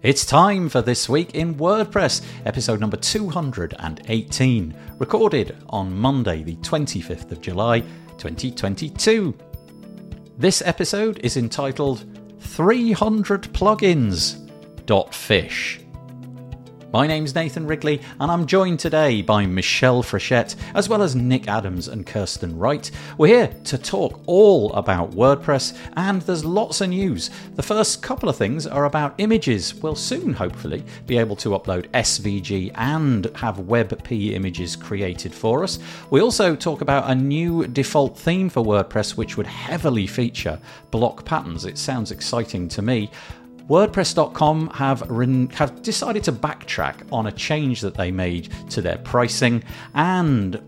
It's 0.00 0.24
time 0.24 0.68
for 0.68 0.80
This 0.80 1.08
Week 1.08 1.34
in 1.34 1.56
WordPress, 1.56 2.22
episode 2.44 2.78
number 2.78 2.96
218, 2.96 4.76
recorded 4.96 5.56
on 5.70 5.92
Monday, 5.92 6.44
the 6.44 6.54
25th 6.58 7.32
of 7.32 7.40
July, 7.40 7.80
2022. 8.16 9.36
This 10.36 10.62
episode 10.64 11.18
is 11.24 11.36
entitled 11.36 12.04
300 12.38 13.52
Plugins. 13.52 14.48
Fish. 15.12 15.80
My 16.90 17.06
name's 17.06 17.34
Nathan 17.34 17.66
Wrigley, 17.66 18.00
and 18.18 18.30
I'm 18.30 18.46
joined 18.46 18.80
today 18.80 19.20
by 19.20 19.44
Michelle 19.44 20.02
Frechette, 20.02 20.56
as 20.74 20.88
well 20.88 21.02
as 21.02 21.14
Nick 21.14 21.46
Adams 21.46 21.86
and 21.86 22.06
Kristen 22.06 22.58
Wright. 22.58 22.90
We're 23.18 23.46
here 23.46 23.54
to 23.64 23.76
talk 23.76 24.22
all 24.24 24.72
about 24.72 25.10
WordPress, 25.10 25.76
and 25.98 26.22
there's 26.22 26.46
lots 26.46 26.80
of 26.80 26.88
news. 26.88 27.28
The 27.56 27.62
first 27.62 28.00
couple 28.00 28.30
of 28.30 28.36
things 28.36 28.66
are 28.66 28.86
about 28.86 29.14
images. 29.18 29.74
We'll 29.74 29.96
soon, 29.96 30.32
hopefully, 30.32 30.82
be 31.06 31.18
able 31.18 31.36
to 31.36 31.50
upload 31.50 31.90
SVG 31.90 32.72
and 32.74 33.26
have 33.36 33.58
WebP 33.58 34.32
images 34.32 34.74
created 34.74 35.34
for 35.34 35.64
us. 35.64 35.78
We 36.08 36.22
also 36.22 36.56
talk 36.56 36.80
about 36.80 37.10
a 37.10 37.14
new 37.14 37.66
default 37.66 38.16
theme 38.16 38.48
for 38.48 38.64
WordPress, 38.64 39.14
which 39.14 39.36
would 39.36 39.46
heavily 39.46 40.06
feature 40.06 40.58
block 40.90 41.26
patterns. 41.26 41.66
It 41.66 41.76
sounds 41.76 42.12
exciting 42.12 42.66
to 42.68 42.80
me. 42.80 43.10
WordPress.com 43.68 44.70
have, 44.70 45.00
have 45.52 45.82
decided 45.82 46.24
to 46.24 46.32
backtrack 46.32 47.12
on 47.12 47.26
a 47.26 47.32
change 47.32 47.82
that 47.82 47.94
they 47.94 48.10
made 48.10 48.50
to 48.70 48.80
their 48.80 48.98
pricing 48.98 49.62
and 49.94 50.60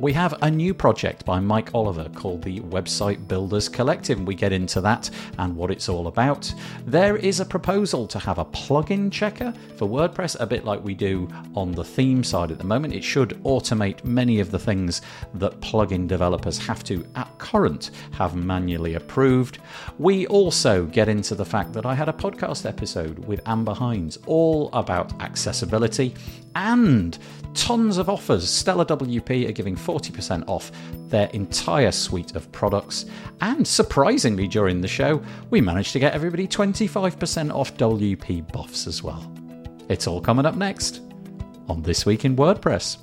we 0.00 0.12
have 0.12 0.34
a 0.42 0.50
new 0.50 0.74
project 0.74 1.24
by 1.24 1.38
Mike 1.38 1.72
Oliver 1.72 2.08
called 2.14 2.42
the 2.42 2.60
Website 2.60 3.28
Builders 3.28 3.68
Collective. 3.68 4.20
We 4.20 4.34
get 4.34 4.52
into 4.52 4.80
that 4.80 5.08
and 5.38 5.54
what 5.54 5.70
it's 5.70 5.88
all 5.88 6.08
about. 6.08 6.52
There 6.84 7.16
is 7.16 7.38
a 7.38 7.44
proposal 7.44 8.06
to 8.08 8.18
have 8.18 8.38
a 8.38 8.44
plugin 8.44 9.10
checker 9.10 9.54
for 9.76 9.88
WordPress, 9.88 10.36
a 10.40 10.46
bit 10.46 10.64
like 10.64 10.82
we 10.82 10.94
do 10.94 11.28
on 11.54 11.70
the 11.70 11.84
theme 11.84 12.24
side 12.24 12.50
at 12.50 12.58
the 12.58 12.64
moment. 12.64 12.92
It 12.92 13.04
should 13.04 13.30
automate 13.44 14.04
many 14.04 14.40
of 14.40 14.50
the 14.50 14.58
things 14.58 15.00
that 15.34 15.60
plugin 15.60 16.08
developers 16.08 16.58
have 16.58 16.82
to, 16.84 17.06
at 17.14 17.38
current, 17.38 17.92
have 18.12 18.34
manually 18.34 18.94
approved. 18.94 19.58
We 19.98 20.26
also 20.26 20.86
get 20.86 21.08
into 21.08 21.36
the 21.36 21.44
fact 21.44 21.72
that 21.72 21.86
I 21.86 21.94
had 21.94 22.08
a 22.08 22.12
podcast 22.12 22.66
episode 22.66 23.18
with 23.20 23.40
Amber 23.46 23.74
Hinds 23.74 24.18
all 24.26 24.70
about 24.72 25.20
accessibility 25.22 26.14
and 26.56 27.18
tons 27.54 27.98
of 27.98 28.08
offers. 28.08 28.48
Stellar 28.48 28.84
WP 28.84 29.48
are 29.48 29.52
giving 29.52 29.76
40% 29.76 30.44
off 30.48 30.70
their 31.08 31.28
entire 31.28 31.92
suite 31.92 32.34
of 32.34 32.50
products. 32.52 33.06
And 33.40 33.66
surprisingly, 33.66 34.48
during 34.48 34.80
the 34.80 34.88
show, 34.88 35.22
we 35.50 35.60
managed 35.60 35.92
to 35.92 35.98
get 35.98 36.14
everybody 36.14 36.46
25% 36.46 37.54
off 37.54 37.76
WP 37.76 38.52
buffs 38.52 38.86
as 38.86 39.02
well. 39.02 39.32
It's 39.88 40.06
all 40.06 40.20
coming 40.20 40.46
up 40.46 40.56
next 40.56 41.00
on 41.68 41.82
This 41.82 42.04
Week 42.04 42.24
in 42.24 42.36
WordPress. 42.36 42.98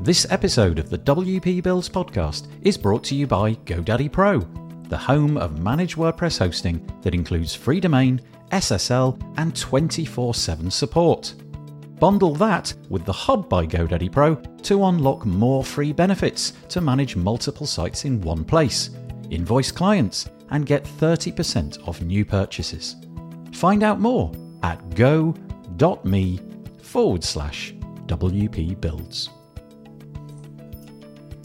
This 0.00 0.26
episode 0.30 0.78
of 0.78 0.90
the 0.90 0.98
WP 0.98 1.62
Builds 1.62 1.88
podcast 1.88 2.48
is 2.62 2.76
brought 2.76 3.04
to 3.04 3.14
you 3.14 3.26
by 3.26 3.54
GoDaddy 3.54 4.10
Pro, 4.10 4.40
the 4.88 4.98
home 4.98 5.36
of 5.36 5.62
managed 5.62 5.96
WordPress 5.96 6.38
hosting 6.38 6.84
that 7.02 7.14
includes 7.14 7.54
free 7.54 7.78
domain, 7.78 8.20
SSL, 8.50 9.20
and 9.36 9.54
24 9.54 10.34
7 10.34 10.70
support. 10.70 11.34
Bundle 12.02 12.34
that 12.34 12.74
with 12.88 13.04
the 13.04 13.12
Hub 13.12 13.48
by 13.48 13.64
GoDaddy 13.64 14.10
Pro 14.10 14.34
to 14.34 14.86
unlock 14.86 15.24
more 15.24 15.62
free 15.62 15.92
benefits 15.92 16.52
to 16.70 16.80
manage 16.80 17.14
multiple 17.14 17.64
sites 17.64 18.04
in 18.04 18.20
one 18.20 18.44
place, 18.44 18.90
invoice 19.30 19.70
clients, 19.70 20.28
and 20.50 20.66
get 20.66 20.82
30% 20.82 21.86
off 21.86 22.00
new 22.00 22.24
purchases. 22.24 22.96
Find 23.52 23.84
out 23.84 24.00
more 24.00 24.32
at 24.64 24.96
go.me 24.96 26.40
forward 26.82 27.22
slash 27.22 27.72
WP 28.06 28.80
builds. 28.80 29.30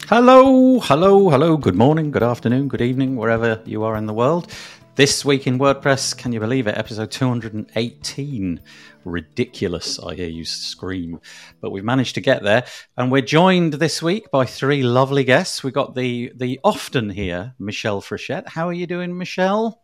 Hello, 0.08 0.80
hello, 0.80 1.30
hello, 1.30 1.56
good 1.56 1.76
morning, 1.76 2.10
good 2.10 2.24
afternoon, 2.24 2.66
good 2.66 2.82
evening, 2.82 3.14
wherever 3.14 3.62
you 3.64 3.84
are 3.84 3.96
in 3.96 4.06
the 4.06 4.12
world. 4.12 4.50
This 4.98 5.24
week 5.24 5.46
in 5.46 5.60
WordPress, 5.60 6.18
can 6.18 6.32
you 6.32 6.40
believe 6.40 6.66
it? 6.66 6.76
Episode 6.76 7.12
218. 7.12 8.60
Ridiculous, 9.08 9.98
I 9.98 10.14
hear 10.14 10.28
you 10.28 10.44
scream. 10.44 11.20
But 11.60 11.70
we've 11.70 11.84
managed 11.84 12.14
to 12.16 12.20
get 12.20 12.42
there. 12.42 12.66
And 12.96 13.10
we're 13.10 13.22
joined 13.22 13.74
this 13.74 14.02
week 14.02 14.30
by 14.30 14.44
three 14.44 14.82
lovely 14.82 15.24
guests. 15.24 15.64
We've 15.64 15.72
got 15.72 15.94
the, 15.94 16.32
the 16.36 16.60
often 16.62 17.10
here, 17.10 17.54
Michelle 17.58 18.02
Frechette. 18.02 18.48
How 18.48 18.68
are 18.68 18.72
you 18.72 18.86
doing, 18.86 19.16
Michelle? 19.16 19.82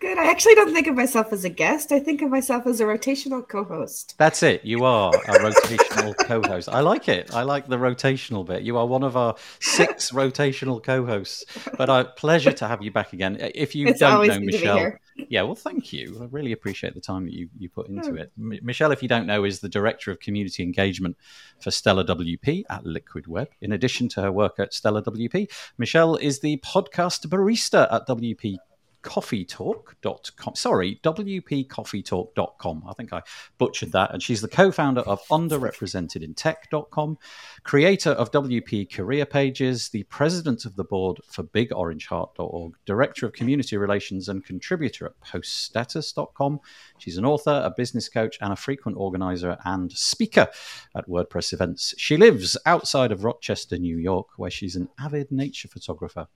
Good. 0.00 0.16
I 0.16 0.30
actually 0.30 0.54
don't 0.54 0.72
think 0.72 0.86
of 0.86 0.94
myself 0.94 1.32
as 1.32 1.44
a 1.44 1.48
guest. 1.48 1.90
I 1.90 1.98
think 1.98 2.22
of 2.22 2.30
myself 2.30 2.66
as 2.66 2.80
a 2.80 2.84
rotational 2.84 3.46
co-host. 3.46 4.14
That's 4.16 4.42
it. 4.44 4.64
You 4.64 4.84
are 4.84 5.12
a 5.14 5.18
rotational 5.38 6.16
co-host. 6.16 6.68
I 6.68 6.80
like 6.80 7.08
it. 7.08 7.34
I 7.34 7.42
like 7.42 7.66
the 7.66 7.78
rotational 7.78 8.46
bit. 8.46 8.62
You 8.62 8.78
are 8.78 8.86
one 8.86 9.02
of 9.02 9.16
our 9.16 9.34
six 9.58 10.10
rotational 10.12 10.82
co-hosts. 10.82 11.44
But 11.76 11.88
a 11.88 12.12
pleasure 12.16 12.52
to 12.52 12.68
have 12.68 12.82
you 12.82 12.92
back 12.92 13.12
again. 13.12 13.38
If 13.54 13.74
you 13.74 13.88
it's 13.88 13.98
don't 13.98 14.26
know 14.26 14.38
Michelle, 14.38 14.92
yeah, 15.28 15.42
well, 15.42 15.56
thank 15.56 15.92
you. 15.92 16.18
I 16.22 16.26
really 16.30 16.52
appreciate 16.52 16.94
the 16.94 17.00
time 17.00 17.24
that 17.24 17.34
you 17.34 17.48
you 17.58 17.68
put 17.68 17.88
into 17.88 18.12
oh. 18.12 18.22
it. 18.22 18.32
M- 18.38 18.60
Michelle, 18.62 18.92
if 18.92 19.02
you 19.02 19.08
don't 19.08 19.26
know, 19.26 19.44
is 19.44 19.58
the 19.58 19.68
director 19.68 20.12
of 20.12 20.20
community 20.20 20.62
engagement 20.62 21.16
for 21.60 21.72
Stellar 21.72 22.04
WP 22.04 22.64
at 22.70 22.86
Liquid 22.86 23.26
Web. 23.26 23.48
In 23.60 23.72
addition 23.72 24.08
to 24.10 24.22
her 24.22 24.30
work 24.30 24.60
at 24.60 24.72
Stellar 24.72 25.02
WP, 25.02 25.50
Michelle 25.76 26.14
is 26.16 26.38
the 26.38 26.58
podcast 26.58 27.26
barista 27.26 27.92
at 27.92 28.06
WP 28.06 28.58
coffeetalk.com. 29.02 30.54
Sorry, 30.54 31.00
wpcoffeetalk.com. 31.02 32.84
I 32.88 32.92
think 32.94 33.12
I 33.12 33.22
butchered 33.58 33.92
that. 33.92 34.12
And 34.12 34.22
she's 34.22 34.40
the 34.40 34.48
co 34.48 34.70
founder 34.70 35.02
of 35.02 35.20
underrepresentedintech.com, 35.28 37.18
creator 37.62 38.10
of 38.10 38.30
WP 38.30 38.92
Career 38.92 39.26
Pages, 39.26 39.88
the 39.90 40.02
president 40.04 40.64
of 40.64 40.76
the 40.76 40.84
board 40.84 41.18
for 41.30 41.42
BigOrangeHeart.org, 41.44 42.74
director 42.84 43.26
of 43.26 43.32
community 43.32 43.76
relations, 43.76 44.28
and 44.28 44.44
contributor 44.44 45.06
at 45.06 45.20
poststatus.com. 45.20 46.60
She's 46.98 47.18
an 47.18 47.24
author, 47.24 47.62
a 47.64 47.70
business 47.70 48.08
coach, 48.08 48.38
and 48.40 48.52
a 48.52 48.56
frequent 48.56 48.96
organizer 48.98 49.56
and 49.64 49.92
speaker 49.92 50.48
at 50.96 51.08
WordPress 51.08 51.52
events. 51.52 51.94
She 51.96 52.16
lives 52.16 52.56
outside 52.66 53.12
of 53.12 53.24
Rochester, 53.24 53.78
New 53.78 53.98
York, 53.98 54.28
where 54.36 54.50
she's 54.50 54.76
an 54.76 54.88
avid 54.98 55.30
nature 55.30 55.68
photographer. 55.68 56.26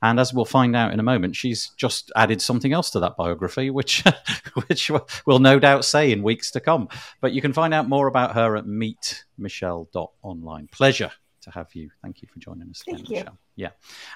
And 0.00 0.20
as 0.20 0.32
we'll 0.32 0.44
find 0.44 0.76
out 0.76 0.92
in 0.92 1.00
a 1.00 1.04
moment, 1.04 1.36
she's 1.36 1.70
just 1.76 2.11
added 2.16 2.42
something 2.42 2.72
else 2.72 2.90
to 2.90 3.00
that 3.00 3.16
biography, 3.16 3.70
which 3.70 4.04
which 4.66 4.90
we'll 5.26 5.38
no 5.38 5.58
doubt 5.58 5.84
say 5.84 6.12
in 6.12 6.22
weeks 6.22 6.50
to 6.52 6.60
come. 6.60 6.88
But 7.20 7.32
you 7.32 7.42
can 7.42 7.52
find 7.52 7.74
out 7.74 7.88
more 7.88 8.06
about 8.06 8.34
her 8.34 8.56
at 8.56 8.66
meetmichelle.online. 8.66 10.68
Pleasure 10.68 11.10
to 11.42 11.50
have 11.50 11.68
you. 11.74 11.90
Thank 12.02 12.22
you 12.22 12.28
for 12.32 12.38
joining 12.38 12.70
us 12.70 12.82
again, 12.86 13.04
Michelle. 13.08 13.38
Yeah. 13.56 13.70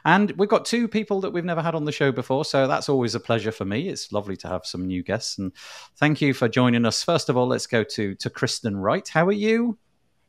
And 0.05 0.31
we've 0.33 0.49
got 0.49 0.65
two 0.65 0.89
people 0.89 1.21
that 1.21 1.31
we've 1.31 1.45
never 1.45 1.62
had 1.62 1.75
on 1.75 1.85
the 1.85 1.93
show 1.93 2.12
before, 2.12 2.45
so 2.45 2.67
that's 2.67 2.89
always 2.89 3.15
a 3.15 3.21
pleasure 3.21 3.53
for 3.53 3.65
me. 3.65 3.89
It's 3.89 4.12
lovely 4.12 4.37
to 4.39 4.49
have 4.49 4.65
some 4.65 4.87
new 4.87 5.03
guests. 5.03 5.39
And 5.39 5.53
thank 5.97 6.21
you 6.21 6.33
for 6.33 6.49
joining 6.49 6.85
us. 6.85 7.03
First 7.03 7.29
of 7.29 7.37
all, 7.37 7.47
let's 7.47 7.67
go 7.67 7.85
to 7.85 8.15
to 8.15 8.31
Kristen 8.31 8.77
Wright. 8.77 9.06
How 9.06 9.27
are 9.27 9.33
you? 9.33 9.79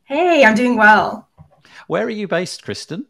Hey, 0.04 0.44
I'm 0.44 0.54
doing 0.54 0.76
well. 0.76 1.28
Where 1.86 2.04
are 2.04 2.10
you 2.10 2.28
based, 2.28 2.64
Kristen? 2.64 3.06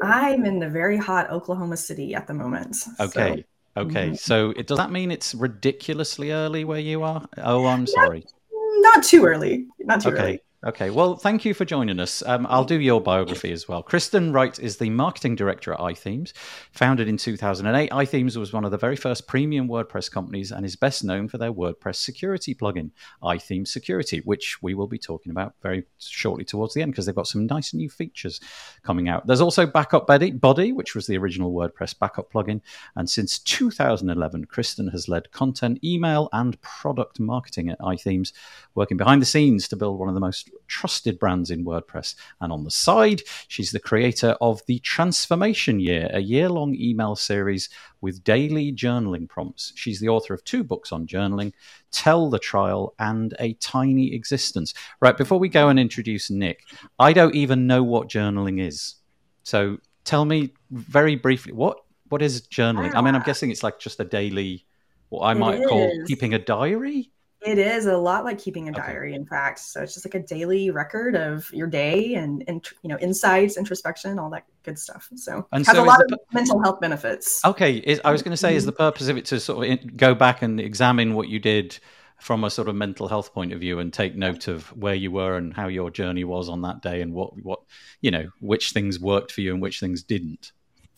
I'm 0.00 0.44
in 0.44 0.58
the 0.58 0.68
very 0.68 0.96
hot 0.96 1.30
Oklahoma 1.30 1.76
City 1.76 2.14
at 2.14 2.26
the 2.26 2.34
moment. 2.34 2.76
Okay. 2.98 3.36
So 3.36 3.42
Okay, 3.76 4.08
mm-hmm. 4.08 4.14
so 4.14 4.50
it, 4.50 4.66
does 4.66 4.78
that 4.78 4.90
mean 4.90 5.10
it's 5.10 5.34
ridiculously 5.34 6.30
early 6.30 6.64
where 6.64 6.78
you 6.78 7.02
are? 7.02 7.26
Oh, 7.38 7.66
I'm 7.66 7.86
sorry. 7.86 8.24
Not, 8.52 8.96
not 8.96 9.04
too 9.04 9.24
early. 9.24 9.66
Not 9.80 10.02
too 10.02 10.10
okay. 10.10 10.22
early. 10.22 10.42
Okay, 10.64 10.90
well, 10.90 11.16
thank 11.16 11.44
you 11.44 11.54
for 11.54 11.64
joining 11.64 11.98
us. 11.98 12.22
Um, 12.24 12.46
I'll 12.48 12.64
do 12.64 12.78
your 12.78 13.00
biography 13.00 13.50
as 13.50 13.66
well. 13.66 13.82
Kristen 13.82 14.32
Wright 14.32 14.56
is 14.60 14.76
the 14.76 14.90
marketing 14.90 15.34
director 15.34 15.72
at 15.72 15.80
iThemes. 15.80 16.32
Founded 16.70 17.08
in 17.08 17.16
2008, 17.16 17.90
iThemes 17.90 18.36
was 18.36 18.52
one 18.52 18.64
of 18.64 18.70
the 18.70 18.78
very 18.78 18.94
first 18.94 19.26
premium 19.26 19.66
WordPress 19.66 20.08
companies 20.08 20.52
and 20.52 20.64
is 20.64 20.76
best 20.76 21.02
known 21.02 21.26
for 21.26 21.36
their 21.36 21.52
WordPress 21.52 21.96
security 21.96 22.54
plugin, 22.54 22.92
iThemes 23.24 23.68
Security, 23.68 24.20
which 24.24 24.62
we 24.62 24.74
will 24.74 24.86
be 24.86 25.00
talking 25.00 25.32
about 25.32 25.54
very 25.64 25.82
shortly 25.98 26.44
towards 26.44 26.74
the 26.74 26.82
end 26.82 26.92
because 26.92 27.06
they've 27.06 27.14
got 27.16 27.26
some 27.26 27.44
nice 27.46 27.74
new 27.74 27.90
features 27.90 28.38
coming 28.84 29.08
out. 29.08 29.26
There's 29.26 29.40
also 29.40 29.66
Backup 29.66 30.06
Buddy, 30.06 30.72
which 30.72 30.94
was 30.94 31.08
the 31.08 31.18
original 31.18 31.52
WordPress 31.52 31.98
backup 31.98 32.32
plugin. 32.32 32.60
And 32.94 33.10
since 33.10 33.40
2011, 33.40 34.44
Kristen 34.44 34.86
has 34.90 35.08
led 35.08 35.32
content, 35.32 35.82
email, 35.82 36.28
and 36.32 36.60
product 36.62 37.18
marketing 37.18 37.68
at 37.68 37.80
iThemes, 37.80 38.32
working 38.76 38.96
behind 38.96 39.20
the 39.20 39.26
scenes 39.26 39.66
to 39.66 39.74
build 39.74 39.98
one 39.98 40.08
of 40.08 40.14
the 40.14 40.20
most 40.20 40.50
trusted 40.66 41.18
brands 41.18 41.50
in 41.50 41.64
WordPress. 41.64 42.14
And 42.40 42.52
on 42.52 42.64
the 42.64 42.70
side, 42.70 43.22
she's 43.48 43.72
the 43.72 43.80
creator 43.80 44.36
of 44.40 44.62
the 44.66 44.78
Transformation 44.80 45.80
Year, 45.80 46.08
a 46.12 46.20
year 46.20 46.48
long 46.48 46.74
email 46.74 47.14
series 47.14 47.68
with 48.00 48.24
daily 48.24 48.72
journaling 48.72 49.28
prompts. 49.28 49.72
She's 49.76 50.00
the 50.00 50.08
author 50.08 50.34
of 50.34 50.44
two 50.44 50.64
books 50.64 50.92
on 50.92 51.06
journaling 51.06 51.52
Tell 51.90 52.30
the 52.30 52.38
Trial 52.38 52.94
and 52.98 53.34
A 53.38 53.52
Tiny 53.54 54.14
Existence. 54.14 54.72
Right, 55.00 55.16
before 55.16 55.38
we 55.38 55.48
go 55.48 55.68
and 55.68 55.78
introduce 55.78 56.30
Nick, 56.30 56.64
I 56.98 57.12
don't 57.12 57.34
even 57.34 57.66
know 57.66 57.82
what 57.82 58.08
journaling 58.08 58.60
is. 58.60 58.94
So 59.42 59.78
tell 60.04 60.24
me 60.24 60.52
very 60.70 61.16
briefly 61.16 61.52
what 61.52 61.78
what 62.08 62.20
is 62.20 62.42
journaling? 62.42 62.94
I 62.94 63.00
mean, 63.00 63.14
I'm 63.14 63.22
ah. 63.22 63.24
guessing 63.24 63.50
it's 63.50 63.62
like 63.62 63.78
just 63.78 63.98
a 63.98 64.04
daily, 64.04 64.66
what 65.08 65.22
I 65.22 65.32
might 65.32 65.66
call 65.66 65.90
keeping 66.06 66.34
a 66.34 66.38
diary. 66.38 67.10
It 67.44 67.58
is 67.58 67.86
a 67.86 67.96
lot 67.96 68.24
like 68.24 68.38
keeping 68.38 68.68
a 68.68 68.70
Okay. 68.70 68.80
diary, 68.80 69.14
in 69.14 69.26
fact. 69.26 69.58
So 69.58 69.82
it's 69.82 69.94
just 69.94 70.06
like 70.06 70.14
a 70.14 70.24
daily 70.24 70.70
record 70.70 71.16
of 71.16 71.52
your 71.52 71.66
day 71.66 72.14
and, 72.14 72.44
and 72.46 72.66
you 72.82 72.88
know 72.88 72.98
insights, 72.98 73.56
introspection, 73.56 74.18
all 74.18 74.30
that 74.30 74.44
good 74.62 74.78
stuff. 74.78 75.08
So 75.16 75.46
And 75.52 75.62
it 75.62 75.66
has 75.66 75.76
so 75.76 75.82
a 75.82 75.84
lot 75.84 75.98
the 76.06 76.14
of 76.14 76.20
mental 76.32 76.62
health 76.62 76.80
benefits. 76.80 77.44
Okay, 77.44 77.76
is, 77.76 78.00
I 78.04 78.12
was 78.12 78.22
going 78.22 78.32
to 78.32 78.36
say, 78.36 78.54
is 78.54 78.64
the 78.64 78.72
mm-hmm. 78.72 78.78
purpose 78.78 79.08
of 79.08 79.16
it 79.16 79.24
to 79.26 79.40
sort 79.40 79.64
of 79.64 79.70
in, 79.72 79.92
go 79.96 80.14
back 80.14 80.42
and 80.42 80.60
examine 80.60 81.14
what 81.14 81.28
you 81.28 81.38
did 81.38 81.78
from 82.20 82.44
a 82.44 82.50
sort 82.50 82.68
of 82.68 82.76
mental 82.76 83.08
health 83.08 83.34
point 83.34 83.52
of 83.52 83.58
view 83.58 83.80
and 83.80 83.92
take 83.92 84.14
note 84.14 84.46
of 84.46 84.68
where 84.76 84.94
you 84.94 85.10
were 85.10 85.36
and 85.36 85.52
how 85.52 85.66
your 85.66 85.90
journey 85.90 86.22
was 86.22 86.48
on 86.48 86.62
that 86.62 86.80
day 86.80 87.00
and 87.00 87.12
what 87.12 87.30
what 87.42 87.58
you 88.00 88.12
know 88.12 88.28
which 88.38 88.70
things 88.70 89.00
worked 89.00 89.32
for 89.32 89.40
you 89.40 89.52
and 89.52 89.60
which 89.60 89.80
things 89.80 90.04
didn't. 90.04 90.52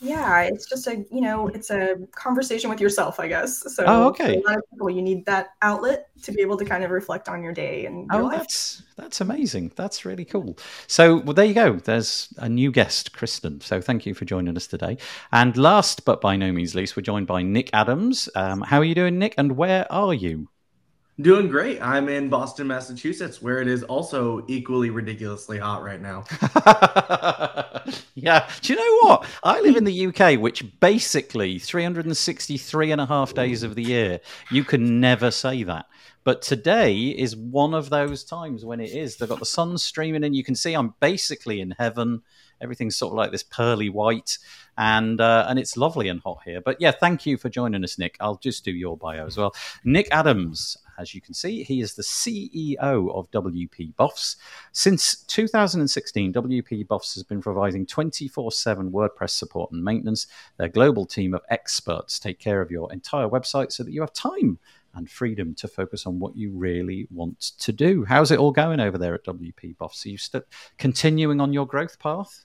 Yeah, 0.04 0.42
it's 0.42 0.68
just 0.68 0.86
a 0.86 1.04
you 1.10 1.20
know 1.20 1.48
it's 1.48 1.70
a 1.70 1.96
conversation 2.14 2.68
with 2.70 2.80
yourself, 2.80 3.18
I 3.18 3.28
guess. 3.28 3.74
So 3.74 3.84
Oh, 3.86 4.08
okay. 4.08 4.36
a 4.36 4.40
lot 4.48 4.58
of 4.58 4.64
people, 4.70 4.90
you 4.90 5.02
need 5.02 5.24
that 5.26 5.50
outlet 5.62 6.08
to 6.22 6.32
be 6.32 6.42
able 6.42 6.56
to 6.58 6.64
kind 6.64 6.84
of 6.84 6.90
reflect 6.90 7.28
on 7.28 7.42
your 7.42 7.52
day 7.52 7.86
and 7.86 8.10
your 8.12 8.22
Oh, 8.22 8.24
life. 8.24 8.38
that's 8.38 8.82
that's 8.96 9.20
amazing. 9.20 9.72
That's 9.76 10.04
really 10.04 10.24
cool. 10.24 10.58
So, 10.86 11.16
well, 11.18 11.34
there 11.34 11.44
you 11.44 11.54
go. 11.54 11.74
There's 11.76 12.28
a 12.38 12.48
new 12.48 12.70
guest, 12.70 13.12
Kristen. 13.12 13.60
So, 13.60 13.80
thank 13.80 14.06
you 14.06 14.14
for 14.14 14.24
joining 14.24 14.56
us 14.56 14.66
today. 14.66 14.98
And 15.32 15.56
last 15.56 16.04
but 16.04 16.20
by 16.20 16.36
no 16.36 16.52
means 16.52 16.74
least, 16.74 16.96
we're 16.96 17.02
joined 17.02 17.26
by 17.26 17.42
Nick 17.42 17.70
Adams. 17.72 18.28
Um, 18.34 18.60
how 18.62 18.78
are 18.78 18.84
you 18.84 18.94
doing, 18.94 19.18
Nick? 19.18 19.34
And 19.38 19.56
where 19.56 19.90
are 19.92 20.14
you? 20.14 20.48
Doing 21.20 21.46
great. 21.46 21.80
I'm 21.80 22.08
in 22.08 22.28
Boston, 22.28 22.66
Massachusetts, 22.66 23.40
where 23.40 23.62
it 23.62 23.68
is 23.68 23.84
also 23.84 24.44
equally 24.48 24.90
ridiculously 24.90 25.58
hot 25.58 25.84
right 25.84 26.00
now. 26.02 26.24
yeah. 28.16 28.50
Do 28.60 28.72
you 28.72 28.78
know 28.78 29.08
what? 29.08 29.26
I 29.44 29.60
live 29.60 29.76
in 29.76 29.84
the 29.84 30.06
UK, 30.08 30.40
which 30.40 30.64
basically 30.80 31.60
363 31.60 32.90
and 32.90 33.00
a 33.00 33.06
half 33.06 33.32
days 33.32 33.62
of 33.62 33.76
the 33.76 33.84
year, 33.84 34.18
you 34.50 34.64
can 34.64 34.98
never 34.98 35.30
say 35.30 35.62
that. 35.62 35.86
But 36.24 36.42
today 36.42 36.96
is 36.96 37.36
one 37.36 37.74
of 37.74 37.90
those 37.90 38.24
times 38.24 38.64
when 38.64 38.80
it 38.80 38.90
is. 38.90 39.16
They've 39.16 39.28
got 39.28 39.38
the 39.38 39.46
sun 39.46 39.78
streaming 39.78 40.24
in. 40.24 40.34
You 40.34 40.42
can 40.42 40.56
see 40.56 40.74
I'm 40.74 40.94
basically 40.98 41.60
in 41.60 41.76
heaven. 41.78 42.22
Everything's 42.60 42.96
sort 42.96 43.12
of 43.12 43.18
like 43.18 43.30
this 43.30 43.42
pearly 43.42 43.90
white, 43.90 44.38
and 44.78 45.20
uh, 45.20 45.46
and 45.48 45.58
it's 45.58 45.76
lovely 45.76 46.08
and 46.08 46.20
hot 46.20 46.38
here. 46.44 46.60
But 46.60 46.80
yeah, 46.80 46.92
thank 46.92 47.26
you 47.26 47.36
for 47.36 47.50
joining 47.50 47.84
us, 47.84 47.98
Nick. 47.98 48.16
I'll 48.20 48.38
just 48.38 48.64
do 48.64 48.72
your 48.72 48.96
bio 48.96 49.26
as 49.26 49.36
well. 49.36 49.54
Nick 49.84 50.08
Adams, 50.10 50.78
as 50.98 51.14
you 51.14 51.20
can 51.20 51.34
see, 51.34 51.62
he 51.62 51.80
is 51.80 51.94
the 51.94 52.02
CEO 52.02 52.76
of 52.78 53.30
WP 53.30 53.94
Buffs. 53.96 54.36
Since 54.72 55.22
2016, 55.24 56.32
WP 56.32 56.86
Buffs 56.86 57.14
has 57.14 57.22
been 57.22 57.40
providing 57.40 57.86
24 57.86 58.52
7 58.52 58.90
WordPress 58.90 59.30
support 59.30 59.70
and 59.72 59.82
maintenance. 59.82 60.26
Their 60.56 60.68
global 60.68 61.06
team 61.06 61.34
of 61.34 61.42
experts 61.50 62.18
take 62.18 62.38
care 62.38 62.60
of 62.60 62.70
your 62.70 62.92
entire 62.92 63.28
website 63.28 63.72
so 63.72 63.82
that 63.82 63.92
you 63.92 64.00
have 64.00 64.12
time 64.12 64.58
and 64.96 65.10
freedom 65.10 65.54
to 65.56 65.68
focus 65.68 66.06
on 66.06 66.18
what 66.18 66.36
you 66.36 66.50
really 66.52 67.08
want 67.10 67.40
to 67.40 67.72
do. 67.72 68.04
How's 68.04 68.30
it 68.30 68.38
all 68.38 68.52
going 68.52 68.80
over 68.80 68.96
there 68.96 69.14
at 69.14 69.24
WP 69.24 69.76
Buffs? 69.76 70.06
Are 70.06 70.10
you 70.10 70.18
still 70.18 70.42
continuing 70.78 71.40
on 71.40 71.52
your 71.52 71.66
growth 71.66 71.98
path? 71.98 72.44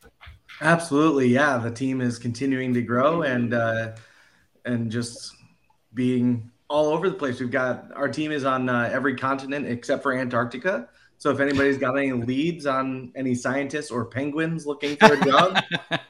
Absolutely, 0.61 1.27
yeah. 1.27 1.57
The 1.57 1.71
team 1.71 2.01
is 2.01 2.17
continuing 2.17 2.73
to 2.73 2.81
grow 2.81 3.21
and 3.21 3.53
uh, 3.53 3.91
and 4.65 4.91
just 4.91 5.35
being 5.93 6.51
all 6.69 6.87
over 6.87 7.09
the 7.09 7.15
place. 7.15 7.39
We've 7.39 7.51
got 7.51 7.91
our 7.95 8.07
team 8.07 8.31
is 8.31 8.45
on 8.45 8.69
uh, 8.69 8.89
every 8.91 9.15
continent 9.15 9.67
except 9.67 10.03
for 10.03 10.13
Antarctica. 10.13 10.87
So 11.17 11.31
if 11.31 11.41
anybody's 11.41 11.77
got 11.77 11.97
any 11.97 12.13
leads 12.13 12.65
on 12.65 13.11
any 13.15 13.35
scientists 13.35 13.91
or 13.91 14.05
penguins 14.05 14.65
looking 14.65 14.95
for 14.95 15.13
a 15.13 15.25
job, 15.25 15.61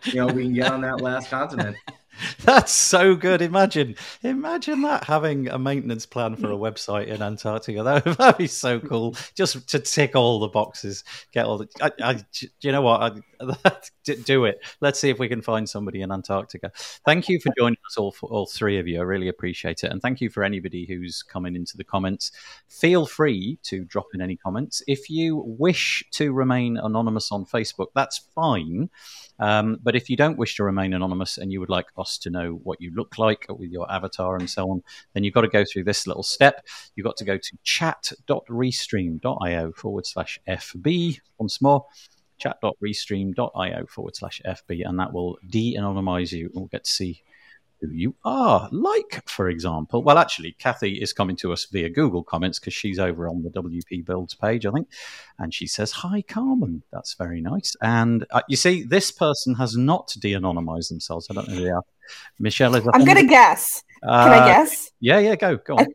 you 0.06 0.16
know, 0.16 0.28
we 0.28 0.44
can 0.44 0.54
get 0.54 0.72
on 0.72 0.82
that 0.82 1.02
last 1.02 1.32
continent. 1.32 1.78
That's 2.42 2.72
so 2.72 3.16
good. 3.16 3.42
Imagine, 3.42 3.96
imagine 4.22 4.82
that 4.84 5.06
having 5.06 5.48
a 5.48 5.58
maintenance 5.58 6.06
plan 6.06 6.36
for 6.36 6.52
a 6.52 6.56
website 6.56 7.08
in 7.08 7.22
Antarctica. 7.22 7.82
That 7.90 8.20
would 8.20 8.38
be 8.38 8.48
so 8.48 8.80
cool. 8.80 9.16
Just 9.36 9.68
to 9.70 9.80
tick 9.80 10.16
all 10.16 10.40
the 10.40 10.48
boxes, 10.48 11.04
get 11.32 11.46
all 11.46 11.58
the. 11.58 11.68
I, 11.82 11.92
I, 12.04 12.14
do 12.14 12.48
you 12.62 12.72
know 12.72 12.82
what? 12.82 13.02
I, 13.02 13.22
do 14.26 14.46
it. 14.46 14.60
Let's 14.82 15.00
see 15.00 15.10
if 15.10 15.20
we 15.20 15.30
can 15.30 15.42
find 15.42 15.68
somebody 15.68 16.02
in 16.02 16.12
Antarctica. 16.12 16.72
Thank 17.06 17.30
you 17.30 17.40
for 17.40 17.52
joining 17.58 17.78
us 17.88 17.98
all, 17.98 18.12
for 18.12 18.30
all 18.30 18.46
three 18.46 18.80
of 18.80 18.88
you. 18.88 19.00
I 19.00 19.04
really 19.04 19.28
appreciate 19.28 19.84
it, 19.84 19.92
and 19.92 20.02
thank 20.02 20.22
you 20.22 20.30
for 20.30 20.44
anybody 20.44 20.86
who's 20.86 21.24
coming 21.24 21.56
into 21.56 21.78
the 21.78 21.84
comments. 21.84 22.32
Feel 22.68 23.06
free 23.06 23.60
to 23.64 23.84
drop 23.86 24.08
in 24.14 24.22
any 24.22 24.36
comments. 24.36 24.84
If 24.88 25.10
you 25.10 25.44
wish 25.46 26.04
to 26.12 26.34
remain 26.34 26.78
anonymous 26.78 27.32
on 27.32 27.46
Facebook, 27.46 27.88
that's 27.96 28.20
fine. 28.36 28.90
Um, 29.40 29.78
but 29.82 29.96
if 29.96 30.10
you 30.10 30.18
don't 30.18 30.38
wish 30.38 30.56
to 30.58 30.64
remain 30.64 30.94
anonymous 30.94 31.38
and 31.38 31.52
you 31.52 31.60
would 31.62 31.70
like 31.70 31.88
us 31.98 32.18
to 32.20 32.30
know 32.30 32.60
what 32.64 32.82
you 32.82 32.92
look 32.94 33.18
like 33.18 33.46
with 33.50 33.72
your 33.72 33.90
avatar 33.92 34.36
and 34.36 34.50
so 34.50 34.70
on, 34.70 34.84
then 35.14 35.24
you've 35.24 35.34
got 35.34 35.42
to 35.42 35.48
go 35.48 35.64
through 35.64 35.86
this 35.86 36.06
little 36.06 36.24
step. 36.24 36.66
You've 36.96 37.06
got 37.06 37.18
to 37.18 37.26
go 37.26 37.38
to 37.38 37.58
chat.restream.io 37.64 39.72
forward 39.74 40.06
slash 40.06 40.40
FB. 40.48 41.20
Once 41.38 41.62
more, 41.62 41.86
chat.restream.io 42.40 43.86
forward 43.88 44.16
slash 44.16 44.42
FB, 44.46 44.88
and 44.88 45.00
that 45.00 45.14
will 45.14 45.38
de 45.48 45.76
anonymize 45.78 46.32
you 46.32 46.46
and 46.48 46.56
we'll 46.56 46.66
get 46.68 46.86
to 46.86 46.92
see 46.92 47.24
who 47.82 47.90
you 47.92 48.16
are. 48.26 48.68
Like, 48.72 49.22
for 49.26 49.50
example, 49.50 50.04
well, 50.04 50.18
actually, 50.18 50.52
Kathy 50.54 51.02
is 51.02 51.14
coming 51.14 51.36
to 51.38 51.54
us 51.54 51.66
via 51.66 51.90
Google 51.90 52.24
comments 52.24 52.60
because 52.60 52.74
she's 52.74 53.00
over 53.00 53.28
on 53.28 53.44
the 53.44 53.50
WP 53.50 54.06
Builds 54.06 54.34
page, 54.36 54.66
I 54.66 54.72
think. 54.72 54.90
And 55.38 55.54
she 55.54 55.68
says, 55.68 55.92
Hi, 55.92 56.22
Carmen. 56.22 56.84
That's 56.92 57.14
very 57.14 57.42
nice. 57.42 57.76
And 57.82 58.26
uh, 58.32 58.42
you 58.48 58.58
see, 58.58 58.84
this 58.84 59.12
person 59.12 59.56
has 59.56 59.78
not 59.78 60.14
de 60.20 60.34
anonymized 60.34 60.90
themselves. 60.90 61.28
I 61.30 61.36
don't 61.36 61.48
know 61.48 61.56
who 61.56 61.62
they 61.64 61.70
are. 61.70 61.84
Michelle 62.40 62.76
is. 62.76 62.88
I'm 62.94 63.06
gonna 63.06 63.26
guess. 63.28 63.84
Can 64.02 64.10
Uh, 64.10 64.42
I 64.42 64.46
guess? 64.48 64.92
Yeah, 65.00 65.20
yeah, 65.20 65.36
go, 65.36 65.58
go 65.58 65.76
on. 65.76 65.88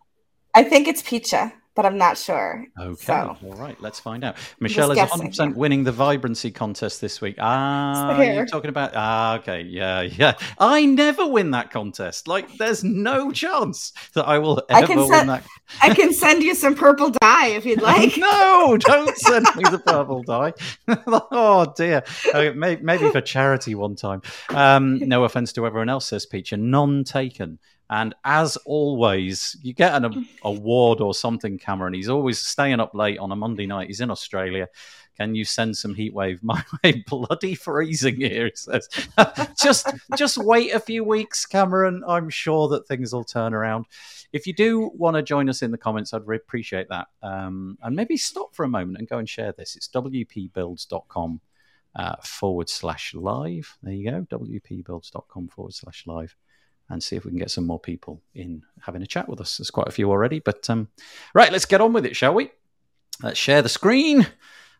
I 0.54 0.62
think 0.62 0.86
it's 0.86 1.02
Piccia, 1.02 1.52
but 1.74 1.84
I'm 1.86 1.98
not 1.98 2.16
sure. 2.16 2.64
Okay, 2.78 2.94
So- 3.04 3.36
all 3.44 3.52
right, 3.54 3.76
let's 3.80 3.98
find 4.00 4.22
out. 4.24 4.36
Michelle 4.60 4.90
is 4.92 4.98
100% 4.98 5.56
winning 5.56 5.84
the 5.84 5.92
vibrancy 5.92 6.50
contest 6.50 7.00
this 7.00 7.20
week. 7.20 7.36
Ah, 7.40 8.20
you're 8.20 8.46
talking 8.46 8.68
about. 8.70 8.92
Ah, 8.94 9.36
okay, 9.38 9.62
yeah, 9.62 10.02
yeah. 10.02 10.34
I 10.58 10.84
never 10.84 11.26
win 11.26 11.50
that 11.52 11.70
contest. 11.70 12.28
Like, 12.28 12.56
there's 12.58 12.84
no 12.84 13.30
chance 13.32 13.92
that 14.14 14.26
I 14.26 14.38
will 14.38 14.62
I 14.70 14.78
ever 14.78 14.86
can 14.86 14.96
win 14.98 15.08
set- 15.08 15.26
that. 15.26 15.44
I 15.82 15.94
can 15.94 16.12
send 16.12 16.42
you 16.42 16.54
some 16.54 16.74
purple 16.74 17.10
dye 17.10 17.48
if 17.48 17.64
you'd 17.66 17.82
like. 17.82 18.16
no, 18.18 18.76
don't 18.78 19.16
send 19.16 19.46
me 19.56 19.64
the 19.70 19.78
purple 19.84 20.22
dye. 20.22 20.52
oh 21.06 21.72
dear. 21.76 22.04
Okay, 22.28 22.52
may- 22.56 22.76
maybe 22.76 23.10
for 23.10 23.20
charity 23.20 23.74
one 23.74 23.96
time. 23.96 24.22
Um, 24.50 24.98
no 25.00 25.24
offense 25.24 25.52
to 25.54 25.66
everyone 25.66 25.88
else, 25.88 26.06
says 26.06 26.26
Piccia, 26.26 26.58
none 26.58 27.02
taken. 27.04 27.58
And 27.94 28.12
as 28.24 28.56
always, 28.66 29.56
you 29.62 29.72
get 29.72 29.94
an 29.94 30.26
award 30.42 31.00
or 31.00 31.14
something, 31.14 31.58
Cameron. 31.58 31.94
He's 31.94 32.08
always 32.08 32.40
staying 32.40 32.80
up 32.80 32.92
late 32.92 33.18
on 33.18 33.30
a 33.30 33.36
Monday 33.36 33.66
night. 33.66 33.86
He's 33.86 34.00
in 34.00 34.10
Australia. 34.10 34.68
Can 35.16 35.36
you 35.36 35.44
send 35.44 35.76
some 35.76 35.94
heat 35.94 36.12
wave 36.12 36.40
my 36.42 36.60
way? 36.82 37.04
Bloody 37.06 37.54
freezing 37.54 38.16
here, 38.16 38.46
he 38.46 38.52
says. 38.56 38.88
just 39.62 39.86
just 40.16 40.36
wait 40.38 40.74
a 40.74 40.80
few 40.80 41.04
weeks, 41.04 41.46
Cameron. 41.46 42.02
I'm 42.04 42.30
sure 42.30 42.66
that 42.70 42.88
things 42.88 43.12
will 43.12 43.22
turn 43.22 43.54
around. 43.54 43.84
If 44.32 44.48
you 44.48 44.54
do 44.54 44.90
want 44.92 45.14
to 45.14 45.22
join 45.22 45.48
us 45.48 45.62
in 45.62 45.70
the 45.70 45.78
comments, 45.78 46.12
I'd 46.12 46.26
really 46.26 46.42
appreciate 46.44 46.88
that. 46.88 47.06
Um, 47.22 47.78
and 47.80 47.94
maybe 47.94 48.16
stop 48.16 48.56
for 48.56 48.64
a 48.64 48.68
moment 48.68 48.98
and 48.98 49.08
go 49.08 49.18
and 49.18 49.28
share 49.28 49.52
this. 49.52 49.76
It's 49.76 49.86
wpbuilds.com 49.86 51.40
uh, 51.94 52.16
forward 52.24 52.68
slash 52.68 53.14
live. 53.14 53.78
There 53.84 53.94
you 53.94 54.10
go, 54.10 54.26
wpbuilds.com 54.36 55.46
forward 55.46 55.74
slash 55.74 56.08
live. 56.08 56.34
And 56.90 57.02
see 57.02 57.16
if 57.16 57.24
we 57.24 57.30
can 57.30 57.38
get 57.38 57.50
some 57.50 57.66
more 57.66 57.80
people 57.80 58.20
in 58.34 58.62
having 58.80 59.02
a 59.02 59.06
chat 59.06 59.28
with 59.28 59.40
us. 59.40 59.56
There's 59.56 59.70
quite 59.70 59.88
a 59.88 59.92
few 59.92 60.10
already. 60.10 60.38
But 60.38 60.68
um, 60.68 60.88
right, 61.32 61.50
let's 61.50 61.64
get 61.64 61.80
on 61.80 61.92
with 61.94 62.04
it, 62.04 62.14
shall 62.14 62.34
we? 62.34 62.50
Let's 63.22 63.38
share 63.38 63.62
the 63.62 63.68
screen 63.68 64.26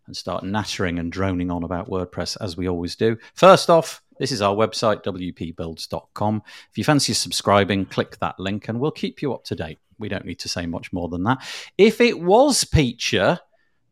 and 0.07 0.17
start 0.17 0.45
nattering 0.45 0.99
and 0.99 1.11
droning 1.11 1.51
on 1.51 1.63
about 1.63 1.89
WordPress 1.89 2.37
as 2.41 2.57
we 2.57 2.69
always 2.69 2.95
do. 2.95 3.17
First 3.35 3.71
off, 3.71 4.03
this 4.19 4.33
is 4.33 4.43
our 4.43 4.55
website, 4.55 5.03
wpbuilds.com. 5.03 6.43
If 6.71 6.79
you 6.79 6.85
fancy 6.85 7.15
subscribing, 7.15 7.87
click 7.87 8.19
that 8.19 8.39
link 8.39 8.69
and 8.69 8.79
we'll 8.79 8.91
keep 8.91 9.23
you 9.23 9.33
up 9.33 9.45
to 9.45 9.55
date. 9.55 9.79
We 9.99 10.09
don't 10.09 10.25
need 10.25 10.41
to 10.41 10.49
say 10.49 10.67
much 10.67 10.93
more 10.93 11.09
than 11.09 11.25
that. 11.25 11.39
If 11.79 12.01
it 12.01 12.21
was 12.21 12.65
Piccia 12.65 13.41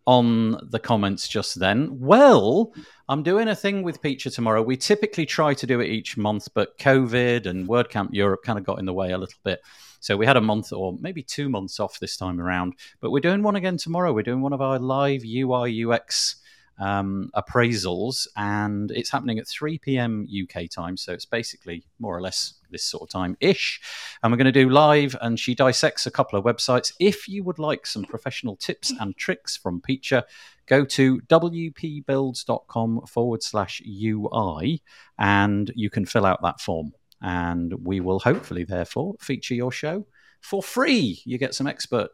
on 0.07 0.59
the 0.71 0.79
comments 0.79 1.29
just 1.29 1.59
then, 1.59 2.01
well, 2.01 2.73
I'm 3.09 3.23
doing 3.23 3.49
a 3.49 3.55
thing 3.55 3.83
with 3.83 4.03
Piccia 4.03 4.35
tomorrow. 4.35 4.63
We 4.63 4.77
typically 4.77 5.27
try 5.27 5.55
to 5.55 5.67
do 5.67 5.81
it 5.81 5.89
each 5.89 6.17
month, 6.17 6.49
but 6.55 6.79
COVID 6.79 7.47
and 7.47 7.69
WordCamp 7.69 8.11
Europe 8.13 8.43
kind 8.43 8.59
of 8.59 8.65
got 8.65 8.79
in 8.79 8.85
the 8.85 8.93
way 8.93 9.13
a 9.13 9.19
little 9.19 9.39
bit. 9.45 9.61
So 10.01 10.17
we 10.17 10.27
had 10.27 10.37
a 10.37 10.41
month 10.41 10.73
or 10.73 10.97
maybe 11.01 11.23
two 11.23 11.49
months 11.49 11.79
off 11.79 12.01
this 12.01 12.17
time 12.17 12.41
around, 12.41 12.75
but 13.01 13.11
we're 13.11 13.21
doing 13.21 13.43
one 13.43 13.55
again 13.55 13.77
tomorrow. 13.77 14.13
We're 14.13 14.23
doing 14.23 14.41
one 14.41 14.53
of 14.53 14.61
our 14.61 14.79
live 14.79 15.23
UI 15.25 15.85
UX 15.85 16.42
um, 16.79 17.31
appraisals, 17.35 18.27
and 18.37 18.91
it's 18.91 19.11
happening 19.11 19.39
at 19.39 19.47
3 19.47 19.79
p.m. 19.79 20.27
UK 20.27 20.69
time. 20.71 20.97
So 20.97 21.13
it's 21.13 21.25
basically 21.25 21.85
more 21.99 22.17
or 22.17 22.21
less 22.21 22.55
this 22.71 22.85
sort 22.85 23.03
of 23.03 23.09
time 23.11 23.37
ish. 23.41 23.81
And 24.23 24.33
we're 24.33 24.39
going 24.39 24.47
to 24.47 24.53
do 24.53 24.69
live, 24.69 25.17
and 25.21 25.39
she 25.39 25.55
dissects 25.55 26.07
a 26.07 26.11
couple 26.11 26.39
of 26.39 26.45
websites. 26.45 26.93
If 26.99 27.29
you 27.29 27.45
would 27.45 27.59
like 27.59 27.87
some 27.87 28.05
professional 28.05 28.57
tips 28.57 28.93
and 28.99 29.17
tricks 29.17 29.57
from 29.57 29.81
Piccia, 29.81 30.25
go 30.67 30.85
to 30.85 31.21
wpbuilds.com 31.21 33.07
forward 33.07 33.43
slash 33.43 33.83
UI, 33.87 34.83
and 35.19 35.73
you 35.75 35.91
can 35.91 36.07
fill 36.07 36.27
out 36.27 36.43
that 36.43 36.61
form. 36.61 36.93
And 37.21 37.87
we 37.87 38.01
will 38.01 38.19
hopefully, 38.19 38.65
therefore, 38.65 39.15
feature 39.21 39.55
your 39.55 39.71
show 39.71 40.07
for 40.41 40.63
free. 40.63 41.21
You 41.25 41.39
get 41.39 41.55
some 41.55 41.69
expert 41.69 42.11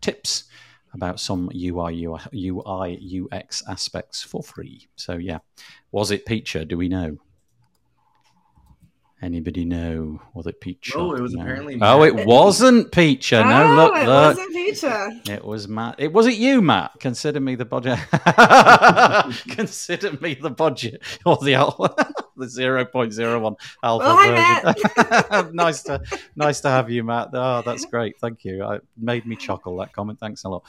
tips 0.00 0.44
about 0.96 1.20
some 1.20 1.50
UI, 1.54 2.04
UI, 2.34 3.26
UX 3.32 3.62
aspects 3.68 4.22
for 4.22 4.42
free. 4.42 4.88
So 4.96 5.16
yeah, 5.16 5.38
was 5.92 6.10
it 6.10 6.26
Piccia? 6.26 6.66
Do 6.66 6.76
we 6.76 6.88
know? 6.88 7.18
Anybody 9.22 9.64
know? 9.64 10.20
Was 10.34 10.46
it 10.46 10.60
Piccia? 10.60 10.94
No, 10.94 11.14
it 11.14 11.22
was 11.22 11.34
apparently. 11.34 11.78
Oh, 11.80 12.02
it 12.02 12.26
wasn't 12.26 12.92
Piccia. 12.92 13.42
No, 13.48 13.72
oh, 13.72 13.74
look, 13.74 13.96
it 13.96 14.06
look. 14.06 14.36
wasn't 14.36 14.54
Piccia. 14.54 15.28
It 15.30 15.42
was 15.42 15.66
Matt. 15.68 15.94
It 15.98 16.12
wasn't 16.12 16.36
you, 16.36 16.60
Matt. 16.60 16.92
Consider 17.00 17.40
me 17.40 17.54
the 17.54 17.64
budget. 17.64 17.98
Consider 19.48 20.12
me 20.20 20.34
the 20.34 20.50
budget 20.50 21.02
or 21.24 21.38
the 21.38 21.54
al- 21.54 21.96
the 22.36 22.46
zero 22.46 22.84
point 22.84 23.14
zero 23.14 23.40
one 23.40 23.56
alpha 23.82 24.04
Oh, 24.06 24.16
hi, 24.16 24.74
version. 25.32 25.54
nice 25.56 25.82
to 25.84 26.02
nice 26.36 26.60
to 26.60 26.68
have 26.68 26.90
you, 26.90 27.02
Matt. 27.02 27.30
Oh, 27.32 27.62
that's 27.64 27.86
great. 27.86 28.18
Thank 28.20 28.44
you. 28.44 28.70
It 28.70 28.82
made 28.98 29.24
me 29.24 29.34
chuckle 29.34 29.78
that 29.78 29.94
comment. 29.94 30.20
Thanks 30.20 30.44
a 30.44 30.50
lot. 30.50 30.64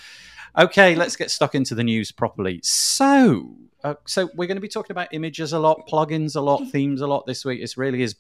Okay, 0.57 0.95
let's 0.95 1.17
get 1.17 1.29
stuck 1.31 1.53
into 1.53 1.75
the 1.75 1.83
news 1.83 2.13
properly. 2.13 2.61
So, 2.63 3.55
uh, 3.83 3.95
so 4.05 4.29
we're 4.35 4.47
going 4.47 4.55
to 4.57 4.61
be 4.61 4.69
talking 4.69 4.91
about 4.93 5.09
images 5.11 5.51
a 5.53 5.59
lot, 5.59 5.87
plugins 5.87 6.35
a 6.37 6.41
lot, 6.41 6.63
themes 6.71 7.01
a 7.01 7.07
lot 7.07 7.27
this 7.27 7.43
week. 7.45 7.59
This 7.59 7.77
really 7.77 8.01
is 8.01 8.15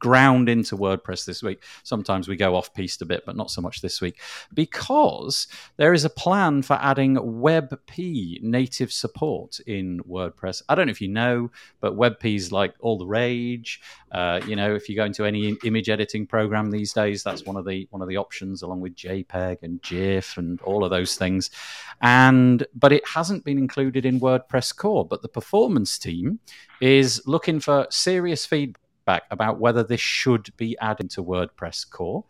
ground 0.00 0.48
into 0.48 0.76
WordPress 0.76 1.24
this 1.24 1.42
week. 1.42 1.62
Sometimes 1.84 2.26
we 2.26 2.34
go 2.34 2.56
off 2.56 2.74
piste 2.74 3.02
a 3.02 3.06
bit, 3.06 3.24
but 3.24 3.36
not 3.36 3.50
so 3.50 3.60
much 3.60 3.80
this 3.80 4.00
week 4.00 4.18
because 4.52 5.46
there 5.76 5.94
is 5.94 6.04
a 6.04 6.10
plan 6.10 6.62
for 6.62 6.74
adding 6.80 7.16
WebP 7.16 8.42
native 8.42 8.92
support 8.92 9.60
in 9.60 10.00
WordPress. 10.00 10.62
I 10.68 10.74
don't 10.74 10.86
know 10.86 10.90
if 10.90 11.00
you 11.00 11.08
know, 11.08 11.50
but 11.80 11.96
WebP 11.96 12.34
is 12.34 12.50
like 12.50 12.74
all 12.80 12.98
the 12.98 13.06
rage. 13.06 13.80
Uh, 14.10 14.40
you 14.46 14.56
know, 14.56 14.74
if 14.74 14.88
you 14.88 14.96
go 14.96 15.04
into 15.04 15.24
any 15.24 15.56
image 15.64 15.88
editing 15.88 16.26
program 16.26 16.70
these 16.70 16.92
days, 16.92 17.22
that's 17.22 17.44
one 17.44 17.56
of 17.56 17.64
the 17.64 17.86
one 17.90 18.02
of 18.02 18.08
the 18.08 18.16
options, 18.16 18.62
along 18.62 18.80
with 18.80 18.96
JPEG 18.96 19.58
and 19.62 19.80
GIF 19.82 20.36
and 20.36 20.60
all 20.62 20.82
of 20.82 20.90
those 20.90 21.16
things. 21.16 21.50
And 22.00 22.66
but 22.74 22.92
it 22.92 23.06
hasn't 23.06 23.44
been 23.44 23.58
included 23.58 24.04
in 24.04 24.18
WordPress 24.18 24.74
core. 24.74 25.06
But 25.06 25.22
the 25.22 25.28
performance 25.28 25.98
team 25.98 26.40
is 26.80 27.22
looking 27.26 27.60
for 27.60 27.86
serious 27.90 28.46
feedback 28.46 28.80
about 29.30 29.60
whether 29.60 29.82
this 29.82 30.00
should 30.00 30.54
be 30.56 30.76
added 30.80 31.10
to 31.10 31.22
WordPress 31.22 31.88
core. 31.88 32.24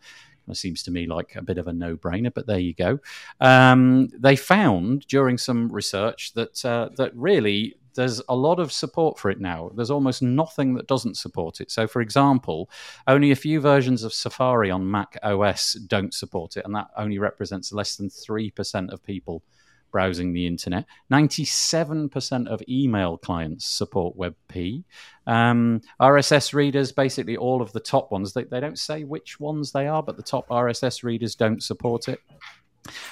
It 0.49 0.57
seems 0.57 0.83
to 0.83 0.91
me 0.91 1.05
like 1.05 1.35
a 1.35 1.41
bit 1.41 1.57
of 1.57 1.67
a 1.67 1.73
no 1.73 1.95
brainer, 1.95 2.33
but 2.33 2.47
there 2.47 2.59
you 2.59 2.73
go. 2.73 2.99
Um, 3.39 4.09
they 4.09 4.35
found 4.35 5.07
during 5.07 5.37
some 5.37 5.71
research 5.71 6.33
that 6.33 6.65
uh, 6.65 6.89
that 6.97 7.15
really 7.15 7.75
there's 7.93 8.21
a 8.29 8.35
lot 8.35 8.59
of 8.59 8.71
support 8.71 9.19
for 9.19 9.29
it 9.29 9.39
now. 9.39 9.71
There's 9.75 9.91
almost 9.91 10.21
nothing 10.21 10.75
that 10.75 10.87
doesn't 10.87 11.17
support 11.17 11.59
it. 11.61 11.71
So, 11.71 11.87
for 11.87 12.01
example, 12.01 12.69
only 13.07 13.31
a 13.31 13.35
few 13.35 13.59
versions 13.59 14.03
of 14.03 14.13
Safari 14.13 14.71
on 14.71 14.89
Mac 14.89 15.17
OS 15.23 15.73
don't 15.73 16.13
support 16.13 16.57
it, 16.57 16.65
and 16.65 16.75
that 16.75 16.87
only 16.97 17.19
represents 17.19 17.73
less 17.73 17.95
than 17.95 18.09
3% 18.09 18.91
of 18.91 19.03
people 19.03 19.43
browsing 19.91 20.33
the 20.33 20.47
internet. 20.47 20.85
97% 21.11 22.47
of 22.47 22.61
email 22.67 23.17
clients 23.17 23.65
support 23.65 24.17
WebP. 24.17 24.83
Um, 25.27 25.81
RSS 25.99 26.53
readers, 26.53 26.91
basically 26.91 27.37
all 27.37 27.61
of 27.61 27.71
the 27.73 27.79
top 27.79 28.11
ones, 28.11 28.33
they, 28.33 28.43
they 28.43 28.59
don't 28.59 28.79
say 28.79 29.03
which 29.03 29.39
ones 29.39 29.71
they 29.71 29.87
are, 29.87 30.01
but 30.03 30.17
the 30.17 30.23
top 30.23 30.47
RSS 30.49 31.03
readers 31.03 31.35
don't 31.35 31.61
support 31.61 32.07
it. 32.07 32.19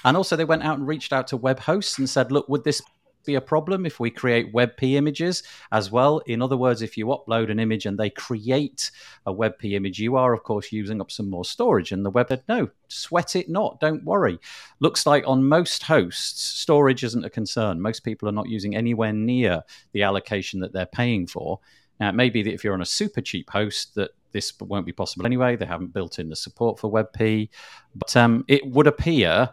And 0.04 0.18
also, 0.18 0.36
they 0.36 0.46
went 0.46 0.64
out 0.64 0.80
and 0.80 0.88
reached 0.88 1.14
out 1.14 1.28
to 1.28 1.38
web 1.38 1.60
hosts 1.60 2.00
and 2.00 2.10
said, 2.10 2.32
look, 2.32 2.50
would 2.50 2.64
this 2.64 2.82
be 3.26 3.36
a 3.36 3.42
problem 3.42 3.86
if 3.86 4.00
we 4.00 4.10
create 4.10 4.54
WebP 4.54 4.94
images 4.94 5.44
as 5.72 5.92
well? 5.92 6.20
In 6.20 6.42
other 6.42 6.58
words, 6.58 6.82
if 6.82 6.98
you 6.98 7.08
upload 7.08 7.52
an 7.52 7.60
image 7.60 7.86
and 7.86 7.98
they 7.98 8.10
create 8.10 8.92
a 9.26 9.34
WebP 9.34 9.74
image, 9.74 10.00
you 10.00 10.16
are, 10.16 10.34
of 10.34 10.44
course, 10.44 10.72
using 10.72 11.02
up 11.02 11.12
some 11.12 11.30
more 11.30 11.46
storage. 11.46 11.92
And 11.92 12.06
the 12.06 12.10
web 12.10 12.28
said, 12.30 12.44
no, 12.48 12.70
sweat 12.88 13.36
it 13.36 13.50
not. 13.50 13.80
Don't 13.80 14.04
worry. 14.04 14.40
Looks 14.80 15.06
like 15.06 15.28
on 15.28 15.48
most 15.48 15.84
hosts, 15.84 16.42
storage 16.42 17.04
isn't 17.04 17.26
a 17.26 17.30
concern. 17.30 17.82
Most 17.82 18.02
people 18.02 18.28
are 18.30 18.34
not 18.34 18.50
using 18.50 18.76
anywhere 18.76 19.14
near 19.14 19.64
the 19.92 20.04
allocation 20.04 20.60
that 20.62 20.74
they're 20.74 20.86
paying 20.86 21.28
for. 21.28 21.60
Now, 22.00 22.10
it 22.10 22.16
may 22.16 22.30
be 22.30 22.44
that 22.44 22.54
if 22.54 22.64
you're 22.64 22.74
on 22.74 22.82
a 22.82 22.86
super 22.86 23.22
cheap 23.22 23.50
host, 23.50 23.96
that 23.96 24.12
this 24.32 24.54
won't 24.60 24.86
be 24.86 24.94
possible 24.94 25.26
anyway. 25.26 25.56
They 25.56 25.66
haven't 25.66 25.94
built 25.94 26.20
in 26.20 26.30
the 26.30 26.36
support 26.36 26.80
for 26.80 26.92
WebP, 26.92 27.50
but 27.96 28.16
um, 28.16 28.46
it 28.48 28.66
would 28.66 28.88
appear 28.88 29.50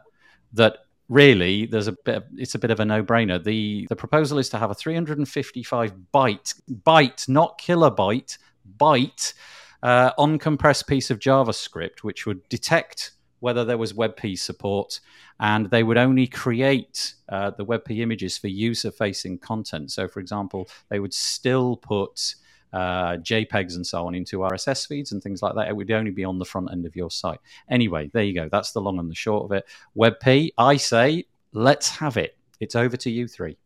that 0.52 0.78
really 1.08 1.66
there's 1.66 1.86
a 1.86 1.92
bit 2.04 2.16
of, 2.16 2.24
it's 2.36 2.54
a 2.54 2.58
bit 2.58 2.70
of 2.70 2.80
a 2.80 2.84
no-brainer 2.84 3.42
the 3.42 3.86
the 3.88 3.94
proposal 3.96 4.38
is 4.38 4.48
to 4.48 4.58
have 4.58 4.70
a 4.70 4.74
355 4.74 5.94
byte 6.12 6.60
byte 6.84 7.28
not 7.28 7.60
kilobyte 7.60 8.38
byte 8.78 9.34
uh, 9.82 10.12
uncompressed 10.14 10.86
piece 10.86 11.10
of 11.10 11.18
javascript 11.20 12.00
which 12.00 12.26
would 12.26 12.48
detect 12.48 13.12
whether 13.40 13.64
there 13.64 13.78
was 13.78 13.92
WebP 13.92 14.38
support, 14.38 15.00
and 15.40 15.70
they 15.70 15.82
would 15.82 15.98
only 15.98 16.26
create 16.26 17.14
uh, 17.28 17.50
the 17.50 17.64
WebP 17.64 17.98
images 18.00 18.38
for 18.38 18.48
user-facing 18.48 19.38
content. 19.38 19.92
So, 19.92 20.08
for 20.08 20.20
example, 20.20 20.68
they 20.88 20.98
would 20.98 21.14
still 21.14 21.76
put 21.76 22.34
uh, 22.72 23.16
JPEGs 23.16 23.76
and 23.76 23.86
so 23.86 24.06
on 24.06 24.14
into 24.14 24.38
RSS 24.38 24.86
feeds 24.86 25.12
and 25.12 25.22
things 25.22 25.42
like 25.42 25.54
that. 25.54 25.68
It 25.68 25.76
would 25.76 25.90
only 25.90 26.10
be 26.10 26.24
on 26.24 26.38
the 26.38 26.44
front 26.44 26.70
end 26.72 26.86
of 26.86 26.96
your 26.96 27.10
site. 27.10 27.40
Anyway, 27.70 28.10
there 28.12 28.22
you 28.22 28.34
go. 28.34 28.48
That's 28.50 28.72
the 28.72 28.80
long 28.80 28.98
and 28.98 29.10
the 29.10 29.14
short 29.14 29.44
of 29.44 29.52
it. 29.52 29.66
WebP, 29.96 30.52
I 30.58 30.76
say, 30.76 31.24
let's 31.52 31.88
have 31.88 32.16
it. 32.16 32.36
It's 32.60 32.74
over 32.74 32.96
to 32.96 33.10
you 33.10 33.28
three. 33.28 33.56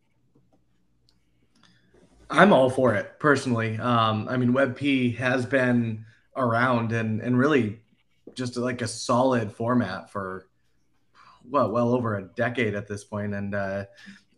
I'm 2.29 2.53
all 2.53 2.69
for 2.69 2.95
it 2.95 3.19
personally. 3.19 3.77
Um, 3.77 4.27
I 4.29 4.37
mean, 4.37 4.53
WebP 4.53 5.17
has 5.17 5.45
been 5.45 6.05
around 6.35 6.93
and 6.93 7.21
and 7.21 7.37
really 7.37 7.81
just 8.33 8.55
like 8.55 8.81
a 8.81 8.87
solid 8.87 9.51
format 9.51 10.09
for 10.09 10.47
well, 11.49 11.71
well 11.71 11.93
over 11.93 12.17
a 12.17 12.23
decade 12.23 12.75
at 12.75 12.87
this 12.87 13.03
point, 13.03 13.33
and 13.33 13.53
uh, 13.53 13.85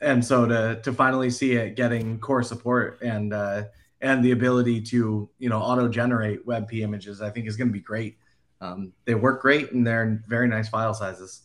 and 0.02 0.24
so 0.24 0.48
to 0.48 0.82
to 0.82 0.94
finally 0.94 1.30
see 1.30 1.54
it 1.54 1.76
getting 1.76 2.20
core 2.20 2.44
support 2.44 3.00
and 3.02 3.34
uh, 3.34 3.64
and 4.04 4.24
the 4.24 4.32
ability 4.32 4.82
to 4.82 5.30
you 5.40 5.50
know 5.50 5.60
auto 5.60 5.88
generate 5.88 6.46
WebP 6.46 6.82
images, 6.82 7.22
I 7.22 7.32
think 7.32 7.48
is 7.48 7.58
going 7.58 7.70
to 7.70 7.74
be 7.74 7.80
great. 7.80 8.18
Um, 8.62 8.94
they 9.06 9.16
work 9.16 9.42
great 9.42 9.72
and 9.72 9.86
they're 9.88 10.24
very 10.28 10.48
nice 10.48 10.70
file 10.70 10.94
sizes. 10.94 11.42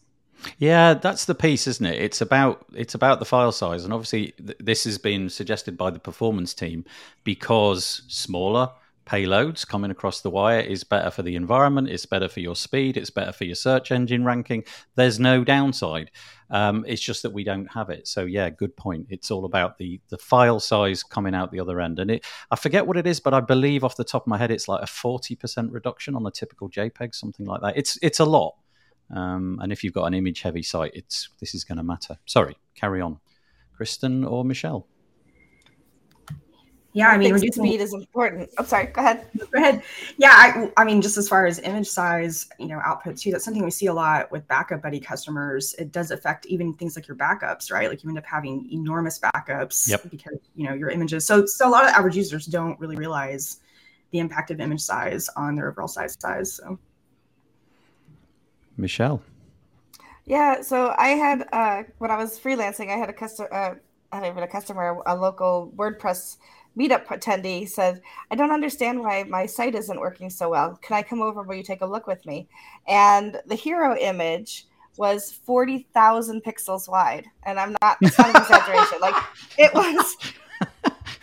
Yeah, 0.58 0.94
that's 0.94 1.24
the 1.24 1.34
piece, 1.34 1.66
isn't 1.66 1.86
it? 1.86 2.00
It's 2.00 2.20
about 2.20 2.66
it's 2.74 2.94
about 2.94 3.20
the 3.20 3.24
file 3.24 3.52
size, 3.52 3.84
and 3.84 3.92
obviously 3.92 4.32
th- 4.32 4.58
this 4.60 4.84
has 4.84 4.98
been 4.98 5.30
suggested 5.30 5.78
by 5.78 5.90
the 5.90 5.98
performance 5.98 6.52
team 6.52 6.84
because 7.24 8.02
smaller 8.08 8.70
payloads 9.08 9.66
coming 9.66 9.90
across 9.90 10.20
the 10.20 10.28
wire 10.28 10.60
is 10.60 10.84
better 10.84 11.10
for 11.10 11.22
the 11.22 11.34
environment, 11.34 11.88
it's 11.88 12.04
better 12.04 12.28
for 12.28 12.40
your 12.40 12.54
speed, 12.54 12.96
it's 12.96 13.10
better 13.10 13.32
for 13.32 13.44
your 13.44 13.54
search 13.54 13.90
engine 13.90 14.24
ranking. 14.24 14.62
There's 14.96 15.18
no 15.18 15.44
downside. 15.44 16.10
Um, 16.50 16.84
it's 16.86 17.00
just 17.00 17.22
that 17.22 17.32
we 17.32 17.42
don't 17.42 17.66
have 17.72 17.88
it. 17.88 18.06
So 18.06 18.24
yeah, 18.24 18.50
good 18.50 18.76
point. 18.76 19.06
It's 19.08 19.30
all 19.30 19.44
about 19.46 19.78
the 19.78 20.00
the 20.08 20.18
file 20.18 20.60
size 20.60 21.02
coming 21.02 21.34
out 21.34 21.50
the 21.50 21.60
other 21.60 21.80
end, 21.80 21.98
and 21.98 22.10
it 22.10 22.24
I 22.50 22.56
forget 22.56 22.86
what 22.86 22.96
it 22.96 23.06
is, 23.06 23.18
but 23.18 23.34
I 23.34 23.40
believe 23.40 23.82
off 23.82 23.96
the 23.96 24.04
top 24.04 24.22
of 24.24 24.26
my 24.28 24.38
head 24.38 24.50
it's 24.50 24.68
like 24.68 24.82
a 24.82 24.86
forty 24.86 25.34
percent 25.34 25.72
reduction 25.72 26.14
on 26.14 26.26
a 26.26 26.30
typical 26.30 26.68
JPEG, 26.68 27.14
something 27.14 27.46
like 27.46 27.62
that. 27.62 27.76
It's 27.76 27.98
it's 28.02 28.20
a 28.20 28.24
lot. 28.24 28.56
Um, 29.10 29.58
and 29.62 29.72
if 29.72 29.82
you've 29.82 29.94
got 29.94 30.04
an 30.04 30.14
image 30.14 30.42
heavy 30.42 30.62
site, 30.62 30.92
it's 30.94 31.30
this 31.40 31.54
is 31.54 31.64
going 31.64 31.78
to 31.78 31.84
matter. 31.84 32.18
Sorry, 32.26 32.56
carry 32.74 33.00
on, 33.00 33.20
Kristen 33.74 34.24
or 34.24 34.44
Michelle. 34.44 34.86
Yeah, 36.98 37.10
I 37.10 37.16
mean, 37.16 37.28
think 37.28 37.34
reducing 37.34 37.64
speed 37.64 37.80
is 37.80 37.94
important. 37.94 38.50
I'm 38.58 38.66
sorry. 38.66 38.86
Go 38.86 39.00
ahead. 39.00 39.24
Go 39.38 39.46
ahead. 39.54 39.84
Yeah, 40.16 40.32
I, 40.32 40.72
I 40.76 40.84
mean, 40.84 41.00
just 41.00 41.16
as 41.16 41.28
far 41.28 41.46
as 41.46 41.60
image 41.60 41.86
size, 41.86 42.48
you 42.58 42.66
know, 42.66 42.80
output 42.84 43.16
too, 43.16 43.30
that's 43.30 43.44
something 43.44 43.62
we 43.62 43.70
see 43.70 43.86
a 43.86 43.94
lot 43.94 44.32
with 44.32 44.48
backup 44.48 44.82
buddy 44.82 44.98
customers. 44.98 45.74
It 45.74 45.92
does 45.92 46.10
affect 46.10 46.46
even 46.46 46.74
things 46.74 46.96
like 46.96 47.06
your 47.06 47.16
backups, 47.16 47.70
right? 47.70 47.88
Like 47.88 48.02
you 48.02 48.08
end 48.08 48.18
up 48.18 48.26
having 48.26 48.68
enormous 48.72 49.20
backups 49.20 49.88
Yep. 49.88 50.10
because 50.10 50.38
you 50.56 50.66
know 50.66 50.74
your 50.74 50.90
images. 50.90 51.24
So, 51.24 51.46
so 51.46 51.68
a 51.68 51.70
lot 51.70 51.84
of 51.84 51.90
average 51.90 52.16
users 52.16 52.46
don't 52.46 52.78
really 52.80 52.96
realize 52.96 53.60
the 54.10 54.18
impact 54.18 54.50
of 54.50 54.58
image 54.58 54.80
size 54.80 55.28
on 55.36 55.54
their 55.54 55.70
overall 55.70 55.86
size 55.86 56.16
size. 56.18 56.54
So, 56.54 56.80
Michelle. 58.76 59.22
Yeah, 60.24 60.62
so 60.62 60.96
I 60.98 61.10
had 61.10 61.46
uh, 61.52 61.84
when 61.98 62.10
I 62.10 62.16
was 62.16 62.40
freelancing, 62.40 62.92
I 62.92 62.98
had 62.98 63.08
a 63.08 63.12
customer, 63.12 63.54
uh, 63.54 63.74
not 64.12 64.26
even 64.26 64.42
a 64.42 64.48
customer, 64.48 65.00
a 65.06 65.14
local 65.14 65.72
WordPress 65.76 66.38
meetup 66.78 67.06
attendee 67.06 67.68
said, 67.68 68.00
"I 68.30 68.36
don't 68.36 68.52
understand 68.52 69.00
why 69.00 69.24
my 69.24 69.46
site 69.46 69.74
isn't 69.74 70.00
working 70.00 70.30
so 70.30 70.50
well. 70.50 70.78
Can 70.82 70.96
I 70.96 71.02
come 71.02 71.20
over? 71.20 71.42
Will 71.42 71.56
you 71.56 71.62
take 71.62 71.80
a 71.80 71.86
look 71.86 72.06
with 72.06 72.24
me?" 72.24 72.48
And 72.86 73.40
the 73.46 73.54
hero 73.54 73.96
image 73.96 74.66
was 74.96 75.32
forty 75.32 75.88
thousand 75.94 76.44
pixels 76.44 76.88
wide, 76.88 77.26
and 77.44 77.58
I'm 77.58 77.76
not. 77.82 77.98
It's 78.00 78.18
not 78.18 78.30
an 78.30 78.36
exaggeration. 78.42 79.00
Like 79.00 79.22
it 79.58 79.74
was. 79.74 80.16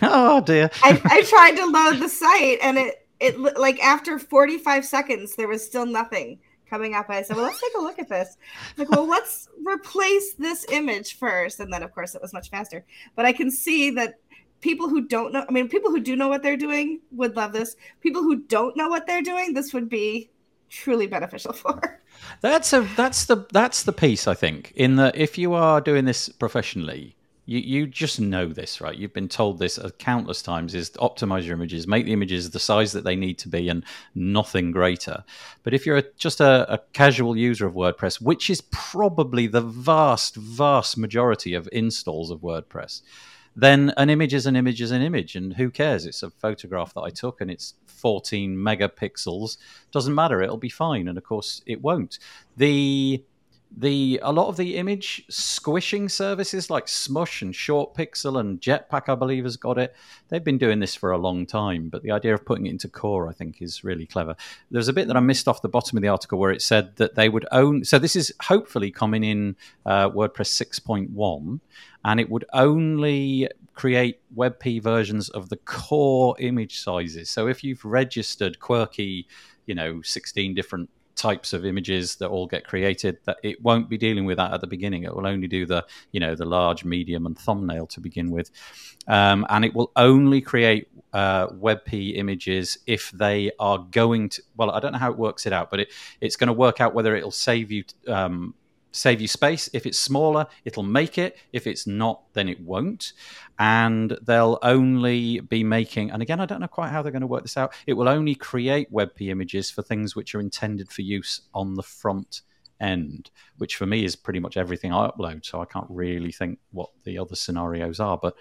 Oh 0.01 0.41
dear. 0.41 0.69
I, 0.83 1.01
I 1.05 1.21
tried 1.23 1.55
to 1.55 1.65
load 1.65 1.99
the 1.99 2.09
site, 2.09 2.59
and 2.61 2.77
it 2.77 3.07
it 3.19 3.39
like 3.57 3.79
after 3.81 4.19
45 4.19 4.85
seconds, 4.85 5.35
there 5.35 5.47
was 5.47 5.65
still 5.65 5.85
nothing 5.85 6.39
coming 6.69 6.93
up. 6.93 7.09
I 7.09 7.21
said, 7.21 7.37
"Well, 7.37 7.45
let's 7.45 7.61
take 7.61 7.75
a 7.77 7.81
look 7.81 7.99
at 7.99 8.09
this." 8.09 8.37
Like, 8.77 8.89
well, 8.89 9.07
let's 9.07 9.49
replace 9.63 10.33
this 10.33 10.65
image 10.71 11.17
first, 11.17 11.59
and 11.59 11.71
then 11.71 11.83
of 11.83 11.93
course 11.93 12.15
it 12.15 12.21
was 12.21 12.33
much 12.33 12.49
faster. 12.49 12.85
But 13.15 13.25
I 13.25 13.31
can 13.31 13.49
see 13.49 13.89
that 13.91 14.15
people 14.61 14.89
who 14.89 15.07
don't 15.07 15.33
know, 15.33 15.45
I 15.47 15.51
mean, 15.51 15.69
people 15.69 15.91
who 15.91 15.99
do 15.99 16.15
know 16.15 16.27
what 16.27 16.43
they're 16.43 16.57
doing 16.57 17.01
would 17.11 17.35
love 17.35 17.53
this. 17.53 17.75
People 18.01 18.23
who 18.23 18.37
don't 18.37 18.75
know 18.75 18.87
what 18.87 19.07
they're 19.07 19.21
doing, 19.21 19.53
this 19.53 19.73
would 19.73 19.89
be 19.89 20.29
truly 20.69 21.07
beneficial 21.07 21.53
for. 21.63 22.01
That's 22.41 22.73
a 22.73 22.81
that's 22.95 23.25
the 23.25 23.45
that's 23.51 23.83
the 23.83 23.93
piece 23.93 24.27
I 24.27 24.33
think. 24.33 24.71
In 24.75 24.95
that, 24.95 25.15
if 25.15 25.37
you 25.37 25.53
are 25.53 25.81
doing 25.81 26.05
this 26.05 26.29
professionally, 26.29 27.15
you 27.45 27.59
you 27.59 27.87
just 27.87 28.19
know 28.19 28.47
this, 28.47 28.81
right? 28.81 28.97
You've 28.97 29.13
been 29.13 29.27
told 29.27 29.59
this 29.59 29.79
countless 29.99 30.41
times: 30.41 30.73
is 30.73 30.91
optimize 30.91 31.43
your 31.43 31.55
images, 31.55 31.87
make 31.87 32.05
the 32.05 32.13
images 32.13 32.49
the 32.49 32.59
size 32.59 32.93
that 32.93 33.03
they 33.03 33.15
need 33.15 33.37
to 33.39 33.49
be, 33.49 33.69
and 33.69 33.83
nothing 34.15 34.71
greater. 34.71 35.23
But 35.63 35.73
if 35.73 35.85
you're 35.85 35.97
a, 35.97 36.03
just 36.17 36.39
a, 36.39 36.73
a 36.73 36.79
casual 36.93 37.37
user 37.37 37.67
of 37.67 37.73
WordPress, 37.73 38.21
which 38.21 38.49
is 38.49 38.61
probably 38.71 39.47
the 39.47 39.61
vast 39.61 40.35
vast 40.35 40.97
majority 40.97 41.53
of 41.53 41.69
installs 41.71 42.31
of 42.31 42.39
WordPress 42.39 43.01
then 43.55 43.93
an 43.97 44.09
image 44.09 44.33
is 44.33 44.45
an 44.45 44.55
image 44.55 44.81
is 44.81 44.91
an 44.91 45.01
image, 45.01 45.35
and 45.35 45.53
who 45.53 45.69
cares? 45.71 46.05
It's 46.05 46.23
a 46.23 46.29
photograph 46.29 46.93
that 46.93 47.01
I 47.01 47.09
took, 47.09 47.41
and 47.41 47.49
it's 47.49 47.75
14 47.85 48.55
megapixels. 48.55 49.57
Doesn't 49.91 50.15
matter; 50.15 50.41
it'll 50.41 50.57
be 50.57 50.69
fine. 50.69 51.07
And 51.07 51.17
of 51.17 51.23
course, 51.23 51.61
it 51.65 51.81
won't. 51.81 52.19
The 52.57 53.23
the 53.77 54.19
a 54.23 54.31
lot 54.31 54.47
of 54.47 54.57
the 54.57 54.77
image 54.77 55.25
squishing 55.29 56.07
services 56.07 56.69
like 56.69 56.87
Smush 56.87 57.41
and 57.41 57.53
Short 57.53 57.93
Pixel 57.93 58.39
and 58.39 58.61
Jetpack, 58.61 59.09
I 59.09 59.15
believe, 59.15 59.43
has 59.43 59.57
got 59.57 59.77
it. 59.77 59.95
They've 60.29 60.43
been 60.43 60.57
doing 60.57 60.79
this 60.79 60.95
for 60.95 61.11
a 61.11 61.17
long 61.17 61.45
time, 61.45 61.89
but 61.89 62.03
the 62.03 62.11
idea 62.11 62.33
of 62.33 62.45
putting 62.45 62.67
it 62.67 62.71
into 62.71 62.87
core, 62.87 63.27
I 63.27 63.33
think, 63.33 63.61
is 63.61 63.83
really 63.83 64.05
clever. 64.05 64.35
There's 64.71 64.87
a 64.87 64.93
bit 64.93 65.07
that 65.07 65.17
I 65.17 65.21
missed 65.21 65.47
off 65.47 65.61
the 65.61 65.69
bottom 65.69 65.97
of 65.97 66.01
the 66.01 66.07
article 66.07 66.39
where 66.39 66.51
it 66.51 66.61
said 66.61 66.95
that 66.95 67.15
they 67.15 67.29
would 67.29 67.45
own. 67.51 67.83
So 67.83 67.99
this 67.99 68.15
is 68.15 68.33
hopefully 68.41 68.91
coming 68.91 69.23
in 69.23 69.55
uh, 69.85 70.09
WordPress 70.09 70.79
6.1, 70.81 71.59
and 72.05 72.19
it 72.19 72.29
would 72.29 72.45
only 72.53 73.49
create 73.73 74.21
WebP 74.35 74.81
versions 74.81 75.29
of 75.29 75.49
the 75.49 75.57
core 75.57 76.35
image 76.39 76.79
sizes. 76.79 77.29
So 77.29 77.47
if 77.47 77.63
you've 77.63 77.83
registered 77.83 78.59
quirky, 78.59 79.27
you 79.65 79.75
know, 79.75 80.01
16 80.01 80.55
different 80.55 80.89
types 81.15 81.53
of 81.53 81.65
images 81.65 82.15
that 82.17 82.29
all 82.29 82.45
get 82.45 82.65
created 82.65 83.17
that 83.25 83.37
it 83.43 83.61
won't 83.63 83.89
be 83.89 83.97
dealing 83.97 84.25
with 84.25 84.37
that 84.37 84.53
at 84.53 84.61
the 84.61 84.67
beginning. 84.67 85.03
It 85.03 85.15
will 85.15 85.27
only 85.27 85.47
do 85.47 85.65
the 85.65 85.85
you 86.11 86.19
know 86.19 86.35
the 86.35 86.45
large 86.45 86.85
medium 86.85 87.25
and 87.25 87.37
thumbnail 87.37 87.87
to 87.87 87.99
begin 87.99 88.31
with. 88.31 88.51
Um, 89.07 89.45
and 89.49 89.63
it 89.63 89.73
will 89.73 89.91
only 89.95 90.41
create 90.41 90.87
uh, 91.13 91.47
WebP 91.47 92.17
images 92.17 92.79
if 92.87 93.11
they 93.11 93.51
are 93.59 93.77
going 93.77 94.29
to 94.29 94.41
well 94.57 94.71
I 94.71 94.79
don't 94.79 94.91
know 94.91 94.99
how 94.99 95.11
it 95.11 95.17
works 95.17 95.45
it 95.45 95.53
out 95.53 95.71
but 95.71 95.79
it, 95.79 95.93
it's 96.19 96.35
going 96.35 96.47
to 96.47 96.53
work 96.53 96.81
out 96.81 96.93
whether 96.93 97.15
it'll 97.15 97.31
save 97.31 97.71
you 97.71 97.85
um, 98.07 98.53
save 98.95 99.21
you 99.21 99.27
space. 99.27 99.69
If 99.73 99.85
it's 99.85 99.99
smaller, 99.99 100.47
it'll 100.63 100.83
make 100.83 101.17
it. 101.17 101.37
If 101.53 101.67
it's 101.67 101.85
not, 101.85 102.33
then 102.33 102.49
it 102.49 102.59
won't. 102.61 103.13
And 103.59 104.17
they'll 104.21 104.59
only 104.61 105.39
be 105.39 105.63
making, 105.63 106.11
and 106.11 106.21
again, 106.21 106.39
I 106.39 106.45
don't 106.45 106.59
know 106.59 106.67
quite 106.67 106.89
how 106.89 107.01
they're 107.01 107.11
going 107.11 107.21
to 107.21 107.27
work 107.27 107.43
this 107.43 107.57
out. 107.57 107.73
It 107.87 107.93
will 107.93 108.09
only 108.09 108.35
create 108.35 108.91
WebP 108.91 109.29
images 109.29 109.71
for 109.71 109.81
things 109.81 110.15
which 110.15 110.35
are 110.35 110.39
intended 110.39 110.91
for 110.91 111.01
use 111.01 111.41
on 111.53 111.75
the 111.75 111.83
front 111.83 112.41
end, 112.79 113.31
which 113.57 113.75
for 113.75 113.85
me 113.85 114.03
is 114.03 114.15
pretty 114.15 114.39
much 114.39 114.57
everything 114.57 114.91
I 114.91 115.07
upload. 115.07 115.45
So 115.45 115.61
I 115.61 115.65
can't 115.65 115.87
really 115.89 116.31
think 116.31 116.59
what 116.71 116.89
the 117.03 117.17
other 117.17 117.35
scenarios 117.35 117.99
are. 117.99 118.17
But 118.17 118.35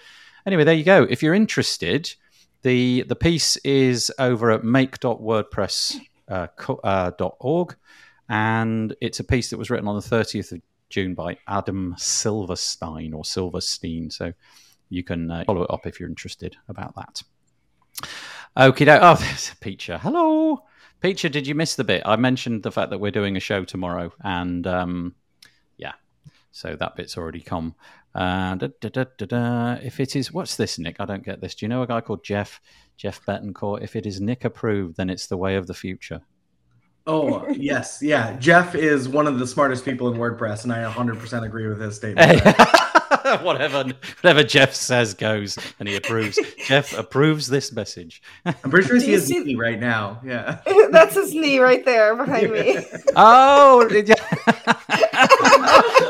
anyway, 0.46 0.64
there 0.64 0.74
you 0.74 0.84
go. 0.84 1.04
If 1.04 1.22
you're 1.22 1.34
interested, 1.34 2.12
the 2.62 3.04
the 3.08 3.16
piece 3.16 3.56
is 3.58 4.10
over 4.18 4.50
at 4.50 4.64
make.wordpress.org. 4.64 6.06
Uh, 6.28 7.74
and 8.28 8.94
it's 9.00 9.20
a 9.20 9.24
piece 9.24 9.50
that 9.50 9.58
was 9.58 9.70
written 9.70 9.88
on 9.88 9.96
the 9.96 10.00
30th 10.00 10.52
of 10.52 10.60
June 10.88 11.14
by 11.14 11.36
Adam 11.48 11.94
Silverstein 11.98 13.12
or 13.12 13.24
Silverstein. 13.24 14.10
So 14.10 14.32
you 14.88 15.02
can 15.02 15.30
uh, 15.30 15.44
follow 15.44 15.62
it 15.62 15.70
up 15.70 15.86
if 15.86 15.98
you're 15.98 16.08
interested 16.08 16.56
about 16.68 16.94
that. 16.96 17.22
Okay, 18.56 18.86
oh, 18.88 19.14
there's 19.20 19.50
a 19.52 19.56
Piccia. 19.56 19.98
Hello, 19.98 20.62
Piccia. 21.02 21.30
Did 21.30 21.46
you 21.46 21.54
miss 21.54 21.74
the 21.74 21.84
bit? 21.84 22.02
I 22.04 22.16
mentioned 22.16 22.62
the 22.62 22.72
fact 22.72 22.90
that 22.90 22.98
we're 22.98 23.10
doing 23.10 23.36
a 23.36 23.40
show 23.40 23.64
tomorrow, 23.64 24.12
and 24.22 24.66
um, 24.66 25.14
yeah, 25.76 25.92
so 26.52 26.76
that 26.76 26.96
bit's 26.96 27.16
already 27.16 27.40
come. 27.40 27.74
Uh, 28.14 28.54
da, 28.54 28.68
da, 28.80 29.04
da, 29.18 29.72
if 29.82 29.98
it 29.98 30.14
is, 30.14 30.32
what's 30.32 30.54
this, 30.54 30.78
Nick? 30.78 31.00
I 31.00 31.04
don't 31.04 31.24
get 31.24 31.40
this. 31.40 31.56
Do 31.56 31.66
you 31.66 31.68
know 31.68 31.82
a 31.82 31.86
guy 31.86 32.00
called 32.00 32.22
Jeff 32.22 32.60
Jeff 32.96 33.24
Betancourt? 33.26 33.82
If 33.82 33.96
it 33.96 34.06
is 34.06 34.20
Nick 34.20 34.44
approved, 34.44 34.96
then 34.96 35.10
it's 35.10 35.26
the 35.26 35.36
way 35.36 35.56
of 35.56 35.66
the 35.66 35.74
future. 35.74 36.20
Oh, 37.06 37.46
yes. 37.50 37.98
Yeah. 38.00 38.36
Jeff 38.38 38.74
is 38.74 39.08
one 39.08 39.26
of 39.26 39.38
the 39.38 39.46
smartest 39.46 39.84
people 39.84 40.08
in 40.08 40.18
WordPress, 40.18 40.64
and 40.64 40.72
I 40.72 40.90
100% 40.90 41.44
agree 41.44 41.68
with 41.68 41.80
his 41.80 41.96
statement. 41.96 42.42
whatever, 43.42 43.84
whatever 44.20 44.42
Jeff 44.42 44.74
says 44.74 45.12
goes, 45.12 45.58
and 45.78 45.88
he 45.88 45.96
approves. 45.96 46.38
Jeff 46.66 46.96
approves 46.96 47.46
this 47.46 47.72
message. 47.72 48.22
I'm 48.46 48.54
pretty 48.70 48.88
sure 48.88 48.98
he 48.98 49.12
has 49.12 49.26
see... 49.26 49.38
knee 49.38 49.54
right 49.54 49.78
now. 49.78 50.20
Yeah. 50.24 50.60
That's 50.90 51.14
his 51.14 51.34
knee 51.34 51.58
right 51.58 51.84
there 51.84 52.16
behind 52.16 52.52
me. 52.52 52.78
oh, 53.16 53.86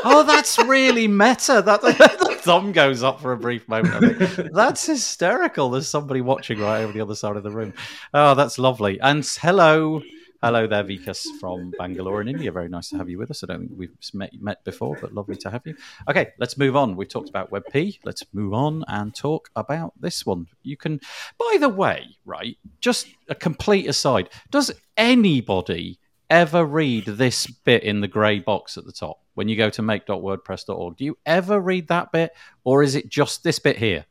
oh, 0.05 0.23
that's 0.25 0.57
really 0.59 1.07
meta. 1.07 1.61
That 1.61 1.81
the 1.81 2.37
thumb 2.41 2.71
goes 2.71 3.03
up 3.03 3.19
for 3.19 3.33
a 3.33 3.37
brief 3.37 3.67
moment. 3.67 4.53
That's 4.53 4.85
hysterical. 4.85 5.69
There's 5.69 5.87
somebody 5.87 6.21
watching 6.21 6.59
right 6.59 6.83
over 6.83 6.93
the 6.93 7.01
other 7.01 7.15
side 7.15 7.35
of 7.35 7.43
the 7.43 7.51
room. 7.51 7.73
Oh, 8.13 8.35
that's 8.35 8.59
lovely. 8.59 8.99
And 8.99 9.25
hello. 9.41 10.01
Hello 10.43 10.67
there, 10.67 10.83
Vikas 10.83 11.25
from 11.39 11.71
Bangalore 11.77 12.21
in 12.21 12.27
India. 12.27 12.51
Very 12.51 12.67
nice 12.67 12.89
to 12.89 12.97
have 12.97 13.09
you 13.09 13.17
with 13.17 13.31
us. 13.31 13.43
I 13.43 13.47
don't 13.47 13.67
think 13.67 13.71
we've 13.75 13.95
met, 14.13 14.31
met 14.39 14.63
before, 14.63 14.97
but 14.99 15.13
lovely 15.13 15.37
to 15.37 15.49
have 15.49 15.61
you. 15.65 15.75
Okay, 16.09 16.33
let's 16.39 16.57
move 16.57 16.75
on. 16.75 16.95
We've 16.95 17.09
talked 17.09 17.29
about 17.29 17.51
WebP. 17.51 17.99
Let's 18.03 18.23
move 18.33 18.53
on 18.53 18.83
and 18.87 19.15
talk 19.15 19.49
about 19.55 19.93
this 19.99 20.25
one. 20.25 20.47
You 20.61 20.77
can, 20.77 20.99
by 21.37 21.57
the 21.59 21.69
way, 21.69 22.17
right, 22.25 22.57
just 22.79 23.07
a 23.29 23.35
complete 23.35 23.87
aside, 23.87 24.29
does 24.51 24.71
anybody 24.97 25.99
ever 26.29 26.65
read 26.65 27.05
this 27.05 27.47
bit 27.47 27.83
in 27.83 28.01
the 28.01 28.07
grey 28.07 28.39
box 28.39 28.77
at 28.77 28.85
the 28.85 28.91
top 28.91 29.21
when 29.35 29.47
you 29.47 29.55
go 29.55 29.69
to 29.69 29.81
make.wordpress.org? 29.81 30.97
Do 30.97 31.05
you 31.05 31.17
ever 31.25 31.59
read 31.59 31.87
that 31.87 32.11
bit, 32.11 32.33
or 32.63 32.83
is 32.83 32.95
it 32.95 33.09
just 33.09 33.43
this 33.43 33.57
bit 33.57 33.77
here? 33.77 34.05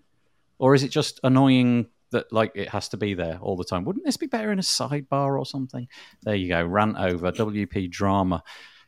Or 0.59 0.75
is 0.75 0.85
it 0.85 0.89
just 0.89 1.21
annoying 1.23 1.89
that 2.14 2.33
like 2.33 2.53
it 2.55 2.70
has 2.70 2.88
to 2.88 2.96
be 2.96 3.14
there 3.14 3.38
all 3.40 3.57
the 3.57 3.64
time. 3.64 3.85
Wouldn't 3.85 4.05
this 4.05 4.16
be 4.16 4.27
better 4.27 4.50
in 4.50 4.59
a 4.59 4.62
sidebar 4.62 5.38
or 5.38 5.44
something? 5.44 5.87
There 6.22 6.35
you 6.35 6.48
go. 6.48 6.64
Rant 6.64 6.96
over 6.96 7.31
WP 7.31 7.90
drama 7.90 8.42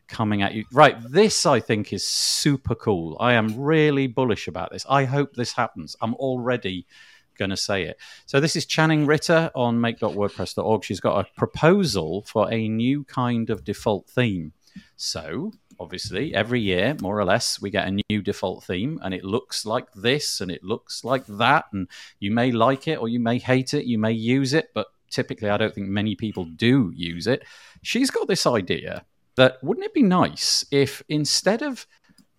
coming 0.08 0.42
at 0.42 0.54
you. 0.54 0.64
Right, 0.72 0.96
this 1.10 1.44
I 1.44 1.60
think 1.60 1.92
is 1.92 2.06
super 2.06 2.74
cool. 2.74 3.16
I 3.20 3.34
am 3.34 3.60
really 3.60 4.06
bullish 4.06 4.48
about 4.48 4.72
this. 4.72 4.86
I 4.88 5.04
hope 5.04 5.34
this 5.34 5.52
happens. 5.52 5.96
I'm 6.00 6.14
already 6.14 6.86
going 7.36 7.50
to 7.50 7.56
say 7.56 7.82
it. 7.82 7.98
So 8.24 8.40
this 8.40 8.56
is 8.56 8.64
Channing 8.64 9.04
Ritter 9.04 9.50
on 9.54 9.80
make.wordpress.org. 9.80 10.84
She's 10.84 11.00
got 11.00 11.26
a 11.26 11.28
proposal 11.36 12.22
for 12.22 12.50
a 12.50 12.68
new 12.68 13.04
kind 13.04 13.50
of 13.50 13.64
default 13.64 14.08
theme. 14.08 14.52
So 14.96 15.52
obviously. 15.78 16.34
Every 16.34 16.60
year 16.60 16.96
more 17.00 17.18
or 17.18 17.24
less 17.24 17.60
we 17.60 17.70
get 17.70 17.88
a 17.88 18.02
new 18.10 18.22
default 18.22 18.64
theme 18.64 19.00
and 19.02 19.14
it 19.14 19.24
looks 19.24 19.66
like 19.66 19.92
this 19.92 20.40
and 20.40 20.50
it 20.50 20.64
looks 20.64 21.04
like 21.04 21.26
that 21.26 21.66
and 21.72 21.88
you 22.18 22.30
may 22.30 22.52
like 22.52 22.88
it 22.88 22.96
or 22.96 23.08
you 23.08 23.20
may 23.20 23.38
hate 23.38 23.74
it 23.74 23.86
you 23.86 23.98
may 23.98 24.12
use 24.12 24.52
it 24.54 24.70
but 24.74 24.88
typically 25.10 25.48
i 25.48 25.56
don't 25.56 25.74
think 25.74 25.88
many 25.88 26.14
people 26.14 26.44
do 26.44 26.92
use 26.94 27.26
it. 27.26 27.44
She's 27.82 28.10
got 28.10 28.28
this 28.28 28.46
idea 28.46 29.04
that 29.36 29.62
wouldn't 29.62 29.86
it 29.86 29.94
be 29.94 30.02
nice 30.02 30.64
if 30.70 31.02
instead 31.08 31.62
of 31.62 31.86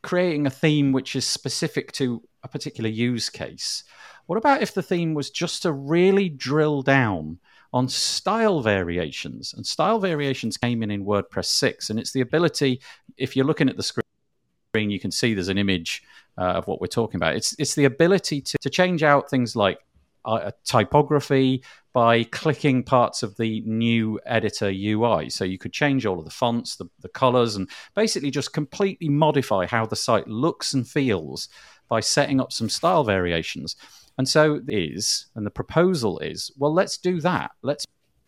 creating 0.01 0.45
a 0.45 0.51
theme 0.51 0.91
which 0.91 1.15
is 1.15 1.25
specific 1.25 1.91
to 1.93 2.21
a 2.43 2.47
particular 2.47 2.89
use 2.89 3.29
case 3.29 3.83
what 4.27 4.37
about 4.37 4.61
if 4.61 4.73
the 4.73 4.83
theme 4.83 5.13
was 5.13 5.29
just 5.29 5.63
to 5.63 5.71
really 5.71 6.29
drill 6.29 6.81
down 6.81 7.39
on 7.77 7.87
style 7.87 8.59
variations. 8.59 9.53
And 9.53 9.65
style 9.65 9.99
variations 9.99 10.57
came 10.57 10.81
in 10.81 10.89
in 10.89 11.05
WordPress 11.05 11.45
6. 11.45 11.91
And 11.91 11.99
it's 11.99 12.11
the 12.11 12.21
ability, 12.21 12.81
if 13.17 13.35
you're 13.35 13.45
looking 13.45 13.69
at 13.69 13.77
the 13.77 13.83
screen, 13.83 14.89
you 14.89 14.99
can 14.99 15.11
see 15.11 15.35
there's 15.35 15.47
an 15.47 15.59
image 15.59 16.01
uh, 16.39 16.53
of 16.53 16.65
what 16.65 16.81
we're 16.81 16.87
talking 16.87 17.17
about. 17.17 17.35
It's, 17.35 17.55
it's 17.59 17.75
the 17.75 17.85
ability 17.85 18.41
to, 18.41 18.57
to 18.61 18.69
change 18.71 19.03
out 19.03 19.29
things 19.29 19.55
like 19.55 19.77
uh, 20.25 20.49
typography 20.63 21.63
by 21.93 22.23
clicking 22.23 22.81
parts 22.81 23.21
of 23.21 23.37
the 23.37 23.61
new 23.61 24.19
editor 24.25 24.71
UI. 24.73 25.29
So 25.29 25.45
you 25.45 25.59
could 25.59 25.71
change 25.71 26.03
all 26.07 26.17
of 26.17 26.25
the 26.25 26.31
fonts, 26.31 26.77
the, 26.77 26.85
the 27.01 27.09
colors, 27.09 27.57
and 27.57 27.69
basically 27.95 28.31
just 28.31 28.53
completely 28.53 29.07
modify 29.07 29.67
how 29.67 29.85
the 29.85 29.95
site 29.95 30.27
looks 30.27 30.73
and 30.73 30.87
feels 30.87 31.47
by 31.89 31.99
setting 31.99 32.41
up 32.41 32.51
some 32.51 32.69
style 32.69 33.03
variations. 33.03 33.75
And 34.17 34.27
so 34.27 34.61
is, 34.67 35.27
and 35.35 35.45
the 35.45 35.51
proposal 35.51 36.19
is, 36.19 36.51
well, 36.57 36.73
let's 36.73 36.97
do 36.97 37.21
that. 37.21 37.51
Let's 37.61 37.85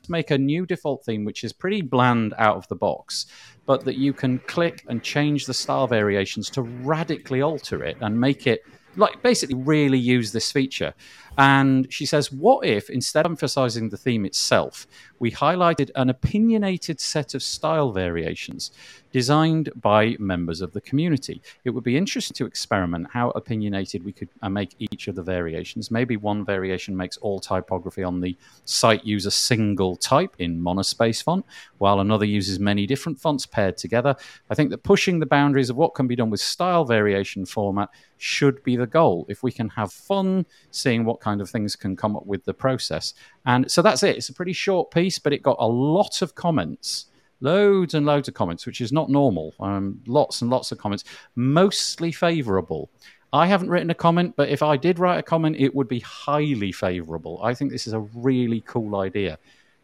make 0.07 0.31
a 0.31 0.37
new 0.37 0.65
default 0.65 1.03
theme 1.05 1.25
which 1.25 1.43
is 1.43 1.53
pretty 1.53 1.81
bland 1.81 2.33
out 2.37 2.57
of 2.57 2.67
the 2.67 2.75
box, 2.75 3.25
but 3.65 3.85
that 3.85 3.97
you 3.97 4.13
can 4.13 4.39
click 4.39 4.83
and 4.87 5.03
change 5.03 5.45
the 5.45 5.53
style 5.53 5.87
variations 5.87 6.49
to 6.51 6.61
radically 6.61 7.41
alter 7.41 7.83
it 7.83 7.97
and 8.01 8.19
make 8.19 8.47
it 8.47 8.63
like 8.95 9.21
basically 9.21 9.55
really 9.55 9.99
use 9.99 10.31
this 10.31 10.51
feature. 10.51 10.93
And 11.39 11.87
she 11.89 12.05
says, 12.05 12.33
What 12.33 12.65
if, 12.65 12.89
instead 12.89 13.25
of 13.25 13.31
emphasizing 13.31 13.87
the 13.87 13.97
theme 13.97 14.25
itself, 14.25 14.85
we 15.19 15.31
highlighted 15.31 15.89
an 15.95 16.09
opinionated 16.09 16.99
set 16.99 17.33
of 17.33 17.41
style 17.41 17.93
variations 17.93 18.71
designed 19.13 19.69
by 19.79 20.17
members 20.19 20.59
of 20.59 20.73
the 20.73 20.81
community? 20.81 21.41
It 21.63 21.69
would 21.69 21.85
be 21.85 21.95
interesting 21.95 22.35
to 22.35 22.45
experiment 22.45 23.07
how 23.13 23.29
opinionated 23.29 24.03
we 24.03 24.11
could 24.11 24.27
uh, 24.41 24.49
make 24.49 24.75
each 24.79 25.07
of 25.07 25.15
the 25.15 25.23
variations. 25.23 25.89
Maybe 25.89 26.17
one 26.17 26.43
variation 26.43 26.95
makes 26.97 27.15
all 27.15 27.39
typography 27.39 28.03
on 28.03 28.19
the 28.19 28.35
site 28.65 29.05
use 29.05 29.25
a 29.25 29.31
single 29.31 29.95
type 29.95 30.35
in 30.39 30.61
monospace 30.61 31.23
font, 31.23 31.45
while 31.77 32.01
another 32.01 32.25
uses 32.25 32.59
many 32.59 32.85
different 32.85 33.17
fonts 33.17 33.45
paired 33.45 33.77
together. 33.77 34.13
I 34.49 34.55
think 34.55 34.71
that 34.71 34.83
pushing 34.83 35.19
the 35.19 35.25
boundaries 35.25 35.69
of 35.69 35.77
what 35.77 35.95
can 35.95 36.05
be 36.05 36.17
done 36.17 36.31
with 36.31 36.41
style 36.41 36.83
variation 36.83 37.45
format 37.45 37.87
should 38.17 38.61
be 38.63 38.75
the 38.75 38.85
goal. 38.85 39.25
If 39.29 39.41
we 39.41 39.53
can 39.53 39.69
have 39.69 39.93
fun 39.93 40.45
seeing 40.71 41.05
what 41.05 41.21
kind 41.21 41.28
of 41.41 41.49
things 41.49 41.75
can 41.75 41.95
come 41.95 42.15
up 42.15 42.25
with 42.25 42.43
the 42.45 42.53
process. 42.53 43.13
And 43.45 43.69
so 43.69 43.81
that's 43.81 44.03
it. 44.03 44.17
It's 44.17 44.29
a 44.29 44.33
pretty 44.33 44.53
short 44.53 44.91
piece, 44.91 45.19
but 45.19 45.33
it 45.33 45.43
got 45.43 45.57
a 45.59 45.67
lot 45.67 46.21
of 46.21 46.35
comments. 46.35 47.05
Loads 47.41 47.93
and 47.93 48.05
loads 48.05 48.27
of 48.27 48.33
comments, 48.33 48.65
which 48.65 48.81
is 48.81 48.91
not 48.91 49.09
normal. 49.09 49.53
Um, 49.59 50.01
lots 50.07 50.41
and 50.41 50.49
lots 50.49 50.71
of 50.71 50.77
comments, 50.77 51.05
mostly 51.35 52.11
favorable. 52.11 52.89
I 53.31 53.45
haven't 53.45 53.69
written 53.69 53.91
a 53.91 53.95
comment, 53.95 54.33
but 54.35 54.49
if 54.49 54.63
I 54.63 54.75
did 54.75 54.99
write 54.99 55.19
a 55.19 55.23
comment, 55.23 55.55
it 55.59 55.73
would 55.73 55.87
be 55.87 55.99
highly 55.99 56.71
favorable. 56.71 57.39
I 57.43 57.53
think 57.53 57.71
this 57.71 57.87
is 57.87 57.93
a 57.93 57.99
really 57.99 58.61
cool 58.65 58.95
idea. 58.95 59.37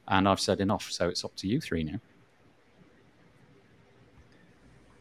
And 0.08 0.28
I've 0.28 0.40
said 0.40 0.60
enough, 0.60 0.92
so 0.92 1.08
it's 1.08 1.24
up 1.24 1.36
to 1.38 1.48
you 1.48 1.62
three 1.62 1.84
now. 1.84 2.00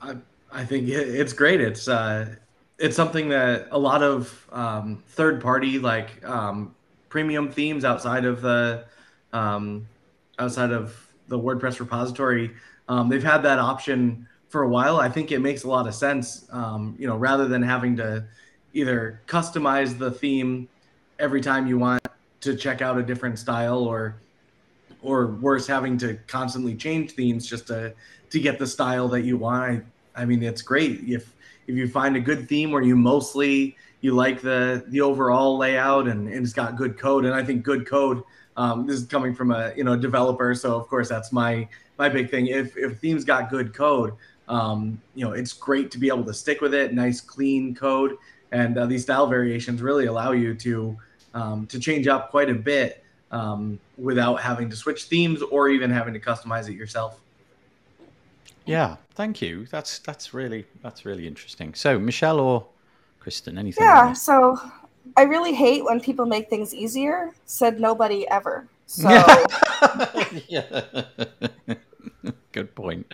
I, 0.01 0.17
I 0.53 0.65
think 0.65 0.89
it's 0.89 1.33
great. 1.33 1.61
It's 1.61 1.89
uh, 1.89 2.37
it's 2.79 2.97
something 2.97 3.29
that 3.29 3.69
a 3.71 3.79
lot 3.79 4.03
of 4.03 4.49
um, 4.53 5.03
third 5.09 5.41
party 5.41 5.79
like 5.79 6.25
um, 6.25 6.75
premium 7.09 7.51
themes 7.51 7.85
outside 7.85 8.25
of 8.25 8.41
the 8.41 8.85
um, 9.33 9.87
outside 10.39 10.71
of 10.71 11.07
the 11.29 11.39
WordPress 11.39 11.81
repository, 11.81 12.51
um, 12.89 13.09
they've 13.09 13.23
had 13.23 13.39
that 13.39 13.59
option 13.59 14.27
for 14.49 14.63
a 14.63 14.69
while. 14.69 14.99
I 14.99 15.09
think 15.09 15.33
it 15.33 15.41
makes 15.41 15.65
a 15.65 15.69
lot 15.69 15.87
of 15.87 15.95
sense. 15.95 16.47
Um, 16.51 16.95
you 16.99 17.07
know, 17.07 17.17
rather 17.17 17.49
than 17.49 17.63
having 17.63 17.97
to 17.97 18.25
either 18.73 19.21
customize 19.27 19.97
the 19.99 20.11
theme 20.11 20.69
every 21.19 21.41
time 21.41 21.67
you 21.67 21.79
want 21.79 22.07
to 22.41 22.57
check 22.57 22.83
out 22.83 22.99
a 22.99 23.03
different 23.03 23.39
style 23.39 23.79
or 23.79 24.17
or 25.03 25.27
worse 25.27 25.67
having 25.67 25.97
to 25.99 26.15
constantly 26.27 26.75
change 26.75 27.13
themes 27.13 27.47
just 27.47 27.67
to 27.69 27.95
to 28.31 28.41
get 28.41 28.59
the 28.59 28.67
style 28.67 29.09
that 29.09 29.23
you 29.23 29.37
want 29.37 29.85
I, 30.17 30.23
I 30.23 30.25
mean 30.25 30.43
it's 30.43 30.63
great 30.63 31.01
if 31.07 31.33
if 31.67 31.75
you 31.75 31.89
find 31.89 32.17
a 32.17 32.21
good 32.21 32.49
theme 32.49 32.71
where 32.71 32.83
you 32.83 32.97
mostly 32.97 33.77
you 34.01 34.13
like 34.13 34.41
the 34.41 34.85
the 34.89 35.01
overall 35.01 35.57
layout 35.57 36.09
and, 36.09 36.29
and 36.29 36.45
it's 36.45 36.53
got 36.53 36.77
good 36.77 36.99
code. 36.99 37.25
And 37.25 37.35
i 37.35 37.43
think 37.43 37.65
good 37.65 37.87
code 37.87 38.23
um, 38.57 38.87
this 38.87 39.01
is 39.01 39.07
coming 39.07 39.35
from 39.35 39.51
a 39.51 39.73
you 39.77 39.85
know 39.85 39.97
developer. 39.97 40.55
So 40.55 40.77
of 40.77 40.87
course 40.89 41.09
that's 41.09 41.33
my 41.33 41.69
my 41.99 42.09
big 42.09 42.31
thing. 42.31 42.47
If 42.47 42.77
if 42.77 42.99
themes 42.99 43.25
got 43.25 43.51
good 43.51 43.75
code 43.75 44.15
um, 44.49 45.01
you 45.15 45.25
know 45.25 45.33
it's 45.33 45.53
great 45.53 45.91
to 45.93 45.99
be 45.99 46.09
able 46.09 46.25
to 46.25 46.35
stick 46.35 46.61
with 46.61 46.75
it. 46.75 46.93
Nice 46.93 47.21
clean 47.21 47.75
code. 47.75 48.17
And 48.53 48.79
uh, 48.79 48.87
these 48.87 49.03
style 49.03 49.27
variations 49.27 49.83
really 49.83 50.07
allow 50.07 50.33
you 50.33 50.55
to 50.55 50.97
um, 51.35 51.67
to 51.67 51.81
change 51.81 52.07
up 52.07 52.31
quite 52.31 52.49
a 52.49 52.55
bit 52.55 53.03
um, 53.33 53.81
without 53.99 54.37
having 54.37 54.71
to 54.71 54.77
switch 54.77 55.05
themes 55.05 55.43
or 55.43 55.69
even 55.69 55.91
having 55.91 56.15
to 56.15 56.21
customize 56.21 56.69
it 56.69 56.75
yourself 56.75 57.21
yeah, 58.67 58.97
thank 59.15 59.43
you. 59.43 59.67
That's 59.71 59.99
that's 60.01 60.35
really 60.35 60.67
that's 60.83 61.05
really 61.05 61.27
interesting. 61.27 61.75
So, 61.75 61.99
Michelle 61.99 62.41
or 62.41 62.67
Kristen, 63.21 63.59
anything? 63.59 63.85
Yeah. 63.85 64.13
So, 64.13 64.59
I 65.17 65.23
really 65.23 65.55
hate 65.55 65.85
when 65.85 66.01
people 66.01 66.27
make 66.27 66.49
things 66.49 66.75
easier. 66.75 67.33
Said 67.47 67.81
nobody 67.81 68.29
ever. 68.29 68.67
So. 68.87 69.09
yeah. 70.49 70.83
Good 72.53 72.75
point. 72.75 73.13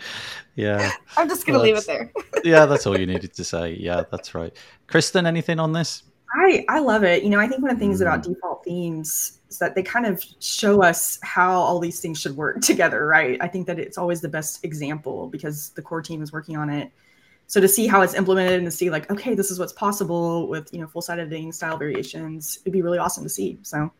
Yeah. 0.54 0.90
I'm 1.16 1.28
just 1.28 1.46
gonna 1.46 1.58
well, 1.58 1.66
leave 1.66 1.76
it 1.76 1.86
there. 1.86 2.12
yeah, 2.44 2.66
that's 2.66 2.86
all 2.86 2.98
you 2.98 3.06
needed 3.06 3.32
to 3.34 3.44
say. 3.44 3.72
Yeah, 3.72 4.04
that's 4.10 4.34
right. 4.34 4.54
Kristen, 4.86 5.26
anything 5.26 5.58
on 5.58 5.72
this? 5.72 6.02
I 6.32 6.64
I 6.68 6.78
love 6.80 7.04
it. 7.04 7.22
You 7.22 7.30
know, 7.30 7.40
I 7.40 7.48
think 7.48 7.62
one 7.62 7.70
of 7.70 7.78
the 7.78 7.80
things 7.80 8.00
about 8.00 8.22
mm-hmm. 8.22 8.34
default 8.34 8.64
themes 8.64 9.40
is 9.48 9.58
that 9.58 9.74
they 9.74 9.82
kind 9.82 10.06
of 10.06 10.22
show 10.38 10.82
us 10.82 11.18
how 11.22 11.52
all 11.52 11.78
these 11.78 12.00
things 12.00 12.20
should 12.20 12.36
work 12.36 12.60
together, 12.62 13.06
right? 13.06 13.38
I 13.40 13.48
think 13.48 13.66
that 13.66 13.78
it's 13.78 13.98
always 13.98 14.20
the 14.20 14.28
best 14.28 14.64
example 14.64 15.28
because 15.28 15.70
the 15.70 15.82
core 15.82 16.02
team 16.02 16.22
is 16.22 16.32
working 16.32 16.56
on 16.56 16.70
it. 16.70 16.90
So 17.46 17.60
to 17.60 17.66
see 17.66 17.88
how 17.88 18.02
it's 18.02 18.14
implemented 18.14 18.60
and 18.60 18.66
to 18.66 18.70
see 18.70 18.90
like, 18.90 19.10
okay, 19.10 19.34
this 19.34 19.50
is 19.50 19.58
what's 19.58 19.72
possible 19.72 20.46
with 20.46 20.72
you 20.72 20.80
know 20.80 20.86
full 20.86 21.02
site 21.02 21.18
editing, 21.18 21.52
style 21.52 21.76
variations, 21.76 22.58
it'd 22.62 22.72
be 22.72 22.82
really 22.82 22.98
awesome 22.98 23.24
to 23.24 23.30
see. 23.30 23.58
So 23.62 23.90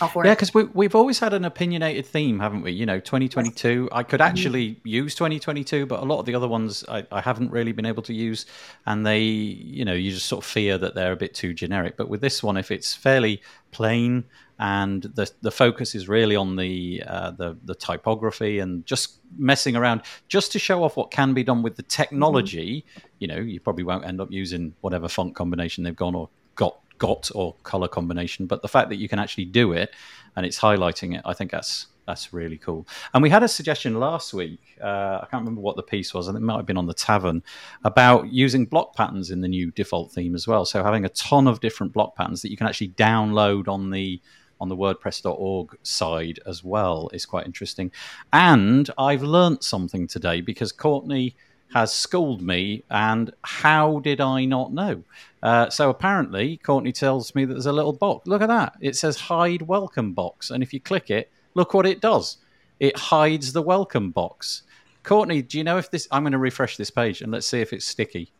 yeah, 0.00 0.34
because 0.34 0.54
we, 0.54 0.64
we've 0.64 0.94
always 0.94 1.18
had 1.18 1.32
an 1.32 1.44
opinionated 1.44 2.06
theme, 2.06 2.38
haven't 2.40 2.62
we? 2.62 2.72
You 2.72 2.86
know, 2.86 3.00
2022. 3.00 3.88
I 3.90 4.02
could 4.02 4.20
mm-hmm. 4.20 4.28
actually 4.28 4.68
mm-hmm. 4.70 4.88
use 4.88 5.14
2022, 5.14 5.86
but 5.86 6.00
a 6.00 6.04
lot 6.04 6.20
of 6.20 6.26
the 6.26 6.34
other 6.34 6.48
ones 6.48 6.84
I, 6.88 7.06
I, 7.10 7.20
haven't 7.20 7.50
really 7.50 7.72
been 7.72 7.86
able 7.86 8.02
to 8.04 8.14
use. 8.14 8.46
And 8.86 9.06
they, 9.06 9.20
you 9.20 9.84
know, 9.84 9.94
you 9.94 10.10
just 10.10 10.26
sort 10.26 10.44
of 10.44 10.50
fear 10.50 10.78
that 10.78 10.94
they're 10.94 11.12
a 11.12 11.16
bit 11.16 11.34
too 11.34 11.54
generic. 11.54 11.96
But 11.96 12.08
with 12.08 12.20
this 12.20 12.42
one, 12.42 12.56
if 12.56 12.70
it's 12.70 12.94
fairly 12.94 13.42
plain 13.70 14.24
and 14.58 15.02
the 15.02 15.30
the 15.40 15.50
focus 15.50 15.94
is 15.94 16.08
really 16.08 16.34
on 16.34 16.56
the 16.56 17.02
uh, 17.06 17.30
the 17.30 17.56
the 17.64 17.74
typography 17.74 18.58
and 18.58 18.84
just 18.84 19.18
messing 19.36 19.76
around, 19.76 20.02
just 20.28 20.52
to 20.52 20.58
show 20.58 20.82
off 20.82 20.96
what 20.96 21.10
can 21.10 21.32
be 21.32 21.44
done 21.44 21.62
with 21.62 21.76
the 21.76 21.82
technology. 21.84 22.84
Mm-hmm. 22.88 23.08
You 23.20 23.28
know, 23.28 23.38
you 23.38 23.60
probably 23.60 23.84
won't 23.84 24.04
end 24.04 24.20
up 24.20 24.30
using 24.30 24.74
whatever 24.80 25.08
font 25.08 25.34
combination 25.34 25.84
they've 25.84 25.94
gone 25.94 26.14
or 26.14 26.28
got 26.56 26.78
got 26.98 27.30
or 27.34 27.54
color 27.62 27.88
combination, 27.88 28.46
but 28.46 28.62
the 28.62 28.68
fact 28.68 28.88
that 28.90 28.96
you 28.96 29.08
can 29.08 29.18
actually 29.18 29.46
do 29.46 29.72
it 29.72 29.90
and 30.36 30.44
it's 30.44 30.58
highlighting 30.58 31.16
it, 31.16 31.22
I 31.24 31.34
think 31.34 31.50
that's 31.50 31.86
that's 32.06 32.32
really 32.32 32.56
cool. 32.56 32.88
And 33.12 33.22
we 33.22 33.28
had 33.28 33.42
a 33.42 33.48
suggestion 33.48 34.00
last 34.00 34.32
week. 34.32 34.60
Uh, 34.82 35.18
I 35.20 35.26
can't 35.30 35.42
remember 35.42 35.60
what 35.60 35.76
the 35.76 35.82
piece 35.82 36.14
was, 36.14 36.26
and 36.26 36.38
it 36.38 36.40
might 36.40 36.56
have 36.56 36.64
been 36.64 36.78
on 36.78 36.86
the 36.86 36.94
tavern 36.94 37.42
about 37.84 38.32
using 38.32 38.64
block 38.64 38.96
patterns 38.96 39.30
in 39.30 39.42
the 39.42 39.48
new 39.48 39.70
default 39.72 40.12
theme 40.12 40.34
as 40.34 40.48
well. 40.48 40.64
So 40.64 40.82
having 40.82 41.04
a 41.04 41.10
ton 41.10 41.46
of 41.46 41.60
different 41.60 41.92
block 41.92 42.16
patterns 42.16 42.40
that 42.42 42.50
you 42.50 42.56
can 42.56 42.66
actually 42.66 42.88
download 42.90 43.68
on 43.68 43.90
the 43.90 44.22
on 44.60 44.68
the 44.68 44.76
WordPress.org 44.76 45.76
side 45.82 46.40
as 46.46 46.64
well 46.64 47.10
is 47.12 47.26
quite 47.26 47.46
interesting. 47.46 47.92
And 48.32 48.90
I've 48.98 49.22
learnt 49.22 49.62
something 49.62 50.08
today 50.08 50.40
because 50.40 50.72
Courtney 50.72 51.36
has 51.72 51.92
schooled 51.92 52.42
me, 52.42 52.82
and 52.90 53.32
how 53.42 54.00
did 54.00 54.20
I 54.20 54.44
not 54.44 54.72
know? 54.72 55.02
Uh, 55.42 55.68
so 55.70 55.90
apparently, 55.90 56.56
Courtney 56.58 56.92
tells 56.92 57.34
me 57.34 57.44
that 57.44 57.54
there's 57.54 57.66
a 57.66 57.72
little 57.72 57.92
box. 57.92 58.26
Look 58.26 58.42
at 58.42 58.48
that. 58.48 58.74
It 58.80 58.96
says 58.96 59.16
hide 59.16 59.62
welcome 59.62 60.12
box. 60.12 60.50
And 60.50 60.62
if 60.62 60.72
you 60.72 60.80
click 60.80 61.10
it, 61.10 61.30
look 61.54 61.74
what 61.74 61.86
it 61.86 62.00
does. 62.00 62.38
It 62.80 62.96
hides 62.96 63.52
the 63.52 63.62
welcome 63.62 64.10
box. 64.10 64.62
Courtney, 65.02 65.42
do 65.42 65.58
you 65.58 65.64
know 65.64 65.78
if 65.78 65.90
this? 65.90 66.08
I'm 66.10 66.22
going 66.22 66.32
to 66.32 66.38
refresh 66.38 66.76
this 66.76 66.90
page 66.90 67.22
and 67.22 67.32
let's 67.32 67.46
see 67.46 67.60
if 67.60 67.72
it's 67.72 67.86
sticky. 67.86 68.30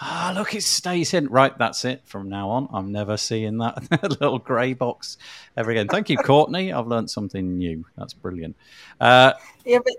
Ah, 0.00 0.32
look, 0.34 0.54
it 0.54 0.62
stays 0.62 1.12
in. 1.12 1.26
Right, 1.26 1.56
that's 1.58 1.84
it. 1.84 2.02
From 2.04 2.28
now 2.28 2.50
on, 2.50 2.68
I'm 2.72 2.92
never 2.92 3.16
seeing 3.16 3.58
that 3.58 3.90
little 4.20 4.38
grey 4.38 4.72
box 4.72 5.18
ever 5.56 5.72
again. 5.72 5.88
Thank 5.88 6.08
you, 6.08 6.16
Courtney. 6.16 6.72
I've 6.72 6.86
learned 6.86 7.10
something 7.10 7.58
new. 7.58 7.84
That's 7.96 8.14
brilliant. 8.14 8.54
Uh, 9.00 9.32
yeah, 9.64 9.78
but 9.84 9.94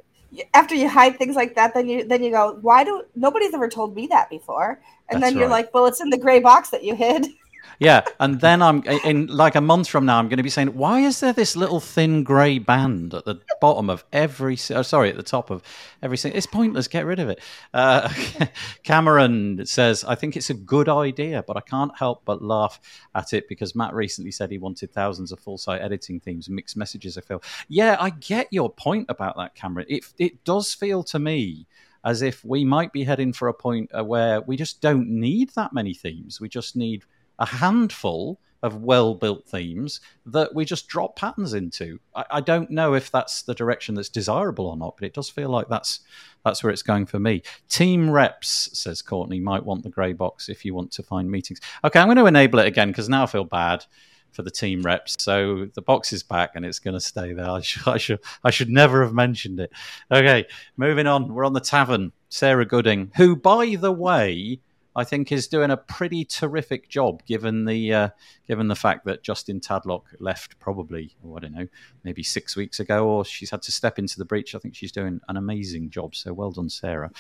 after 0.54 0.76
you 0.76 0.88
hide 0.88 1.18
things 1.18 1.36
like 1.36 1.56
that, 1.56 1.74
then 1.74 1.88
you 1.88 2.04
then 2.04 2.24
you 2.24 2.32
go, 2.32 2.58
why 2.62 2.84
do 2.84 3.04
nobody's 3.16 3.54
ever 3.54 3.68
told 3.68 3.96
me 3.96 4.08
that 4.08 4.30
before? 4.30 4.82
And 5.10 5.22
That's 5.22 5.32
then 5.34 5.40
you're 5.40 5.50
right. 5.50 5.64
like, 5.66 5.74
well, 5.74 5.86
it's 5.86 6.02
in 6.02 6.10
the 6.10 6.18
gray 6.18 6.40
box 6.40 6.70
that 6.70 6.84
you 6.84 6.96
hid. 6.96 7.28
Yeah, 7.80 8.02
and 8.20 8.42
then 8.42 8.62
I'm 8.62 8.84
in 8.84 9.28
like 9.28 9.56
a 9.56 9.62
month 9.62 9.88
from 9.88 10.06
now. 10.06 10.20
I'm 10.20 10.28
going 10.28 10.38
to 10.38 10.44
be 10.44 10.50
saying, 10.50 10.76
why 10.76 11.00
is 11.00 11.22
there 11.22 11.32
this 11.32 11.56
little 11.56 11.80
thin 11.80 12.24
grey 12.24 12.60
band 12.60 13.14
at 13.14 13.24
the 13.24 13.40
bottom 13.62 13.90
of 13.90 14.04
every? 14.12 14.58
Oh, 14.72 14.82
sorry, 14.82 15.10
at 15.10 15.16
the 15.16 15.24
top 15.24 15.50
of 15.50 15.64
every 16.04 16.18
single. 16.18 16.38
It's 16.38 16.46
pointless. 16.46 16.90
Get 16.90 17.06
rid 17.06 17.20
of 17.20 17.30
it. 17.30 17.40
Uh, 17.74 18.10
Cameron 18.84 19.66
says, 19.66 20.04
I 20.04 20.16
think 20.16 20.36
it's 20.36 20.50
a 20.50 20.56
good 20.56 20.90
idea, 20.90 21.42
but 21.48 21.56
I 21.56 21.62
can't 21.62 21.98
help 21.98 22.24
but 22.26 22.42
laugh 22.44 22.82
at 23.16 23.32
it 23.32 23.48
because 23.48 23.74
Matt 23.76 23.94
recently 23.94 24.32
said 24.32 24.52
he 24.52 24.58
wanted 24.58 24.92
thousands 24.92 25.32
of 25.32 25.40
full 25.40 25.58
site 25.58 25.82
editing 25.82 26.20
themes, 26.20 26.50
mixed 26.50 26.76
messages. 26.76 27.18
I 27.18 27.22
feel. 27.22 27.42
Yeah, 27.70 27.96
I 27.98 28.10
get 28.10 28.50
your 28.52 28.70
point 28.70 29.06
about 29.08 29.38
that, 29.38 29.56
Cameron. 29.56 29.86
It 29.88 30.04
it 30.18 30.44
does 30.44 30.74
feel 30.74 31.02
to 31.04 31.20
me 31.20 31.66
as 32.04 32.22
if 32.22 32.44
we 32.44 32.66
might 32.66 32.92
be 32.92 33.04
heading 33.04 33.32
for 33.32 33.48
a 33.48 33.54
point 33.54 33.90
uh, 33.98 34.04
where 34.04 34.42
we 34.42 34.58
just 34.58 34.82
don't 34.82 35.08
need 35.08 35.50
that 35.52 35.74
many 35.74 35.94
themes. 35.94 36.40
We 36.40 36.50
just 36.50 36.76
need 36.76 37.06
a 37.40 37.46
handful 37.46 38.40
of 38.62 38.82
well 38.82 39.16
built 39.16 39.48
themes 39.48 40.02
that 40.26 40.54
we 40.54 40.66
just 40.66 40.88
drop 40.88 41.16
patterns 41.16 41.54
into. 41.54 42.00
I, 42.14 42.26
I, 42.32 42.42
don't 42.42 42.70
know 42.70 42.94
if 42.94 43.10
that's 43.10 43.44
the 43.44 43.56
direction 43.56 43.96
that's 43.96 44.10
desirable 44.10 44.68
or 44.68 44.76
not, 44.76 44.98
but 44.98 45.06
it 45.06 45.14
does 45.14 45.30
feel 45.30 45.50
like 45.50 45.70
that's 45.70 46.02
that's 46.44 46.64
where 46.64 46.72
it's 46.72 46.82
going 46.82 47.06
for 47.06 47.20
me. 47.20 47.42
Team 47.70 48.10
reps, 48.10 48.70
says 48.74 49.02
Courtney, 49.02 49.40
might 49.40 49.66
want 49.66 49.84
the 49.84 49.90
grey 49.90 50.14
box 50.14 50.50
if 50.50 50.66
you 50.66 50.74
want 50.74 50.92
to 50.92 51.04
find 51.04 51.32
meetings. 51.32 51.62
Okay, 51.84 52.00
I'm 52.00 52.08
going 52.08 52.18
to 52.18 52.26
enable 52.26 52.60
it 52.60 52.68
again 52.68 52.90
because 52.90 53.10
now 53.10 53.24
I 53.24 53.28
feel 53.28 53.46
bad 53.46 53.86
for 54.32 54.44
the 54.44 54.52
team 54.52 54.82
reps. 54.84 55.16
So 55.20 55.70
the 55.74 55.82
box 55.82 56.14
is 56.14 56.24
back 56.24 56.52
and 56.56 56.66
it's 56.66 56.80
going 56.80 56.94
to 56.94 57.00
stay 57.00 57.34
there. 57.34 57.50
I 57.50 57.62
I 57.86 57.98
should, 57.98 58.20
I 58.44 58.52
should 58.52 58.70
never 58.70 59.04
have 59.04 59.14
mentioned 59.14 59.60
it. 59.60 59.72
Okay, 60.12 60.46
moving 60.78 61.08
on. 61.08 61.34
We're 61.34 61.46
on 61.46 61.54
the 61.54 61.62
tavern. 61.62 62.12
Sarah 62.32 62.66
Gooding, 62.66 63.12
who, 63.16 63.36
by 63.36 63.76
the 63.76 63.92
way, 63.92 64.60
I 64.96 65.04
think 65.04 65.32
is 65.32 65.48
doing 65.48 65.72
a 65.72 65.78
pretty 65.78 66.26
terrific 66.26 66.90
job, 66.90 67.24
given 67.26 67.66
the 67.66 67.94
uh, 67.94 68.10
given 68.48 68.68
the 68.68 68.76
fact 68.76 69.06
that 69.06 69.24
Justin 69.24 69.60
Tadlock 69.60 70.04
left 70.20 70.60
probably, 70.60 71.16
oh, 71.24 71.38
I 71.38 71.40
don't 71.40 71.54
know, 71.54 71.68
maybe 72.04 72.24
six 72.24 72.56
weeks 72.56 72.80
ago, 72.80 73.08
or 73.08 73.24
she's 73.24 73.52
had 73.52 73.62
to 73.64 73.72
step 73.72 74.00
into 74.00 74.18
the 74.18 74.26
breach. 74.26 74.56
I 74.56 74.60
think 74.60 74.76
she's 74.76 74.92
doing 74.92 75.22
an 75.30 75.38
amazing 75.38 75.92
job. 75.92 76.16
So 76.16 76.34
well 76.34 76.52
done, 76.52 76.70
Sarah. 76.70 77.12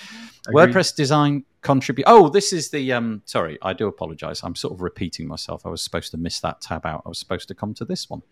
WordPress 0.48 0.96
design 0.96 1.46
contribute. 1.62 2.06
Oh, 2.08 2.30
this 2.30 2.52
is 2.52 2.70
the. 2.72 2.92
Um, 2.92 3.22
sorry, 3.26 3.60
I 3.62 3.74
do 3.74 3.88
apologise. 3.88 4.44
I'm 4.44 4.56
sort 4.56 4.74
of 4.74 4.82
repeating 4.82 5.28
myself. 5.28 5.66
I 5.66 5.70
was 5.70 5.82
supposed 5.82 6.12
to 6.12 6.18
miss 6.18 6.40
that 6.40 6.62
tab 6.62 6.86
out. 6.86 7.04
I 7.06 7.10
was 7.10 7.20
supposed 7.20 7.48
to 7.50 7.54
come 7.54 7.74
to 7.76 7.86
this 7.86 8.10
one. 8.10 8.24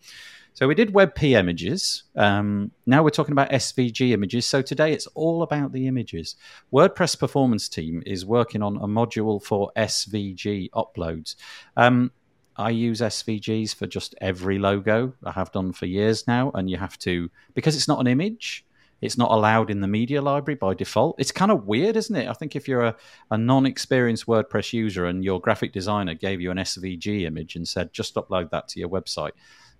So 0.58 0.66
we 0.66 0.74
did 0.74 0.92
WebP 0.92 1.38
images. 1.38 2.02
Um, 2.16 2.72
now 2.84 3.04
we're 3.04 3.10
talking 3.10 3.30
about 3.30 3.52
SVG 3.52 4.10
images. 4.10 4.44
So 4.44 4.60
today 4.60 4.92
it's 4.92 5.06
all 5.14 5.44
about 5.44 5.70
the 5.70 5.86
images. 5.86 6.34
WordPress 6.72 7.16
Performance 7.16 7.68
Team 7.68 8.02
is 8.04 8.26
working 8.26 8.60
on 8.60 8.74
a 8.78 8.88
module 8.88 9.40
for 9.40 9.70
SVG 9.76 10.70
uploads. 10.70 11.36
Um, 11.76 12.10
I 12.56 12.70
use 12.70 13.02
SVGs 13.02 13.72
for 13.72 13.86
just 13.86 14.16
every 14.20 14.58
logo. 14.58 15.14
I 15.22 15.30
have 15.30 15.52
done 15.52 15.72
for 15.72 15.86
years 15.86 16.26
now, 16.26 16.50
and 16.54 16.68
you 16.68 16.76
have 16.76 16.98
to 17.06 17.30
because 17.54 17.76
it's 17.76 17.86
not 17.86 18.00
an 18.00 18.08
image. 18.08 18.66
It's 19.00 19.16
not 19.16 19.30
allowed 19.30 19.70
in 19.70 19.80
the 19.80 19.86
media 19.86 20.20
library 20.20 20.56
by 20.56 20.74
default. 20.74 21.20
It's 21.20 21.30
kind 21.30 21.52
of 21.52 21.68
weird, 21.68 21.96
isn't 21.96 22.16
it? 22.16 22.28
I 22.28 22.32
think 22.32 22.56
if 22.56 22.66
you're 22.66 22.82
a, 22.82 22.96
a 23.30 23.38
non 23.38 23.64
experienced 23.64 24.26
WordPress 24.26 24.72
user 24.72 25.06
and 25.06 25.24
your 25.24 25.40
graphic 25.40 25.72
designer 25.72 26.14
gave 26.14 26.40
you 26.40 26.50
an 26.50 26.58
SVG 26.58 27.22
image 27.22 27.54
and 27.54 27.68
said, 27.68 27.92
just 27.92 28.16
upload 28.16 28.50
that 28.50 28.66
to 28.70 28.80
your 28.80 28.88
website, 28.88 29.30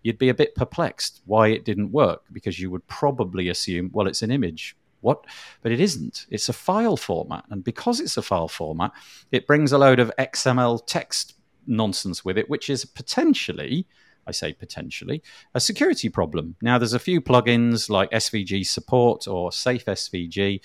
you'd 0.03 0.19
be 0.19 0.29
a 0.29 0.35
bit 0.35 0.55
perplexed 0.55 1.23
why 1.27 1.49
it 1.49 1.65
didn't 1.65 1.93
work 1.93 2.23
because 2.33 2.59
you 2.59 2.71
would 2.71 2.87
probably 2.87 3.49
assume, 3.49 3.91
well, 3.93 4.07
it's 4.07 4.23
an 4.23 4.31
image. 4.31 4.77
What? 5.01 5.25
But 5.63 5.73
it 5.73 5.81
isn't. 5.81 6.27
It's 6.31 6.49
a 6.49 6.53
file 6.53 6.97
format. 6.97 7.45
And 7.51 7.63
because 7.63 8.01
it's 8.01 8.17
a 8.17 8.23
file 8.23 8.49
format, 8.49 8.93
it 9.31 9.47
brings 9.47 9.73
a 9.73 9.79
load 9.79 10.01
of 10.01 10.13
XML 10.19 10.85
text 10.87 11.35
nonsense 11.67 12.25
with 12.25 12.39
it, 12.39 12.51
which 12.51 12.69
is 12.69 12.85
potentially, 12.85 13.87
I 14.27 14.33
say 14.33 14.53
potentially, 14.53 15.23
a 15.55 15.61
security 15.61 16.09
problem. 16.09 16.57
Now, 16.63 16.79
there's 16.79 16.95
a 16.95 16.99
few 16.99 17.21
plugins 17.21 17.89
like 17.89 18.11
SVG 18.11 18.67
support 18.67 19.29
or 19.29 19.53
Safe 19.53 19.85
SVG 19.85 20.61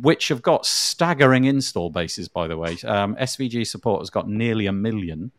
which 0.00 0.28
have 0.28 0.42
got 0.42 0.64
staggering 0.64 1.44
install 1.44 1.90
bases, 1.90 2.28
by 2.28 2.46
the 2.46 2.56
way. 2.56 2.76
Um, 2.84 3.16
SVG 3.16 3.66
support 3.66 4.00
has 4.00 4.10
got 4.10 4.28
nearly 4.28 4.66
a 4.66 4.72
million 4.72 5.32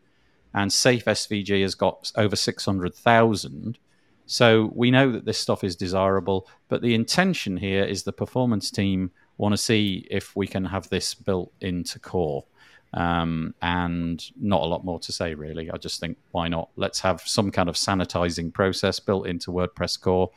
and 0.57 0.73
Safe 0.73 1.05
SVG 1.05 1.61
has 1.61 1.75
got 1.75 2.11
over 2.15 2.35
600,000. 2.35 3.77
So 4.25 4.71
we 4.73 4.89
know 4.89 5.11
that 5.11 5.23
this 5.23 5.37
stuff 5.37 5.63
is 5.63 5.75
desirable, 5.75 6.47
but 6.67 6.81
the 6.81 6.95
intention 6.95 7.57
here 7.57 7.83
is 7.83 8.01
the 8.01 8.11
performance 8.11 8.71
team 8.71 9.11
want 9.37 9.53
to 9.53 9.57
see 9.57 10.07
if 10.09 10.35
we 10.35 10.47
can 10.47 10.65
have 10.65 10.89
this 10.89 11.13
built 11.13 11.53
into 11.61 11.99
core. 11.99 12.43
Um, 12.95 13.53
and 13.61 14.23
not 14.41 14.61
a 14.63 14.65
lot 14.65 14.83
more 14.83 14.99
to 15.01 15.11
say, 15.11 15.35
really. 15.35 15.69
I 15.69 15.77
just 15.77 15.99
think, 15.99 16.17
why 16.31 16.47
not? 16.47 16.69
Let's 16.75 17.01
have 17.01 17.21
some 17.21 17.51
kind 17.51 17.69
of 17.69 17.75
sanitizing 17.75 18.51
process 18.51 18.99
built 18.99 19.27
into 19.27 19.51
WordPress 19.51 20.01
core, 20.01 20.31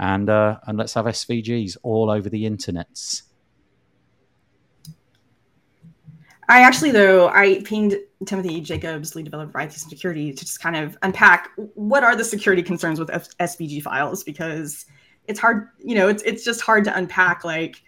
and 0.00 0.28
uh, 0.30 0.58
and 0.66 0.78
let's 0.78 0.94
have 0.94 1.04
SVGs 1.04 1.76
all 1.82 2.10
over 2.10 2.28
the 2.28 2.44
internets. 2.44 3.22
I 6.50 6.62
actually, 6.62 6.90
though, 6.90 7.28
I 7.28 7.62
pinged 7.64 7.96
Timothy 8.26 8.60
Jacobs, 8.60 9.14
lead 9.14 9.24
developer 9.24 9.52
for 9.52 9.60
iThemes 9.60 9.88
Security, 9.88 10.32
to 10.32 10.44
just 10.44 10.60
kind 10.60 10.74
of 10.74 10.98
unpack 11.02 11.50
what 11.74 12.02
are 12.02 12.16
the 12.16 12.24
security 12.24 12.60
concerns 12.60 12.98
with 12.98 13.08
F- 13.08 13.28
SVG 13.38 13.80
files 13.80 14.24
because 14.24 14.84
it's 15.28 15.38
hard, 15.38 15.68
you 15.78 15.94
know, 15.94 16.08
it's 16.08 16.24
it's 16.24 16.44
just 16.44 16.60
hard 16.60 16.82
to 16.84 16.98
unpack 16.98 17.44
like 17.44 17.80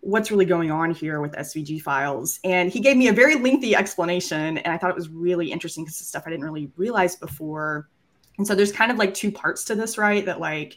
what's 0.00 0.30
really 0.30 0.44
going 0.44 0.70
on 0.70 0.90
here 0.90 1.22
with 1.22 1.32
SVG 1.32 1.80
files. 1.80 2.40
And 2.44 2.70
he 2.70 2.78
gave 2.78 2.98
me 2.98 3.08
a 3.08 3.12
very 3.12 3.36
lengthy 3.36 3.74
explanation, 3.74 4.58
and 4.58 4.70
I 4.70 4.76
thought 4.76 4.90
it 4.90 4.96
was 4.96 5.08
really 5.08 5.50
interesting 5.50 5.84
because 5.84 5.98
it's 5.98 6.10
stuff 6.10 6.24
I 6.26 6.30
didn't 6.30 6.44
really 6.44 6.70
realize 6.76 7.16
before. 7.16 7.88
And 8.36 8.46
so 8.46 8.54
there's 8.54 8.70
kind 8.70 8.92
of 8.92 8.98
like 8.98 9.14
two 9.14 9.32
parts 9.32 9.64
to 9.64 9.74
this, 9.74 9.96
right? 9.96 10.26
That 10.26 10.40
like 10.40 10.76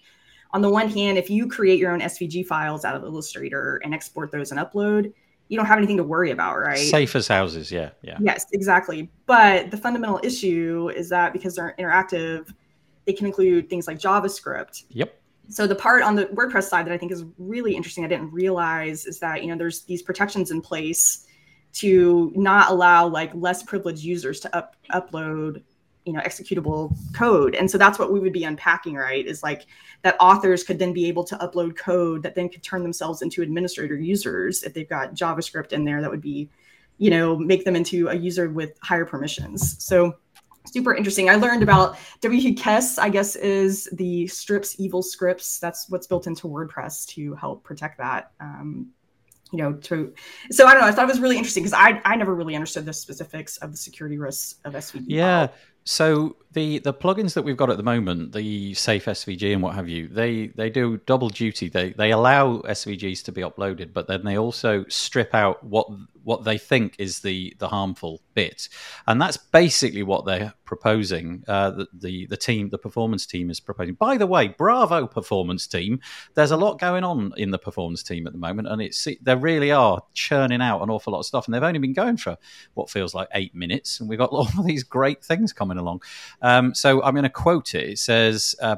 on 0.51 0.61
the 0.61 0.69
one 0.69 0.87
hand, 0.87 1.17
if 1.17 1.29
you 1.29 1.49
create 1.49 1.77
your 1.77 1.91
own 1.91 1.99
SVG 1.99 2.45
files 2.45 2.85
out 2.85 2.95
of 2.95 3.03
Illustrator 3.03 3.81
and 3.83 3.93
export 3.93 4.31
those 4.31 4.51
and 4.51 4.61
upload, 4.61 5.11
you 5.49 5.57
don't 5.57 5.65
have 5.65 5.77
anything 5.77 5.97
to 5.97 6.03
worry 6.03 6.31
about, 6.31 6.59
right? 6.59 6.77
Safe 6.77 7.15
as 7.15 7.27
houses, 7.27 7.71
yeah, 7.71 7.89
yeah. 8.01 8.17
Yes, 8.19 8.45
exactly. 8.53 9.09
But 9.25 9.71
the 9.71 9.77
fundamental 9.77 10.19
issue 10.23 10.89
is 10.95 11.09
that 11.09 11.33
because 11.33 11.55
they're 11.55 11.75
interactive, 11.77 12.51
they 13.05 13.13
can 13.13 13.27
include 13.27 13.69
things 13.69 13.87
like 13.87 13.99
JavaScript. 13.99 14.85
Yep. 14.89 15.19
So 15.49 15.67
the 15.67 15.75
part 15.75 16.03
on 16.03 16.15
the 16.15 16.25
WordPress 16.27 16.63
side 16.63 16.85
that 16.85 16.93
I 16.93 16.97
think 16.97 17.11
is 17.11 17.25
really 17.37 17.75
interesting, 17.75 18.05
I 18.05 18.07
didn't 18.07 18.31
realize, 18.31 19.05
is 19.05 19.19
that 19.19 19.43
you 19.43 19.49
know 19.49 19.57
there's 19.57 19.83
these 19.83 20.01
protections 20.01 20.51
in 20.51 20.61
place 20.61 21.27
to 21.73 22.31
not 22.35 22.71
allow 22.71 23.07
like 23.07 23.31
less 23.33 23.63
privileged 23.63 24.03
users 24.03 24.39
to 24.41 24.55
up 24.55 24.75
upload 24.93 25.63
you 26.05 26.13
know 26.13 26.19
executable 26.21 26.95
code. 27.13 27.55
And 27.55 27.69
so 27.69 27.77
that's 27.77 27.97
what 27.97 28.11
we 28.11 28.19
would 28.19 28.33
be 28.33 28.43
unpacking 28.43 28.95
right 28.95 29.25
is 29.25 29.43
like 29.43 29.65
that 30.01 30.15
authors 30.19 30.63
could 30.63 30.79
then 30.79 30.93
be 30.93 31.07
able 31.07 31.23
to 31.25 31.37
upload 31.37 31.77
code 31.77 32.23
that 32.23 32.35
then 32.35 32.49
could 32.49 32.63
turn 32.63 32.83
themselves 32.83 33.21
into 33.21 33.41
administrator 33.41 33.97
users 33.97 34.63
if 34.63 34.73
they've 34.73 34.89
got 34.89 35.13
javascript 35.13 35.71
in 35.71 35.85
there 35.85 36.01
that 36.01 36.09
would 36.09 36.21
be 36.21 36.49
you 36.97 37.09
know 37.09 37.37
make 37.37 37.65
them 37.65 37.75
into 37.75 38.09
a 38.09 38.15
user 38.15 38.49
with 38.49 38.77
higher 38.81 39.05
permissions. 39.05 39.83
So 39.83 40.15
super 40.65 40.95
interesting. 40.95 41.29
I 41.29 41.35
learned 41.35 41.61
about 41.63 41.97
wkes 42.21 42.97
i 42.99 43.09
guess 43.09 43.35
is 43.35 43.89
the 43.93 44.27
strips 44.27 44.79
evil 44.79 45.01
scripts. 45.01 45.59
That's 45.59 45.89
what's 45.89 46.07
built 46.07 46.27
into 46.27 46.47
wordpress 46.47 47.05
to 47.07 47.35
help 47.35 47.63
protect 47.63 47.97
that 47.97 48.31
um, 48.39 48.91
you 49.53 49.59
know 49.59 49.73
to 49.73 50.13
so 50.51 50.65
i 50.65 50.73
don't 50.73 50.81
know 50.81 50.87
i 50.87 50.91
thought 50.91 51.03
it 51.03 51.11
was 51.11 51.19
really 51.19 51.37
interesting 51.37 51.63
because 51.63 51.77
i 51.77 52.01
i 52.03 52.15
never 52.15 52.33
really 52.33 52.55
understood 52.55 52.85
the 52.85 52.91
specifics 52.91 53.57
of 53.57 53.71
the 53.71 53.77
security 53.77 54.17
risks 54.17 54.55
of 54.65 54.73
svg 54.73 55.03
yeah 55.07 55.47
so 55.85 56.35
the 56.53 56.79
the 56.79 56.93
plugins 56.93 57.33
that 57.33 57.43
we've 57.43 57.57
got 57.57 57.69
at 57.69 57.77
the 57.77 57.83
moment, 57.83 58.31
the 58.31 58.73
Safe 58.73 59.05
SVG 59.05 59.53
and 59.53 59.61
what 59.61 59.75
have 59.75 59.89
you, 59.89 60.07
they 60.07 60.47
they 60.47 60.69
do 60.69 60.97
double 61.05 61.29
duty. 61.29 61.67
They 61.67 61.91
they 61.91 62.11
allow 62.11 62.59
SVGs 62.59 63.23
to 63.25 63.31
be 63.31 63.41
uploaded, 63.41 63.93
but 63.93 64.07
then 64.07 64.23
they 64.23 64.37
also 64.37 64.85
strip 64.87 65.33
out 65.33 65.63
what 65.63 65.87
what 66.23 66.43
they 66.43 66.57
think 66.57 66.95
is 66.99 67.19
the 67.19 67.55
the 67.59 67.67
harmful 67.67 68.21
bit, 68.33 68.69
and 69.07 69.21
that's 69.21 69.37
basically 69.37 70.03
what 70.03 70.25
they're 70.25 70.53
proposing. 70.65 71.43
Uh, 71.47 71.71
the, 71.71 71.87
the 71.93 72.25
the 72.27 72.37
team, 72.37 72.69
the 72.69 72.77
performance 72.77 73.25
team, 73.25 73.49
is 73.49 73.59
proposing. 73.59 73.95
By 73.95 74.17
the 74.17 74.27
way, 74.27 74.47
bravo, 74.47 75.07
performance 75.07 75.67
team! 75.67 75.99
There's 76.33 76.51
a 76.51 76.57
lot 76.57 76.79
going 76.79 77.03
on 77.03 77.33
in 77.37 77.51
the 77.51 77.59
performance 77.59 78.03
team 78.03 78.25
at 78.27 78.33
the 78.33 78.39
moment, 78.39 78.67
and 78.67 78.81
it's 78.81 79.07
they 79.21 79.35
really 79.35 79.71
are 79.71 80.01
churning 80.13 80.61
out 80.61 80.81
an 80.81 80.89
awful 80.89 81.13
lot 81.13 81.19
of 81.19 81.25
stuff, 81.25 81.45
and 81.45 81.53
they've 81.53 81.63
only 81.63 81.79
been 81.79 81.93
going 81.93 82.17
for 82.17 82.37
what 82.73 82.89
feels 82.89 83.13
like 83.13 83.27
eight 83.33 83.53
minutes, 83.53 83.99
and 83.99 84.09
we've 84.09 84.19
got 84.19 84.29
all 84.31 84.47
of 84.47 84.65
these 84.65 84.83
great 84.83 85.23
things 85.23 85.53
coming 85.53 85.77
along. 85.77 86.01
Um, 86.41 86.73
so 86.73 87.03
I'm 87.03 87.13
going 87.13 87.23
to 87.23 87.29
quote 87.29 87.75
it. 87.75 87.89
It 87.91 87.99
says, 87.99 88.55
uh, 88.61 88.75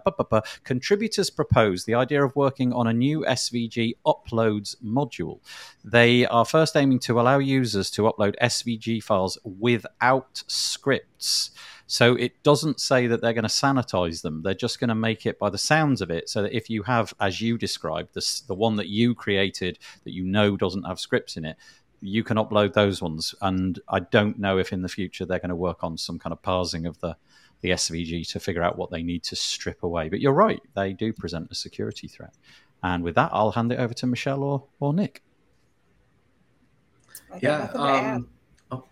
"Contributors 0.63 1.29
propose 1.29 1.85
the 1.85 1.95
idea 1.95 2.23
of 2.23 2.35
working 2.35 2.73
on 2.73 2.87
a 2.87 2.93
new 2.93 3.25
SVG 3.25 3.93
uploads 4.05 4.75
module. 4.83 5.39
They 5.83 6.25
are 6.25 6.45
first 6.45 6.75
aiming 6.75 6.99
to 6.99 7.19
allow 7.19 7.34
users 7.39 7.89
to 7.91 8.03
upload 8.03 8.35
SVG 8.41 9.03
files 9.03 9.37
without 9.43 10.43
scripts. 10.47 11.51
So 11.87 12.15
it 12.15 12.41
doesn't 12.43 12.79
say 12.79 13.07
that 13.07 13.21
they're 13.21 13.33
going 13.33 13.43
to 13.43 13.49
sanitize 13.49 14.21
them. 14.21 14.41
They're 14.41 14.53
just 14.53 14.79
going 14.79 14.89
to 14.89 14.95
make 14.95 15.25
it 15.25 15.37
by 15.37 15.49
the 15.49 15.57
sounds 15.57 16.01
of 16.01 16.09
it 16.09 16.29
so 16.29 16.41
that 16.41 16.55
if 16.55 16.69
you 16.69 16.83
have, 16.83 17.13
as 17.19 17.41
you 17.41 17.57
described, 17.57 18.15
this, 18.15 18.41
the 18.41 18.55
one 18.55 18.75
that 18.77 18.87
you 18.87 19.13
created 19.13 19.77
that 20.03 20.13
you 20.13 20.23
know 20.23 20.57
doesn't 20.57 20.83
have 20.83 20.99
scripts 20.99 21.37
in 21.37 21.45
it, 21.45 21.57
you 22.01 22.23
can 22.23 22.37
upload 22.37 22.73
those 22.73 23.01
ones. 23.01 23.35
And 23.41 23.79
I 23.87 23.99
don't 23.99 24.39
know 24.39 24.57
if 24.57 24.73
in 24.73 24.81
the 24.81 24.89
future 24.89 25.25
they're 25.25 25.39
going 25.39 25.49
to 25.49 25.55
work 25.55 25.83
on 25.83 25.97
some 25.97 26.17
kind 26.17 26.33
of 26.33 26.41
parsing 26.41 26.85
of 26.85 26.99
the 26.99 27.15
the 27.61 27.71
SVG 27.71 28.29
to 28.31 28.39
figure 28.39 28.61
out 28.61 28.77
what 28.77 28.91
they 28.91 29.01
need 29.01 29.23
to 29.23 29.35
strip 29.35 29.81
away. 29.81 30.09
But 30.09 30.19
you're 30.19 30.33
right, 30.33 30.61
they 30.75 30.93
do 30.93 31.11
present 31.11 31.47
a 31.49 31.55
security 31.55 32.07
threat. 32.07 32.35
And 32.83 33.03
with 33.03 33.15
that, 33.15 33.31
I'll 33.33 33.51
hand 33.51 33.71
it 33.71 33.79
over 33.79 33.93
to 33.95 34.05
Michelle 34.05 34.43
or, 34.43 34.65
or 34.79 34.93
Nick 34.93 35.23
yeah. 37.41 37.69
Um, 37.73 38.29
oh. 38.71 38.83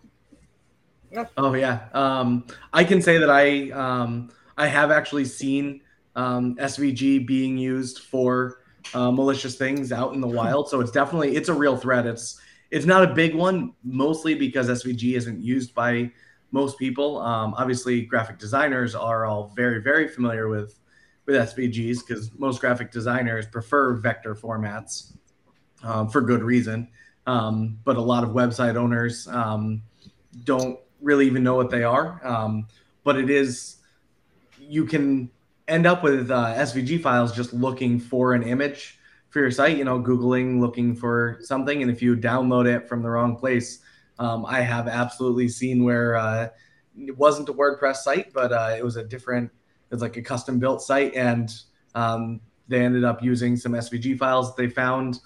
oh 1.36 1.54
yeah. 1.54 1.88
Um, 1.92 2.46
I 2.72 2.84
can 2.84 3.00
say 3.00 3.18
that 3.18 3.30
I 3.30 3.70
um, 3.70 4.30
I 4.56 4.66
have 4.66 4.90
actually 4.90 5.24
seen 5.24 5.80
um, 6.16 6.56
SVG 6.56 7.26
being 7.26 7.58
used 7.58 8.00
for 8.00 8.60
uh, 8.92 9.10
malicious 9.10 9.56
things 9.56 9.92
out 9.92 10.14
in 10.14 10.20
the 10.20 10.28
wild. 10.28 10.68
So 10.68 10.80
it's 10.80 10.90
definitely 10.90 11.36
it's 11.36 11.48
a 11.48 11.54
real 11.54 11.76
threat. 11.76 12.06
It's 12.06 12.40
it's 12.70 12.86
not 12.86 13.08
a 13.08 13.14
big 13.14 13.34
one, 13.34 13.72
mostly 13.82 14.34
because 14.34 14.68
SVG 14.68 15.16
isn't 15.16 15.40
used 15.40 15.74
by 15.74 16.10
most 16.50 16.78
people. 16.78 17.18
Um, 17.18 17.54
obviously, 17.56 18.02
graphic 18.02 18.38
designers 18.38 18.94
are 18.94 19.26
all 19.26 19.52
very 19.56 19.80
very 19.80 20.08
familiar 20.08 20.48
with 20.48 20.78
with 21.26 21.36
SVGs 21.36 22.06
because 22.06 22.30
most 22.38 22.60
graphic 22.60 22.90
designers 22.90 23.46
prefer 23.46 23.94
vector 23.94 24.34
formats 24.34 25.14
um, 25.82 26.08
for 26.08 26.20
good 26.20 26.42
reason 26.42 26.88
um, 27.26 27.78
but 27.84 27.96
a 27.96 28.00
lot 28.00 28.24
of 28.24 28.30
website 28.30 28.76
owners 28.76 29.26
um, 29.28 29.82
don't 30.44 30.78
really 31.00 31.26
even 31.26 31.42
know 31.42 31.54
what 31.54 31.70
they 31.70 31.82
are. 31.82 32.20
Um, 32.24 32.66
but 33.02 33.16
it 33.16 33.30
is, 33.30 33.76
you 34.58 34.84
can 34.84 35.30
end 35.68 35.86
up 35.86 36.02
with 36.02 36.30
uh, 36.30 36.54
SVG 36.56 37.00
files 37.02 37.32
just 37.34 37.52
looking 37.52 37.98
for 37.98 38.34
an 38.34 38.42
image 38.42 38.98
for 39.30 39.40
your 39.40 39.50
site, 39.50 39.76
you 39.76 39.84
know, 39.84 40.00
Googling, 40.00 40.60
looking 40.60 40.94
for 40.94 41.38
something. 41.40 41.82
And 41.82 41.90
if 41.90 42.00
you 42.00 42.16
download 42.16 42.66
it 42.66 42.88
from 42.88 43.02
the 43.02 43.08
wrong 43.08 43.36
place, 43.36 43.80
Um, 44.16 44.46
I 44.46 44.62
have 44.62 44.86
absolutely 44.86 45.48
seen 45.48 45.82
where 45.82 46.14
uh, 46.14 46.48
it 46.96 47.18
wasn't 47.18 47.48
a 47.48 47.52
WordPress 47.52 47.96
site, 48.06 48.32
but 48.32 48.52
uh, 48.52 48.76
it 48.78 48.84
was 48.84 48.96
a 48.96 49.02
different, 49.02 49.50
it 49.90 49.94
was 49.94 50.02
like 50.02 50.16
a 50.16 50.22
custom 50.22 50.60
built 50.60 50.80
site. 50.82 51.16
And 51.16 51.50
um, 51.96 52.40
they 52.68 52.84
ended 52.84 53.02
up 53.02 53.24
using 53.24 53.56
some 53.56 53.72
SVG 53.74 54.16
files 54.16 54.54
they 54.54 54.68
found 54.68 55.18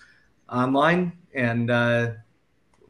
online. 0.51 1.13
And 1.35 1.71
uh, 1.71 2.11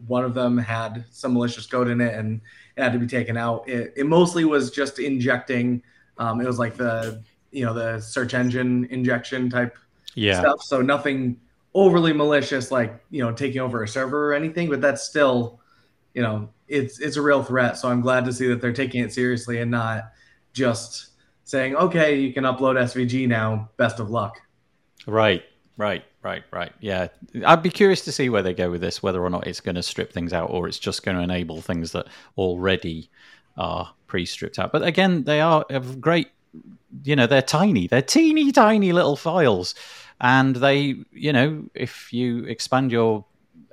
one 0.06 0.24
of 0.24 0.34
them 0.34 0.56
had 0.58 1.04
some 1.10 1.34
malicious 1.34 1.66
code 1.66 1.88
in 1.88 2.00
it 2.00 2.14
and 2.14 2.40
it 2.76 2.82
had 2.82 2.92
to 2.92 2.98
be 2.98 3.06
taken 3.06 3.36
out. 3.36 3.68
It, 3.68 3.92
it 3.96 4.06
mostly 4.06 4.44
was 4.44 4.70
just 4.70 4.98
injecting, 4.98 5.82
um, 6.18 6.40
it 6.40 6.46
was 6.46 6.58
like 6.58 6.76
the, 6.76 7.22
you 7.50 7.64
know, 7.64 7.74
the 7.74 8.00
search 8.00 8.34
engine 8.34 8.86
injection 8.90 9.50
type 9.50 9.76
yeah. 10.14 10.40
stuff. 10.40 10.62
So 10.62 10.82
nothing 10.82 11.40
overly 11.74 12.12
malicious, 12.12 12.70
like, 12.70 13.00
you 13.10 13.22
know, 13.22 13.32
taking 13.32 13.60
over 13.60 13.82
a 13.82 13.88
server 13.88 14.30
or 14.30 14.34
anything, 14.34 14.68
but 14.68 14.80
that's 14.80 15.04
still, 15.04 15.60
you 16.14 16.22
know, 16.22 16.48
it's 16.68 17.00
it's 17.00 17.16
a 17.16 17.22
real 17.22 17.42
threat. 17.42 17.76
So 17.76 17.88
I'm 17.88 18.00
glad 18.00 18.24
to 18.26 18.32
see 18.32 18.46
that 18.48 18.60
they're 18.60 18.72
taking 18.72 19.02
it 19.02 19.12
seriously 19.12 19.60
and 19.60 19.70
not 19.70 20.12
just 20.52 21.10
saying, 21.44 21.76
okay, 21.76 22.18
you 22.20 22.32
can 22.32 22.44
upload 22.44 22.76
SVG 22.76 23.26
now. 23.26 23.70
Best 23.76 24.00
of 24.00 24.10
luck. 24.10 24.40
Right, 25.06 25.42
right, 25.76 26.04
right, 26.22 26.42
right. 26.52 26.72
Yeah, 26.80 27.08
I'd 27.46 27.62
be 27.62 27.70
curious 27.70 28.04
to 28.04 28.12
see 28.12 28.28
where 28.28 28.42
they 28.42 28.54
go 28.54 28.70
with 28.70 28.80
this. 28.80 29.02
Whether 29.02 29.22
or 29.22 29.30
not 29.30 29.46
it's 29.46 29.60
going 29.60 29.74
to 29.74 29.82
strip 29.82 30.12
things 30.12 30.32
out, 30.32 30.50
or 30.50 30.68
it's 30.68 30.78
just 30.78 31.02
going 31.02 31.16
to 31.16 31.22
enable 31.22 31.60
things 31.60 31.92
that 31.92 32.06
already 32.36 33.10
are 33.56 33.92
pre-stripped 34.06 34.58
out. 34.58 34.72
But 34.72 34.82
again, 34.82 35.24
they 35.24 35.40
are 35.40 35.64
great. 36.00 36.28
You 37.04 37.16
know, 37.16 37.26
they're 37.26 37.42
tiny. 37.42 37.86
They're 37.86 38.02
teeny 38.02 38.52
tiny 38.52 38.92
little 38.92 39.16
files, 39.16 39.74
and 40.20 40.56
they, 40.56 40.96
you 41.12 41.32
know, 41.32 41.64
if 41.74 42.12
you 42.12 42.44
expand 42.44 42.92
your 42.92 43.24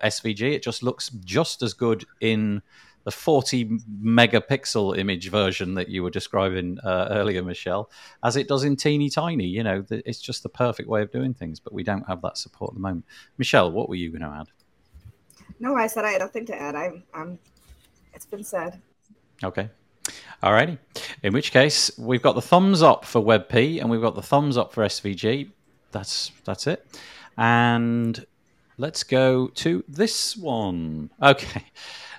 SVG, 0.03 0.53
it 0.53 0.63
just 0.63 0.83
looks 0.83 1.09
just 1.23 1.61
as 1.61 1.73
good 1.73 2.05
in 2.19 2.61
the 3.05 3.11
40 3.11 3.79
megapixel 4.03 4.97
image 4.97 5.29
version 5.29 5.75
that 5.75 5.89
you 5.89 6.01
were 6.01 6.09
describing 6.09 6.79
uh, 6.83 7.07
earlier, 7.11 7.43
Michelle, 7.43 7.89
as 8.23 8.35
it 8.35 8.47
does 8.47 8.63
in 8.63 8.75
teeny 8.75 9.11
tiny. 9.11 9.45
You 9.45 9.63
know, 9.63 9.85
it's 9.89 10.19
just 10.19 10.41
the 10.41 10.49
perfect 10.49 10.89
way 10.89 11.03
of 11.03 11.11
doing 11.11 11.33
things, 11.33 11.59
but 11.59 11.71
we 11.71 11.83
don't 11.83 12.05
have 12.07 12.21
that 12.23 12.37
support 12.37 12.71
at 12.71 12.73
the 12.73 12.81
moment. 12.81 13.05
Michelle, 13.37 13.71
what 13.71 13.89
were 13.89 13.95
you 13.95 14.09
going 14.09 14.23
to 14.23 14.37
add? 14.39 14.47
No, 15.59 15.75
I 15.75 15.85
said 15.85 16.03
I 16.03 16.11
had 16.11 16.21
nothing 16.21 16.47
to 16.47 16.59
add. 16.59 16.75
I'm, 16.75 17.03
I'm. 17.13 17.39
It's 18.13 18.25
been 18.25 18.43
said. 18.43 18.81
Okay. 19.43 19.69
Alrighty. 20.41 20.79
In 21.21 21.31
which 21.31 21.51
case, 21.51 21.91
we've 21.99 22.21
got 22.21 22.33
the 22.33 22.41
thumbs 22.41 22.81
up 22.81 23.05
for 23.05 23.21
WebP 23.21 23.79
and 23.79 23.89
we've 23.89 24.01
got 24.01 24.15
the 24.15 24.21
thumbs 24.21 24.57
up 24.57 24.73
for 24.73 24.83
SVG. 24.83 25.51
That's 25.91 26.31
that's 26.43 26.65
it. 26.67 26.85
And 27.37 28.25
let's 28.77 29.03
go 29.03 29.47
to 29.47 29.83
this 29.87 30.35
one. 30.35 31.11
Okay. 31.21 31.63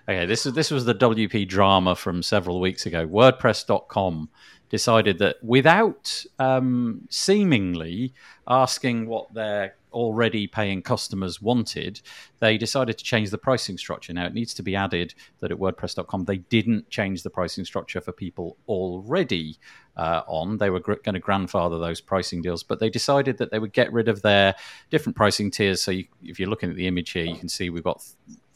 Okay, 0.08 0.24
this 0.24 0.46
is 0.46 0.52
this 0.52 0.70
was 0.70 0.84
the 0.84 0.94
WP 0.94 1.48
drama 1.48 1.96
from 1.96 2.22
several 2.22 2.60
weeks 2.60 2.86
ago. 2.86 3.08
WordPress.com 3.08 4.28
decided 4.68 5.18
that 5.18 5.36
without 5.42 6.24
um, 6.38 7.06
seemingly 7.10 8.14
asking 8.46 9.08
what 9.08 9.34
their 9.34 9.74
already 9.92 10.46
paying 10.46 10.80
customers 10.80 11.42
wanted, 11.42 12.00
they 12.38 12.56
decided 12.56 12.98
to 12.98 13.02
change 13.02 13.30
the 13.30 13.38
pricing 13.38 13.76
structure. 13.76 14.12
Now, 14.12 14.26
it 14.26 14.34
needs 14.34 14.54
to 14.54 14.62
be 14.62 14.76
added 14.76 15.12
that 15.40 15.50
at 15.50 15.58
WordPress.com, 15.58 16.26
they 16.26 16.38
didn't 16.38 16.88
change 16.88 17.22
the 17.24 17.30
pricing 17.30 17.64
structure 17.64 18.00
for 18.00 18.12
people 18.12 18.58
already 18.68 19.56
uh, 19.96 20.22
on. 20.28 20.58
They 20.58 20.70
were 20.70 20.80
gr- 20.80 20.94
going 21.02 21.14
to 21.14 21.20
grandfather 21.20 21.78
those 21.78 22.00
pricing 22.00 22.42
deals, 22.42 22.62
but 22.62 22.78
they 22.78 22.90
decided 22.90 23.38
that 23.38 23.50
they 23.50 23.58
would 23.58 23.72
get 23.72 23.92
rid 23.92 24.06
of 24.06 24.22
their 24.22 24.54
different 24.90 25.16
pricing 25.16 25.50
tiers. 25.50 25.82
So, 25.82 25.90
you, 25.90 26.04
if 26.22 26.38
you're 26.38 26.50
looking 26.50 26.70
at 26.70 26.76
the 26.76 26.86
image 26.86 27.10
here, 27.10 27.24
you 27.24 27.36
can 27.36 27.48
see 27.48 27.70
we've 27.70 27.82
got 27.82 28.04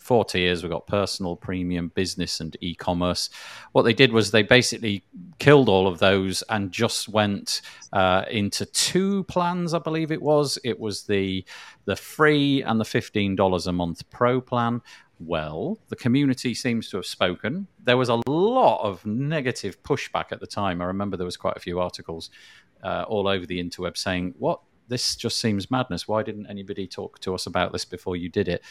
four 0.00 0.24
tiers. 0.24 0.62
We've 0.62 0.72
got 0.72 0.86
personal, 0.86 1.36
premium, 1.36 1.92
business, 1.94 2.40
and 2.40 2.56
e 2.60 2.74
commerce. 2.74 3.30
What 3.72 3.82
they 3.82 3.92
did 3.92 4.12
was 4.12 4.30
they 4.30 4.42
basically 4.42 5.04
killed 5.38 5.68
all 5.68 5.86
of 5.86 5.98
those 5.98 6.42
and 6.48 6.72
just 6.72 7.08
went 7.08 7.60
uh, 7.92 8.24
into 8.30 8.66
two 8.66 9.24
plans, 9.24 9.74
I 9.74 9.78
believe 9.78 10.10
it 10.10 10.22
was. 10.22 10.58
It 10.64 10.80
was 10.80 11.04
the 11.04 11.44
the 11.84 11.96
free 11.96 12.62
and 12.62 12.80
the 12.80 12.84
$15 12.84 13.66
a 13.66 13.72
month 13.72 14.08
pro 14.10 14.40
plan. 14.40 14.80
Well, 15.18 15.78
the 15.88 15.96
community 15.96 16.54
seems 16.54 16.88
to 16.90 16.96
have 16.96 17.06
spoken. 17.06 17.66
There 17.84 17.98
was 17.98 18.08
a 18.08 18.20
lot 18.26 18.82
of 18.82 19.04
negative 19.04 19.82
pushback 19.82 20.32
at 20.32 20.40
the 20.40 20.46
time. 20.46 20.80
I 20.80 20.86
remember 20.86 21.16
there 21.16 21.26
was 21.26 21.36
quite 21.36 21.56
a 21.56 21.60
few 21.60 21.78
articles 21.78 22.30
uh, 22.82 23.04
all 23.06 23.28
over 23.28 23.44
the 23.44 23.62
interweb 23.62 23.98
saying, 23.98 24.34
"What? 24.38 24.60
This 24.88 25.14
just 25.14 25.38
seems 25.38 25.70
madness. 25.70 26.08
Why 26.08 26.22
didn't 26.22 26.46
anybody 26.46 26.86
talk 26.86 27.20
to 27.20 27.34
us 27.34 27.46
about 27.46 27.72
this 27.72 27.84
before 27.84 28.16
you 28.16 28.30
did 28.30 28.48
it?" 28.48 28.62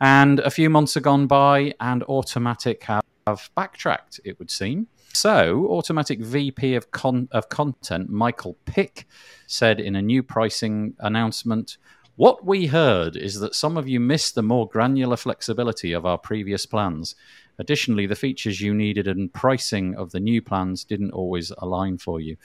And 0.00 0.40
a 0.40 0.50
few 0.50 0.68
months 0.68 0.94
have 0.94 1.02
gone 1.02 1.26
by, 1.26 1.74
and 1.80 2.02
Automattic 2.02 2.82
have, 2.84 3.02
have 3.26 3.48
backtracked, 3.54 4.20
it 4.24 4.38
would 4.38 4.50
seem. 4.50 4.88
So, 5.14 5.66
Automattic 5.70 6.22
VP 6.22 6.74
of, 6.74 6.90
con- 6.90 7.28
of 7.32 7.48
Content, 7.48 8.10
Michael 8.10 8.58
Pick, 8.66 9.06
said 9.46 9.80
in 9.80 9.96
a 9.96 10.02
new 10.02 10.22
pricing 10.22 10.94
announcement 10.98 11.78
What 12.16 12.44
we 12.44 12.66
heard 12.66 13.16
is 13.16 13.40
that 13.40 13.54
some 13.54 13.78
of 13.78 13.88
you 13.88 13.98
missed 13.98 14.34
the 14.34 14.42
more 14.42 14.68
granular 14.68 15.16
flexibility 15.16 15.92
of 15.92 16.04
our 16.04 16.18
previous 16.18 16.66
plans. 16.66 17.14
Additionally, 17.58 18.06
the 18.06 18.14
features 18.14 18.60
you 18.60 18.74
needed 18.74 19.08
and 19.08 19.32
pricing 19.32 19.94
of 19.94 20.12
the 20.12 20.20
new 20.20 20.42
plans 20.42 20.84
didn't 20.84 21.12
always 21.12 21.50
align 21.58 21.96
for 21.96 22.20
you. 22.20 22.36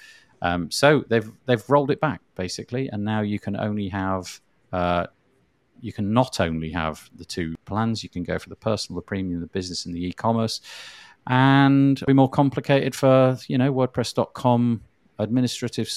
Um, 0.41 0.71
so 0.71 1.03
they've 1.07 1.29
they've 1.45 1.69
rolled 1.69 1.91
it 1.91 1.99
back 1.99 2.21
basically, 2.35 2.87
and 2.87 3.03
now 3.03 3.21
you 3.21 3.39
can 3.39 3.55
only 3.55 3.89
have 3.89 4.39
uh, 4.71 5.07
you 5.81 5.91
can 5.91 6.13
not 6.13 6.39
only 6.39 6.69
have 6.71 7.09
the 7.15 7.25
two 7.25 7.55
plans, 7.65 8.03
you 8.03 8.09
can 8.09 8.23
go 8.23 8.39
for 8.39 8.49
the 8.49 8.55
personal, 8.55 9.01
the 9.01 9.05
premium, 9.05 9.41
the 9.41 9.47
business, 9.47 9.85
and 9.85 9.95
the 9.95 10.05
e-commerce, 10.05 10.61
and 11.27 12.01
be 12.05 12.13
more 12.13 12.29
complicated 12.29 12.95
for 12.95 13.37
you 13.47 13.57
know 13.57 13.73
WordPress.com 13.73 14.81
administrative 15.19 15.91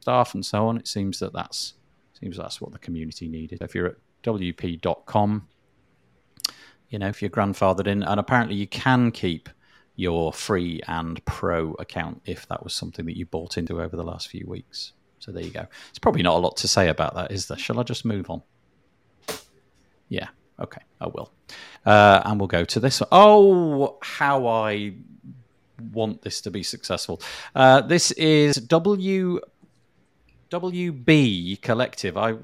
staff 0.00 0.34
and 0.34 0.44
so 0.44 0.68
on. 0.68 0.76
It 0.76 0.88
seems 0.88 1.18
that 1.20 1.32
that's 1.32 1.74
seems 2.18 2.36
that's 2.36 2.60
what 2.60 2.72
the 2.72 2.78
community 2.78 3.28
needed. 3.28 3.58
If 3.60 3.74
you're 3.74 3.88
at 3.88 3.96
WP.com, 4.24 5.48
you 6.90 6.98
know 6.98 7.08
if 7.08 7.22
you're 7.22 7.30
grandfathered 7.30 7.86
in, 7.86 8.02
and 8.02 8.20
apparently 8.20 8.56
you 8.56 8.66
can 8.66 9.10
keep 9.10 9.48
your 9.96 10.32
free 10.32 10.80
and 10.86 11.24
pro 11.24 11.72
account 11.74 12.20
if 12.26 12.46
that 12.48 12.62
was 12.62 12.74
something 12.74 13.06
that 13.06 13.16
you 13.16 13.26
bought 13.26 13.56
into 13.56 13.80
over 13.80 13.96
the 13.96 14.04
last 14.04 14.28
few 14.28 14.44
weeks. 14.46 14.92
So 15.18 15.32
there 15.32 15.42
you 15.42 15.50
go. 15.50 15.66
It's 15.88 15.98
probably 15.98 16.22
not 16.22 16.36
a 16.36 16.38
lot 16.38 16.56
to 16.58 16.68
say 16.68 16.88
about 16.88 17.14
that, 17.14 17.32
is 17.32 17.48
there? 17.48 17.56
Shall 17.56 17.80
I 17.80 17.82
just 17.82 18.04
move 18.04 18.30
on? 18.30 18.42
Yeah. 20.08 20.28
Okay. 20.60 20.82
I 21.00 21.06
will. 21.08 21.32
Uh, 21.84 22.22
and 22.24 22.40
we'll 22.40 22.48
go 22.48 22.64
to 22.64 22.80
this. 22.80 23.02
Oh, 23.12 23.98
how 24.02 24.46
I 24.46 24.94
want 25.92 26.22
this 26.22 26.40
to 26.42 26.50
be 26.50 26.62
successful. 26.62 27.20
Uh, 27.54 27.82
this 27.82 28.10
is 28.12 28.56
W 28.56 29.40
WB 30.50 31.60
Collective. 31.60 32.16
I 32.16 32.34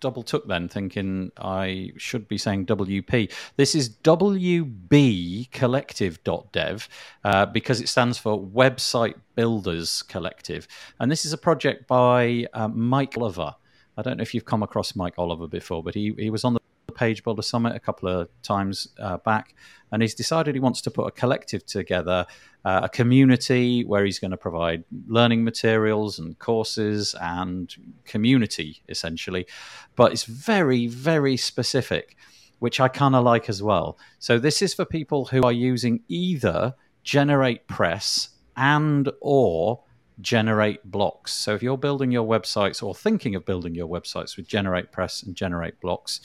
double 0.00 0.22
took 0.24 0.48
then, 0.48 0.68
thinking 0.68 1.30
I 1.38 1.92
should 1.96 2.26
be 2.26 2.38
saying 2.38 2.66
WP. 2.66 3.32
This 3.56 3.74
is 3.74 3.88
WB 3.88 5.50
Collective.dev 5.52 6.88
uh, 7.24 7.46
because 7.46 7.80
it 7.80 7.88
stands 7.88 8.18
for 8.18 8.40
Website 8.40 9.14
Builders 9.36 10.02
Collective. 10.02 10.66
And 10.98 11.10
this 11.10 11.24
is 11.24 11.32
a 11.32 11.38
project 11.38 11.86
by 11.86 12.46
uh, 12.52 12.68
Mike 12.68 13.16
Oliver. 13.16 13.54
I 13.96 14.02
don't 14.02 14.16
know 14.16 14.22
if 14.22 14.34
you've 14.34 14.44
come 14.44 14.64
across 14.64 14.96
Mike 14.96 15.14
Oliver 15.16 15.46
before, 15.46 15.84
but 15.84 15.94
he, 15.94 16.14
he 16.18 16.30
was 16.30 16.44
on 16.44 16.54
the 16.54 16.60
Page 16.94 17.24
Builder 17.24 17.42
Summit 17.42 17.74
a 17.74 17.80
couple 17.80 18.08
of 18.08 18.28
times 18.42 18.88
uh, 18.98 19.18
back, 19.18 19.54
and 19.92 20.02
he's 20.02 20.14
decided 20.14 20.54
he 20.54 20.60
wants 20.60 20.80
to 20.82 20.90
put 20.90 21.06
a 21.06 21.10
collective 21.10 21.64
together, 21.66 22.26
uh, 22.64 22.80
a 22.84 22.88
community 22.88 23.84
where 23.84 24.04
he's 24.04 24.18
going 24.18 24.30
to 24.30 24.36
provide 24.36 24.84
learning 25.06 25.44
materials 25.44 26.18
and 26.18 26.38
courses 26.38 27.14
and 27.20 27.74
community 28.04 28.82
essentially. 28.88 29.46
But 29.94 30.12
it's 30.12 30.24
very, 30.24 30.86
very 30.86 31.36
specific, 31.36 32.16
which 32.58 32.80
I 32.80 32.88
kind 32.88 33.14
of 33.14 33.24
like 33.24 33.48
as 33.48 33.62
well. 33.62 33.98
So 34.18 34.38
this 34.38 34.62
is 34.62 34.74
for 34.74 34.84
people 34.84 35.26
who 35.26 35.42
are 35.42 35.52
using 35.52 36.00
either 36.08 36.74
Generate 37.02 37.66
Press 37.68 38.30
and 38.56 39.10
or 39.20 39.82
generate 40.20 40.82
blocks. 40.90 41.32
So 41.32 41.54
if 41.54 41.62
you're 41.62 41.76
building 41.76 42.10
your 42.10 42.26
websites 42.26 42.82
or 42.82 42.94
thinking 42.94 43.34
of 43.34 43.44
building 43.44 43.74
your 43.74 43.88
websites 43.88 44.36
with 44.36 44.48
Generate 44.48 44.92
Press 44.92 45.22
and 45.22 45.34
Generate 45.36 45.80
Blocks, 45.80 46.20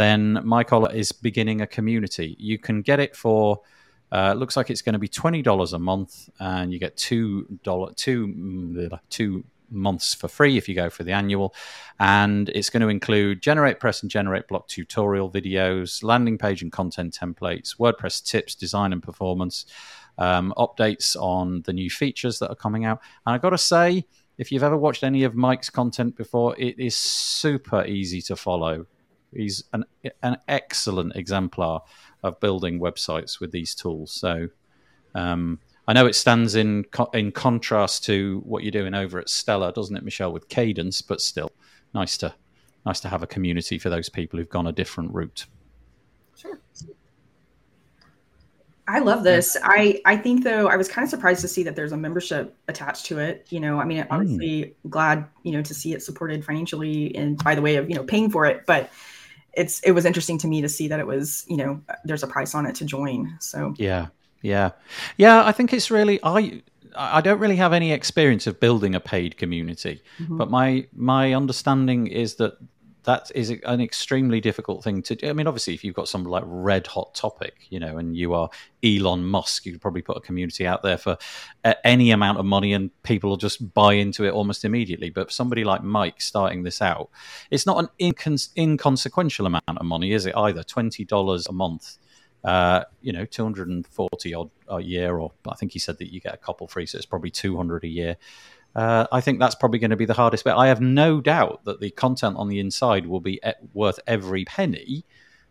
then 0.00 0.40
Mike 0.44 0.72
Oliver 0.72 0.94
is 0.94 1.12
beginning 1.12 1.60
a 1.60 1.66
community. 1.66 2.36
You 2.38 2.58
can 2.58 2.82
get 2.82 2.98
it 3.00 3.14
for 3.14 3.60
uh, 4.12 4.34
looks 4.36 4.56
like 4.56 4.70
it's 4.70 4.82
going 4.82 4.94
to 4.94 4.98
be 4.98 5.08
twenty 5.08 5.42
dollars 5.42 5.72
a 5.72 5.78
month, 5.78 6.28
and 6.40 6.72
you 6.72 6.78
get 6.78 6.96
two 6.96 7.46
dollar 7.62 7.92
two 7.94 8.26
mm, 8.26 8.98
two 9.08 9.44
months 9.70 10.14
for 10.14 10.26
free 10.26 10.56
if 10.56 10.68
you 10.68 10.74
go 10.74 10.90
for 10.90 11.04
the 11.04 11.12
annual. 11.12 11.54
And 12.00 12.48
it's 12.48 12.70
going 12.70 12.80
to 12.80 12.88
include 12.88 13.40
Generate 13.40 13.78
Press 13.78 14.02
and 14.02 14.10
Generate 14.10 14.48
Block 14.48 14.66
tutorial 14.66 15.30
videos, 15.30 16.02
landing 16.02 16.38
page 16.38 16.62
and 16.62 16.72
content 16.72 17.16
templates, 17.20 17.78
WordPress 17.78 18.24
tips, 18.24 18.56
design 18.56 18.92
and 18.92 19.02
performance, 19.02 19.66
um, 20.18 20.52
updates 20.56 21.14
on 21.14 21.62
the 21.62 21.72
new 21.72 21.88
features 21.88 22.40
that 22.40 22.50
are 22.50 22.56
coming 22.56 22.84
out. 22.84 23.00
And 23.24 23.34
I've 23.34 23.42
got 23.42 23.50
to 23.50 23.58
say, 23.58 24.04
if 24.38 24.50
you've 24.50 24.64
ever 24.64 24.76
watched 24.76 25.04
any 25.04 25.22
of 25.22 25.36
Mike's 25.36 25.70
content 25.70 26.16
before, 26.16 26.56
it 26.58 26.80
is 26.80 26.96
super 26.96 27.84
easy 27.84 28.22
to 28.22 28.34
follow 28.34 28.86
He's 29.32 29.64
an 29.72 29.84
an 30.22 30.38
excellent 30.48 31.16
exemplar 31.16 31.80
of 32.22 32.40
building 32.40 32.80
websites 32.80 33.40
with 33.40 33.52
these 33.52 33.74
tools. 33.74 34.12
So 34.12 34.48
um, 35.14 35.58
I 35.86 35.92
know 35.92 36.06
it 36.06 36.14
stands 36.14 36.54
in 36.54 36.84
co- 36.84 37.10
in 37.14 37.32
contrast 37.32 38.04
to 38.04 38.42
what 38.44 38.62
you're 38.62 38.70
doing 38.70 38.94
over 38.94 39.18
at 39.18 39.28
Stellar, 39.28 39.72
doesn't 39.72 39.96
it, 39.96 40.04
Michelle, 40.04 40.32
with 40.32 40.48
Kadence? 40.48 41.02
But 41.06 41.20
still, 41.20 41.52
nice 41.94 42.16
to 42.18 42.34
nice 42.86 43.00
to 43.00 43.08
have 43.08 43.22
a 43.22 43.26
community 43.26 43.78
for 43.78 43.90
those 43.90 44.08
people 44.08 44.38
who've 44.38 44.48
gone 44.48 44.66
a 44.66 44.72
different 44.72 45.12
route. 45.12 45.46
Sure. 46.36 46.60
I 48.88 48.98
love 48.98 49.22
this. 49.22 49.56
I 49.62 50.00
I 50.04 50.16
think 50.16 50.42
though 50.42 50.68
I 50.68 50.76
was 50.76 50.88
kind 50.88 51.04
of 51.04 51.10
surprised 51.10 51.40
to 51.42 51.48
see 51.48 51.62
that 51.62 51.76
there's 51.76 51.92
a 51.92 51.96
membership 51.96 52.56
attached 52.66 53.06
to 53.06 53.18
it. 53.18 53.46
You 53.50 53.60
know, 53.60 53.78
I 53.80 53.84
mean, 53.84 54.04
obviously 54.10 54.74
glad 54.88 55.26
you 55.44 55.52
know 55.52 55.62
to 55.62 55.74
see 55.74 55.94
it 55.94 56.02
supported 56.02 56.44
financially 56.44 57.14
and 57.14 57.42
by 57.44 57.54
the 57.54 57.62
way 57.62 57.76
of 57.76 57.88
you 57.88 57.94
know 57.94 58.02
paying 58.02 58.30
for 58.30 58.46
it, 58.46 58.66
but 58.66 58.90
it's 59.54 59.80
it 59.80 59.92
was 59.92 60.04
interesting 60.04 60.38
to 60.38 60.48
me 60.48 60.60
to 60.62 60.68
see 60.68 60.88
that 60.88 61.00
it 61.00 61.06
was 61.06 61.44
you 61.48 61.56
know 61.56 61.80
there's 62.04 62.22
a 62.22 62.26
price 62.26 62.54
on 62.54 62.66
it 62.66 62.74
to 62.76 62.84
join. 62.84 63.36
So 63.40 63.74
Yeah, 63.78 64.06
yeah, 64.42 64.70
yeah. 65.16 65.44
I 65.44 65.52
think 65.52 65.72
it's 65.72 65.90
really 65.90 66.18
I. 66.22 66.62
I 66.96 67.20
don't 67.20 67.38
really 67.38 67.56
have 67.56 67.72
any 67.72 67.92
experience 67.92 68.48
of 68.48 68.58
building 68.58 68.96
a 68.96 69.00
paid 69.00 69.36
community, 69.36 70.02
Mhm. 70.18 70.38
but 70.38 70.50
my 70.50 70.86
my 70.92 71.34
understanding 71.34 72.08
is 72.08 72.34
that 72.34 72.54
that 73.10 73.32
is 73.34 73.50
an 73.50 73.80
extremely 73.80 74.40
difficult 74.40 74.84
thing 74.84 75.02
to 75.02 75.16
do. 75.16 75.28
I 75.28 75.32
mean, 75.32 75.48
obviously, 75.48 75.74
if 75.74 75.82
you've 75.82 75.96
got 75.96 76.08
some 76.08 76.22
like 76.22 76.44
red 76.46 76.86
hot 76.86 77.12
topic, 77.12 77.66
you 77.68 77.80
know, 77.80 77.98
and 77.98 78.16
you 78.16 78.34
are 78.34 78.48
Elon 78.84 79.24
Musk, 79.24 79.66
you 79.66 79.72
could 79.72 79.80
probably 79.80 80.02
put 80.02 80.16
a 80.16 80.20
community 80.20 80.64
out 80.64 80.84
there 80.84 80.96
for 80.96 81.18
uh, 81.64 81.74
any 81.82 82.12
amount 82.12 82.38
of 82.38 82.44
money, 82.44 82.72
and 82.72 82.90
people 83.02 83.28
will 83.28 83.36
just 83.36 83.74
buy 83.74 83.94
into 83.94 84.24
it 84.24 84.30
almost 84.30 84.64
immediately. 84.64 85.10
But 85.10 85.32
somebody 85.32 85.64
like 85.64 85.82
Mike 85.82 86.20
starting 86.20 86.62
this 86.62 86.80
out, 86.80 87.10
it's 87.50 87.66
not 87.66 87.78
an 87.82 87.88
incon- 88.00 88.50
inconsequential 88.56 89.46
amount 89.46 89.64
of 89.66 89.84
money, 89.84 90.12
is 90.12 90.26
it? 90.26 90.36
Either 90.36 90.62
twenty 90.62 91.04
dollars 91.04 91.48
a 91.48 91.52
month 91.52 91.98
uh, 92.44 92.84
you 93.02 93.12
know, 93.12 93.24
240 93.26 94.34
odd 94.34 94.50
a 94.68 94.80
year, 94.80 95.18
or 95.18 95.32
I 95.46 95.54
think 95.56 95.72
he 95.72 95.78
said 95.78 95.98
that 95.98 96.12
you 96.12 96.20
get 96.20 96.32
a 96.32 96.38
couple 96.38 96.66
free, 96.68 96.86
so 96.86 96.96
it's 96.96 97.06
probably 97.06 97.30
200 97.30 97.84
a 97.84 97.88
year. 97.88 98.16
Uh, 98.74 99.06
I 99.10 99.20
think 99.20 99.40
that's 99.40 99.54
probably 99.54 99.78
going 99.80 99.90
to 99.90 99.96
be 99.96 100.04
the 100.04 100.14
hardest 100.14 100.44
bit. 100.44 100.54
I 100.54 100.68
have 100.68 100.80
no 100.80 101.20
doubt 101.20 101.64
that 101.64 101.80
the 101.80 101.90
content 101.90 102.36
on 102.36 102.48
the 102.48 102.60
inside 102.60 103.06
will 103.06 103.20
be 103.20 103.40
e- 103.44 103.52
worth 103.74 103.98
every 104.06 104.44
penny 104.44 105.04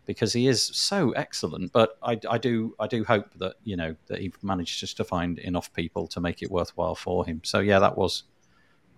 because 0.06 0.32
he 0.32 0.46
is 0.46 0.62
so 0.62 1.10
excellent. 1.12 1.72
But 1.72 1.98
I, 2.02 2.18
I 2.28 2.38
do, 2.38 2.74
I 2.80 2.86
do 2.86 3.04
hope 3.04 3.26
that 3.36 3.56
you 3.64 3.76
know 3.76 3.94
that 4.06 4.20
he 4.20 4.32
managed 4.42 4.80
just 4.80 4.96
to 4.96 5.04
find 5.04 5.38
enough 5.38 5.72
people 5.74 6.06
to 6.08 6.20
make 6.20 6.42
it 6.42 6.50
worthwhile 6.50 6.94
for 6.94 7.26
him. 7.26 7.42
So 7.44 7.60
yeah, 7.60 7.78
that 7.80 7.96
was 7.98 8.24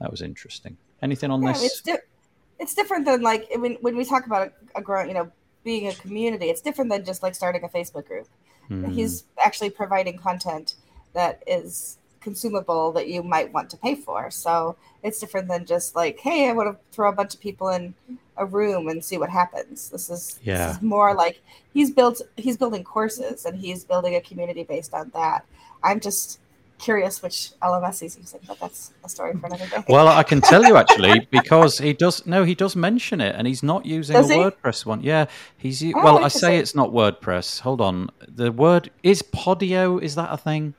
that 0.00 0.10
was 0.10 0.22
interesting. 0.22 0.76
Anything 1.02 1.30
on 1.30 1.42
Yeah, 1.42 1.52
this? 1.52 1.64
it's 1.64 1.80
di- 1.80 2.06
it's 2.60 2.74
different 2.74 3.06
than 3.06 3.22
like 3.22 3.48
when 3.56 3.74
when 3.80 3.96
we 3.96 4.04
talk 4.04 4.26
about 4.26 4.52
a, 4.74 4.78
a 4.78 4.82
growing, 4.82 5.08
you 5.08 5.14
know, 5.14 5.32
being 5.64 5.88
a 5.88 5.94
community. 5.94 6.46
It's 6.46 6.60
different 6.60 6.90
than 6.90 7.04
just 7.04 7.22
like 7.24 7.34
starting 7.34 7.64
a 7.64 7.68
Facebook 7.68 8.06
group. 8.06 8.28
Hmm. 8.68 8.84
He's 8.84 9.24
actually 9.44 9.70
providing 9.70 10.16
content 10.16 10.76
that 11.12 11.42
is 11.46 11.98
consumable 12.22 12.92
that 12.92 13.08
you 13.08 13.22
might 13.22 13.52
want 13.52 13.68
to 13.70 13.76
pay 13.76 13.94
for. 13.94 14.30
So 14.30 14.76
it's 15.02 15.18
different 15.20 15.48
than 15.48 15.66
just 15.66 15.94
like, 15.96 16.18
hey, 16.20 16.48
I 16.48 16.52
want 16.52 16.68
to 16.70 16.76
throw 16.94 17.08
a 17.08 17.12
bunch 17.12 17.34
of 17.34 17.40
people 17.40 17.68
in 17.68 17.94
a 18.36 18.46
room 18.46 18.88
and 18.88 19.04
see 19.04 19.18
what 19.18 19.30
happens. 19.30 19.90
This 19.90 20.08
is 20.08 20.38
Yeah. 20.42 20.68
this 20.68 20.76
is 20.76 20.82
more 20.82 21.14
like 21.14 21.42
he's 21.74 21.90
built 21.90 22.22
he's 22.36 22.56
building 22.56 22.84
courses 22.84 23.44
and 23.44 23.58
he's 23.58 23.84
building 23.84 24.14
a 24.14 24.20
community 24.20 24.64
based 24.64 24.94
on 24.94 25.10
that. 25.14 25.44
I'm 25.82 26.00
just 26.00 26.38
curious 26.78 27.22
which 27.22 27.50
LMS 27.62 28.00
he's 28.00 28.16
using, 28.18 28.40
but 28.48 28.58
that's 28.58 28.92
a 29.04 29.08
story 29.08 29.34
for 29.34 29.46
another 29.46 29.66
day. 29.68 29.84
Well, 29.88 30.08
I 30.08 30.22
can 30.24 30.40
tell 30.40 30.64
you 30.64 30.76
actually 30.82 31.28
because 31.30 31.78
he 31.78 31.92
does. 31.92 32.26
No, 32.26 32.42
he 32.44 32.54
does 32.54 32.74
mention 32.74 33.20
it, 33.20 33.34
and 33.36 33.46
he's 33.46 33.62
not 33.62 33.84
using 33.86 34.14
Does 34.14 34.30
a 34.30 34.34
he? 34.34 34.40
WordPress 34.40 34.84
one. 34.86 35.00
Yeah, 35.02 35.26
he's. 35.56 35.82
Oh, 35.84 35.92
well, 36.02 36.24
I 36.24 36.28
say 36.28 36.58
it's 36.58 36.74
not 36.74 36.90
WordPress. 36.90 37.60
Hold 37.60 37.80
on. 37.80 38.10
The 38.26 38.50
word 38.50 38.90
is 39.02 39.22
Podio. 39.22 40.00
Is 40.02 40.14
that 40.16 40.32
a 40.32 40.36
thing? 40.36 40.74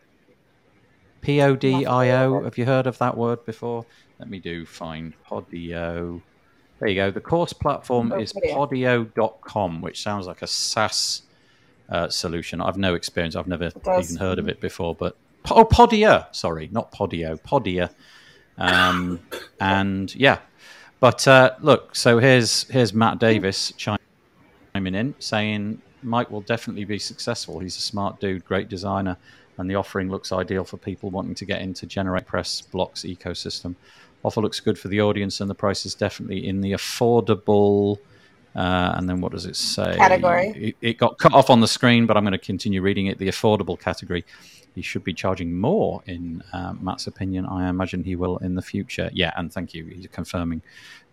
P 1.24 1.42
O 1.42 1.56
D 1.56 1.86
I 1.86 2.12
O. 2.24 2.44
Have 2.44 2.58
you 2.58 2.66
heard 2.66 2.86
of 2.86 2.98
that 3.00 3.18
word 3.18 3.46
before? 3.46 3.86
Let 4.20 4.30
me 4.30 4.40
do 4.40 4.66
find 4.66 5.14
Podio. 5.26 6.22
There 6.80 6.90
you 6.90 6.96
go. 6.96 7.12
The 7.12 7.22
course 7.22 7.54
platform 7.54 8.12
Oh, 8.12 8.20
is 8.20 8.34
podio.com, 8.34 9.82
which 9.82 10.02
sounds 10.02 10.28
like 10.28 10.42
a 10.42 10.48
SaaS 10.48 11.22
uh, 11.90 12.10
solution. 12.10 12.62
I've 12.62 12.78
no 12.78 12.94
experience. 12.94 13.38
I've 13.38 13.48
never 13.48 13.72
even 14.00 14.18
heard 14.18 14.38
of 14.38 14.50
it 14.50 14.60
before. 14.60 14.94
But 14.96 15.16
oh, 15.50 15.64
Podia. 15.64 16.28
Sorry, 16.36 16.68
not 16.74 16.92
Podio. 16.92 17.40
Podia. 17.42 17.90
Um, 18.58 19.22
and 19.62 20.14
yeah, 20.16 20.40
but 21.00 21.26
uh, 21.26 21.56
look. 21.62 21.96
So 21.96 22.20
here's 22.20 22.64
here's 22.70 22.94
Matt 22.94 23.20
Davis 23.20 23.72
chiming 23.78 24.96
in, 24.96 25.16
saying 25.20 25.82
Mike 26.02 26.30
will 26.30 26.42
definitely 26.42 26.84
be 26.84 27.00
successful. 27.00 27.60
He's 27.60 27.78
a 27.78 27.82
smart 27.82 28.20
dude, 28.20 28.44
great 28.44 28.68
designer, 28.68 29.16
and 29.58 29.70
the 29.70 29.76
offering 29.76 30.10
looks 30.10 30.32
ideal 30.32 30.64
for 30.64 30.78
people 30.78 31.10
wanting 31.10 31.36
to 31.36 31.46
get 31.46 31.62
into 31.62 31.86
Generate 31.86 32.26
Press 32.26 32.62
blocks 32.62 33.04
ecosystem. 33.04 33.76
Offer 34.24 34.42
looks 34.42 34.60
good 34.60 34.80
for 34.80 34.88
the 34.88 35.02
audience, 35.02 35.42
and 35.42 35.50
the 35.50 35.56
price 35.56 35.86
is 35.86 35.96
definitely 35.96 36.48
in 36.48 36.62
the 36.62 36.72
affordable. 36.72 37.98
Uh, 38.56 38.94
and 38.96 39.10
then 39.10 39.20
what 39.20 39.32
does 39.32 39.46
it 39.46 39.56
say? 39.56 39.96
Category. 39.98 40.50
It, 40.56 40.76
it 40.82 40.98
got 40.98 41.18
cut 41.18 41.34
off 41.34 41.50
on 41.50 41.60
the 41.60 41.68
screen, 41.68 42.06
but 42.06 42.16
I'm 42.16 42.24
going 42.24 42.34
to 42.34 42.38
continue 42.38 42.82
reading 42.82 43.08
it. 43.08 43.18
The 43.18 43.28
affordable 43.28 43.80
category. 43.80 44.26
He 44.76 44.82
should 44.82 45.04
be 45.04 45.14
charging 45.14 45.60
more, 45.60 46.02
in 46.08 46.42
uh, 46.52 46.74
Matt's 46.80 47.06
opinion. 47.06 47.46
I 47.46 47.70
imagine 47.70 48.04
he 48.04 48.16
will 48.16 48.38
in 48.38 48.56
the 48.56 48.62
future. 48.62 49.10
Yeah, 49.14 49.32
and 49.36 49.54
thank 49.54 49.74
you. 49.76 49.86
He's 49.86 50.08
confirming 50.08 50.64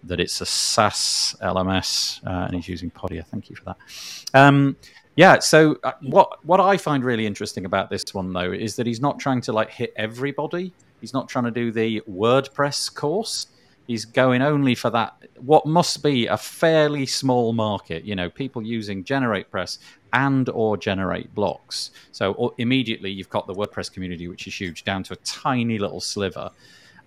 that 0.05 0.19
it's 0.19 0.41
a 0.41 0.47
SaaS 0.47 1.37
LMS, 1.43 2.27
uh, 2.27 2.47
and 2.47 2.55
he's 2.55 2.69
using 2.69 2.91
Podia. 2.91 3.27
Thank 3.27 3.51
you 3.51 3.57
for 3.57 3.65
that. 3.65 3.77
Um, 4.33 4.77
yeah. 5.17 5.39
So 5.39 5.79
uh, 5.83 5.93
what 6.03 6.45
what 6.45 6.61
I 6.61 6.77
find 6.77 7.05
really 7.05 7.27
interesting 7.27 7.65
about 7.65 7.91
this 7.91 8.15
one 8.15 8.33
though 8.33 8.53
is 8.53 8.77
that 8.77 8.87
he's 8.87 9.01
not 9.01 9.19
trying 9.19 9.41
to 9.43 9.53
like 9.53 9.71
hit 9.71 9.93
everybody. 9.97 10.73
He's 11.01 11.13
not 11.13 11.29
trying 11.29 11.45
to 11.45 11.51
do 11.51 11.73
the 11.73 12.01
WordPress 12.11 12.95
course. 12.95 13.47
He's 13.87 14.05
going 14.05 14.41
only 14.41 14.75
for 14.75 14.91
that 14.91 15.17
what 15.39 15.67
must 15.67 16.03
be 16.03 16.27
a 16.27 16.37
fairly 16.37 17.07
small 17.07 17.53
market. 17.53 18.05
You 18.05 18.15
know, 18.15 18.31
people 18.31 18.63
using 18.63 19.03
Generate 19.03 19.51
Press 19.51 19.79
and 20.13 20.49
or 20.51 20.77
generate 20.77 21.35
blocks. 21.35 21.91
So 22.13 22.35
o- 22.39 22.55
immediately 22.59 23.11
you've 23.11 23.31
got 23.31 23.47
the 23.47 23.55
WordPress 23.55 23.93
community, 23.93 24.29
which 24.29 24.47
is 24.47 24.59
huge, 24.59 24.85
down 24.85 25.03
to 25.05 25.15
a 25.15 25.17
tiny 25.17 25.79
little 25.79 26.01
sliver. 26.01 26.51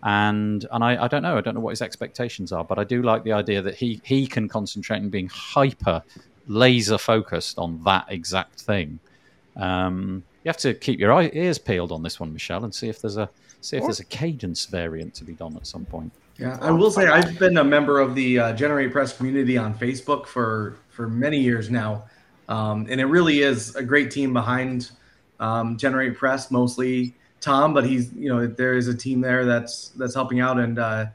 And 0.04 0.66
and 0.72 0.84
I, 0.84 1.06
I 1.06 1.08
don't 1.08 1.24
know, 1.24 1.38
I 1.38 1.42
don't 1.42 1.54
know 1.54 1.62
what 1.62 1.70
his 1.70 1.82
expectations 1.82 2.52
are, 2.52 2.66
but 2.66 2.78
I 2.78 2.84
do 2.84 3.02
like 3.02 3.24
the 3.24 3.32
idea 3.32 3.62
that 3.62 3.76
he 3.76 4.02
he 4.04 4.28
can 4.28 4.50
concentrate 4.50 4.98
on 4.98 5.10
being 5.10 5.30
hyper 5.30 6.04
laser 6.48 6.98
focused 6.98 7.58
on 7.58 7.84
that 7.84 8.06
exact 8.10 8.62
thing. 8.62 9.00
Um, 9.56 10.24
you 10.44 10.50
have 10.50 10.58
to 10.58 10.74
keep 10.74 11.00
your 11.00 11.22
ears 11.22 11.58
peeled 11.58 11.92
on 11.92 12.04
this 12.04 12.20
one, 12.20 12.34
Michelle, 12.34 12.64
and 12.64 12.74
see 12.74 12.90
if 12.90 13.02
there's 13.02 13.18
a 13.18 13.30
see 13.62 13.78
if 13.78 13.84
there's 13.84 14.02
a 14.02 14.06
Kadence 14.06 14.68
variant 14.70 15.14
to 15.16 15.24
be 15.24 15.34
done 15.34 15.56
at 15.56 15.66
some 15.66 15.86
point. 15.86 16.12
Yeah, 16.38 16.58
I 16.62 16.72
will 16.72 16.92
say 16.92 17.08
I've 17.08 17.38
been 17.40 17.58
a 17.58 17.64
member 17.64 18.00
of 18.00 18.16
the 18.16 18.40
uh, 18.40 18.54
Generate 18.54 18.92
Press 18.92 19.16
community 19.16 19.58
on 19.58 19.74
Facebook 19.74 20.26
for 20.26 20.78
for 20.90 21.08
many 21.08 21.40
years 21.40 21.70
now, 21.70 22.06
um, 22.50 22.88
and 22.90 23.00
it 23.00 23.06
really 23.06 23.42
is 23.42 23.76
a 23.76 23.84
great 23.84 24.12
team 24.12 24.34
behind 24.34 24.92
um, 25.40 25.78
Generate 25.78 26.18
Press. 26.18 26.52
Mostly 26.52 27.14
Tom, 27.40 27.74
but 27.74 27.86
he's 27.86 28.12
you 28.14 28.30
know 28.30 28.48
there 28.48 28.74
is 28.74 28.88
a 28.88 28.96
team 28.96 29.22
there 29.22 29.46
that's 29.46 29.90
that's 29.90 30.16
helping 30.16 30.40
out, 30.40 30.60
and 30.60 30.80
uh, 30.80 31.06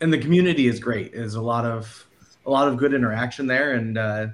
and 0.00 0.12
the 0.12 0.18
community 0.18 0.66
is 0.66 0.80
great. 0.80 1.12
There's 1.12 1.36
a 1.36 1.42
lot 1.42 1.64
of 1.64 2.06
a 2.44 2.50
lot 2.50 2.68
of 2.68 2.76
good 2.76 2.92
interaction 2.92 3.46
there, 3.46 3.72
and 3.72 3.96
uh, 3.96 4.26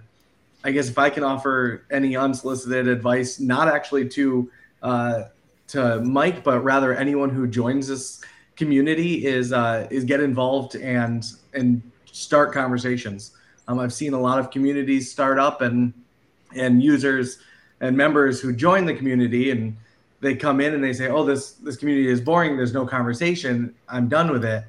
I 0.64 0.70
guess 0.70 0.88
if 0.88 0.98
I 0.98 1.10
can 1.10 1.24
offer 1.24 1.86
any 1.90 2.16
unsolicited 2.16 2.86
advice, 2.88 3.40
not 3.40 3.68
actually 3.68 4.08
to 4.10 4.50
uh, 4.82 5.22
to 5.68 6.00
Mike, 6.00 6.44
but 6.44 6.62
rather 6.62 6.94
anyone 6.94 7.30
who 7.30 7.46
joins 7.46 7.88
this 7.88 8.22
community 8.56 9.26
is 9.26 9.52
uh, 9.52 9.88
is 9.90 10.04
get 10.04 10.20
involved 10.20 10.76
and 10.76 11.24
and 11.54 11.82
start 12.10 12.52
conversations. 12.52 13.32
Um, 13.68 13.78
I've 13.78 13.92
seen 13.92 14.12
a 14.12 14.20
lot 14.20 14.38
of 14.38 14.50
communities 14.50 15.10
start 15.10 15.38
up 15.38 15.62
and 15.62 15.92
and 16.54 16.82
users 16.82 17.38
and 17.80 17.96
members 17.96 18.40
who 18.40 18.52
join 18.52 18.84
the 18.84 18.94
community 18.94 19.50
and 19.50 19.76
they 20.20 20.36
come 20.36 20.60
in 20.60 20.74
and 20.74 20.84
they 20.84 20.92
say, 20.92 21.08
"Oh, 21.08 21.24
this 21.24 21.52
this 21.52 21.76
community 21.76 22.08
is 22.08 22.20
boring. 22.20 22.56
There's 22.56 22.72
no 22.72 22.86
conversation. 22.86 23.74
I'm 23.88 24.08
done 24.08 24.30
with 24.30 24.44
it." 24.44 24.64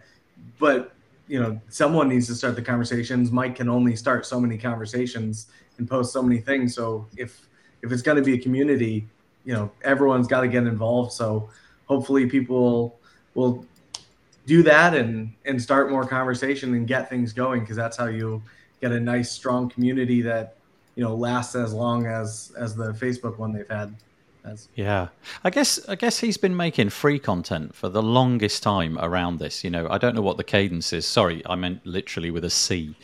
But 0.60 0.94
you 1.28 1.40
know, 1.40 1.62
someone 1.70 2.10
needs 2.10 2.28
to 2.28 2.36
start 2.36 2.56
the 2.56 2.62
conversations. 2.62 3.32
Mike 3.32 3.56
can 3.56 3.70
only 3.70 3.96
start 3.96 4.26
so 4.26 4.40
many 4.40 4.58
conversations 4.58 5.48
and 5.78 5.90
post 5.90 6.14
so 6.14 6.22
many 6.22 6.40
things. 6.40 6.76
So 6.76 7.08
if 7.18 7.48
if 7.82 7.92
it's 7.92 8.02
going 8.02 8.18
to 8.18 8.24
be 8.24 8.34
a 8.34 8.38
community, 8.40 9.08
you 9.46 9.54
know, 9.54 9.72
everyone's 9.84 10.28
got 10.28 10.42
to 10.42 10.48
get 10.48 10.64
involved. 10.64 11.12
So 11.12 11.50
hopefully, 11.86 12.28
people 12.28 13.00
will 13.36 13.66
do 14.46 14.64
that 14.64 14.94
and 14.94 15.34
and 15.46 15.62
start 15.62 15.90
more 15.90 16.06
conversation 16.06 16.74
and 16.74 16.88
get 16.88 17.10
things 17.10 17.34
going 17.34 17.62
because 17.62 17.76
that's 17.76 17.98
how 17.98 18.08
you 18.08 18.42
get 18.82 18.92
a 18.92 19.00
nice 19.00 19.32
strong 19.32 19.70
community 19.70 20.22
that 20.22 20.58
you 20.96 21.04
know 21.04 21.16
lasts 21.16 21.56
as 21.56 21.74
long 21.74 22.06
as 22.06 22.52
as 22.58 22.76
the 22.76 22.92
Facebook 22.94 23.38
one 23.38 23.54
they've 23.54 23.70
had. 23.70 23.96
As 24.46 24.68
Yeah, 24.76 25.08
I 25.44 25.50
guess 25.50 25.88
I 25.88 25.96
guess 25.96 26.20
he's 26.20 26.36
been 26.36 26.56
making 26.56 26.90
free 26.90 27.18
content 27.18 27.74
for 27.74 27.88
the 27.88 28.04
longest 28.04 28.62
time 28.62 28.98
around 29.00 29.40
this. 29.40 29.64
You 29.64 29.70
know, 29.70 29.88
I 29.90 29.98
don't 29.98 30.16
know 30.16 30.22
what 30.22 30.36
the 30.36 30.44
cadence 30.44 30.92
is. 30.92 31.06
Sorry, 31.06 31.42
I 31.46 31.56
meant 31.56 31.86
literally 31.86 32.30
with 32.30 32.44
a 32.44 32.50
C. 32.50 32.96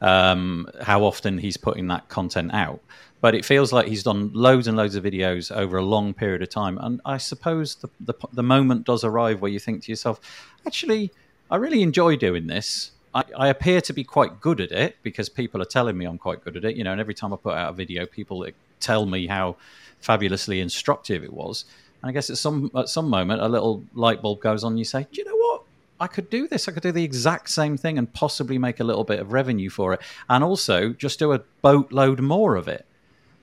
Um, 0.00 0.68
how 0.82 1.04
often 1.04 1.38
he's 1.38 1.56
putting 1.56 1.86
that 1.88 2.08
content 2.08 2.52
out, 2.52 2.80
but 3.20 3.36
it 3.36 3.44
feels 3.44 3.72
like 3.72 3.86
he's 3.86 4.02
done 4.02 4.32
loads 4.32 4.66
and 4.66 4.76
loads 4.76 4.96
of 4.96 5.04
videos 5.04 5.54
over 5.54 5.76
a 5.76 5.84
long 5.84 6.14
period 6.14 6.42
of 6.42 6.48
time. 6.48 6.78
And 6.78 7.00
I 7.04 7.18
suppose 7.18 7.76
the 7.76 7.88
the, 8.00 8.14
the 8.32 8.42
moment 8.42 8.84
does 8.84 9.04
arrive 9.04 9.40
where 9.40 9.52
you 9.52 9.60
think 9.60 9.84
to 9.84 9.92
yourself, 9.92 10.20
actually, 10.66 11.12
I 11.48 11.56
really 11.56 11.82
enjoy 11.82 12.16
doing 12.16 12.48
this. 12.48 12.90
I, 13.14 13.22
I 13.36 13.48
appear 13.48 13.80
to 13.82 13.92
be 13.92 14.02
quite 14.02 14.40
good 14.40 14.60
at 14.60 14.72
it 14.72 14.96
because 15.04 15.28
people 15.28 15.62
are 15.62 15.70
telling 15.76 15.96
me 15.96 16.06
I'm 16.06 16.18
quite 16.18 16.42
good 16.44 16.56
at 16.56 16.64
it. 16.64 16.74
You 16.74 16.82
know, 16.82 16.90
and 16.90 17.00
every 17.00 17.14
time 17.14 17.32
I 17.32 17.36
put 17.36 17.54
out 17.54 17.70
a 17.70 17.72
video, 17.72 18.04
people 18.04 18.44
tell 18.80 19.06
me 19.06 19.26
how 19.26 19.56
fabulously 20.00 20.60
instructive 20.60 21.24
it 21.24 21.32
was. 21.32 21.64
And 22.02 22.10
I 22.10 22.12
guess 22.12 22.30
at 22.30 22.38
some 22.38 22.70
at 22.76 22.88
some 22.88 23.08
moment, 23.08 23.42
a 23.42 23.48
little 23.48 23.82
light 23.94 24.22
bulb 24.22 24.40
goes 24.40 24.64
on. 24.64 24.72
And 24.72 24.78
you 24.78 24.84
say, 24.84 25.06
"Do 25.10 25.20
you 25.20 25.24
know 25.24 25.36
what? 25.36 25.62
I 26.00 26.06
could 26.06 26.30
do 26.30 26.46
this. 26.46 26.68
I 26.68 26.72
could 26.72 26.84
do 26.84 26.92
the 26.92 27.02
exact 27.02 27.50
same 27.50 27.76
thing 27.76 27.98
and 27.98 28.12
possibly 28.12 28.56
make 28.56 28.78
a 28.78 28.84
little 28.84 29.04
bit 29.04 29.18
of 29.18 29.32
revenue 29.32 29.70
for 29.70 29.94
it, 29.94 30.00
and 30.28 30.44
also 30.44 30.92
just 30.92 31.18
do 31.18 31.32
a 31.32 31.40
boatload 31.62 32.20
more 32.20 32.54
of 32.56 32.68
it." 32.68 32.86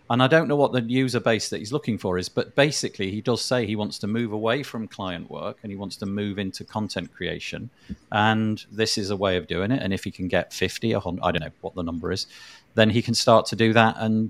And 0.08 0.22
I 0.22 0.28
don't 0.28 0.48
know 0.48 0.56
what 0.56 0.72
the 0.72 0.82
user 0.82 1.20
base 1.20 1.50
that 1.50 1.58
he's 1.58 1.74
looking 1.74 1.98
for 1.98 2.20
is, 2.20 2.30
but 2.30 2.56
basically, 2.56 3.10
he 3.10 3.22
does 3.22 3.44
say 3.44 3.66
he 3.66 3.76
wants 3.76 3.98
to 4.00 4.08
move 4.08 4.32
away 4.32 4.62
from 4.62 4.88
client 4.88 5.32
work 5.32 5.58
and 5.64 5.72
he 5.72 5.76
wants 5.76 5.96
to 5.98 6.06
move 6.06 6.38
into 6.38 6.64
content 6.64 7.12
creation. 7.12 7.72
And 8.12 8.64
this 8.72 9.00
is 9.00 9.10
a 9.10 9.16
way 9.16 9.36
of 9.36 9.48
doing 9.48 9.72
it. 9.72 9.82
And 9.82 9.92
if 9.92 10.04
he 10.04 10.12
can 10.12 10.28
get 10.28 10.54
50, 10.54 10.94
100, 10.94 11.22
I 11.24 11.32
don't 11.32 11.42
know 11.42 11.52
what 11.62 11.74
the 11.74 11.82
number 11.82 12.12
is, 12.12 12.28
then 12.76 12.92
he 12.92 13.02
can 13.02 13.16
start 13.16 13.48
to 13.48 13.56
do 13.56 13.74
that 13.74 13.96
and 13.98 14.30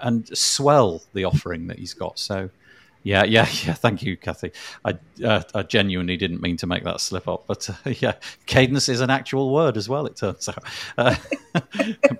and 0.00 0.28
swell 0.36 1.02
the 1.12 1.24
offering 1.24 1.66
that 1.68 1.78
he's 1.78 1.94
got. 1.94 2.18
So, 2.18 2.50
yeah, 3.02 3.24
yeah, 3.24 3.48
yeah. 3.64 3.74
Thank 3.74 4.02
you, 4.02 4.16
Kathy. 4.16 4.52
I, 4.84 4.98
uh, 5.24 5.42
I 5.54 5.62
genuinely 5.62 6.16
didn't 6.16 6.42
mean 6.42 6.56
to 6.58 6.66
make 6.66 6.84
that 6.84 7.00
slip 7.00 7.28
up, 7.28 7.44
but 7.46 7.68
uh, 7.70 7.74
yeah, 8.00 8.14
cadence 8.46 8.88
is 8.88 9.00
an 9.00 9.10
actual 9.10 9.52
word 9.52 9.76
as 9.76 9.88
well. 9.88 10.06
It 10.06 10.16
turns 10.16 10.48
out, 10.48 10.64
uh, 10.96 11.14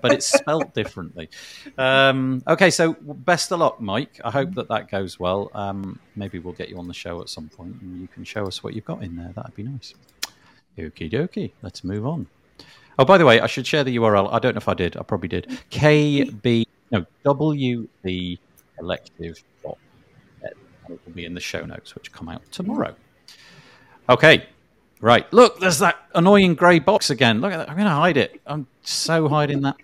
but 0.01 0.13
it's 0.13 0.25
spelt 0.25 0.73
differently. 0.73 1.29
Um, 1.77 2.43
okay, 2.47 2.71
so 2.71 2.93
best 3.01 3.51
of 3.51 3.59
luck, 3.59 3.79
Mike. 3.81 4.19
I 4.23 4.31
hope 4.31 4.53
that 4.55 4.67
that 4.69 4.89
goes 4.89 5.19
well. 5.19 5.51
Um, 5.53 5.99
maybe 6.15 6.39
we'll 6.39 6.53
get 6.53 6.69
you 6.69 6.77
on 6.77 6.87
the 6.87 6.93
show 6.93 7.21
at 7.21 7.29
some 7.29 7.49
point, 7.49 7.75
and 7.81 8.01
you 8.01 8.07
can 8.07 8.23
show 8.23 8.45
us 8.47 8.63
what 8.63 8.73
you've 8.73 8.85
got 8.85 9.03
in 9.03 9.15
there. 9.15 9.31
That'd 9.35 9.55
be 9.55 9.63
nice. 9.63 9.93
Okie 10.77 11.11
dokie. 11.11 11.51
Let's 11.61 11.83
move 11.83 12.05
on. 12.05 12.27
Oh, 12.97 13.05
by 13.05 13.17
the 13.17 13.25
way, 13.25 13.39
I 13.39 13.47
should 13.47 13.65
share 13.65 13.83
the 13.83 13.95
URL. 13.95 14.31
I 14.31 14.39
don't 14.39 14.55
know 14.55 14.59
if 14.59 14.67
I 14.67 14.73
did. 14.73 14.97
I 14.97 15.03
probably 15.03 15.29
did. 15.29 15.47
KB 15.71 16.65
no, 16.91 17.05
WB 17.25 18.39
Collective. 18.77 19.43
It 20.89 20.99
will 21.05 21.13
be 21.13 21.25
in 21.25 21.33
the 21.33 21.39
show 21.39 21.65
notes, 21.65 21.93
which 21.95 22.11
come 22.11 22.29
out 22.29 22.41
tomorrow. 22.51 22.95
Okay, 24.09 24.47
right. 25.01 25.31
Look, 25.31 25.59
there's 25.59 25.79
that 25.79 25.97
annoying 26.15 26.55
grey 26.55 26.79
box 26.79 27.11
again. 27.11 27.41
Look 27.41 27.53
at 27.53 27.57
that. 27.57 27.69
I'm 27.69 27.75
going 27.75 27.87
to 27.87 27.93
hide 27.93 28.17
it. 28.17 28.41
I'm 28.47 28.65
so 28.81 29.27
hiding 29.27 29.61
that. 29.61 29.77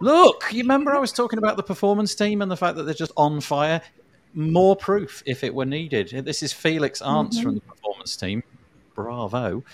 Look, 0.00 0.44
you 0.52 0.62
remember 0.62 0.94
I 0.94 0.98
was 0.98 1.12
talking 1.12 1.38
about 1.38 1.56
the 1.56 1.62
performance 1.62 2.14
team 2.14 2.42
and 2.42 2.50
the 2.50 2.56
fact 2.56 2.76
that 2.76 2.82
they're 2.82 2.94
just 2.94 3.12
on 3.16 3.40
fire? 3.40 3.80
More 4.34 4.76
proof 4.76 5.22
if 5.26 5.42
it 5.42 5.54
were 5.54 5.64
needed. 5.64 6.10
This 6.24 6.42
is 6.42 6.52
Felix 6.52 7.00
Arntz 7.00 7.30
mm-hmm. 7.30 7.42
from 7.42 7.54
the 7.54 7.60
performance 7.62 8.16
team. 8.16 8.42
Bravo. 8.94 9.64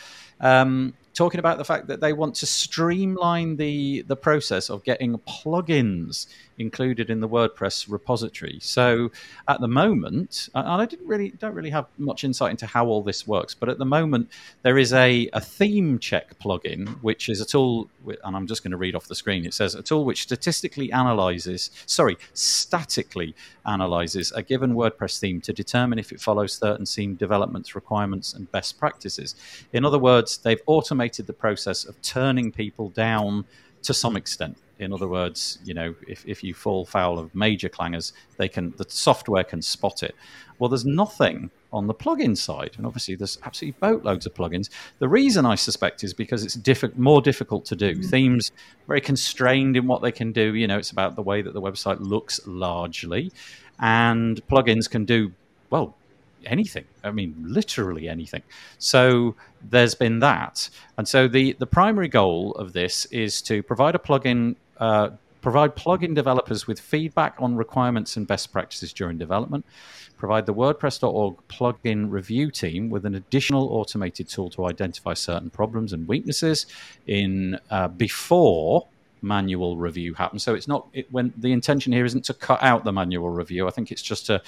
Um, 0.41 0.95
talking 1.15 1.41
about 1.41 1.59
the 1.59 1.65
fact 1.65 1.89
that 1.89 2.01
they 2.01 2.13
want 2.13 2.35
to 2.37 2.47
streamline 2.47 3.57
the 3.57 4.03
the 4.03 4.17
process 4.17 4.71
of 4.71 4.85
getting 4.85 5.19
plugins 5.19 6.27
included 6.59 7.11
in 7.11 7.21
the 7.21 7.29
WordPress 7.29 7.91
repository. 7.91 8.59
So 8.61 9.11
at 9.49 9.61
the 9.61 9.69
moment, 9.69 10.49
and 10.55 10.83
I 10.83 10.87
didn't 10.87 11.07
really 11.07 11.31
don't 11.31 11.55
really 11.55 11.71
have 11.71 11.87
much 11.99 12.25
insight 12.25 12.51
into 12.51 12.67
how 12.67 12.87
all 12.87 13.03
this 13.03 13.27
works, 13.27 13.55
but 13.55 13.69
at 13.69 13.79
the 13.79 13.85
moment 13.85 14.31
there 14.63 14.79
is 14.79 14.93
a, 14.93 15.29
a 15.33 15.41
theme 15.41 15.99
check 15.99 16.39
plugin, 16.39 16.89
which 17.03 17.29
is 17.29 17.41
a 17.41 17.45
tool, 17.45 17.89
and 18.25 18.37
I'm 18.37 18.47
just 18.47 18.63
going 18.63 18.71
to 18.73 18.77
read 18.77 18.95
off 18.95 19.07
the 19.09 19.15
screen. 19.15 19.45
It 19.45 19.55
says 19.55 19.75
a 19.75 19.83
tool 19.83 20.05
which 20.05 20.23
statistically 20.23 20.93
analyzes, 20.93 21.71
sorry, 21.87 22.17
statically 22.35 23.35
analyzes 23.67 24.33
a 24.33 24.43
given 24.43 24.75
WordPress 24.75 25.19
theme 25.19 25.41
to 25.43 25.53
determine 25.53 25.99
if 25.99 26.13
it 26.13 26.21
follows 26.21 26.55
certain 26.55 26.87
theme 26.87 27.15
developments, 27.15 27.75
requirements, 27.75 28.35
and 28.35 28.51
best 28.53 28.79
practices. 28.79 29.35
In 29.73 29.85
other 29.85 29.99
words, 29.99 30.39
they've 30.39 30.61
automated 30.67 31.27
the 31.27 31.33
process 31.33 31.85
of 31.85 32.01
turning 32.03 32.53
people 32.53 32.91
down 32.91 33.45
to 33.83 33.95
some 33.95 34.17
extent 34.17 34.57
in 34.79 34.93
other 34.93 35.09
words, 35.09 35.59
you 35.65 35.75
know, 35.75 35.95
if, 36.07 36.25
if 36.27 36.45
you 36.45 36.53
fall 36.53 36.85
foul 36.85 37.19
of 37.19 37.35
major 37.35 37.69
clangers, 37.69 38.13
they 38.37 38.49
can 38.49 38.75
the 38.77 38.85
software 38.89 39.45
can 39.45 39.63
spot 39.63 40.03
it. 40.03 40.15
Well, 40.59 40.69
there's 40.69 40.85
nothing 40.85 41.51
on 41.73 41.87
the 41.87 41.95
plugin 41.95 42.37
side, 42.37 42.75
and 42.77 42.87
obviously 42.87 43.15
there's 43.15 43.39
absolutely 43.45 43.79
boatloads 43.81 44.27
of 44.27 44.35
plugins. 44.35 44.71
The 44.99 45.09
reason 45.09 45.45
I 45.45 45.55
suspect 45.55 46.05
is 46.05 46.15
because 46.15 46.45
it's 46.45 46.55
diff- 46.55 46.97
more 46.97 47.21
difficult 47.21 47.65
to 47.67 47.77
do. 47.77 47.93
Mm-hmm. 47.93 48.09
Themes 48.09 48.53
very 48.87 49.01
constrained 49.01 49.77
in 49.77 49.87
what 49.87 50.03
they 50.03 50.13
can 50.13 50.33
do. 50.33 50.55
You 50.55 50.67
know, 50.67 50.79
it's 50.79 50.91
about 50.91 51.17
the 51.17 51.23
way 51.23 51.43
that 51.43 51.55
the 51.55 51.61
website 51.61 52.01
looks 52.01 52.41
largely, 52.47 53.33
and 53.79 54.47
plugins 54.47 54.89
can 54.89 55.05
do 55.05 55.33
well 55.71 55.95
anything. 56.45 56.85
I 57.03 57.11
mean, 57.11 57.35
literally 57.41 58.09
anything. 58.09 58.43
So 58.79 59.35
there's 59.69 59.95
been 59.95 60.21
that, 60.21 60.69
and 60.97 61.07
so 61.07 61.29
the 61.29 61.53
the 61.59 61.67
primary 61.67 62.09
goal 62.09 62.53
of 62.53 62.73
this 62.73 63.07
is 63.07 63.43
to 63.43 63.63
provide 63.63 63.95
a 63.95 63.99
plugin 63.99 64.57
uh, 64.79 65.11
provide 65.41 65.77
plugin 65.77 66.15
developers 66.15 66.67
with 66.67 66.81
feedback 66.81 67.37
on 67.39 67.55
requirements 67.55 68.17
and 68.17 68.27
best 68.27 68.53
practices 68.53 68.93
during 68.93 69.17
development, 69.17 69.65
provide 70.17 70.47
the 70.47 70.55
WordPress.org 70.55 71.37
plugin 71.49 72.11
review 72.11 72.51
team 72.51 72.91
with 72.91 73.07
an 73.07 73.15
additional 73.15 73.69
automated 73.69 74.29
tool 74.29 74.51
to 74.51 74.67
identify 74.67 75.15
certain 75.15 75.51
problems 75.51 75.93
and 75.93 76.09
weaknesses 76.09 76.67
in 77.07 77.59
uh, 77.71 77.87
before 77.89 78.89
manual 79.23 79.77
review 79.77 80.15
happens. 80.15 80.43
So 80.43 80.55
it's 80.55 80.69
not 80.69 80.89
it, 80.93 81.11
when 81.13 81.33
the 81.37 81.53
intention 81.53 81.93
here 81.93 82.05
isn't 82.05 82.25
to 82.25 82.35
cut 82.35 82.63
out 82.63 82.85
the 82.85 82.93
manual 82.93 83.31
review. 83.31 83.67
I 83.67 83.71
think 83.71 83.91
it's 83.93 84.03
just 84.03 84.27
to 84.27 84.43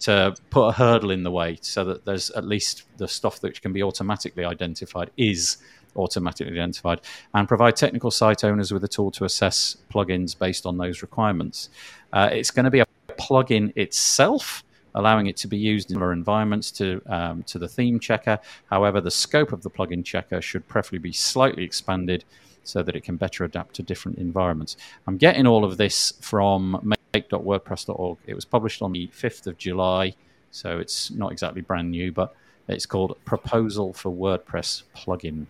to 0.00 0.34
put 0.50 0.66
a 0.68 0.72
hurdle 0.72 1.10
in 1.10 1.22
the 1.22 1.30
way 1.30 1.58
so 1.62 1.84
that 1.84 2.04
there's 2.04 2.30
at 2.30 2.44
least 2.44 2.84
the 2.96 3.08
stuff 3.08 3.40
that 3.40 3.60
can 3.62 3.72
be 3.72 3.82
automatically 3.82 4.44
identified 4.44 5.10
is 5.16 5.58
automatically 5.96 6.52
identified, 6.52 7.00
and 7.34 7.48
provide 7.48 7.76
technical 7.76 8.10
site 8.10 8.44
owners 8.44 8.72
with 8.72 8.84
a 8.84 8.88
tool 8.88 9.10
to 9.12 9.24
assess 9.24 9.76
plugins 9.92 10.38
based 10.38 10.66
on 10.66 10.78
those 10.78 11.02
requirements. 11.02 11.70
Uh, 12.12 12.28
it's 12.32 12.50
going 12.50 12.64
to 12.64 12.70
be 12.70 12.80
a 12.80 12.86
plugin 13.18 13.72
itself 13.76 14.64
allowing 14.94 15.26
it 15.26 15.36
to 15.36 15.48
be 15.48 15.56
used 15.56 15.90
in 15.90 15.96
other 15.96 16.12
environments 16.12 16.70
to 16.70 17.02
um, 17.06 17.42
to 17.44 17.58
the 17.58 17.68
theme 17.68 17.98
checker. 17.98 18.38
However, 18.70 19.00
the 19.00 19.10
scope 19.10 19.52
of 19.52 19.62
the 19.62 19.70
plugin 19.70 20.04
checker 20.04 20.40
should 20.40 20.66
preferably 20.68 21.00
be 21.00 21.12
slightly 21.12 21.64
expanded 21.64 22.24
so 22.62 22.82
that 22.82 22.96
it 22.96 23.04
can 23.04 23.16
better 23.16 23.44
adapt 23.44 23.74
to 23.76 23.82
different 23.82 24.18
environments. 24.18 24.76
I'm 25.06 25.18
getting 25.18 25.46
all 25.46 25.64
of 25.64 25.76
this 25.76 26.14
from 26.20 26.80
make.wordpress.org. 27.12 28.18
It 28.26 28.34
was 28.34 28.44
published 28.44 28.80
on 28.82 28.92
the 28.92 29.08
5th 29.08 29.46
of 29.46 29.58
July, 29.58 30.14
so 30.50 30.78
it's 30.78 31.10
not 31.10 31.30
exactly 31.30 31.60
brand 31.60 31.90
new, 31.90 32.10
but 32.10 32.34
it's 32.68 32.86
called 32.86 33.18
Proposal 33.26 33.92
for 33.92 34.10
WordPress 34.10 34.84
Plugin 34.96 35.46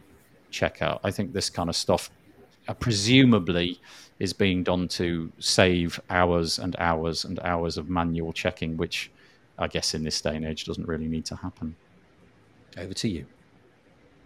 checkout. 0.60 1.00
I 1.02 1.10
think 1.10 1.32
this 1.32 1.50
kind 1.50 1.68
of 1.68 1.76
stuff, 1.76 2.10
uh, 2.68 2.74
presumably, 2.74 3.80
is 4.18 4.32
being 4.32 4.62
done 4.62 4.88
to 4.88 5.30
save 5.38 6.00
hours 6.08 6.58
and 6.58 6.76
hours 6.78 7.24
and 7.24 7.38
hours 7.40 7.76
of 7.76 7.90
manual 7.90 8.32
checking, 8.32 8.76
which 8.76 9.10
I 9.58 9.66
guess 9.68 9.94
in 9.94 10.04
this 10.04 10.20
day 10.20 10.36
and 10.36 10.44
age 10.44 10.64
doesn't 10.64 10.86
really 10.86 11.06
need 11.06 11.24
to 11.26 11.36
happen. 11.36 11.76
Over 12.76 12.94
to 12.94 13.08
you. 13.08 13.26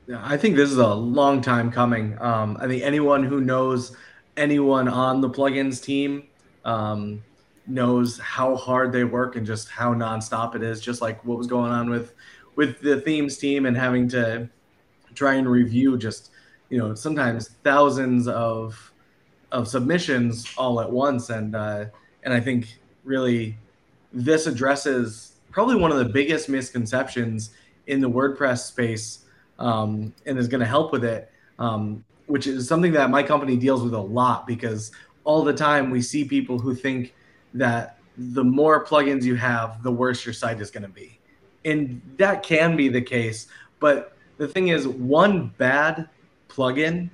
Yeah, 0.06 0.22
I 0.24 0.36
think 0.38 0.56
this 0.56 0.70
is 0.70 0.78
a 0.78 0.94
long 0.94 1.42
time 1.42 1.70
coming. 1.70 2.16
Um, 2.20 2.56
I 2.60 2.66
think 2.66 2.82
anyone 2.82 3.22
who 3.24 3.40
knows 3.40 3.94
anyone 4.38 4.88
on 4.88 5.20
the 5.20 5.28
plugins 5.28 5.82
team 5.82 6.28
um, 6.64 7.22
knows 7.66 8.18
how 8.18 8.56
hard 8.56 8.92
they 8.92 9.04
work 9.04 9.36
and 9.36 9.46
just 9.46 9.68
how 9.68 9.92
nonstop 9.92 10.54
it 10.54 10.62
is. 10.62 10.80
Just 10.80 11.02
like 11.02 11.22
what 11.24 11.36
was 11.36 11.46
going 11.46 11.72
on 11.72 11.90
with 11.90 12.14
with 12.56 12.80
the 12.80 13.00
themes 13.02 13.36
team 13.36 13.66
and 13.66 13.76
having 13.76 14.08
to 14.08 14.48
try 15.18 15.34
and 15.34 15.50
review 15.50 15.98
just 15.98 16.30
you 16.70 16.78
know 16.78 16.94
sometimes 16.94 17.50
thousands 17.64 18.28
of 18.28 18.92
of 19.52 19.66
submissions 19.68 20.46
all 20.56 20.80
at 20.80 20.90
once. 20.90 21.30
And 21.30 21.54
uh, 21.54 21.86
and 22.22 22.32
I 22.32 22.40
think 22.40 22.78
really 23.04 23.56
this 24.12 24.46
addresses 24.46 25.32
probably 25.50 25.76
one 25.76 25.90
of 25.90 25.98
the 25.98 26.04
biggest 26.04 26.48
misconceptions 26.48 27.50
in 27.86 28.00
the 28.00 28.08
WordPress 28.08 28.66
space 28.66 29.24
um, 29.58 30.14
and 30.26 30.38
is 30.38 30.48
going 30.48 30.60
to 30.60 30.66
help 30.66 30.92
with 30.92 31.04
it 31.04 31.30
um, 31.58 32.04
which 32.26 32.46
is 32.46 32.68
something 32.68 32.92
that 32.92 33.10
my 33.10 33.22
company 33.22 33.56
deals 33.56 33.82
with 33.82 33.94
a 33.94 34.00
lot 34.00 34.46
because 34.46 34.92
all 35.24 35.42
the 35.42 35.52
time 35.52 35.90
we 35.90 36.00
see 36.00 36.24
people 36.24 36.58
who 36.58 36.74
think 36.74 37.14
that 37.54 37.98
the 38.16 38.44
more 38.44 38.84
plugins 38.84 39.24
you 39.24 39.34
have 39.34 39.82
the 39.82 39.90
worse 39.90 40.24
your 40.24 40.32
site 40.32 40.60
is 40.60 40.70
going 40.70 40.82
to 40.82 40.88
be. 40.88 41.18
And 41.64 42.00
that 42.16 42.42
can 42.42 42.76
be 42.76 42.88
the 42.88 43.02
case 43.02 43.46
but 43.80 44.16
the 44.38 44.48
thing 44.48 44.68
is, 44.68 44.88
one 44.88 45.52
bad 45.58 46.08
plugin 46.48 47.10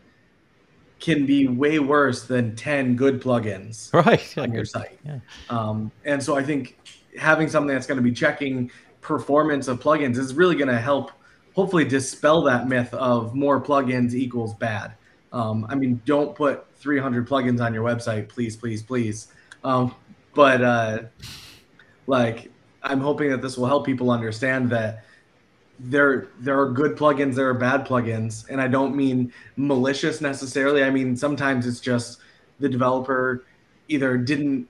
can 1.00 1.26
be 1.26 1.48
way 1.48 1.78
worse 1.78 2.24
than 2.24 2.54
10 2.56 2.96
good 2.96 3.20
plugins 3.20 3.92
right 4.06 4.38
on 4.38 4.52
your 4.52 4.64
site. 4.64 4.98
Yeah. 5.04 5.18
Um, 5.50 5.90
and 6.04 6.22
so 6.22 6.36
I 6.36 6.42
think 6.42 6.78
having 7.18 7.48
something 7.48 7.74
that's 7.74 7.86
going 7.86 7.96
to 7.98 8.02
be 8.02 8.12
checking 8.12 8.70
performance 9.00 9.68
of 9.68 9.80
plugins 9.80 10.16
is 10.16 10.34
really 10.34 10.54
going 10.54 10.68
to 10.68 10.78
help 10.78 11.10
hopefully 11.54 11.84
dispel 11.84 12.42
that 12.42 12.68
myth 12.68 12.92
of 12.94 13.34
more 13.34 13.60
plugins 13.60 14.14
equals 14.14 14.54
bad. 14.54 14.94
Um, 15.32 15.66
I 15.68 15.74
mean, 15.74 16.00
don't 16.04 16.34
put 16.34 16.64
300 16.76 17.28
plugins 17.28 17.60
on 17.60 17.74
your 17.74 17.84
website, 17.84 18.28
please, 18.28 18.56
please, 18.56 18.82
please. 18.82 19.28
Um, 19.62 19.94
but 20.34 20.62
uh, 20.62 20.98
like, 22.06 22.50
I'm 22.82 23.00
hoping 23.00 23.30
that 23.30 23.42
this 23.42 23.56
will 23.56 23.66
help 23.66 23.86
people 23.86 24.10
understand 24.10 24.70
that 24.70 25.04
there 25.78 26.28
there 26.40 26.58
are 26.60 26.70
good 26.70 26.96
plugins, 26.96 27.34
there 27.34 27.48
are 27.48 27.54
bad 27.54 27.86
plugins, 27.86 28.48
and 28.48 28.60
I 28.60 28.68
don't 28.68 28.94
mean 28.94 29.32
malicious 29.56 30.20
necessarily. 30.20 30.82
I 30.84 30.90
mean 30.90 31.16
sometimes 31.16 31.66
it's 31.66 31.80
just 31.80 32.20
the 32.60 32.68
developer 32.68 33.44
either 33.88 34.16
didn't 34.16 34.68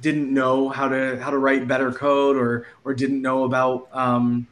didn't 0.00 0.32
know 0.32 0.68
how 0.68 0.88
to 0.88 1.18
how 1.22 1.30
to 1.30 1.38
write 1.38 1.66
better 1.68 1.92
code 1.92 2.36
or 2.36 2.66
or 2.84 2.94
didn't 2.94 3.22
know 3.22 3.44
about 3.44 3.88
um, 3.92 4.46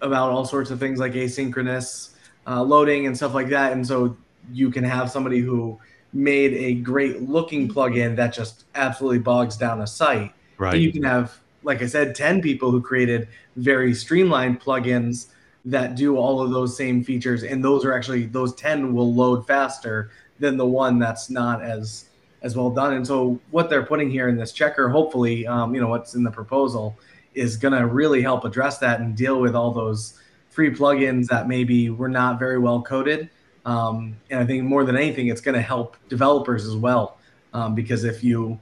about 0.00 0.30
all 0.30 0.44
sorts 0.44 0.70
of 0.70 0.78
things 0.78 0.98
like 0.98 1.12
asynchronous 1.12 2.10
uh, 2.46 2.62
loading 2.62 3.06
and 3.06 3.16
stuff 3.16 3.34
like 3.34 3.48
that. 3.48 3.72
And 3.72 3.86
so 3.86 4.16
you 4.52 4.70
can 4.70 4.84
have 4.84 5.10
somebody 5.10 5.40
who 5.40 5.78
made 6.12 6.52
a 6.54 6.74
great 6.74 7.22
looking 7.22 7.68
plugin 7.68 8.16
that 8.16 8.32
just 8.32 8.64
absolutely 8.74 9.18
bogs 9.18 9.56
down 9.56 9.80
a 9.80 9.86
site. 9.86 10.32
Right. 10.58 10.74
And 10.74 10.82
you 10.82 10.92
can 10.92 11.02
have, 11.02 11.38
like 11.66 11.82
I 11.82 11.86
said, 11.86 12.14
10 12.14 12.40
people 12.40 12.70
who 12.70 12.80
created 12.80 13.26
very 13.56 13.92
streamlined 13.92 14.60
plugins 14.60 15.26
that 15.64 15.96
do 15.96 16.16
all 16.16 16.40
of 16.40 16.50
those 16.50 16.76
same 16.76 17.02
features. 17.02 17.42
And 17.42 17.62
those 17.62 17.84
are 17.84 17.92
actually, 17.92 18.26
those 18.26 18.54
10 18.54 18.94
will 18.94 19.12
load 19.12 19.48
faster 19.48 20.10
than 20.38 20.56
the 20.56 20.66
one 20.66 21.00
that's 21.00 21.28
not 21.28 21.62
as 21.62 22.08
as 22.42 22.54
well 22.54 22.70
done. 22.70 22.92
And 22.92 23.04
so 23.04 23.40
what 23.50 23.68
they're 23.68 23.82
putting 23.82 24.08
here 24.08 24.28
in 24.28 24.36
this 24.36 24.52
checker, 24.52 24.88
hopefully, 24.88 25.46
um, 25.48 25.74
you 25.74 25.80
know, 25.80 25.88
what's 25.88 26.14
in 26.14 26.22
the 26.22 26.30
proposal 26.30 26.96
is 27.34 27.56
going 27.56 27.74
to 27.74 27.86
really 27.86 28.22
help 28.22 28.44
address 28.44 28.78
that 28.78 29.00
and 29.00 29.16
deal 29.16 29.40
with 29.40 29.56
all 29.56 29.72
those 29.72 30.20
free 30.50 30.70
plugins 30.70 31.26
that 31.26 31.48
maybe 31.48 31.90
were 31.90 32.08
not 32.08 32.38
very 32.38 32.58
well 32.58 32.82
coded. 32.82 33.28
Um, 33.64 34.16
and 34.30 34.38
I 34.38 34.46
think 34.46 34.62
more 34.62 34.84
than 34.84 34.96
anything, 34.96 35.26
it's 35.26 35.40
going 35.40 35.56
to 35.56 35.62
help 35.62 35.96
developers 36.08 36.64
as 36.64 36.76
well. 36.76 37.18
Um, 37.52 37.74
because 37.74 38.04
if 38.04 38.22
you 38.22 38.60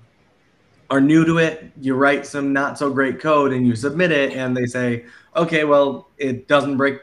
are 0.90 1.00
new 1.00 1.24
to 1.24 1.38
it, 1.38 1.70
you 1.80 1.94
write 1.94 2.26
some 2.26 2.52
not 2.52 2.78
so 2.78 2.90
great 2.90 3.20
code 3.20 3.52
and 3.52 3.66
you 3.66 3.74
submit 3.74 4.12
it, 4.12 4.32
and 4.32 4.56
they 4.56 4.66
say, 4.66 5.04
okay, 5.34 5.64
well, 5.64 6.08
it 6.18 6.46
doesn't 6.46 6.76
break 6.76 7.00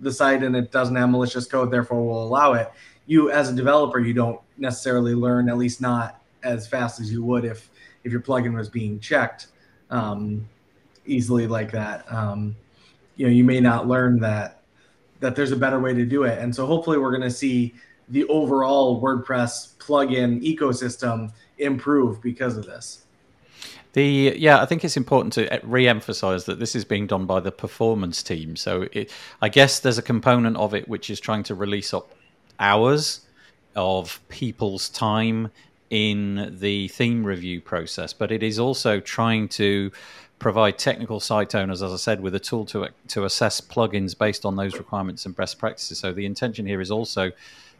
the 0.00 0.12
site 0.12 0.42
and 0.42 0.56
it 0.56 0.70
doesn't 0.70 0.96
have 0.96 1.10
malicious 1.10 1.46
code, 1.46 1.70
therefore 1.70 2.06
we'll 2.06 2.22
allow 2.22 2.52
it. 2.52 2.70
You, 3.06 3.30
as 3.30 3.50
a 3.50 3.54
developer, 3.54 3.98
you 3.98 4.12
don't 4.12 4.40
necessarily 4.58 5.14
learn, 5.14 5.48
at 5.48 5.58
least 5.58 5.80
not 5.80 6.20
as 6.42 6.66
fast 6.66 7.00
as 7.00 7.12
you 7.12 7.22
would 7.24 7.44
if 7.44 7.70
if 8.04 8.10
your 8.10 8.20
plugin 8.20 8.54
was 8.54 8.68
being 8.68 8.98
checked. 8.98 9.48
Um, 9.90 10.48
easily 11.06 11.46
like 11.46 11.70
that. 11.72 12.10
Um, 12.12 12.56
you 13.16 13.26
know, 13.26 13.32
you 13.32 13.44
may 13.44 13.60
not 13.60 13.86
learn 13.86 14.18
that 14.20 14.62
that 15.20 15.36
there's 15.36 15.52
a 15.52 15.56
better 15.56 15.78
way 15.78 15.94
to 15.94 16.04
do 16.04 16.24
it. 16.24 16.38
And 16.38 16.54
so 16.54 16.66
hopefully 16.66 16.98
we're 16.98 17.10
going 17.10 17.22
to 17.22 17.30
see 17.30 17.74
the 18.08 18.24
overall 18.24 19.00
WordPress 19.00 19.76
plugin 19.76 20.42
ecosystem 20.42 21.32
improve 21.58 22.20
because 22.20 22.56
of 22.56 22.66
this. 22.66 23.04
The 23.92 24.34
yeah, 24.38 24.62
I 24.62 24.66
think 24.66 24.84
it's 24.84 24.96
important 24.96 25.34
to 25.34 25.60
re-emphasize 25.62 26.46
that 26.46 26.58
this 26.58 26.74
is 26.74 26.84
being 26.84 27.06
done 27.06 27.26
by 27.26 27.40
the 27.40 27.52
performance 27.52 28.22
team. 28.22 28.56
So 28.56 28.88
it, 28.92 29.10
I 29.40 29.48
guess 29.48 29.80
there's 29.80 29.98
a 29.98 30.02
component 30.02 30.56
of 30.56 30.74
it 30.74 30.88
which 30.88 31.10
is 31.10 31.20
trying 31.20 31.42
to 31.44 31.54
release 31.54 31.92
up 31.92 32.14
hours 32.58 33.20
of 33.76 34.20
people's 34.28 34.88
time 34.88 35.50
in 35.90 36.56
the 36.58 36.88
theme 36.88 37.22
review 37.22 37.60
process, 37.60 38.14
but 38.14 38.32
it 38.32 38.42
is 38.42 38.58
also 38.58 38.98
trying 38.98 39.46
to 39.46 39.90
provide 40.38 40.78
technical 40.78 41.20
site 41.20 41.54
owners, 41.54 41.82
as 41.82 41.92
I 41.92 41.96
said, 41.96 42.20
with 42.20 42.34
a 42.34 42.40
tool 42.40 42.64
to 42.66 42.88
to 43.08 43.24
assess 43.24 43.60
plugins 43.60 44.16
based 44.16 44.46
on 44.46 44.56
those 44.56 44.78
requirements 44.78 45.26
and 45.26 45.36
best 45.36 45.58
practices. 45.58 45.98
So 45.98 46.12
the 46.12 46.24
intention 46.24 46.66
here 46.66 46.80
is 46.80 46.90
also 46.90 47.30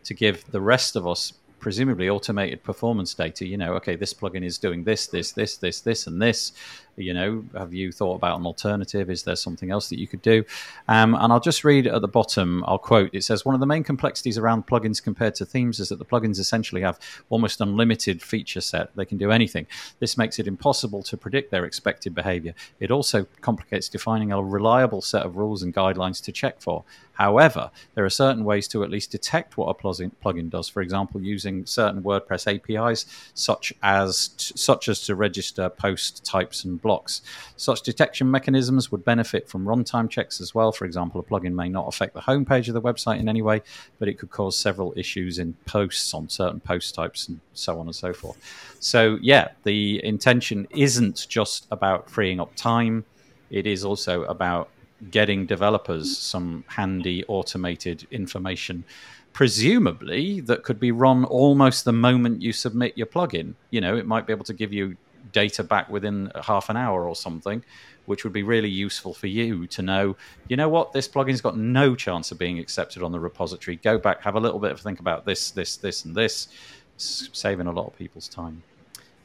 to 0.05 0.15
give 0.15 0.45
the 0.51 0.61
rest 0.61 0.95
of 0.95 1.07
us 1.07 1.33
presumably 1.63 2.11
automated 2.11 2.63
performance 2.63 3.15
data. 3.15 3.47
You 3.47 3.57
know, 3.57 3.73
okay, 3.75 3.97
this 3.97 4.13
plugin 4.13 4.45
is 4.45 4.59
doing 4.59 4.85
this, 4.85 5.07
this, 5.07 5.33
this, 5.33 5.57
this, 5.57 5.81
this, 5.81 6.07
and 6.07 6.21
this. 6.21 6.53
You 6.97 7.14
know, 7.14 7.45
have 7.57 7.72
you 7.72 7.90
thought 7.90 8.16
about 8.16 8.38
an 8.38 8.45
alternative? 8.45 9.09
Is 9.09 9.22
there 9.22 9.36
something 9.36 9.70
else 9.70 9.88
that 9.88 9.99
you 9.99 10.07
could 10.07 10.20
do? 10.20 10.45
Um, 10.88 11.14
and 11.14 11.32
I'll 11.32 11.40
just 11.40 11.64
read 11.64 11.86
at 11.86 12.03
the 12.03 12.09
bottom. 12.09 12.62
I'll 12.66 12.78
quote. 12.78 13.11
It 13.14 13.24
says 13.24 13.45
one 13.45 13.55
of 13.55 13.61
the 13.61 13.66
main 13.66 13.82
complexities 13.82 14.36
around 14.36 14.66
plugins 14.66 15.03
compared 15.03 15.34
to 15.36 15.47
themes 15.47 15.80
is 15.80 15.88
that 15.88 15.99
the 15.99 16.05
plugins 16.05 16.38
essentially 16.38 16.82
have 16.82 17.01
almost 17.30 17.61
unlimited 17.61 18.20
feature 18.20 18.61
set. 18.61 18.95
They 18.95 19.07
can 19.07 19.16
do 19.16 19.30
anything. 19.30 19.66
This 20.01 20.18
makes 20.18 20.38
it 20.38 20.47
impossible 20.47 21.03
to 21.05 21.16
predict 21.16 21.51
their 21.51 21.64
expected 21.64 22.14
behavior. 22.14 22.55
It 22.78 22.90
also 22.90 23.26
complicates 23.40 23.88
defining 23.88 24.30
a 24.30 24.43
reliable 24.43 25.01
set 25.01 25.22
of 25.22 25.36
rules 25.36 25.62
and 25.62 25.74
guidelines 25.74 26.22
to 26.24 26.32
check 26.32 26.61
for. 26.61 26.84
However, 27.14 27.70
there 27.95 28.05
are 28.05 28.11
certain 28.11 28.45
ways 28.45 28.66
to 28.68 28.82
at 28.82 28.90
least 28.90 29.12
detect 29.12 29.57
what 29.57 29.68
a 29.68 29.74
plugin 29.74 30.51
does. 30.51 30.68
For 30.68 30.80
example, 30.80 31.22
using 31.22 31.66
certain 31.66 32.03
WordPress 32.03 32.53
APIs, 32.53 33.07
such 33.34 33.72
as 33.82 34.30
such 34.38 34.88
as 34.88 35.03
to 35.07 35.14
register 35.14 35.68
post 35.68 36.24
types 36.24 36.64
and 36.64 36.82
blocks. 36.83 37.22
Such 37.57 37.83
detection 37.83 38.30
mechanisms 38.30 38.93
would 38.93 39.05
benefit 39.05 39.49
from 39.49 39.64
runtime 39.64 40.11
checks 40.11 40.41
as 40.41 40.55
well. 40.55 40.72
For 40.72 40.85
example, 40.85 41.20
a 41.20 41.24
plugin 41.24 41.55
may 41.55 41.68
not 41.68 41.87
affect 41.87 42.14
the 42.14 42.20
homepage 42.20 42.68
of 42.68 42.74
the 42.74 42.83
website 42.83 43.20
in 43.20 43.28
any 43.28 43.41
way, 43.41 43.62
but 43.99 44.09
it 44.09 44.18
could 44.18 44.30
cause 44.30 44.57
several 44.57 44.93
issues 44.97 45.39
in 45.39 45.55
posts 45.64 46.12
on 46.12 46.28
certain 46.28 46.61
post 46.61 46.95
types 46.95 47.28
and 47.28 47.41
so 47.55 47.78
on 47.80 47.87
and 47.87 47.97
so 47.97 48.12
forth. 48.12 48.37
So, 48.80 49.18
yeah, 49.22 49.49
the 49.62 50.05
intention 50.05 50.66
isn't 50.70 51.26
just 51.28 51.66
about 51.70 52.11
freeing 52.11 52.41
up 52.41 52.55
time. 52.57 53.05
It 53.51 53.66
is 53.66 53.85
also 53.85 54.24
about 54.24 54.68
getting 55.11 55.47
developers 55.47 56.16
some 56.16 56.64
handy 56.68 57.24
automated 57.26 58.07
information 58.11 58.85
presumably 59.33 60.41
that 60.41 60.62
could 60.62 60.78
be 60.78 60.93
run 60.93 61.24
almost 61.24 61.85
the 61.85 61.93
moment 61.93 62.43
you 62.43 62.53
submit 62.53 62.97
your 62.97 63.07
plugin 63.07 63.55
you 63.70 63.80
know 63.80 63.97
it 63.97 64.07
might 64.07 64.26
be 64.26 64.33
able 64.33 64.45
to 64.45 64.53
give 64.53 64.72
you 64.72 64.97
data 65.31 65.62
back 65.62 65.89
within 65.89 66.33
half 66.43 66.68
an 66.68 66.77
hour 66.77 67.09
or 67.09 67.14
something 67.14 67.62
which 68.07 68.25
would 68.25 68.33
be 68.33 68.43
really 68.43 68.68
useful 68.68 69.14
for 69.14 69.27
you 69.27 69.66
to 69.66 69.83
know 69.83 70.16
you 70.49 70.57
know 70.57 70.68
what 70.68 70.93
this 70.93 71.09
plugin's 71.09 71.41
got 71.41 71.57
no 71.57 71.95
chance 71.95 72.33
of 72.33 72.39
being 72.39 72.59
accepted 72.59 73.03
on 73.03 73.12
the 73.12 73.20
repository. 73.20 73.77
Go 73.77 73.99
back 73.99 74.23
have 74.23 74.35
a 74.35 74.41
little 74.41 74.59
bit 74.59 74.73
of 74.73 74.81
think 74.81 75.01
about 75.01 75.25
this 75.25 75.51
this 75.51 75.77
this 75.77 76.05
and 76.05 76.14
this. 76.14 76.49
Saving 76.97 77.66
a 77.66 77.73
lot 77.73 77.87
of 77.87 77.97
people's 77.97 78.29
time. 78.29 78.62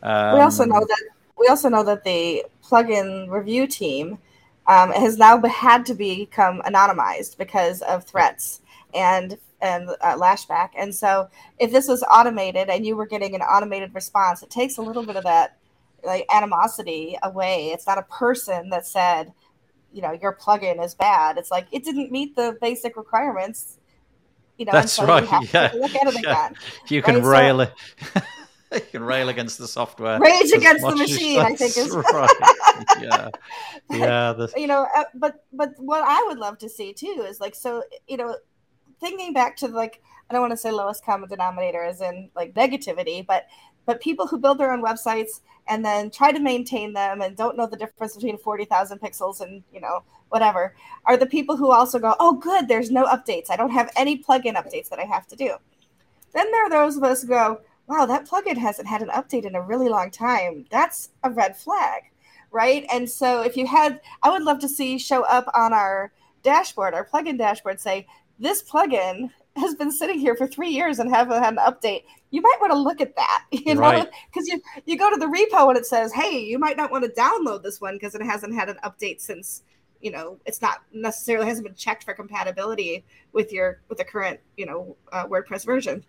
Um, 0.01 0.35
we 0.35 0.41
also 0.41 0.65
know 0.65 0.79
that 0.79 1.03
we 1.37 1.47
also 1.47 1.69
know 1.69 1.83
that 1.83 2.03
the 2.03 2.45
plugin 2.63 3.29
review 3.29 3.67
team 3.67 4.17
um, 4.67 4.91
has 4.91 5.17
now 5.17 5.41
had 5.41 5.85
to 5.85 5.93
become 5.93 6.61
anonymized 6.61 7.37
because 7.37 7.81
of 7.81 8.03
threats 8.03 8.61
and 8.93 9.37
and 9.59 9.89
uh, 10.01 10.15
lashback. 10.17 10.69
And 10.77 10.93
so, 10.93 11.29
if 11.59 11.71
this 11.71 11.87
was 11.87 12.03
automated 12.03 12.69
and 12.69 12.85
you 12.85 12.95
were 12.95 13.07
getting 13.07 13.35
an 13.35 13.41
automated 13.41 13.93
response, 13.93 14.43
it 14.43 14.49
takes 14.49 14.77
a 14.77 14.81
little 14.81 15.03
bit 15.03 15.15
of 15.15 15.23
that 15.23 15.56
like 16.07 16.25
animosity 16.33 17.17
away. 17.21 17.69
It's 17.71 17.85
not 17.85 17.97
a 17.97 18.03
person 18.03 18.69
that 18.69 18.87
said, 18.87 19.33
you 19.91 20.01
know, 20.01 20.17
your 20.19 20.33
plugin 20.33 20.83
is 20.83 20.95
bad. 20.95 21.37
It's 21.37 21.51
like 21.51 21.67
it 21.71 21.83
didn't 21.83 22.11
meet 22.11 22.35
the 22.35 22.57
basic 22.59 22.97
requirements. 22.97 23.77
You 24.57 24.65
know, 24.65 24.71
that's 24.71 24.93
so 24.93 25.05
right. 25.05 25.23
You 25.41 25.47
yeah. 25.53 25.71
look 25.75 25.95
at 25.95 26.07
it 26.07 26.13
yeah. 26.15 26.19
again. 26.19 26.55
You 26.89 27.01
can 27.03 27.21
right? 27.21 27.41
rail 27.41 27.57
so, 27.57 27.71
it. 28.15 28.23
you 28.73 28.81
can 28.91 29.03
rail 29.03 29.29
against 29.29 29.59
the 29.59 29.67
software. 29.67 30.19
Rage 30.19 30.51
against 30.51 30.83
the 30.83 30.95
machine, 30.95 31.39
I 31.39 31.53
think 31.55 31.77
is 31.77 31.95
right. 31.95 32.29
Yeah, 33.01 33.29
yeah. 33.89 34.33
The... 34.33 34.51
You 34.55 34.67
know, 34.67 34.87
uh, 34.95 35.03
but 35.13 35.43
but 35.53 35.73
what 35.77 36.03
I 36.03 36.23
would 36.27 36.39
love 36.39 36.57
to 36.59 36.69
see 36.69 36.93
too 36.93 37.25
is 37.27 37.39
like 37.39 37.55
so. 37.55 37.83
You 38.07 38.17
know, 38.17 38.35
thinking 38.99 39.33
back 39.33 39.57
to 39.57 39.67
like 39.67 40.01
I 40.29 40.33
don't 40.33 40.41
want 40.41 40.51
to 40.51 40.57
say 40.57 40.71
lowest 40.71 41.05
common 41.05 41.29
denominator 41.29 41.83
as 41.83 42.01
in 42.01 42.29
like 42.35 42.53
negativity, 42.53 43.25
but 43.25 43.47
but 43.87 43.99
people 43.99 44.27
who 44.27 44.37
build 44.37 44.59
their 44.59 44.71
own 44.71 44.83
websites 44.83 45.39
and 45.67 45.83
then 45.83 46.11
try 46.11 46.31
to 46.31 46.39
maintain 46.39 46.93
them 46.93 47.21
and 47.21 47.35
don't 47.35 47.57
know 47.57 47.65
the 47.65 47.75
difference 47.75 48.15
between 48.15 48.37
40,000 48.37 48.99
pixels 48.99 49.41
and, 49.41 49.63
you 49.73 49.81
know, 49.81 50.03
whatever, 50.29 50.75
are 51.05 51.17
the 51.17 51.25
people 51.25 51.57
who 51.57 51.71
also 51.71 51.97
go, 51.97 52.15
"Oh 52.19 52.33
good, 52.33 52.67
there's 52.67 52.91
no 52.91 53.05
updates. 53.05 53.49
I 53.49 53.55
don't 53.55 53.71
have 53.71 53.91
any 53.95 54.21
plugin 54.21 54.55
updates 54.55 54.89
that 54.89 54.99
I 54.99 55.05
have 55.05 55.25
to 55.27 55.35
do." 55.35 55.55
Then 56.33 56.51
there 56.51 56.63
are 56.65 56.69
those 56.69 56.97
of 56.97 57.03
us 57.03 57.23
who 57.23 57.29
go, 57.29 57.61
wow, 57.87 58.05
that 58.05 58.27
plugin 58.27 58.57
hasn't 58.57 58.87
had 58.87 59.01
an 59.01 59.09
update 59.09 59.45
in 59.45 59.55
a 59.55 59.61
really 59.61 59.89
long 59.89 60.11
time. 60.11 60.65
That's 60.69 61.09
a 61.23 61.29
red 61.29 61.57
flag, 61.57 62.03
right? 62.51 62.85
And 62.91 63.09
so 63.09 63.41
if 63.41 63.55
you 63.55 63.65
had, 63.65 64.01
I 64.21 64.29
would 64.29 64.43
love 64.43 64.59
to 64.59 64.69
see 64.69 64.99
show 64.99 65.23
up 65.23 65.49
on 65.53 65.73
our 65.73 66.11
dashboard, 66.43 66.93
our 66.93 67.05
plugin 67.05 67.37
dashboard, 67.37 67.79
say, 67.79 68.05
this 68.39 68.61
plugin 68.61 69.31
has 69.57 69.75
been 69.75 69.91
sitting 69.91 70.19
here 70.19 70.35
for 70.35 70.47
three 70.47 70.69
years 70.69 70.99
and 70.99 71.09
haven't 71.13 71.41
had 71.41 71.53
an 71.53 71.59
update. 71.59 72.03
You 72.31 72.41
might 72.41 72.57
want 72.59 72.71
to 72.71 72.77
look 72.77 73.01
at 73.01 73.15
that, 73.15 73.45
you 73.51 73.75
know, 73.75 74.07
because 74.31 74.47
you 74.47 74.61
you 74.85 74.97
go 74.97 75.09
to 75.09 75.17
the 75.17 75.25
repo 75.25 75.69
and 75.69 75.77
it 75.77 75.85
says, 75.85 76.13
hey, 76.13 76.39
you 76.39 76.59
might 76.59 76.77
not 76.77 76.91
want 76.91 77.03
to 77.03 77.21
download 77.21 77.63
this 77.63 77.81
one 77.81 77.95
because 77.95 78.15
it 78.15 78.21
hasn't 78.21 78.53
had 78.53 78.69
an 78.69 78.77
update 78.83 79.21
since 79.21 79.63
you 80.01 80.11
know 80.11 80.37
it's 80.45 80.61
not 80.61 80.83
necessarily 80.93 81.47
hasn't 81.47 81.65
been 81.65 81.75
checked 81.75 82.03
for 82.03 82.13
compatibility 82.13 83.03
with 83.33 83.51
your 83.51 83.81
with 83.89 83.97
the 83.97 84.03
current 84.03 84.39
you 84.55 84.65
know 84.65 84.95
uh, 85.11 85.25
WordPress 85.25 85.65
version. 85.65 86.03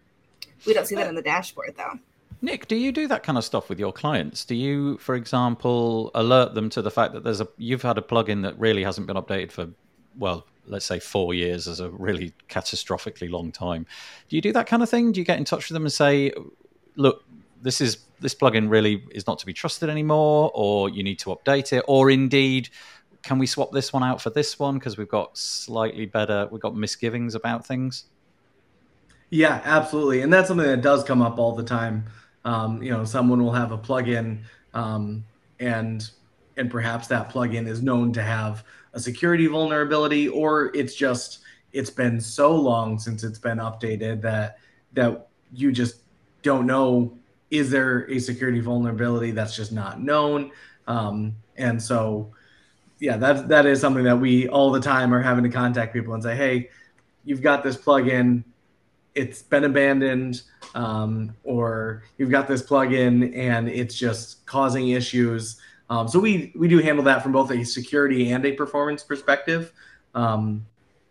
We 0.66 0.74
don't 0.74 0.86
see 0.86 0.94
that 0.96 1.08
in 1.08 1.14
the 1.14 1.22
dashboard 1.22 1.74
though. 1.76 1.98
Nick, 2.40 2.68
do 2.68 2.76
you 2.76 2.92
do 2.92 3.08
that 3.08 3.22
kind 3.24 3.36
of 3.36 3.44
stuff 3.44 3.68
with 3.68 3.80
your 3.80 3.92
clients? 3.92 4.44
Do 4.44 4.54
you, 4.54 4.96
for 4.98 5.16
example, 5.16 6.12
alert 6.14 6.54
them 6.54 6.70
to 6.70 6.82
the 6.82 6.90
fact 6.90 7.12
that 7.14 7.24
there's 7.24 7.40
a 7.40 7.48
you've 7.56 7.82
had 7.82 7.98
a 7.98 8.02
plugin 8.02 8.42
that 8.42 8.58
really 8.58 8.84
hasn't 8.84 9.08
been 9.08 9.16
updated 9.16 9.50
for, 9.50 9.68
well, 10.16 10.46
let's 10.68 10.86
say 10.86 10.98
four 10.98 11.34
years 11.34 11.66
is 11.66 11.80
a 11.80 11.90
really 11.90 12.32
catastrophically 12.48 13.30
long 13.30 13.52
time. 13.52 13.86
Do 14.28 14.36
you 14.36 14.42
do 14.42 14.52
that 14.52 14.66
kind 14.66 14.82
of 14.82 14.90
thing? 14.90 15.12
Do 15.12 15.20
you 15.20 15.24
get 15.24 15.38
in 15.38 15.44
touch 15.44 15.68
with 15.68 15.74
them 15.74 15.84
and 15.84 15.92
say, 15.92 16.32
look, 16.96 17.24
this 17.62 17.80
is 17.80 17.98
this 18.20 18.34
plugin 18.34 18.68
really 18.68 19.04
is 19.12 19.26
not 19.26 19.38
to 19.38 19.46
be 19.46 19.52
trusted 19.52 19.88
anymore, 19.88 20.50
or 20.54 20.88
you 20.90 21.02
need 21.02 21.18
to 21.20 21.30
update 21.30 21.72
it, 21.72 21.84
or 21.86 22.10
indeed, 22.10 22.68
can 23.22 23.38
we 23.38 23.46
swap 23.46 23.72
this 23.72 23.92
one 23.92 24.02
out 24.02 24.20
for 24.20 24.30
this 24.30 24.58
one 24.58 24.78
because 24.78 24.96
we've 24.96 25.08
got 25.08 25.36
slightly 25.36 26.06
better, 26.06 26.48
we've 26.50 26.60
got 26.60 26.74
misgivings 26.74 27.34
about 27.34 27.66
things? 27.66 28.04
Yeah, 29.30 29.60
absolutely, 29.64 30.22
and 30.22 30.32
that's 30.32 30.48
something 30.48 30.66
that 30.66 30.82
does 30.82 31.04
come 31.04 31.22
up 31.22 31.38
all 31.38 31.54
the 31.54 31.62
time. 31.62 32.04
Um, 32.44 32.82
you 32.82 32.90
know, 32.90 33.04
someone 33.04 33.42
will 33.42 33.52
have 33.52 33.72
a 33.72 33.78
plugin, 33.78 34.40
um, 34.74 35.24
and 35.60 36.08
and 36.56 36.70
perhaps 36.70 37.06
that 37.08 37.30
plugin 37.30 37.68
is 37.68 37.82
known 37.82 38.12
to 38.14 38.22
have 38.22 38.64
a 38.98 39.00
security 39.00 39.46
vulnerability, 39.46 40.28
or 40.28 40.74
it's 40.74 40.94
just 40.94 41.40
it's 41.72 41.90
been 41.90 42.20
so 42.20 42.54
long 42.54 42.98
since 42.98 43.22
it's 43.22 43.38
been 43.38 43.58
updated 43.58 44.20
that 44.22 44.58
that 44.92 45.28
you 45.52 45.70
just 45.72 46.02
don't 46.42 46.66
know 46.66 47.16
is 47.50 47.70
there 47.70 48.10
a 48.10 48.18
security 48.18 48.60
vulnerability 48.60 49.30
that's 49.30 49.56
just 49.56 49.72
not 49.72 50.02
known? 50.02 50.50
Um, 50.86 51.36
and 51.56 51.82
so 51.82 52.32
yeah 53.00 53.16
that 53.16 53.48
that 53.48 53.64
is 53.64 53.80
something 53.80 54.02
that 54.02 54.18
we 54.18 54.48
all 54.48 54.72
the 54.72 54.80
time 54.80 55.14
are 55.14 55.22
having 55.22 55.44
to 55.44 55.50
contact 55.50 55.92
people 55.92 56.14
and 56.14 56.22
say 56.22 56.34
hey 56.34 56.68
you've 57.24 57.42
got 57.42 57.62
this 57.62 57.76
plugin. 57.76 58.42
It's 59.14 59.42
been 59.42 59.64
abandoned 59.64 60.42
um, 60.74 61.34
or 61.44 62.04
you've 62.16 62.30
got 62.30 62.48
this 62.48 62.62
plugin 62.62 63.36
and 63.36 63.68
it's 63.68 63.94
just 63.94 64.46
causing 64.46 64.88
issues 64.88 65.60
um, 65.90 66.08
so 66.08 66.18
we 66.18 66.52
we 66.54 66.68
do 66.68 66.78
handle 66.78 67.04
that 67.04 67.22
from 67.22 67.32
both 67.32 67.50
a 67.50 67.64
security 67.64 68.30
and 68.30 68.44
a 68.44 68.52
performance 68.52 69.02
perspective 69.02 69.72
um, 70.14 70.66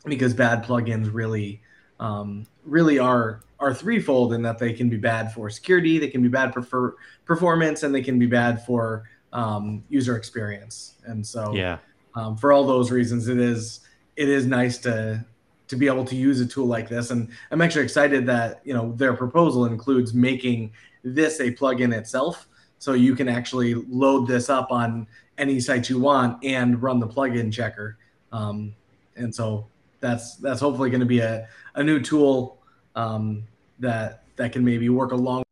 because 0.06 0.34
bad 0.34 0.64
plugins 0.64 1.14
really 1.14 1.62
um, 2.00 2.46
really 2.66 3.00
are 3.00 3.42
are 3.60 3.74
threefold 3.74 4.34
in 4.34 4.42
that 4.44 4.60
they 4.60 4.72
can 4.72 4.90
be 4.90 4.98
bad 4.98 5.34
for 5.34 5.50
security, 5.50 5.98
they 5.98 6.10
can 6.10 6.22
be 6.22 6.28
bad 6.28 6.54
for 6.54 6.96
performance, 7.26 7.84
and 7.84 7.94
they 7.94 8.02
can 8.02 8.20
be 8.20 8.28
bad 8.28 8.64
for 8.66 9.10
um, 9.34 9.84
user 9.90 10.16
experience. 10.16 10.96
And 11.06 11.26
so, 11.26 11.54
yeah, 11.54 11.80
um, 12.16 12.38
for 12.38 12.54
all 12.54 12.66
those 12.66 12.92
reasons, 12.92 13.28
it 13.28 13.40
is 13.40 13.82
it 14.16 14.30
is 14.30 14.46
nice 14.46 14.78
to 14.80 15.26
to 15.68 15.76
be 15.76 15.88
able 15.88 16.06
to 16.06 16.16
use 16.16 16.40
a 16.40 16.46
tool 16.46 16.66
like 16.66 16.88
this. 16.88 17.12
And 17.12 17.30
I'm 17.52 17.62
actually 17.62 17.84
excited 17.84 18.26
that 18.28 18.62
you 18.64 18.74
know 18.74 18.94
their 18.94 19.14
proposal 19.14 19.66
includes 19.66 20.14
making 20.14 20.72
this 21.04 21.40
a 21.40 21.52
plugin 21.52 21.94
itself, 21.96 22.48
so 22.80 22.94
you 22.94 23.16
can 23.16 23.28
actually 23.28 23.74
load 23.74 24.28
this 24.28 24.50
up 24.50 24.72
on 24.72 25.08
any 25.38 25.60
site 25.60 25.90
you 25.90 26.00
want 26.00 26.44
and 26.44 26.82
run 26.82 27.00
the 27.00 27.08
plugin 27.08 27.52
checker. 27.52 27.98
Um, 28.32 28.74
and 29.16 29.34
so 29.34 29.68
that's 30.00 30.36
that's 30.36 30.60
hopefully 30.60 30.90
going 30.90 31.00
to 31.00 31.06
be 31.06 31.20
a, 31.20 31.48
a 31.76 31.84
new 31.84 32.00
tool 32.00 32.60
um, 32.96 33.44
that 33.80 34.24
that 34.36 34.52
can 34.52 34.64
maybe 34.64 34.90
work 34.90 35.12
along 35.12 35.44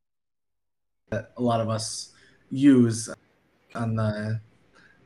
that 1.09 1.32
a 1.38 1.41
lot 1.41 1.61
of 1.61 1.69
us 1.69 2.13
use 2.49 3.09
on 3.73 3.95
the 3.95 4.39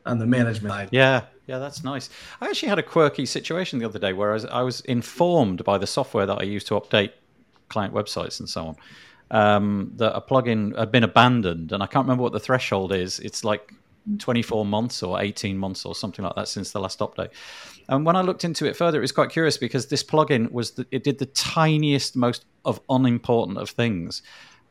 on 0.05 0.17
the 0.17 0.26
management 0.26 0.74
side. 0.74 0.89
Yeah, 0.91 1.24
yeah, 1.47 1.59
that's 1.59 1.84
nice. 1.84 2.09
I 2.41 2.47
actually 2.47 2.70
had 2.70 2.80
a 2.80 2.84
quirky 2.84 3.26
situation 3.26 3.80
the 3.80 3.86
other 3.86 3.99
day 3.99 4.13
where 4.13 4.32
I 4.32 4.34
was, 4.34 4.45
I 4.45 4.61
was 4.61 4.82
informed 4.82 5.63
by 5.63 5.78
the 5.78 5.88
software 5.88 6.26
that 6.26 6.39
I 6.39 6.43
use 6.43 6.63
to 6.65 6.76
update 6.76 7.11
client 7.70 7.93
websites 7.93 8.39
and 8.39 8.49
so 8.49 8.67
on 8.67 8.76
um, 9.32 9.91
that 9.95 10.15
a 10.15 10.21
plugin 10.21 10.77
had 10.77 10.91
been 10.91 11.03
abandoned, 11.03 11.71
and 11.71 11.84
I 11.84 11.88
can't 11.88 12.05
remember 12.05 12.23
what 12.23 12.34
the 12.34 12.39
threshold 12.39 12.93
is. 12.93 13.19
It's 13.19 13.43
like 13.43 13.73
24 14.17 14.65
months 14.65 15.03
or 15.03 15.21
18 15.21 15.57
months 15.57 15.86
or 15.86 15.93
something 15.93 16.23
like 16.25 16.36
that 16.36 16.47
since 16.47 16.71
the 16.71 16.80
last 16.80 16.99
update. 16.99 17.30
And 17.88 18.05
when 18.05 18.15
I 18.15 18.21
looked 18.21 18.43
into 18.43 18.65
it 18.65 18.75
further, 18.75 18.97
it 18.97 19.01
was 19.01 19.11
quite 19.11 19.30
curious 19.30 19.57
because 19.57 19.88
this 19.88 20.03
plugin 20.03 20.51
was 20.51 20.71
the, 20.71 20.88
it 20.91 21.03
did 21.03 21.19
the 21.19 21.27
tiniest, 21.27 22.15
most 22.15 22.45
of 22.65 22.80
unimportant 22.89 23.57
of 23.57 23.69
things. 23.69 24.21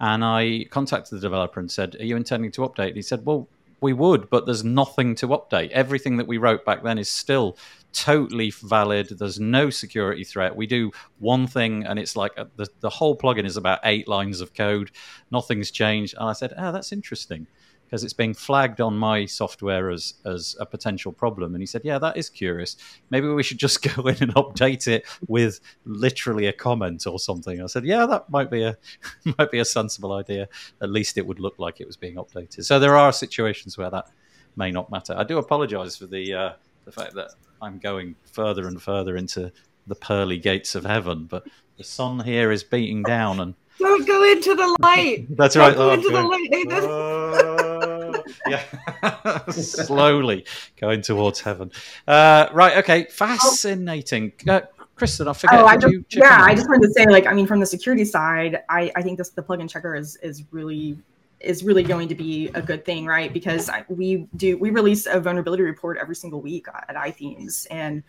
And 0.01 0.25
I 0.25 0.67
contacted 0.71 1.19
the 1.19 1.21
developer 1.21 1.59
and 1.59 1.71
said, 1.71 1.97
"Are 1.99 2.05
you 2.05 2.17
intending 2.17 2.53
to 2.53 2.61
update?" 2.63 2.89
And 2.89 2.97
He 2.97 3.03
said, 3.03 3.25
"Well, 3.27 3.49
we 3.81 3.93
would, 3.93 4.31
but 4.31 4.47
there's 4.47 4.65
nothing 4.65 5.15
to 5.17 5.29
update. 5.29 5.71
Everything 5.71 6.17
that 6.17 6.27
we 6.27 6.39
wrote 6.39 6.65
back 6.65 6.83
then 6.83 6.99
is 6.99 7.09
still 7.09 7.57
totally 7.93 8.51
valid. 8.51 9.09
There's 9.19 9.41
no 9.41 9.71
security 9.71 10.25
threat. 10.25 10.57
We 10.57 10.67
do 10.67 10.93
one 11.19 11.47
thing, 11.47 11.85
and 11.85 11.99
it's 11.99 12.17
like 12.17 12.33
a, 12.37 12.43
uh, 12.43 12.47
the 12.57 12.69
the 12.81 12.91
whole 12.91 13.17
plugin 13.17 13.45
is 13.45 13.57
about 13.57 13.81
eight 13.85 14.09
lines 14.09 14.41
of 14.41 14.55
code. 14.55 14.91
Nothing's 15.31 15.71
changed." 15.71 16.15
And 16.19 16.29
I 16.29 16.33
said, 16.33 16.55
"Oh, 16.57 16.73
that's 16.73 16.93
interesting." 16.93 17.47
because 17.89 18.05
it's 18.05 18.13
being 18.13 18.35
flagged 18.35 18.83
on 18.83 18.99
my 18.99 19.25
software 19.25 19.91
as 19.91 20.15
as 20.27 20.55
a 20.61 20.67
potential 20.67 21.11
problem. 21.11 21.55
And 21.55 21.63
he 21.63 21.67
said, 21.67 21.83
"Yeah, 21.85 21.99
that 21.99 22.17
is 22.17 22.29
curious. 22.29 22.77
Maybe 23.11 23.29
we 23.29 23.43
should 23.43 23.59
just 23.59 23.83
go 23.95 24.07
in 24.07 24.17
and 24.21 24.35
update 24.35 24.87
it 24.87 25.07
with 25.27 25.61
literally 25.85 26.47
a 26.47 26.53
comment 26.53 27.07
or 27.07 27.19
something." 27.19 27.63
I 27.63 27.67
said, 27.67 27.85
"Yeah, 27.85 28.07
that 28.07 28.31
might 28.31 28.51
be 28.51 28.63
a 28.63 28.77
might 29.39 29.51
be 29.51 29.59
a 29.59 29.65
sensible 29.65 30.13
idea. 30.13 30.49
At 30.83 30.91
least 30.91 31.17
it 31.17 31.27
would 31.27 31.41
look 31.41 31.59
like 31.59 31.81
it 31.81 31.87
was 31.87 31.97
being 31.97 32.17
updated." 32.17 32.65
So 32.65 32.79
there 32.79 32.97
are 32.97 33.13
situations 33.13 33.79
where 33.79 33.91
that 33.91 34.11
may 34.57 34.71
not 34.71 34.91
matter. 34.91 35.15
I 35.17 35.25
do 35.25 35.39
apologise 35.39 35.97
for 35.97 36.07
the 36.07 36.35
uh, 36.35 36.53
the 36.85 36.93
fact 36.93 37.15
that 37.15 37.31
I'm 37.61 37.79
going 37.79 38.17
further 38.33 38.67
and 38.67 38.81
further 38.81 39.17
into 39.17 39.53
the 39.87 39.95
pearly 39.95 40.39
gates 40.39 40.75
of 40.75 40.85
heaven, 40.85 41.25
but 41.25 41.47
the 41.77 41.85
sun 41.85 42.21
here 42.21 42.51
is 42.51 42.63
beating 42.63 43.03
down 43.03 43.41
and. 43.41 43.55
Don't 43.79 44.07
go 44.09 44.25
into 44.25 44.57
the 44.57 44.77
light. 44.81 45.27
That's 45.37 45.57
right. 45.57 45.73
Don't 45.73 45.77
go 45.77 45.91
oh, 45.91 45.95
into 45.95 46.09
the 46.09 46.23
light, 46.23 46.49
Nathan. 46.51 46.91
Uh 46.91 47.89
yeah, 48.49 49.45
slowly 49.51 50.45
going 50.81 51.03
towards 51.03 51.41
heaven. 51.41 51.71
Uh, 52.07 52.49
right, 52.53 52.77
okay, 52.79 53.05
fascinating. 53.05 54.33
Uh, 54.47 54.61
Kristen, 54.95 55.29
I 55.29 55.33
forget. 55.33 55.61
Oh, 55.61 55.67
I 55.67 55.77
just, 55.77 55.95
yeah, 56.11 56.39
I 56.43 56.55
just 56.55 56.69
wanted 56.69 56.87
to 56.89 56.93
say, 56.93 57.07
like, 57.07 57.27
I 57.27 57.33
mean, 57.33 57.47
from 57.47 57.61
the 57.61 57.67
security 57.67 58.05
side, 58.05 58.63
I, 58.69 58.91
I 58.97 59.03
think 59.03 59.19
this 59.19 59.31
the 59.31 59.43
plugin 59.43 59.69
checker 59.69 59.95
is 59.95 60.17
is 60.17 60.45
really 60.51 60.99
is 61.41 61.63
really 61.63 61.83
going 61.83 62.09
to 62.09 62.15
be 62.15 62.49
a 62.55 62.63
good 62.63 62.85
thing, 62.85 63.07
right? 63.07 63.33
Because 63.33 63.71
we 63.89 64.27
do 64.37 64.59
we 64.59 64.71
release 64.71 65.07
a 65.07 65.21
vulnerability 65.21 65.63
report 65.63 65.99
every 65.99 66.17
single 66.17 66.41
week 66.41 66.67
at 66.89 66.97
iThemes, 66.97 67.67
and 67.71 68.03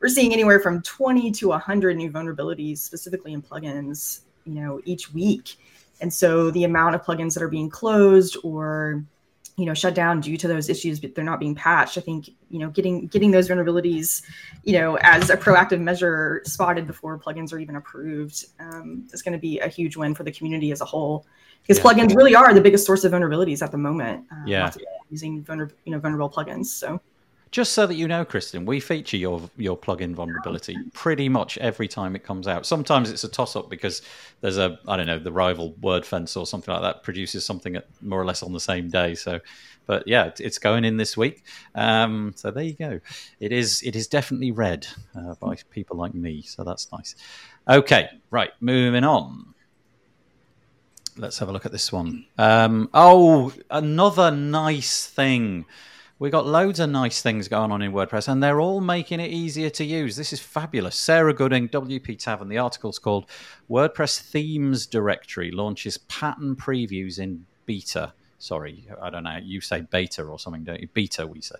we're 0.00 0.08
seeing 0.08 0.32
anywhere 0.32 0.60
from 0.60 0.82
20 0.82 1.30
to 1.32 1.48
100 1.48 1.96
new 1.96 2.10
vulnerabilities, 2.10 2.78
specifically 2.78 3.32
in 3.32 3.42
plugins, 3.42 4.20
you 4.44 4.54
know, 4.54 4.80
each 4.84 5.12
week. 5.12 5.56
And 6.00 6.12
so 6.12 6.50
the 6.50 6.64
amount 6.64 6.94
of 6.94 7.02
plugins 7.02 7.34
that 7.34 7.42
are 7.42 7.48
being 7.48 7.70
closed 7.70 8.36
or 8.44 9.04
you 9.56 9.64
know 9.64 9.74
shut 9.74 9.94
down 9.94 10.20
due 10.20 10.36
to 10.36 10.46
those 10.48 10.68
issues 10.68 11.00
but 11.00 11.14
they're 11.14 11.24
not 11.24 11.40
being 11.40 11.54
patched. 11.54 11.96
I 11.96 12.00
think 12.02 12.28
you 12.50 12.58
know 12.58 12.68
getting 12.70 13.06
getting 13.06 13.30
those 13.30 13.48
vulnerabilities 13.48 14.22
you 14.64 14.74
know 14.78 14.96
as 14.98 15.30
a 15.30 15.36
proactive 15.36 15.80
measure 15.80 16.42
spotted 16.44 16.86
before 16.86 17.18
plugins 17.18 17.52
are 17.52 17.58
even 17.58 17.76
approved 17.76 18.46
um, 18.60 19.06
is 19.12 19.22
going 19.22 19.32
to 19.32 19.38
be 19.38 19.58
a 19.60 19.68
huge 19.68 19.96
win 19.96 20.14
for 20.14 20.24
the 20.24 20.32
community 20.32 20.72
as 20.72 20.80
a 20.80 20.84
whole. 20.84 21.26
Because 21.62 21.78
yeah. 21.78 22.04
plugins 22.04 22.14
really 22.14 22.34
are 22.34 22.54
the 22.54 22.60
biggest 22.60 22.86
source 22.86 23.02
of 23.04 23.12
vulnerabilities 23.12 23.62
at 23.62 23.72
the 23.72 23.78
moment 23.78 24.24
um, 24.30 24.44
yeah. 24.46 24.72
using 25.10 25.42
vulnerable 25.42 25.74
you 25.84 25.92
know 25.92 25.98
vulnerable 25.98 26.30
plugins 26.30 26.66
so 26.66 27.00
just 27.56 27.72
so 27.72 27.86
that 27.86 27.94
you 27.94 28.06
know, 28.06 28.22
Kristen, 28.22 28.66
we 28.66 28.80
feature 28.80 29.16
your 29.16 29.40
your 29.56 29.78
plugin 29.78 30.14
vulnerability 30.14 30.76
pretty 30.92 31.26
much 31.26 31.56
every 31.56 31.88
time 31.88 32.14
it 32.14 32.22
comes 32.22 32.46
out. 32.46 32.66
Sometimes 32.66 33.10
it's 33.10 33.24
a 33.24 33.30
toss 33.30 33.56
up 33.56 33.70
because 33.70 34.02
there's 34.42 34.58
a 34.58 34.78
I 34.86 34.98
don't 34.98 35.06
know 35.06 35.18
the 35.18 35.32
rival 35.32 35.72
WordFence 35.80 36.38
or 36.38 36.46
something 36.46 36.74
like 36.74 36.82
that 36.82 37.02
produces 37.02 37.46
something 37.46 37.74
at 37.74 37.86
more 38.02 38.20
or 38.20 38.26
less 38.26 38.42
on 38.42 38.52
the 38.52 38.60
same 38.60 38.90
day. 38.90 39.14
So, 39.14 39.40
but 39.86 40.06
yeah, 40.06 40.32
it's 40.38 40.58
going 40.58 40.84
in 40.84 40.98
this 40.98 41.16
week. 41.16 41.44
Um, 41.74 42.34
so 42.36 42.50
there 42.50 42.62
you 42.62 42.74
go. 42.74 43.00
It 43.40 43.52
is 43.52 43.82
it 43.82 43.96
is 43.96 44.06
definitely 44.06 44.50
read 44.50 44.86
uh, 45.18 45.36
by 45.40 45.56
people 45.70 45.96
like 45.96 46.14
me. 46.14 46.42
So 46.42 46.62
that's 46.62 46.92
nice. 46.92 47.16
Okay, 47.66 48.10
right, 48.30 48.50
moving 48.60 49.02
on. 49.02 49.54
Let's 51.16 51.38
have 51.38 51.48
a 51.48 51.52
look 51.52 51.64
at 51.64 51.72
this 51.72 51.90
one. 51.90 52.26
Um, 52.36 52.90
oh, 52.92 53.54
another 53.70 54.30
nice 54.30 55.06
thing 55.06 55.64
we 56.18 56.30
got 56.30 56.46
loads 56.46 56.80
of 56.80 56.88
nice 56.88 57.20
things 57.20 57.46
going 57.46 57.70
on 57.70 57.82
in 57.82 57.92
WordPress, 57.92 58.28
and 58.28 58.42
they're 58.42 58.60
all 58.60 58.80
making 58.80 59.20
it 59.20 59.30
easier 59.30 59.68
to 59.70 59.84
use. 59.84 60.16
This 60.16 60.32
is 60.32 60.40
fabulous. 60.40 60.96
Sarah 60.96 61.34
Gooding, 61.34 61.68
WP 61.68 62.18
Tavern, 62.18 62.48
the 62.48 62.58
article's 62.58 62.98
called 62.98 63.26
WordPress 63.68 64.18
Themes 64.20 64.86
Directory 64.86 65.50
launches 65.50 65.98
pattern 65.98 66.56
previews 66.56 67.18
in 67.18 67.44
beta 67.66 68.14
sorry, 68.46 68.86
I 69.02 69.10
don't 69.10 69.24
know, 69.24 69.38
you 69.42 69.60
say 69.60 69.80
beta 69.80 70.22
or 70.22 70.38
something, 70.38 70.62
don't 70.62 70.80
you? 70.80 70.88
Beta, 70.94 71.26
we 71.26 71.40
say. 71.40 71.56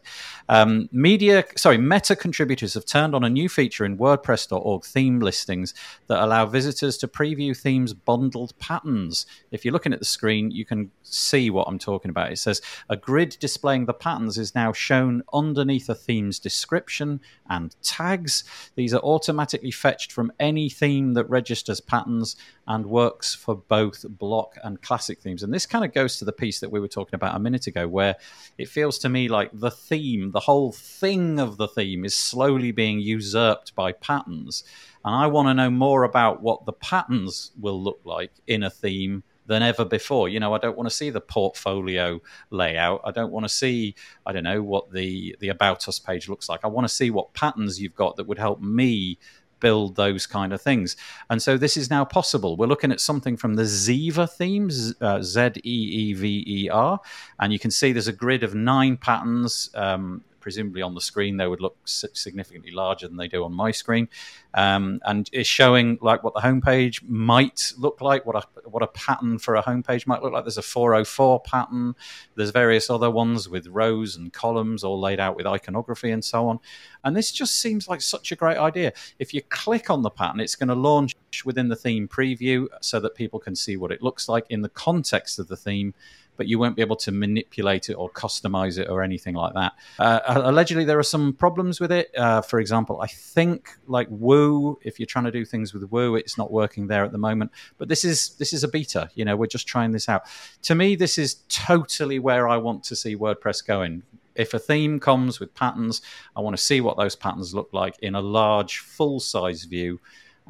Um, 0.48 0.88
media, 0.92 1.44
sorry, 1.56 1.78
meta 1.78 2.14
contributors 2.14 2.74
have 2.74 2.86
turned 2.86 3.14
on 3.14 3.24
a 3.24 3.28
new 3.28 3.48
feature 3.48 3.84
in 3.84 3.98
WordPress.org 3.98 4.84
theme 4.84 5.18
listings 5.18 5.74
that 6.06 6.22
allow 6.22 6.46
visitors 6.46 6.96
to 6.98 7.08
preview 7.08 7.56
themes 7.56 7.92
bundled 7.92 8.56
patterns. 8.58 9.26
If 9.50 9.64
you're 9.64 9.72
looking 9.72 9.92
at 9.92 9.98
the 9.98 10.04
screen, 10.04 10.52
you 10.52 10.64
can 10.64 10.92
see 11.02 11.50
what 11.50 11.66
I'm 11.66 11.78
talking 11.78 12.10
about. 12.10 12.32
It 12.32 12.38
says 12.38 12.62
a 12.88 12.96
grid 12.96 13.36
displaying 13.40 13.86
the 13.86 13.94
patterns 13.94 14.38
is 14.38 14.54
now 14.54 14.72
shown 14.72 15.22
underneath 15.32 15.88
a 15.88 15.94
theme's 15.94 16.38
description 16.38 17.20
and 17.50 17.74
tags. 17.82 18.44
These 18.76 18.94
are 18.94 19.00
automatically 19.00 19.72
fetched 19.72 20.12
from 20.12 20.32
any 20.38 20.68
theme 20.68 21.14
that 21.14 21.28
registers 21.28 21.80
patterns 21.80 22.36
and 22.66 22.86
works 22.86 23.34
for 23.34 23.54
both 23.54 24.04
block 24.08 24.56
and 24.64 24.82
classic 24.82 25.20
themes. 25.20 25.42
And 25.42 25.52
this 25.52 25.66
kind 25.66 25.84
of 25.84 25.92
goes 25.92 26.18
to 26.18 26.24
the 26.24 26.32
piece 26.32 26.60
that 26.60 26.70
we 26.70 26.80
were 26.80 26.88
talking 26.88 27.14
about 27.14 27.36
a 27.36 27.38
minute 27.38 27.66
ago, 27.66 27.86
where 27.86 28.16
it 28.58 28.68
feels 28.68 28.98
to 28.98 29.08
me 29.08 29.28
like 29.28 29.50
the 29.52 29.70
theme, 29.70 30.32
the 30.32 30.40
whole 30.40 30.72
thing 30.72 31.38
of 31.38 31.56
the 31.56 31.68
theme, 31.68 32.04
is 32.04 32.16
slowly 32.16 32.72
being 32.72 32.98
usurped 32.98 33.74
by 33.74 33.92
patterns. 33.92 34.64
And 35.04 35.14
I 35.14 35.28
want 35.28 35.48
to 35.48 35.54
know 35.54 35.70
more 35.70 36.02
about 36.02 36.42
what 36.42 36.64
the 36.64 36.72
patterns 36.72 37.52
will 37.60 37.80
look 37.80 38.00
like 38.04 38.32
in 38.46 38.64
a 38.64 38.70
theme 38.70 39.22
than 39.46 39.62
ever 39.62 39.84
before. 39.84 40.28
You 40.28 40.40
know, 40.40 40.52
I 40.52 40.58
don't 40.58 40.76
want 40.76 40.88
to 40.88 40.94
see 40.94 41.10
the 41.10 41.20
portfolio 41.20 42.20
layout. 42.50 43.00
I 43.04 43.12
don't 43.12 43.30
want 43.30 43.44
to 43.44 43.48
see, 43.48 43.94
I 44.26 44.32
don't 44.32 44.44
know, 44.44 44.62
what 44.62 44.90
the 44.90 45.36
the 45.40 45.48
about 45.48 45.86
us 45.88 45.98
page 45.98 46.28
looks 46.28 46.48
like. 46.48 46.60
I 46.64 46.68
want 46.68 46.86
to 46.86 46.92
see 46.92 47.10
what 47.10 47.32
patterns 47.34 47.80
you've 47.80 47.94
got 47.94 48.16
that 48.16 48.26
would 48.26 48.38
help 48.38 48.60
me 48.60 49.18
build 49.66 49.96
those 49.96 50.24
kind 50.28 50.52
of 50.52 50.60
things. 50.62 50.96
And 51.28 51.42
so 51.46 51.58
this 51.58 51.76
is 51.76 51.90
now 51.90 52.04
possible. 52.04 52.56
We're 52.56 52.72
looking 52.74 52.92
at 52.92 53.00
something 53.00 53.36
from 53.36 53.54
the 53.54 53.64
Zeever 53.64 54.28
themes, 54.40 54.94
uh, 55.00 55.20
Z 55.22 55.40
E 55.64 55.78
E 56.02 56.14
V 56.14 56.44
E 56.46 56.68
R, 56.70 57.00
and 57.40 57.52
you 57.52 57.58
can 57.58 57.72
see 57.72 57.92
there's 57.92 58.06
a 58.16 58.20
grid 58.24 58.42
of 58.44 58.54
nine 58.54 58.96
patterns. 58.96 59.70
Um, 59.74 60.22
presumably 60.46 60.80
on 60.80 60.94
the 60.94 61.00
screen 61.00 61.36
they 61.36 61.48
would 61.48 61.60
look 61.60 61.76
significantly 61.84 62.70
larger 62.70 63.08
than 63.08 63.16
they 63.16 63.26
do 63.26 63.42
on 63.42 63.52
my 63.52 63.72
screen, 63.72 64.08
um, 64.54 65.00
and 65.04 65.28
is 65.32 65.44
showing 65.44 65.98
like 66.00 66.22
what 66.22 66.34
the 66.34 66.40
homepage 66.40 67.02
might 67.02 67.72
look 67.76 68.00
like, 68.00 68.24
what 68.24 68.36
a 68.36 68.68
what 68.68 68.80
a 68.80 68.86
pattern 68.86 69.40
for 69.40 69.56
a 69.56 69.62
homepage 69.64 70.06
might 70.06 70.22
look 70.22 70.32
like. 70.32 70.44
There's 70.44 70.56
a 70.56 70.62
404 70.62 71.40
pattern. 71.40 71.96
There's 72.36 72.50
various 72.50 72.88
other 72.88 73.10
ones 73.10 73.48
with 73.48 73.66
rows 73.66 74.14
and 74.14 74.32
columns 74.32 74.84
all 74.84 75.00
laid 75.00 75.18
out 75.18 75.34
with 75.34 75.48
iconography 75.48 76.12
and 76.12 76.24
so 76.24 76.46
on. 76.46 76.60
And 77.02 77.16
this 77.16 77.32
just 77.32 77.56
seems 77.56 77.88
like 77.88 78.00
such 78.00 78.30
a 78.30 78.36
great 78.36 78.56
idea. 78.56 78.92
If 79.18 79.34
you 79.34 79.42
click 79.42 79.90
on 79.90 80.02
the 80.02 80.10
pattern, 80.10 80.38
it's 80.38 80.54
going 80.54 80.68
to 80.68 80.76
launch 80.76 81.16
within 81.44 81.66
the 81.66 81.74
theme 81.74 82.06
preview 82.06 82.68
so 82.80 83.00
that 83.00 83.16
people 83.16 83.40
can 83.40 83.56
see 83.56 83.76
what 83.76 83.90
it 83.90 84.00
looks 84.00 84.28
like 84.28 84.46
in 84.48 84.62
the 84.62 84.68
context 84.68 85.40
of 85.40 85.48
the 85.48 85.56
theme 85.56 85.92
but 86.36 86.46
you 86.46 86.58
won't 86.58 86.76
be 86.76 86.82
able 86.82 86.96
to 86.96 87.12
manipulate 87.12 87.88
it 87.88 87.94
or 87.94 88.10
customize 88.10 88.78
it 88.78 88.88
or 88.88 89.02
anything 89.02 89.34
like 89.34 89.54
that. 89.54 89.72
Uh, 89.98 90.20
allegedly, 90.26 90.84
there 90.84 90.98
are 90.98 91.04
some 91.04 91.32
problems 91.32 91.80
with 91.80 91.92
it. 91.92 92.16
Uh, 92.16 92.40
for 92.40 92.60
example, 92.60 93.00
I 93.00 93.06
think 93.06 93.70
like 93.86 94.08
Woo, 94.10 94.78
if 94.82 94.98
you're 94.98 95.06
trying 95.06 95.24
to 95.26 95.30
do 95.30 95.44
things 95.44 95.72
with 95.72 95.84
Woo, 95.84 96.16
it's 96.16 96.38
not 96.38 96.50
working 96.52 96.86
there 96.86 97.04
at 97.04 97.12
the 97.12 97.18
moment. 97.18 97.50
But 97.78 97.88
this 97.88 98.04
is 98.04 98.30
this 98.36 98.52
is 98.52 98.64
a 98.64 98.68
beta. 98.68 99.10
You 99.14 99.24
know, 99.24 99.36
we're 99.36 99.46
just 99.46 99.66
trying 99.66 99.92
this 99.92 100.08
out. 100.08 100.22
To 100.62 100.74
me, 100.74 100.96
this 100.96 101.18
is 101.18 101.36
totally 101.48 102.18
where 102.18 102.48
I 102.48 102.56
want 102.56 102.84
to 102.84 102.96
see 102.96 103.16
WordPress 103.16 103.66
going 103.66 104.02
if 104.36 104.54
a 104.54 104.58
theme 104.58 105.00
comes 105.00 105.40
with 105.40 105.54
patterns, 105.54 106.02
I 106.36 106.40
want 106.40 106.56
to 106.56 106.62
see 106.62 106.80
what 106.80 106.96
those 106.96 107.16
patterns 107.16 107.54
look 107.54 107.70
like 107.72 107.98
in 108.00 108.14
a 108.14 108.20
large, 108.20 108.78
full 108.78 109.18
size 109.18 109.64
view. 109.64 110.00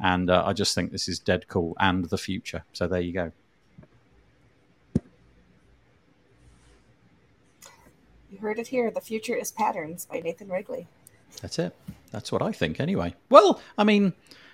And 0.01 0.29
uh, 0.29 0.43
I 0.45 0.53
just 0.53 0.75
think 0.75 0.91
this 0.91 1.07
is 1.07 1.19
dead 1.19 1.47
cool 1.47 1.75
and 1.79 2.05
the 2.05 2.17
future. 2.17 2.63
So 2.73 2.87
there 2.87 3.01
you 3.01 3.13
go. 3.13 3.31
You 8.29 8.39
heard 8.39 8.59
it 8.59 8.67
here. 8.67 8.91
The 8.91 9.01
future 9.01 9.35
is 9.35 9.51
patterns 9.51 10.05
by 10.05 10.19
Nathan 10.19 10.49
Wrigley. 10.49 10.87
That's 11.41 11.59
it. 11.59 11.75
That's 12.11 12.31
what 12.31 12.41
I 12.41 12.51
think, 12.51 12.79
anyway. 12.79 13.15
Well, 13.29 13.61
I 13.77 13.83
mean, 13.83 14.13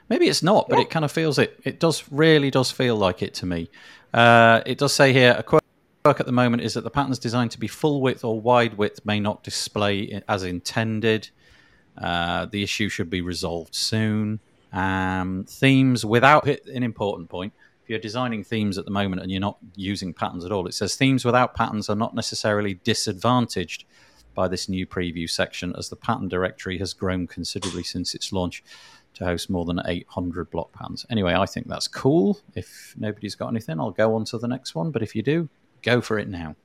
maybe 0.09 0.28
it's 0.28 0.43
not, 0.43 0.69
but 0.69 0.78
yeah. 0.78 0.84
it 0.84 0.89
kind 0.89 1.05
of 1.05 1.11
feels 1.11 1.39
it. 1.39 1.59
It 1.63 1.80
does 1.80 2.03
really 2.11 2.51
does 2.51 2.71
feel 2.71 2.95
like 2.95 3.21
it 3.21 3.34
to 3.36 3.45
me. 3.45 3.69
Uh, 4.13 4.61
it 4.65 4.78
does 4.78 4.93
say 4.93 5.13
here 5.13 5.36
a 5.38 5.43
quirk 5.43 5.63
at 6.05 6.26
the 6.26 6.32
moment 6.32 6.61
is 6.61 6.74
that 6.76 6.84
the 6.84 6.89
patterns 6.89 7.19
designed 7.19 7.51
to 7.51 7.59
be 7.59 7.67
full 7.67 8.01
width 8.01 8.24
or 8.24 8.39
wide 8.39 8.76
width 8.78 9.05
may 9.05 9.19
not 9.19 9.43
display 9.43 10.21
as 10.28 10.43
intended. 10.43 11.30
Uh, 11.97 12.45
the 12.45 12.63
issue 12.63 12.89
should 12.89 13.09
be 13.09 13.21
resolved 13.21 13.74
soon. 13.74 14.39
Um, 14.71 15.45
themes 15.47 16.03
without 16.03 16.47
an 16.47 16.84
important 16.84 17.30
point 17.30 17.53
if 17.84 17.89
you're 17.89 17.99
designing 17.99 18.43
themes 18.45 18.77
at 18.77 18.86
the 18.86 18.91
moment 18.91 19.21
and 19.21 19.29
you're 19.29 19.41
not 19.41 19.57
using 19.75 20.13
patterns 20.13 20.45
at 20.45 20.51
all, 20.53 20.67
it 20.67 20.73
says 20.73 20.95
themes 20.95 21.25
without 21.25 21.53
patterns 21.53 21.89
are 21.89 21.95
not 21.95 22.15
necessarily 22.15 22.75
disadvantaged 22.86 23.84
by 24.34 24.47
this 24.47 24.69
new 24.69 24.88
preview 24.88 25.29
section 25.29 25.75
as 25.77 25.89
the 25.89 25.95
pattern 25.97 26.29
directory 26.29 26.77
has 26.77 26.93
grown 26.93 27.27
considerably 27.27 27.84
since 27.84 28.15
its 28.15 28.31
launch 28.31 28.63
to 29.15 29.25
host 29.25 29.49
more 29.49 29.65
than 29.65 29.81
800 29.86 30.49
block 30.49 30.71
patterns. 30.71 31.05
Anyway, 31.09 31.34
I 31.34 31.45
think 31.45 31.67
that's 31.67 31.89
cool. 31.89 32.39
If 32.55 32.95
nobody's 32.97 33.36
got 33.36 33.49
anything, 33.49 33.79
I'll 33.79 33.91
go 33.91 34.15
on 34.15 34.23
to 34.25 34.38
the 34.38 34.47
next 34.47 34.75
one. 34.75 34.89
But 34.89 35.03
if 35.03 35.13
you 35.13 35.21
do, 35.21 35.49
go 35.81 35.99
for 35.99 36.17
it 36.17 36.29
now. 36.29 36.55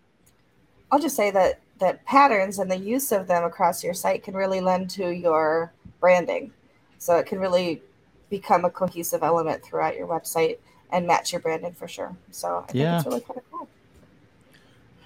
I'll 0.91 1.01
just 1.01 1.17
say 1.17 1.33
that 1.33 1.61
that 1.81 2.05
patterns 2.07 2.61
and 2.61 2.71
the 2.71 2.79
use 2.79 3.11
of 3.13 3.27
them 3.27 3.45
across 3.45 3.83
your 3.85 3.93
site 3.93 4.23
can 4.23 4.35
really 4.35 4.61
lend 4.61 4.89
to 4.91 5.11
your 5.11 5.73
branding. 6.01 6.53
So 6.99 7.17
it 7.17 7.27
can 7.27 7.41
really 7.41 7.83
become 8.31 8.65
a 8.65 8.71
cohesive 8.71 9.23
element 9.23 9.65
throughout 9.65 9.97
your 9.97 10.07
website 10.07 10.59
and 10.91 11.07
match 11.07 11.33
your 11.33 11.41
branding 11.41 11.73
for 11.73 11.89
sure. 11.89 12.17
So 12.31 12.65
I 12.69 12.73
think 12.73 12.83
yeah. 12.83 12.97
it's 12.99 13.07
really 13.07 13.21
kind 13.21 13.39
of 13.39 13.51
cool. 13.51 13.69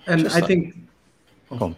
And 0.06 0.20
Just 0.22 0.36
I 0.36 0.40
like, 0.40 0.48
think 0.48 0.76
cool. 1.50 1.76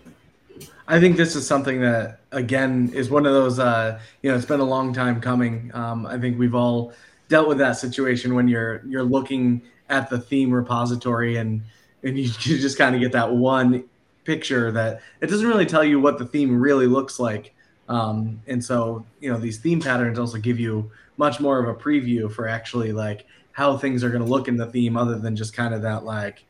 I 0.86 1.00
think 1.00 1.16
this 1.16 1.34
is 1.34 1.46
something 1.46 1.80
that 1.80 2.20
again 2.32 2.90
is 2.94 3.10
one 3.10 3.26
of 3.26 3.32
those 3.32 3.58
uh, 3.58 4.00
you 4.22 4.30
know, 4.30 4.36
it's 4.36 4.46
been 4.46 4.60
a 4.60 4.64
long 4.64 4.92
time 4.92 5.20
coming. 5.20 5.70
Um, 5.74 6.06
I 6.06 6.18
think 6.18 6.38
we've 6.38 6.54
all 6.54 6.92
dealt 7.28 7.48
with 7.48 7.58
that 7.58 7.76
situation 7.76 8.34
when 8.34 8.48
you're 8.48 8.82
you're 8.86 9.02
looking 9.02 9.62
at 9.88 10.10
the 10.10 10.18
theme 10.18 10.52
repository 10.52 11.36
and 11.36 11.62
and 12.02 12.18
you, 12.18 12.24
you 12.40 12.58
just 12.58 12.78
kind 12.78 12.94
of 12.94 13.00
get 13.00 13.12
that 13.12 13.34
one 13.34 13.84
picture 14.24 14.72
that 14.72 15.02
it 15.20 15.26
doesn't 15.26 15.46
really 15.46 15.66
tell 15.66 15.84
you 15.84 16.00
what 16.00 16.18
the 16.18 16.26
theme 16.26 16.60
really 16.60 16.86
looks 16.86 17.18
like. 17.18 17.54
Um, 17.88 18.40
and 18.46 18.64
so, 18.64 19.04
you 19.20 19.30
know, 19.30 19.38
these 19.38 19.58
theme 19.58 19.80
patterns 19.80 20.18
also 20.18 20.38
give 20.38 20.58
you 20.58 20.90
much 21.16 21.40
more 21.40 21.58
of 21.58 21.68
a 21.68 21.78
preview 21.78 22.32
for 22.32 22.48
actually 22.48 22.92
like, 22.92 23.26
how 23.54 23.78
things 23.78 24.02
are 24.02 24.10
going 24.10 24.22
to 24.22 24.28
look 24.28 24.48
in 24.48 24.56
the 24.56 24.66
theme 24.66 24.96
other 24.96 25.16
than 25.16 25.34
just 25.34 25.54
kind 25.54 25.72
of 25.72 25.80
that 25.82 26.04
like 26.04 26.44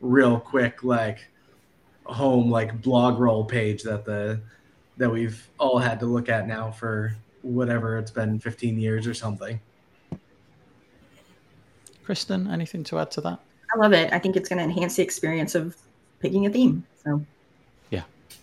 real 0.00 0.38
quick 0.38 0.84
like 0.84 1.26
home 2.04 2.50
like 2.50 2.80
blog 2.82 3.18
roll 3.18 3.44
page 3.44 3.82
that 3.82 4.04
the 4.04 4.40
that 4.98 5.10
we've 5.10 5.48
all 5.58 5.78
had 5.78 5.98
to 5.98 6.06
look 6.06 6.28
at 6.28 6.46
now 6.46 6.70
for 6.70 7.16
whatever 7.40 7.98
it's 7.98 8.10
been 8.10 8.38
15 8.38 8.78
years 8.78 9.06
or 9.06 9.14
something. 9.14 9.58
Kristen 12.04 12.46
anything 12.48 12.84
to 12.84 12.98
add 12.98 13.10
to 13.12 13.22
that? 13.22 13.40
I 13.74 13.78
love 13.78 13.94
it. 13.94 14.12
I 14.12 14.18
think 14.18 14.36
it's 14.36 14.48
going 14.48 14.58
to 14.58 14.64
enhance 14.64 14.96
the 14.96 15.02
experience 15.02 15.54
of 15.54 15.76
picking 16.18 16.44
a 16.44 16.50
theme 16.50 16.84
so 17.02 17.24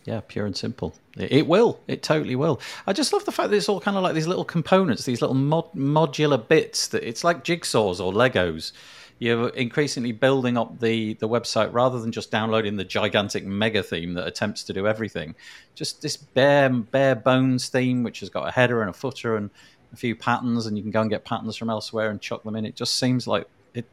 yeah, 0.07 0.21
pure 0.25 0.45
and 0.45 0.55
simple. 0.55 0.95
It, 1.17 1.33
it, 1.33 1.47
will. 1.47 1.81
It 1.85 2.01
totally 2.01 2.37
will. 2.37 2.61
I 2.87 2.93
just 2.93 3.11
love 3.11 3.25
the 3.25 3.31
fact 3.33 3.49
that 3.49 3.57
it's 3.57 3.67
all 3.67 3.81
kind 3.81 3.97
of 3.97 4.03
like 4.03 4.15
these 4.15 4.25
little 4.25 4.45
components, 4.45 5.03
these 5.03 5.19
little 5.19 5.35
mod- 5.35 5.73
modular 5.73 6.47
bits. 6.47 6.87
That 6.87 7.03
it's 7.03 7.25
like 7.25 7.43
jigsaws 7.43 7.99
or 7.99 8.13
Legos. 8.13 8.71
You're 9.19 9.49
increasingly 9.49 10.13
building 10.13 10.57
up 10.57 10.79
the 10.79 11.15
the 11.15 11.27
website 11.27 11.73
rather 11.73 11.99
than 11.99 12.13
just 12.13 12.31
downloading 12.31 12.77
the 12.77 12.85
gigantic 12.85 13.45
mega 13.45 13.83
theme 13.83 14.13
that 14.13 14.25
attempts 14.25 14.63
to 14.63 14.73
do 14.73 14.87
everything. 14.87 15.35
Just 15.75 16.01
this 16.01 16.15
bare 16.15 16.69
bare 16.69 17.15
bones 17.15 17.67
theme, 17.67 18.03
which 18.03 18.21
has 18.21 18.29
got 18.29 18.47
a 18.47 18.51
header 18.51 18.79
and 18.79 18.89
a 18.89 18.93
footer 18.93 19.35
and 19.35 19.49
a 19.91 19.97
few 19.97 20.15
patterns, 20.15 20.67
and 20.67 20.77
you 20.77 20.83
can 20.83 20.91
go 20.91 21.01
and 21.01 21.09
get 21.09 21.25
patterns 21.25 21.57
from 21.57 21.69
elsewhere 21.69 22.09
and 22.11 22.21
chuck 22.21 22.43
them 22.43 22.55
in. 22.55 22.65
It 22.65 22.77
just 22.77 22.95
seems 22.95 23.27
like 23.27 23.45
it 23.77 23.85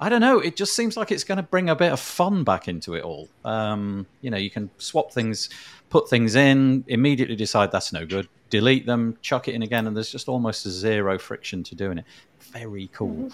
I 0.00 0.08
don't 0.08 0.20
know. 0.20 0.38
It 0.38 0.54
just 0.54 0.76
seems 0.76 0.96
like 0.96 1.10
it's 1.10 1.24
going 1.24 1.36
to 1.36 1.42
bring 1.42 1.70
a 1.70 1.76
bit 1.76 1.92
of 1.92 1.98
fun 1.98 2.44
back 2.44 2.68
into 2.68 2.94
it 2.94 3.02
all. 3.02 3.28
Um, 3.44 4.06
you 4.20 4.30
know, 4.30 4.36
you 4.36 4.50
can 4.50 4.70
swap 4.78 5.12
things, 5.12 5.50
put 5.90 6.08
things 6.08 6.36
in, 6.36 6.84
immediately 6.86 7.34
decide 7.34 7.72
that's 7.72 7.92
no 7.92 8.06
good, 8.06 8.28
delete 8.48 8.86
them, 8.86 9.18
chuck 9.22 9.48
it 9.48 9.54
in 9.54 9.62
again, 9.62 9.88
and 9.88 9.96
there's 9.96 10.10
just 10.10 10.28
almost 10.28 10.66
a 10.66 10.70
zero 10.70 11.18
friction 11.18 11.64
to 11.64 11.74
doing 11.74 11.98
it. 11.98 12.04
Very 12.52 12.88
cool. 12.92 13.30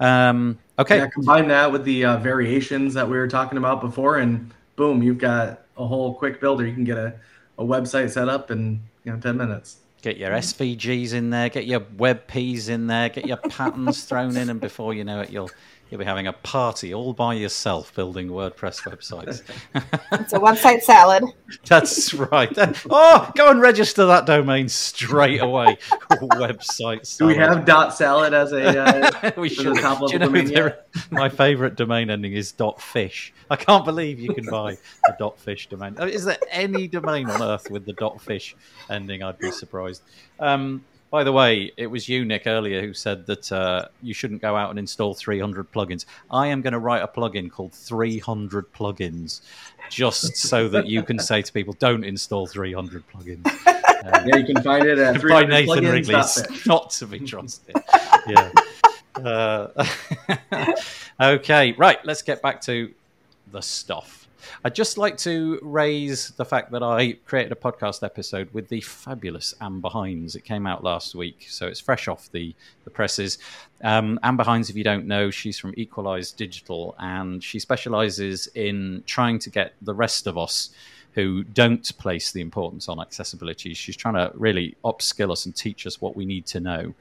Mm-hmm. 0.00 0.04
Um, 0.04 0.58
okay. 0.78 0.98
Yeah, 0.98 1.06
combine 1.06 1.48
that 1.48 1.72
with 1.72 1.84
the 1.84 2.04
uh, 2.04 2.16
variations 2.18 2.92
that 2.94 3.08
we 3.08 3.16
were 3.16 3.28
talking 3.28 3.56
about 3.56 3.80
before, 3.80 4.18
and 4.18 4.52
boom, 4.76 5.02
you've 5.02 5.18
got 5.18 5.62
a 5.78 5.86
whole 5.86 6.14
quick 6.14 6.40
builder. 6.40 6.66
You 6.66 6.74
can 6.74 6.84
get 6.84 6.98
a, 6.98 7.14
a 7.56 7.64
website 7.64 8.10
set 8.10 8.28
up 8.28 8.50
in 8.50 8.82
you 9.04 9.12
know 9.12 9.18
ten 9.18 9.38
minutes. 9.38 9.78
Get 10.02 10.16
your 10.16 10.30
SVGs 10.30 11.12
in 11.14 11.30
there, 11.30 11.48
get 11.48 11.66
your 11.66 11.80
WebPs 11.80 12.68
in 12.68 12.88
there, 12.88 13.08
get 13.08 13.24
your 13.24 13.36
patterns 13.36 14.04
thrown 14.04 14.36
in, 14.36 14.50
and 14.50 14.60
before 14.60 14.92
you 14.94 15.04
know 15.04 15.20
it, 15.20 15.30
you'll 15.30 15.50
you'll 15.92 15.98
be 15.98 16.06
having 16.06 16.26
a 16.26 16.32
party 16.32 16.94
all 16.94 17.12
by 17.12 17.34
yourself 17.34 17.94
building 17.94 18.28
WordPress 18.28 18.80
websites. 18.80 19.42
it's 20.12 20.32
a 20.32 20.38
website 20.38 20.80
salad. 20.80 21.22
That's 21.66 22.14
right. 22.14 22.50
Oh, 22.88 23.30
go 23.36 23.50
and 23.50 23.60
register 23.60 24.06
that 24.06 24.24
domain 24.24 24.70
straight 24.70 25.42
away. 25.42 25.76
website 26.10 27.04
salad. 27.04 27.18
Do 27.18 27.26
we 27.26 27.34
have 27.34 27.66
dot 27.66 27.94
salad 27.94 28.32
as 28.32 28.52
a 28.52 28.80
uh, 28.80 29.32
we 29.36 29.50
should. 29.50 29.76
Do 29.76 30.08
you 30.12 30.18
know 30.18 30.72
my 31.10 31.28
favorite 31.28 31.76
domain 31.76 32.08
ending 32.08 32.32
is 32.32 32.52
dot 32.52 32.80
fish. 32.80 33.34
I 33.50 33.56
can't 33.56 33.84
believe 33.84 34.18
you 34.18 34.32
can 34.32 34.46
buy 34.46 34.78
a 35.06 35.12
dot 35.18 35.38
fish 35.38 35.68
domain. 35.68 35.98
Is 36.00 36.24
there 36.24 36.38
any 36.50 36.88
domain 36.88 37.28
on 37.28 37.42
earth 37.42 37.70
with 37.70 37.84
the 37.84 37.92
dot 37.92 38.18
fish 38.18 38.56
ending? 38.88 39.22
I'd 39.22 39.38
be 39.38 39.50
surprised. 39.50 40.00
Um, 40.40 40.84
by 41.12 41.22
the 41.22 41.30
way, 41.30 41.70
it 41.76 41.86
was 41.88 42.08
you, 42.08 42.24
Nick, 42.24 42.46
earlier 42.46 42.80
who 42.80 42.94
said 42.94 43.26
that 43.26 43.52
uh, 43.52 43.84
you 44.02 44.14
shouldn't 44.14 44.40
go 44.40 44.56
out 44.56 44.70
and 44.70 44.78
install 44.78 45.12
300 45.12 45.70
plugins. 45.70 46.06
I 46.30 46.46
am 46.46 46.62
going 46.62 46.72
to 46.72 46.78
write 46.78 47.02
a 47.02 47.06
plugin 47.06 47.50
called 47.50 47.74
300 47.74 48.72
plugins, 48.72 49.42
just 49.90 50.38
so 50.38 50.70
that 50.70 50.86
you 50.86 51.02
can 51.02 51.18
say 51.18 51.42
to 51.42 51.52
people, 51.52 51.74
"Don't 51.78 52.02
install 52.02 52.46
300 52.46 53.04
plugins." 53.12 53.46
Um, 53.46 54.26
yeah, 54.26 54.36
you 54.36 54.46
can 54.46 54.62
find 54.62 54.86
it 54.86 54.98
at 54.98 55.20
by 55.22 55.44
Nathan 55.44 55.84
Wrigley. 55.84 56.14
not 56.64 56.88
to 56.92 57.06
be 57.06 57.20
trusted. 57.20 57.76
Yeah. 58.26 58.50
uh, 59.16 59.86
okay, 61.20 61.72
right. 61.72 62.02
Let's 62.06 62.22
get 62.22 62.40
back 62.40 62.62
to 62.62 62.90
the 63.50 63.60
stuff. 63.60 64.21
I'd 64.64 64.74
just 64.74 64.98
like 64.98 65.16
to 65.18 65.58
raise 65.62 66.30
the 66.30 66.44
fact 66.44 66.70
that 66.72 66.82
I 66.82 67.14
created 67.26 67.52
a 67.52 67.56
podcast 67.56 68.02
episode 68.02 68.52
with 68.52 68.68
the 68.68 68.80
fabulous 68.80 69.54
Amber 69.60 69.88
Hinds. 69.88 70.36
It 70.36 70.44
came 70.44 70.66
out 70.66 70.84
last 70.84 71.14
week, 71.14 71.46
so 71.48 71.66
it's 71.66 71.80
fresh 71.80 72.08
off 72.08 72.30
the, 72.32 72.54
the 72.84 72.90
presses. 72.90 73.38
Um, 73.82 74.18
Amber 74.22 74.44
Hinds, 74.44 74.70
if 74.70 74.76
you 74.76 74.84
don't 74.84 75.06
know, 75.06 75.30
she's 75.30 75.58
from 75.58 75.74
Equalize 75.76 76.32
Digital, 76.32 76.94
and 76.98 77.42
she 77.42 77.58
specializes 77.58 78.48
in 78.54 79.02
trying 79.06 79.38
to 79.40 79.50
get 79.50 79.74
the 79.82 79.94
rest 79.94 80.26
of 80.26 80.38
us 80.38 80.70
who 81.14 81.44
don't 81.44 81.96
place 81.98 82.32
the 82.32 82.40
importance 82.40 82.88
on 82.88 82.98
accessibility. 82.98 83.74
She's 83.74 83.96
trying 83.96 84.14
to 84.14 84.30
really 84.34 84.76
upskill 84.84 85.30
us 85.30 85.44
and 85.44 85.54
teach 85.54 85.86
us 85.86 86.00
what 86.00 86.16
we 86.16 86.24
need 86.24 86.46
to 86.46 86.60
know. 86.60 86.94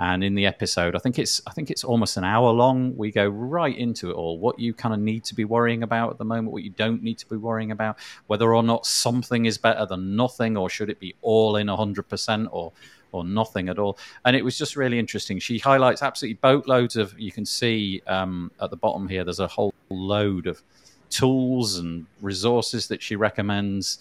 And 0.00 0.22
in 0.22 0.36
the 0.36 0.46
episode, 0.46 0.94
I 0.94 1.00
think 1.00 1.18
it's 1.18 1.42
I 1.46 1.50
think 1.50 1.70
it's 1.70 1.82
almost 1.82 2.16
an 2.16 2.24
hour 2.24 2.52
long. 2.52 2.96
We 2.96 3.10
go 3.10 3.26
right 3.26 3.76
into 3.76 4.10
it 4.10 4.14
all. 4.14 4.38
What 4.38 4.58
you 4.58 4.72
kind 4.72 4.94
of 4.94 5.00
need 5.00 5.24
to 5.24 5.34
be 5.34 5.44
worrying 5.44 5.82
about 5.82 6.10
at 6.10 6.18
the 6.18 6.24
moment, 6.24 6.52
what 6.52 6.62
you 6.62 6.70
don't 6.70 7.02
need 7.02 7.18
to 7.18 7.26
be 7.26 7.36
worrying 7.36 7.72
about, 7.72 7.98
whether 8.28 8.54
or 8.54 8.62
not 8.62 8.86
something 8.86 9.46
is 9.46 9.58
better 9.58 9.86
than 9.86 10.14
nothing, 10.14 10.56
or 10.56 10.70
should 10.70 10.88
it 10.88 11.00
be 11.00 11.16
all 11.20 11.56
in 11.56 11.66
hundred 11.66 12.08
percent, 12.08 12.48
or 12.52 12.72
or 13.10 13.24
nothing 13.24 13.68
at 13.68 13.78
all. 13.78 13.98
And 14.24 14.36
it 14.36 14.44
was 14.44 14.56
just 14.56 14.76
really 14.76 14.98
interesting. 14.98 15.38
She 15.40 15.58
highlights 15.58 16.02
absolutely 16.02 16.38
boatloads 16.42 16.94
of. 16.94 17.18
You 17.18 17.32
can 17.32 17.44
see 17.44 18.02
um, 18.06 18.52
at 18.60 18.70
the 18.70 18.76
bottom 18.76 19.08
here. 19.08 19.24
There's 19.24 19.40
a 19.40 19.48
whole 19.48 19.74
load 19.88 20.46
of 20.46 20.62
tools 21.10 21.78
and 21.78 22.06
resources 22.20 22.86
that 22.88 23.02
she 23.02 23.16
recommends. 23.16 23.98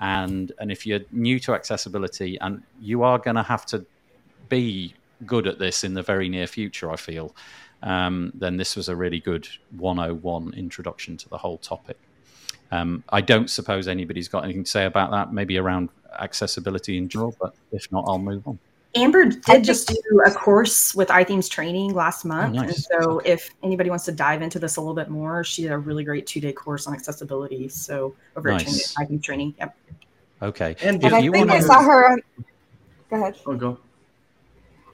And 0.00 0.52
and 0.60 0.70
if 0.70 0.86
you're 0.86 1.00
new 1.10 1.40
to 1.40 1.54
accessibility, 1.54 2.38
and 2.40 2.62
you 2.80 3.02
are 3.02 3.18
going 3.18 3.36
to 3.36 3.42
have 3.42 3.66
to 3.66 3.84
be 4.48 4.94
good 5.26 5.46
at 5.46 5.58
this 5.58 5.84
in 5.84 5.94
the 5.94 6.02
very 6.02 6.28
near 6.28 6.46
future, 6.46 6.90
I 6.90 6.96
feel, 6.96 7.34
um, 7.82 8.32
then 8.34 8.56
this 8.56 8.76
was 8.76 8.88
a 8.88 8.96
really 8.96 9.20
good 9.20 9.48
101 9.76 10.54
introduction 10.54 11.16
to 11.18 11.28
the 11.28 11.38
whole 11.38 11.58
topic. 11.58 11.96
Um, 12.72 13.02
I 13.08 13.20
don't 13.20 13.50
suppose 13.50 13.88
anybody's 13.88 14.28
got 14.28 14.44
anything 14.44 14.64
to 14.64 14.70
say 14.70 14.84
about 14.84 15.10
that, 15.10 15.32
maybe 15.32 15.58
around 15.58 15.88
accessibility 16.18 16.98
in 16.98 17.08
general, 17.08 17.34
but 17.40 17.54
if 17.72 17.90
not, 17.90 18.04
I'll 18.06 18.18
move 18.18 18.46
on. 18.46 18.58
Amber 18.96 19.26
did 19.26 19.62
just 19.62 19.88
do 19.88 20.22
a 20.26 20.30
course 20.32 20.94
with 20.96 21.08
iThemes 21.08 21.48
training 21.48 21.94
last 21.94 22.24
month. 22.24 22.56
Oh, 22.56 22.62
nice. 22.62 22.90
And 22.90 23.04
so 23.04 23.20
if 23.24 23.50
anybody 23.62 23.88
wants 23.88 24.04
to 24.06 24.12
dive 24.12 24.42
into 24.42 24.58
this 24.58 24.76
a 24.76 24.80
little 24.80 24.94
bit 24.94 25.08
more, 25.08 25.44
she 25.44 25.62
did 25.62 25.70
a 25.70 25.78
really 25.78 26.02
great 26.02 26.26
two 26.26 26.40
day 26.40 26.52
course 26.52 26.88
on 26.88 26.94
accessibility. 26.94 27.68
So 27.68 28.14
over 28.36 28.50
nice. 28.50 28.96
at 28.98 29.08
iThemes 29.08 29.22
training. 29.22 29.54
Yep. 29.58 29.76
Okay. 30.42 30.76
And, 30.82 31.04
and 31.04 31.14
I 31.14 31.20
think 31.20 31.36
wanna... 31.36 31.52
I 31.52 31.60
saw 31.60 31.82
her. 31.82 32.18
Go 33.10 33.16
ahead. 33.16 33.36
Oh, 33.46 33.54
go. 33.54 33.78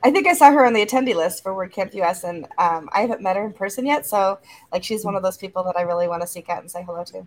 I 0.06 0.10
think 0.12 0.28
I 0.28 0.34
saw 0.34 0.52
her 0.52 0.64
on 0.64 0.72
the 0.72 0.86
attendee 0.86 1.16
list 1.16 1.42
for 1.42 1.52
WordCamp 1.52 1.92
US, 1.94 2.22
and 2.22 2.46
um, 2.58 2.88
I 2.92 3.00
haven't 3.00 3.22
met 3.22 3.34
her 3.34 3.44
in 3.44 3.52
person 3.52 3.84
yet. 3.84 4.06
So, 4.06 4.38
like, 4.70 4.84
she's 4.84 5.04
one 5.04 5.16
of 5.16 5.24
those 5.24 5.36
people 5.36 5.64
that 5.64 5.76
I 5.76 5.82
really 5.82 6.06
want 6.06 6.22
to 6.22 6.28
seek 6.28 6.48
out 6.48 6.60
and 6.60 6.70
say 6.70 6.84
hello 6.84 7.02
to. 7.02 7.26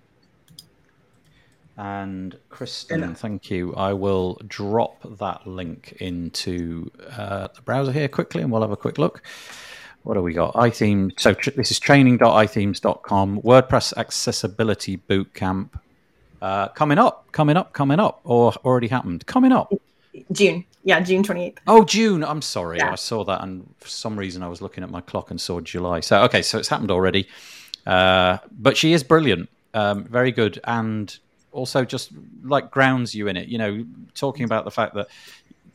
And 1.76 2.38
Kristen, 2.48 3.16
thank 3.16 3.52
you. 3.52 3.76
I 3.76 3.92
will 3.92 4.40
drop 4.48 5.06
that 5.20 5.46
link 5.46 5.98
into 6.00 6.90
uh, 7.18 7.50
the 7.54 7.62
browser 7.64 7.92
here 7.92 8.08
quickly, 8.08 8.42
and 8.44 8.50
we'll 8.50 8.62
have 8.62 8.72
a 8.72 8.78
quick 8.78 8.98
look. 8.98 9.24
What 10.04 10.14
do 10.14 10.22
we 10.22 10.32
got? 10.32 10.54
iThemes. 10.54 11.20
So 11.20 11.34
tr- 11.34 11.50
this 11.58 11.72
is 11.72 11.80
training.ithemes.com. 11.82 13.42
WordPress 13.42 13.98
Accessibility 13.98 14.96
Bootcamp. 14.96 15.72
Uh, 16.42 16.70
coming 16.70 16.98
up, 16.98 17.30
coming 17.34 17.58
up, 17.58 17.74
coming 17.74 18.00
up, 18.00 18.22
or 18.24 18.54
already 18.64 18.88
happened. 18.88 19.26
Coming 19.26 19.52
up. 19.52 19.74
June. 20.32 20.64
Yeah, 20.84 21.00
June 21.02 21.24
28th. 21.24 21.58
Oh, 21.68 21.84
June. 21.84 22.24
I'm 22.24 22.42
sorry. 22.42 22.78
Yeah. 22.78 22.92
I 22.92 22.96
saw 22.96 23.24
that, 23.26 23.44
and 23.44 23.74
for 23.78 23.88
some 23.88 24.18
reason, 24.18 24.42
I 24.42 24.48
was 24.48 24.62
looking 24.62 24.84
at 24.84 24.90
my 24.90 25.02
clock 25.02 25.30
and 25.32 25.40
saw 25.40 25.60
July. 25.60 26.00
So, 26.00 26.22
okay, 26.24 26.42
so 26.42 26.58
it's 26.58 26.70
happened 26.70 26.92
already. 26.92 27.28
Uh, 27.86 28.38
but 28.52 28.78
she 28.78 28.94
is 28.94 29.04
brilliant, 29.04 29.50
um, 29.74 30.06
very 30.06 30.32
good, 30.32 30.60
and 30.64 31.18
also 31.52 31.84
just 31.84 32.12
like 32.44 32.72
grounds 32.72 33.14
you 33.14 33.28
in 33.28 33.36
it. 33.36 33.48
You 33.48 33.58
know, 33.58 33.86
talking 34.14 34.46
about 34.46 34.64
the 34.64 34.72
fact 34.72 34.94
that 34.96 35.08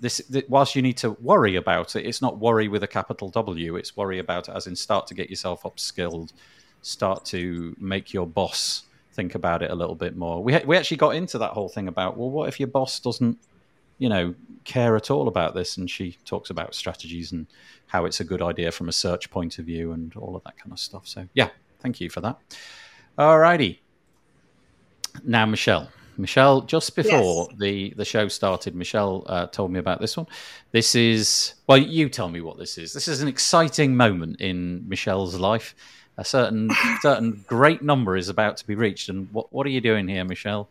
this, 0.01 0.19
that 0.31 0.49
whilst 0.49 0.75
you 0.75 0.83
need 0.83 0.97
to 0.99 1.13
worry 1.13 1.57
about 1.57 1.97
it, 1.97 2.07
it's 2.07 2.23
not 2.23 2.39
worry 2.39 2.69
with 2.69 2.83
a 2.83 2.87
capital 2.87 3.29
W. 3.31 3.77
It's 3.77 3.97
worry 3.97 4.19
about 4.19 4.49
it 4.49 4.55
as 4.55 4.67
in 4.67 4.77
start 4.77 5.07
to 5.09 5.15
get 5.15 5.29
yourself 5.29 5.63
upskilled, 5.63 6.33
start 6.83 7.25
to 7.27 7.77
make 7.79 8.13
your 8.13 8.27
boss 8.27 8.85
think 9.13 9.35
about 9.35 9.63
it 9.63 9.71
a 9.71 9.75
little 9.75 9.95
bit 9.95 10.17
more. 10.17 10.43
We 10.43 10.55
ha- 10.55 10.63
we 10.67 10.77
actually 10.77 10.97
got 10.97 11.15
into 11.15 11.39
that 11.39 11.53
whole 11.53 11.69
thing 11.69 11.89
about 11.89 12.17
well, 12.17 12.31
what 12.31 12.49
if 12.49 12.59
your 12.59 12.69
boss 12.69 13.01
doesn't 13.01 13.39
you 13.99 14.09
know, 14.09 14.35
care 14.65 14.97
at 14.97 15.11
all 15.11 15.29
about 15.29 15.55
this. 15.55 15.77
And 15.77 15.91
she 15.91 16.17
talks 16.25 16.51
about 16.51 16.75
strategies 16.75 17.33
and 17.33 17.47
how 17.87 18.05
it's 18.05 18.21
a 18.21 18.25
good 18.25 18.43
idea 18.43 18.73
from 18.73 18.89
a 18.89 18.93
search 18.93 19.31
point 19.31 19.59
of 19.59 19.67
view 19.67 19.93
and 19.93 20.15
all 20.17 20.37
of 20.37 20.43
that 20.45 20.57
kind 20.59 20.73
of 20.73 20.79
stuff. 20.79 21.07
So, 21.07 21.29
yeah, 21.35 21.51
thank 21.81 22.01
you 22.01 22.11
for 22.11 22.21
that. 22.21 22.39
All 23.19 23.39
righty. 23.39 23.83
Now, 25.23 25.47
Michelle. 25.47 25.89
Michelle, 26.17 26.61
just 26.61 26.95
before 26.95 27.49
yes. 27.51 27.59
the, 27.59 27.95
the 27.97 28.05
show 28.05 28.29
started, 28.29 28.75
Michelle 28.75 29.25
uh, 29.27 29.47
told 29.47 29.73
me 29.73 29.81
about 29.81 30.01
this 30.01 30.17
one. 30.17 30.27
This 30.71 30.95
is, 30.95 31.55
well, 31.67 31.79
you 31.79 32.09
tell 32.09 32.29
me 32.29 32.41
what 32.41 32.57
this 32.57 32.79
is. 32.79 32.93
This 32.93 33.09
is 33.09 33.21
an 33.21 33.29
exciting 33.29 33.97
moment 33.97 34.41
in 34.41 34.89
Michelle's 34.89 35.35
life. 35.39 35.75
A 36.17 36.25
certain 36.25 36.71
certain 37.01 37.45
great 37.49 37.83
number 37.83 38.17
is 38.17 38.29
about 38.29 38.57
to 38.59 38.67
be 38.67 38.77
reached. 38.77 39.09
And 39.09 39.29
what, 39.33 39.53
what 39.53 39.67
are 39.67 39.71
you 39.71 39.81
doing 39.81 40.07
here, 40.07 40.25
Michelle? 40.25 40.69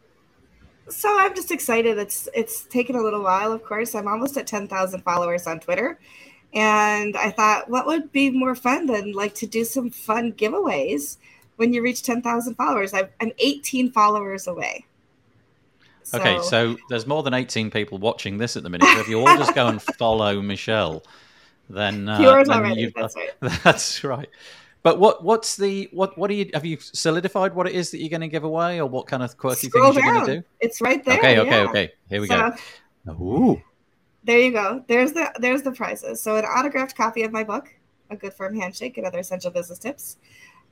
So 0.89 1.15
I'm 1.19 1.36
just 1.36 1.51
excited. 1.51 1.97
It's 1.97 2.27
it's 2.34 2.63
taken 2.63 2.95
a 2.95 3.01
little 3.01 3.23
while, 3.23 3.51
of 3.51 3.63
course. 3.63 3.95
I'm 3.95 4.07
almost 4.07 4.38
at 4.38 4.47
10,000 4.47 5.01
followers 5.01 5.47
on 5.47 5.59
Twitter. 5.59 5.99
And 6.53 7.17
I 7.17 7.31
thought, 7.31 7.69
what 7.69 7.88
would 7.88 8.11
be 8.11 8.29
more 8.29 8.55
fun 8.55 8.86
than 8.86 9.13
like 9.13 9.34
to 9.36 9.47
do 9.47 9.63
some 9.63 9.89
fun 9.89 10.34
giveaways 10.34 11.17
when 11.55 11.73
you 11.73 11.81
reach 11.81 12.03
10,000 12.03 12.55
followers? 12.55 12.93
i 12.93 13.09
am 13.21 13.31
18 13.39 13.91
followers 13.91 14.47
away. 14.47 14.86
So... 16.03 16.19
Okay, 16.19 16.39
so 16.43 16.77
there's 16.89 17.07
more 17.07 17.23
than 17.23 17.34
18 17.34 17.71
people 17.71 17.97
watching 17.97 18.38
this 18.38 18.55
at 18.55 18.63
the 18.63 18.69
minute. 18.69 18.88
So 18.93 18.99
if 18.99 19.07
you 19.07 19.19
all 19.19 19.38
just 19.38 19.55
go 19.55 19.67
and 19.67 19.81
follow 19.97 20.41
Michelle, 20.41 21.03
then, 21.69 22.07
uh, 22.07 22.19
then 22.19 22.51
already. 22.51 22.88
That's 22.95 23.15
right. 23.15 23.63
That's 23.63 24.03
right. 24.03 24.29
But 24.84 24.99
what 24.99 25.23
what's 25.23 25.55
the 25.55 25.89
what 25.93 26.17
what 26.17 26.29
do 26.29 26.36
you 26.36 26.49
have 26.53 26.65
you 26.65 26.77
solidified 26.79 27.55
what 27.55 27.67
it 27.67 27.73
is 27.73 27.89
that 27.91 27.99
you're 27.99 28.09
going 28.09 28.21
to 28.21 28.27
give 28.27 28.43
away 28.43 28.79
or 28.79 28.86
what 28.86 29.07
kind 29.07 29.23
of 29.23 29.38
quirky 29.38 29.67
Scroll 29.67 29.93
things 29.93 29.95
down. 29.95 30.03
you're 30.03 30.13
going 30.13 30.25
to 30.25 30.41
do? 30.41 30.47
It's 30.59 30.81
right 30.81 31.03
there. 31.05 31.19
Okay, 31.19 31.39
okay, 31.39 31.49
yeah. 31.49 31.69
okay. 31.69 31.91
Here 32.09 32.21
we 32.21 32.27
so, 32.27 32.53
go. 33.07 33.13
Ooh. 33.13 33.61
There 34.25 34.39
you 34.39 34.51
go. 34.51 34.84
There's 34.88 35.13
the 35.13 35.34
there's 35.39 35.61
the 35.61 35.71
prizes. 35.71 36.21
So 36.21 36.36
an 36.36 36.43
autographed 36.43 36.97
copy 36.97 37.23
of 37.23 37.31
my 37.31 37.45
book, 37.45 37.73
A 38.09 38.17
Good 38.17 38.34
Firm 38.34 38.59
Handshake 38.59 38.97
and 38.97 39.07
Other 39.07 39.19
Essential 39.19 39.51
Business 39.51 39.79
Tips, 39.79 40.17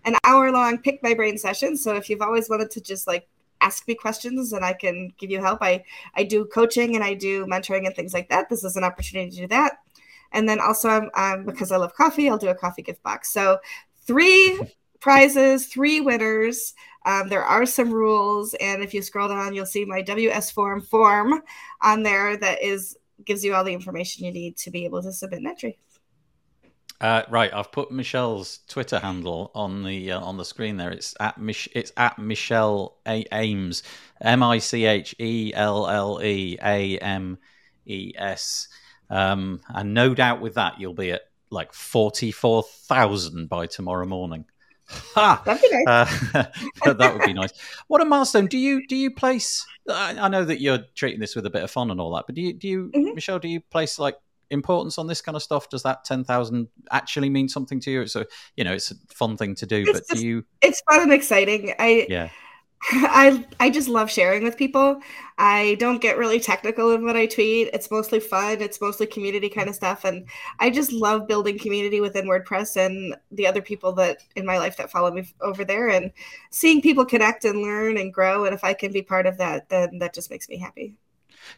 an 0.04 0.16
hour 0.26 0.52
long 0.52 0.78
pick 0.78 1.02
my 1.02 1.14
brain 1.14 1.38
session. 1.38 1.78
So 1.78 1.96
if 1.96 2.10
you've 2.10 2.22
always 2.22 2.50
wanted 2.50 2.70
to 2.72 2.82
just 2.82 3.08
like 3.08 3.30
ask 3.62 3.88
me 3.88 3.96
questions 3.96 4.52
and 4.52 4.66
I 4.66 4.74
can 4.74 5.14
give 5.18 5.32
you 5.32 5.40
help, 5.40 5.60
I 5.62 5.86
I 6.16 6.26
do 6.26 6.44
coaching 6.46 6.96
and 6.96 7.04
I 7.04 7.14
do 7.14 7.46
mentoring 7.46 7.86
and 7.86 7.96
things 7.96 8.14
like 8.14 8.28
that. 8.28 8.50
This 8.50 8.66
is 8.66 8.76
an 8.76 8.84
opportunity 8.84 9.32
to 9.32 9.38
do 9.38 9.48
that. 9.48 9.78
And 10.34 10.48
then 10.48 10.60
also, 10.60 11.10
um, 11.16 11.46
because 11.46 11.72
I 11.72 11.78
love 11.78 11.94
coffee, 11.94 12.30
I'll 12.30 12.38
do 12.38 12.48
a 12.48 12.56
coffee 12.56 12.82
gift 12.82 13.04
box. 13.04 13.34
So 13.34 13.60
three 14.02 14.60
prizes, 15.00 15.68
three 15.68 16.00
winners. 16.02 16.74
Um, 17.06 17.30
there 17.30 17.44
are 17.44 17.66
some 17.66 17.92
rules, 17.92 18.54
and 18.56 18.84
if 18.84 18.94
you 18.94 19.02
scroll 19.02 19.28
down, 19.28 19.56
you'll 19.56 19.66
see 19.66 19.86
my 19.86 20.02
WS 20.02 20.52
form 20.52 20.82
form 20.82 21.42
on 21.82 22.04
there 22.04 22.38
that 22.38 22.62
is 22.62 22.98
gives 23.26 23.44
you 23.44 23.54
all 23.54 23.64
the 23.64 23.74
information 23.74 24.26
you 24.26 24.32
need 24.32 24.58
to 24.58 24.72
be 24.72 24.86
able 24.86 25.02
to 25.02 25.12
submit 25.12 25.42
an 25.42 25.48
entry. 25.48 25.78
Uh, 27.00 27.24
right, 27.30 27.52
I've 27.52 27.72
put 27.72 27.92
Michelle's 27.92 28.60
Twitter 28.68 29.00
handle 29.00 29.50
on 29.56 29.84
the 29.84 30.12
uh, 30.12 30.20
on 30.20 30.38
the 30.38 30.46
screen 30.46 30.78
there. 30.78 30.92
It's 30.92 31.16
at 31.20 31.40
Mich- 31.40 31.70
it's 31.74 31.92
at 31.98 32.20
Michelle 32.20 33.00
a- 33.08 33.26
Ames, 33.32 33.82
M 34.22 34.44
I 34.44 34.60
C 34.60 34.86
H 34.86 35.16
E 35.20 35.52
L 35.56 35.90
L 35.90 36.22
E 36.24 36.60
A 36.62 37.00
M 37.00 37.40
E 37.88 38.14
S, 38.16 38.68
um, 39.10 39.62
and 39.70 39.96
no 39.96 40.14
doubt 40.14 40.42
with 40.42 40.54
that 40.54 40.80
you'll 40.80 40.94
be 40.94 41.12
at 41.12 41.22
like 41.52 41.74
44,000 41.74 43.48
by 43.50 43.68
tomorrow 43.68 44.06
morning. 44.06 44.46
Ha! 45.14 45.42
That'd 45.46 45.62
be 45.62 45.86
nice. 45.86 46.10
Uh, 46.36 46.46
that 46.94 47.14
would 47.14 47.26
be 47.26 47.32
nice. 47.32 47.52
What 47.88 48.02
a 48.02 48.06
milestone. 48.06 48.48
Do 48.48 48.58
you 48.58 48.86
do 48.88 48.98
you 48.98 49.10
place 49.10 49.66
I, 49.90 50.18
I, 50.20 50.28
know 50.28 50.44
that 50.44 50.60
you're 50.60 50.80
treating 50.96 51.22
this 51.22 51.34
with 51.34 51.46
a 51.46 51.50
bit 51.50 51.64
of 51.64 51.72
fun 51.72 51.92
and 51.92 52.02
all 52.02 52.14
that, 52.16 52.26
but 52.26 52.36
do 52.36 52.42
you 52.42 52.52
do 52.52 52.68
you 52.68 52.92
mm-hmm. 52.94 53.16
Michelle, 53.16 53.40
do 53.40 53.48
you 53.48 53.62
place 53.62 54.00
like 54.00 54.18
importance 54.50 54.98
on 54.98 55.08
this 55.08 55.22
kind 55.22 55.36
of 55.36 55.42
stuff? 55.42 55.70
Does 55.70 55.84
that 55.84 56.04
10,000 56.04 56.68
actually 56.92 57.30
mean 57.30 57.48
something 57.48 57.80
to 57.80 57.92
you? 57.92 58.08
So, 58.08 58.26
you 58.56 58.64
know, 58.64 58.74
it's 58.74 58.92
a 58.92 58.96
fun 59.08 59.38
thing 59.38 59.56
to 59.56 59.66
do, 59.66 59.78
it's 59.78 59.92
but 59.92 60.08
just, 60.08 60.22
do 60.22 60.28
you 60.28 60.46
It's 60.62 60.82
fun 60.90 61.02
and 61.02 61.14
exciting. 61.14 61.74
I 61.80 62.06
Yeah. 62.10 62.30
I 62.92 63.46
I 63.60 63.70
just 63.70 63.88
love 63.88 64.10
sharing 64.10 64.44
with 64.44 64.58
people. 64.58 65.00
I 65.38 65.76
don't 65.80 66.02
get 66.02 66.18
really 66.18 66.40
technical 66.40 66.92
in 66.94 67.06
what 67.06 67.16
I 67.16 67.28
tweet. 67.28 67.70
It's 67.74 67.92
mostly 67.92 68.20
fun. 68.20 68.62
It's 68.62 68.82
mostly 68.82 69.06
community 69.06 69.50
kind 69.50 69.70
of 69.70 69.76
stuff, 69.76 70.04
and 70.04 70.28
I 70.60 70.72
just 70.72 70.92
love 70.92 71.28
building 71.28 71.60
community 71.60 72.02
within 72.02 72.26
WordPress 72.26 72.84
and 72.84 73.16
the 73.32 73.46
other 73.46 73.62
people 73.62 73.94
that 73.94 74.24
in 74.36 74.46
my 74.46 74.58
life 74.58 74.78
that 74.78 74.92
follow 74.92 75.12
me 75.12 75.32
over 75.42 75.64
there, 75.64 75.90
and 75.90 76.12
seeing 76.50 76.82
people 76.82 77.06
connect 77.06 77.46
and 77.46 77.62
learn 77.62 77.98
and 77.98 78.14
grow. 78.14 78.46
And 78.46 78.54
if 78.56 78.64
I 78.64 78.74
can 78.74 78.92
be 78.92 79.04
part 79.04 79.28
of 79.28 79.38
that, 79.38 79.70
then 79.70 80.00
that 80.00 80.14
just 80.14 80.32
makes 80.32 80.50
me 80.50 80.58
happy. 80.58 80.96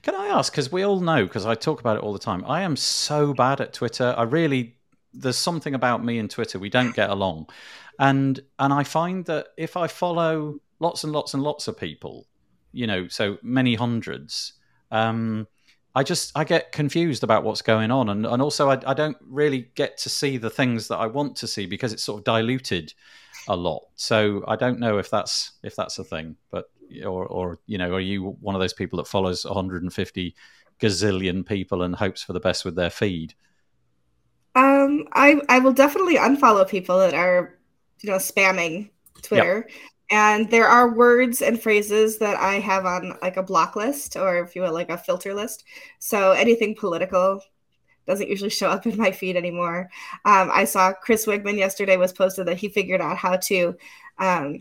Can 0.02 0.16
I 0.16 0.28
ask? 0.28 0.52
Because 0.52 0.72
we 0.72 0.84
all 0.84 1.00
know, 1.00 1.24
because 1.26 1.46
I 1.46 1.56
talk 1.56 1.80
about 1.80 1.98
it 1.98 2.04
all 2.04 2.14
the 2.14 2.20
time. 2.20 2.44
I 2.46 2.62
am 2.62 2.76
so 2.76 3.34
bad 3.34 3.62
at 3.62 3.74
Twitter. 3.74 4.14
I 4.18 4.24
really 4.24 4.76
there's 5.14 5.38
something 5.38 5.76
about 5.76 6.04
me 6.04 6.18
and 6.18 6.30
Twitter. 6.30 6.60
We 6.60 6.70
don't 6.70 6.96
get 6.96 7.10
along, 7.10 7.48
and 8.00 8.42
and 8.60 8.74
I 8.74 8.84
find 8.84 9.26
that 9.26 9.48
if 9.58 9.78
I 9.78 9.88
follow 9.88 10.60
lots 10.80 11.04
and 11.04 11.14
lots 11.14 11.34
and 11.34 11.44
lots 11.44 11.68
of 11.68 11.78
people, 11.78 12.28
you 12.72 12.88
know, 12.88 13.08
so 13.08 13.38
many 13.42 13.76
hundreds. 13.76 14.54
Um, 14.92 15.48
I 15.96 16.04
just 16.04 16.32
I 16.36 16.44
get 16.44 16.72
confused 16.72 17.24
about 17.24 17.44
what's 17.44 17.62
going 17.62 17.92
on, 17.92 18.10
and 18.10 18.26
and 18.26 18.42
also 18.42 18.70
I, 18.70 18.80
I 18.86 18.94
don't 18.94 19.18
really 19.22 19.70
get 19.76 19.98
to 20.00 20.10
see 20.10 20.38
the 20.38 20.50
things 20.50 20.88
that 20.88 20.98
I 20.98 21.08
want 21.08 21.36
to 21.38 21.48
see 21.48 21.66
because 21.66 21.94
it's 21.94 22.04
sort 22.04 22.20
of 22.20 22.24
diluted 22.24 22.94
a 23.48 23.56
lot. 23.56 23.84
So 23.96 24.44
I 24.48 24.56
don't 24.56 24.80
know 24.80 24.98
if 24.98 25.10
that's 25.10 25.54
if 25.64 25.76
that's 25.76 26.00
a 26.00 26.04
thing, 26.04 26.36
but 26.50 26.70
or 27.06 27.26
or 27.28 27.60
you 27.68 27.78
know, 27.78 27.94
are 27.94 28.00
you 28.00 28.38
one 28.42 28.56
of 28.56 28.62
those 28.62 28.74
people 28.74 28.98
that 28.98 29.08
follows 29.08 29.46
150 29.46 30.36
gazillion 30.80 31.46
people 31.46 31.84
and 31.84 31.96
hopes 31.96 32.24
for 32.24 32.34
the 32.34 32.40
best 32.40 32.66
with 32.66 32.76
their 32.76 32.90
feed? 32.90 33.36
Um, 34.56 35.08
I 35.14 35.42
I 35.50 35.60
will 35.60 35.74
definitely 35.74 36.16
unfollow 36.16 36.68
people 36.68 36.98
that 37.00 37.14
are 37.14 37.58
you 38.02 38.10
know 38.10 38.18
spamming 38.18 38.90
Twitter. 39.22 39.68
Yep. 39.68 39.78
And 40.14 40.48
there 40.52 40.68
are 40.68 40.94
words 40.94 41.42
and 41.42 41.60
phrases 41.60 42.20
that 42.20 42.36
I 42.38 42.60
have 42.60 42.86
on 42.86 43.18
like 43.24 43.36
a 43.36 43.42
block 43.42 43.76
list 43.76 44.16
or 44.16 44.38
if 44.44 44.56
you 44.56 44.62
will 44.62 44.72
like 44.72 44.92
a 44.92 44.98
filter 44.98 45.34
list. 45.34 45.64
So 45.98 46.34
anything 46.34 46.76
political 46.76 47.42
doesn't 48.06 48.30
usually 48.30 48.52
show 48.52 48.70
up 48.70 48.86
in 48.86 48.96
my 48.96 49.12
feed 49.12 49.36
anymore. 49.36 49.90
Um, 50.24 50.52
I 50.54 50.66
saw 50.66 50.94
Chris 50.94 51.26
Wiegman 51.26 51.58
yesterday 51.58 51.98
was 51.98 52.14
posted 52.14 52.46
that 52.46 52.58
he 52.58 52.70
figured 52.70 53.02
out 53.02 53.18
how 53.18 53.38
to 53.38 53.76
um, 54.20 54.60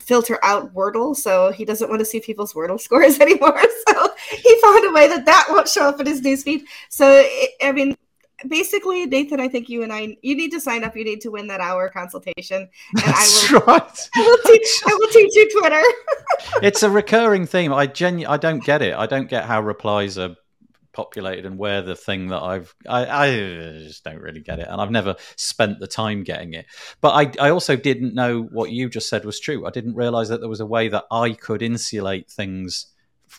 filter 0.00 0.38
out 0.42 0.72
Wordle, 0.72 1.14
so 1.14 1.52
he 1.52 1.66
doesn't 1.66 1.90
want 1.90 1.98
to 1.98 2.06
see 2.06 2.20
people's 2.20 2.54
Wordle 2.54 2.80
scores 2.86 3.20
anymore. 3.20 3.60
So 3.86 4.14
he 4.30 4.60
found 4.62 4.86
a 4.86 4.92
way 4.92 5.08
that 5.08 5.26
that 5.26 5.48
won't 5.50 5.68
show 5.68 5.86
up 5.86 6.00
in 6.00 6.06
his 6.06 6.22
newsfeed. 6.22 6.62
So 6.88 7.22
it, 7.22 7.50
I 7.62 7.72
mean, 7.72 7.94
basically, 8.48 9.06
Nathan, 9.06 9.40
I 9.40 9.48
think 9.48 9.68
you 9.68 9.82
and 9.82 9.92
I, 9.92 10.16
you 10.22 10.36
need 10.36 10.50
to 10.52 10.60
sign 10.60 10.84
up. 10.84 10.96
You 10.96 11.04
need 11.04 11.20
to 11.22 11.30
win 11.30 11.46
that 11.48 11.60
hour 11.60 11.88
consultation, 11.88 12.68
and 12.92 13.02
That's 13.02 13.52
I 13.52 13.52
will. 13.52 13.60
Right. 13.66 14.10
I 14.14 14.20
will 14.20 14.38
teach. 14.44 14.82
I 14.86 14.94
will 14.94 15.08
teach 15.12 15.34
you 15.34 15.60
Twitter. 15.60 15.82
it's 16.62 16.82
a 16.82 16.90
recurring 16.90 17.46
theme. 17.46 17.72
I 17.72 17.86
genu- 17.86 18.28
I 18.28 18.36
don't 18.36 18.62
get 18.64 18.82
it. 18.82 18.94
I 18.94 19.06
don't 19.06 19.28
get 19.28 19.44
how 19.44 19.62
replies 19.62 20.18
are 20.18 20.36
populated 20.94 21.44
and 21.44 21.58
where 21.58 21.82
the 21.82 21.96
thing 21.96 22.28
that 22.28 22.40
I've 22.40 22.74
I, 22.88 23.26
I, 23.26 23.30
just 23.80 24.04
don't 24.04 24.20
really 24.20 24.40
get 24.40 24.60
it 24.60 24.68
and 24.70 24.80
I've 24.80 24.92
never 24.92 25.16
spent 25.34 25.80
the 25.80 25.88
time 25.88 26.22
getting 26.22 26.54
it 26.54 26.66
but 27.00 27.10
I, 27.10 27.46
I 27.48 27.50
also 27.50 27.74
didn't 27.74 28.14
know 28.14 28.42
what 28.42 28.70
you 28.70 28.88
just 28.88 29.08
said 29.08 29.24
was 29.24 29.40
true 29.40 29.66
I 29.66 29.70
didn't 29.70 29.96
realize 29.96 30.28
that 30.28 30.38
there 30.38 30.48
was 30.48 30.60
a 30.60 30.66
way 30.66 30.88
that 30.88 31.04
I 31.10 31.32
could 31.32 31.62
insulate 31.62 32.30
things 32.30 32.93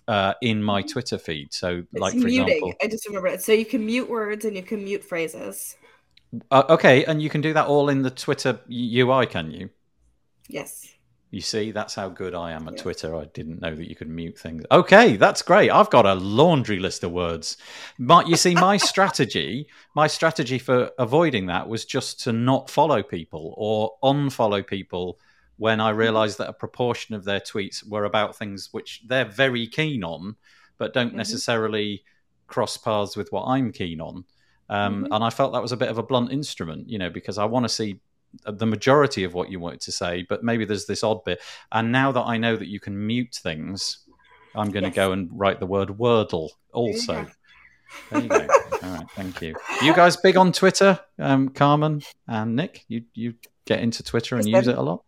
uh, 0.08 0.34
in 0.42 0.64
my 0.64 0.82
mm-hmm. 0.82 0.90
Twitter 0.90 1.18
feed. 1.18 1.54
So, 1.54 1.84
it's 1.92 2.02
like 2.02 2.14
for 2.14 2.20
muting. 2.20 2.48
example, 2.48 2.74
I 2.82 2.88
just 2.88 3.08
remember 3.08 3.28
it. 3.28 3.42
So 3.42 3.52
you 3.52 3.66
can 3.66 3.86
mute 3.86 4.10
words 4.10 4.46
and 4.46 4.56
you 4.56 4.64
can 4.64 4.84
mute 4.84 5.04
phrases. 5.04 5.76
Uh, 6.52 6.64
okay, 6.70 7.06
and 7.06 7.22
you 7.22 7.30
can 7.30 7.42
do 7.42 7.54
that 7.54 7.68
all 7.68 7.90
in 7.90 8.02
the 8.02 8.10
Twitter 8.10 8.60
UI, 8.70 9.26
can 9.26 9.52
you? 9.52 9.70
Yes. 10.50 10.96
You 11.32 11.42
see, 11.42 11.72
that's 11.72 11.96
how 11.96 12.08
good 12.08 12.34
I 12.34 12.52
am 12.52 12.68
at 12.70 12.78
Twitter. 12.78 13.14
I 13.16 13.26
didn't 13.26 13.62
know 13.62 13.76
that 13.76 13.90
you 13.90 13.96
could 13.96 14.08
mute 14.08 14.38
things. 14.38 14.64
Okay, 14.72 15.18
that's 15.18 15.42
great. 15.42 15.70
I've 15.70 15.90
got 15.90 16.06
a 16.06 16.14
laundry 16.14 16.80
list 16.80 17.04
of 17.04 17.12
words. 17.12 17.58
But 18.00 18.30
you 18.30 18.38
see, 18.38 18.56
my 18.56 18.78
strategy, 18.92 19.68
my 19.96 20.08
strategy 20.08 20.60
for 20.60 20.92
avoiding 20.98 21.48
that 21.48 21.68
was 21.68 21.84
just 21.84 22.22
to 22.22 22.32
not 22.32 22.70
follow 22.70 23.04
people 23.04 23.54
or 23.58 23.92
unfollow 24.02 24.66
people 24.66 25.20
when 25.58 25.80
I 25.80 25.90
mm-hmm. 25.90 26.00
realized 26.00 26.38
that 26.40 26.50
a 26.50 26.54
proportion 26.54 27.16
of 27.16 27.24
their 27.24 27.40
tweets 27.40 27.88
were 27.88 28.06
about 28.06 28.36
things 28.36 28.70
which 28.72 29.04
they're 29.08 29.26
very 29.26 29.68
keen 29.68 30.04
on, 30.04 30.36
but 30.78 30.94
don't 30.94 31.10
mm-hmm. 31.10 31.18
necessarily 31.18 32.04
cross 32.48 32.78
paths 32.78 33.16
with 33.16 33.32
what 33.32 33.46
I'm 33.46 33.72
keen 33.72 34.02
on. 34.02 34.26
Um, 34.70 35.04
mm-hmm. 35.04 35.14
And 35.14 35.24
I 35.24 35.30
felt 35.30 35.54
that 35.54 35.62
was 35.62 35.72
a 35.72 35.78
bit 35.78 35.90
of 35.90 35.98
a 35.98 36.04
blunt 36.04 36.32
instrument, 36.32 36.90
you 36.90 36.98
know, 36.98 37.10
because 37.10 37.38
I 37.38 37.46
want 37.46 37.64
to 37.66 37.70
see 37.70 38.00
the 38.46 38.66
majority 38.66 39.24
of 39.24 39.34
what 39.34 39.50
you 39.50 39.60
wanted 39.60 39.82
to 39.82 39.92
say, 39.92 40.26
but 40.28 40.44
maybe 40.44 40.66
there's 40.66 40.86
this 40.86 41.04
odd 41.04 41.24
bit. 41.24 41.40
And 41.72 41.92
now 41.92 42.12
that 42.12 42.24
I 42.24 42.38
know 42.38 42.56
that 42.56 42.68
you 42.68 42.80
can 42.80 43.06
mute 43.06 43.40
things, 43.42 44.00
I'm 44.56 44.72
going 44.72 44.84
to 44.84 44.90
yes. 44.90 44.96
go 44.96 45.12
and 45.12 45.30
write 45.32 45.60
the 45.60 45.66
word 45.66 45.90
Wordle 45.90 46.50
also. 46.74 47.14
Yeah. 47.14 47.26
There 48.12 48.22
you 48.22 48.30
go. 48.30 48.48
All 48.84 48.90
right, 48.92 49.10
thank 49.16 49.42
you. 49.42 49.56
You 49.82 49.94
guys 49.94 50.18
big 50.18 50.38
on 50.38 50.52
Twitter, 50.52 51.00
um, 51.20 51.50
Carmen 51.50 52.02
and 52.28 52.56
Nick? 52.56 52.84
You 52.88 53.04
you 53.14 53.36
get 53.66 53.80
into 53.80 54.04
Twitter 54.04 54.36
and 54.36 54.48
use 54.48 54.68
it 54.68 54.78
a 54.78 54.82
lot? 54.82 55.04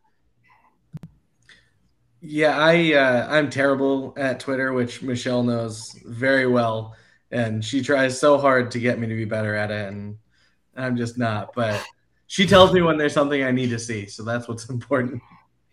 Yeah, 2.22 2.58
I 2.58 2.94
uh, 2.94 3.28
I'm 3.30 3.50
terrible 3.50 4.14
at 4.18 4.40
Twitter, 4.40 4.74
which 4.74 5.02
Michelle 5.02 5.44
knows 5.44 5.92
very 6.06 6.48
well, 6.48 6.96
and 7.32 7.64
she 7.64 7.82
tries 7.82 8.20
so 8.20 8.38
hard 8.38 8.72
to 8.72 8.80
get 8.80 9.00
me 9.00 9.08
to 9.08 9.16
be 9.16 9.26
better 9.26 9.56
at 9.56 9.70
it, 9.70 9.88
and 9.92 10.18
I'm 10.76 10.98
just 10.98 11.18
not. 11.18 11.54
But 11.54 11.84
she 12.26 12.48
tells 12.48 12.74
me 12.74 12.82
when 12.82 12.98
there's 12.98 13.14
something 13.14 13.44
I 13.44 13.52
need 13.52 13.70
to 13.70 13.80
see, 13.80 14.08
so 14.08 14.24
that's 14.24 14.48
what's 14.48 14.70
important. 14.70 15.22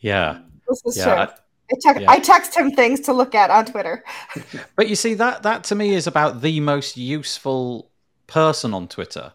Yeah, 0.01 0.41
this 0.69 0.83
is 0.85 0.97
yeah, 0.99 1.05
true. 1.05 1.15
I, 1.15 1.23
I, 1.23 1.79
text, 1.81 2.03
yeah. 2.03 2.11
I 2.11 2.19
text 2.19 2.55
him 2.55 2.73
things 2.73 3.01
to 3.01 3.15
look 3.15 3.35
at 3.35 3.51
on 3.51 3.65
Twitter. 3.65 4.05
but 4.77 4.89
you 4.89 4.97
see 4.97 5.15
that 5.15 5.45
that 5.45 5.65
to 5.65 5.75
me 5.75 5.95
is 5.95 6.07
about 6.07 6.43
the 6.43 6.61
most 6.61 6.99
useful 6.99 7.91
person 8.27 8.75
on 8.75 8.89
Twitter 8.89 9.33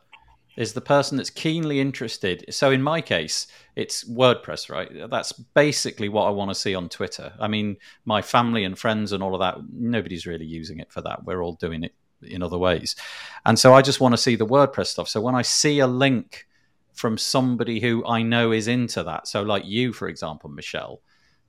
is 0.60 0.74
the 0.74 0.82
person 0.82 1.16
that's 1.16 1.30
keenly 1.30 1.80
interested. 1.80 2.44
So 2.50 2.70
in 2.70 2.84
my 2.84 3.00
case, 3.00 3.48
it's 3.78 4.04
WordPress, 4.04 4.70
right? 4.70 5.10
That's 5.10 5.32
basically 5.32 6.10
what 6.10 6.26
I 6.26 6.32
want 6.32 6.52
to 6.52 6.56
see 6.56 6.76
on 6.76 6.90
Twitter. 6.90 7.32
I 7.40 7.48
mean, 7.48 7.78
my 8.04 8.22
family 8.22 8.66
and 8.66 8.78
friends 8.78 9.14
and 9.14 9.24
all 9.24 9.34
of 9.34 9.40
that, 9.40 9.58
nobody's 9.72 10.28
really 10.28 10.46
using 10.46 10.80
it 10.80 10.92
for 10.92 11.00
that. 11.04 11.24
We're 11.24 11.42
all 11.42 11.54
doing 11.54 11.86
it 11.86 11.96
in 12.24 12.44
other 12.44 12.58
ways. 12.58 12.98
And 13.46 13.58
so 13.58 13.74
I 13.74 13.82
just 13.82 14.02
want 14.02 14.12
to 14.12 14.18
see 14.18 14.36
the 14.36 14.46
WordPress 14.46 14.88
stuff. 14.88 15.08
So 15.08 15.22
when 15.22 15.34
I 15.34 15.44
see 15.44 15.80
a 15.80 15.88
link 15.88 16.46
from 16.92 17.18
somebody 17.18 17.80
who 17.80 18.06
I 18.06 18.22
know 18.22 18.52
is 18.52 18.68
into 18.68 19.02
that, 19.04 19.30
so 19.30 19.44
like 19.44 19.64
you, 19.66 19.94
for 19.94 20.10
example, 20.10 20.50
Michelle, 20.50 21.00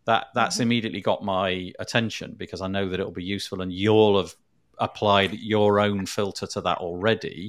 that 0.04 0.28
that's 0.36 0.56
mm-hmm. 0.56 0.62
immediately 0.62 1.00
got 1.00 1.24
my 1.24 1.72
attention 1.80 2.36
because 2.36 2.60
I 2.60 2.68
know 2.68 2.88
that 2.88 3.00
it'll 3.00 3.10
be 3.10 3.24
useful 3.24 3.60
and 3.60 3.72
you'll 3.72 4.18
have 4.18 4.36
applied 4.78 5.32
your 5.32 5.80
own 5.80 6.06
filter 6.06 6.46
to 6.46 6.60
that 6.60 6.78
already 6.78 7.48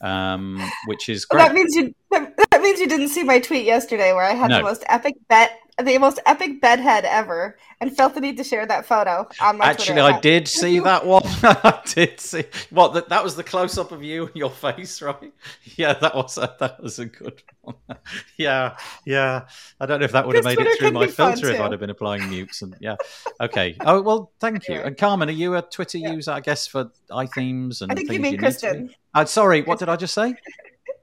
um, 0.00 0.60
which 0.86 1.08
is 1.08 1.24
great. 1.24 1.38
Well, 1.38 1.48
that 1.48 1.54
means 1.54 1.74
you 1.74 1.94
that, 2.10 2.36
that, 2.50 2.62
means 2.62 2.80
you 2.80 2.88
didn't 2.88 3.08
see 3.08 3.22
my 3.22 3.40
tweet 3.40 3.64
yesterday 3.64 4.12
where 4.12 4.24
I 4.24 4.34
had 4.34 4.50
no. 4.50 4.58
the 4.58 4.62
most 4.62 4.84
epic 4.88 5.14
bet 5.28 5.58
the 5.82 5.98
most 5.98 6.20
epic 6.26 6.60
bedhead 6.60 7.04
ever 7.04 7.58
and 7.80 7.96
felt 7.96 8.14
the 8.14 8.20
need 8.20 8.36
to 8.36 8.44
share 8.44 8.64
that 8.66 8.86
photo 8.86 9.28
on 9.40 9.58
my 9.58 9.66
Actually, 9.66 10.00
I 10.00 10.20
did 10.20 10.46
see 10.46 10.78
that 10.78 11.04
one. 11.04 11.22
I 11.42 11.80
did 11.84 12.20
see 12.20 12.44
what 12.70 12.94
that, 12.94 13.08
that 13.08 13.24
was 13.24 13.34
the 13.34 13.42
close 13.42 13.76
up 13.76 13.90
of 13.90 14.02
you 14.02 14.26
and 14.26 14.36
your 14.36 14.50
face, 14.50 15.02
right? 15.02 15.32
Yeah, 15.76 15.94
that 15.94 16.14
was 16.14 16.38
a, 16.38 16.54
that 16.60 16.80
was 16.80 16.98
a 17.00 17.06
good 17.06 17.42
one. 17.62 17.74
yeah, 18.38 18.76
yeah. 19.04 19.46
I 19.80 19.86
don't 19.86 19.98
know 19.98 20.04
if 20.04 20.12
that 20.12 20.26
would 20.26 20.36
have 20.36 20.44
made 20.44 20.54
Twitter 20.54 20.70
it 20.70 20.78
through 20.78 20.92
my 20.92 21.08
filter 21.08 21.50
if 21.50 21.60
I'd 21.60 21.72
have 21.72 21.80
been 21.80 21.90
applying 21.90 22.28
mutes 22.28 22.62
and 22.62 22.76
yeah. 22.80 22.96
Okay. 23.40 23.76
Oh 23.80 24.00
well, 24.02 24.30
thank 24.38 24.68
you. 24.68 24.76
And 24.76 24.96
Carmen, 24.96 25.28
are 25.28 25.32
you 25.32 25.56
a 25.56 25.62
Twitter 25.62 25.98
yeah. 25.98 26.12
user? 26.12 26.30
I 26.30 26.40
guess 26.40 26.66
for 26.66 26.90
iThemes 27.10 27.82
and 27.82 27.90
I 27.90 27.96
think 27.96 28.12
you 28.12 28.20
mean 28.20 28.34
you 28.34 28.38
Kristen. 28.38 28.94
Uh, 29.14 29.24
sorry, 29.24 29.62
what 29.62 29.78
did 29.80 29.88
I 29.88 29.96
just 29.96 30.14
say? 30.14 30.34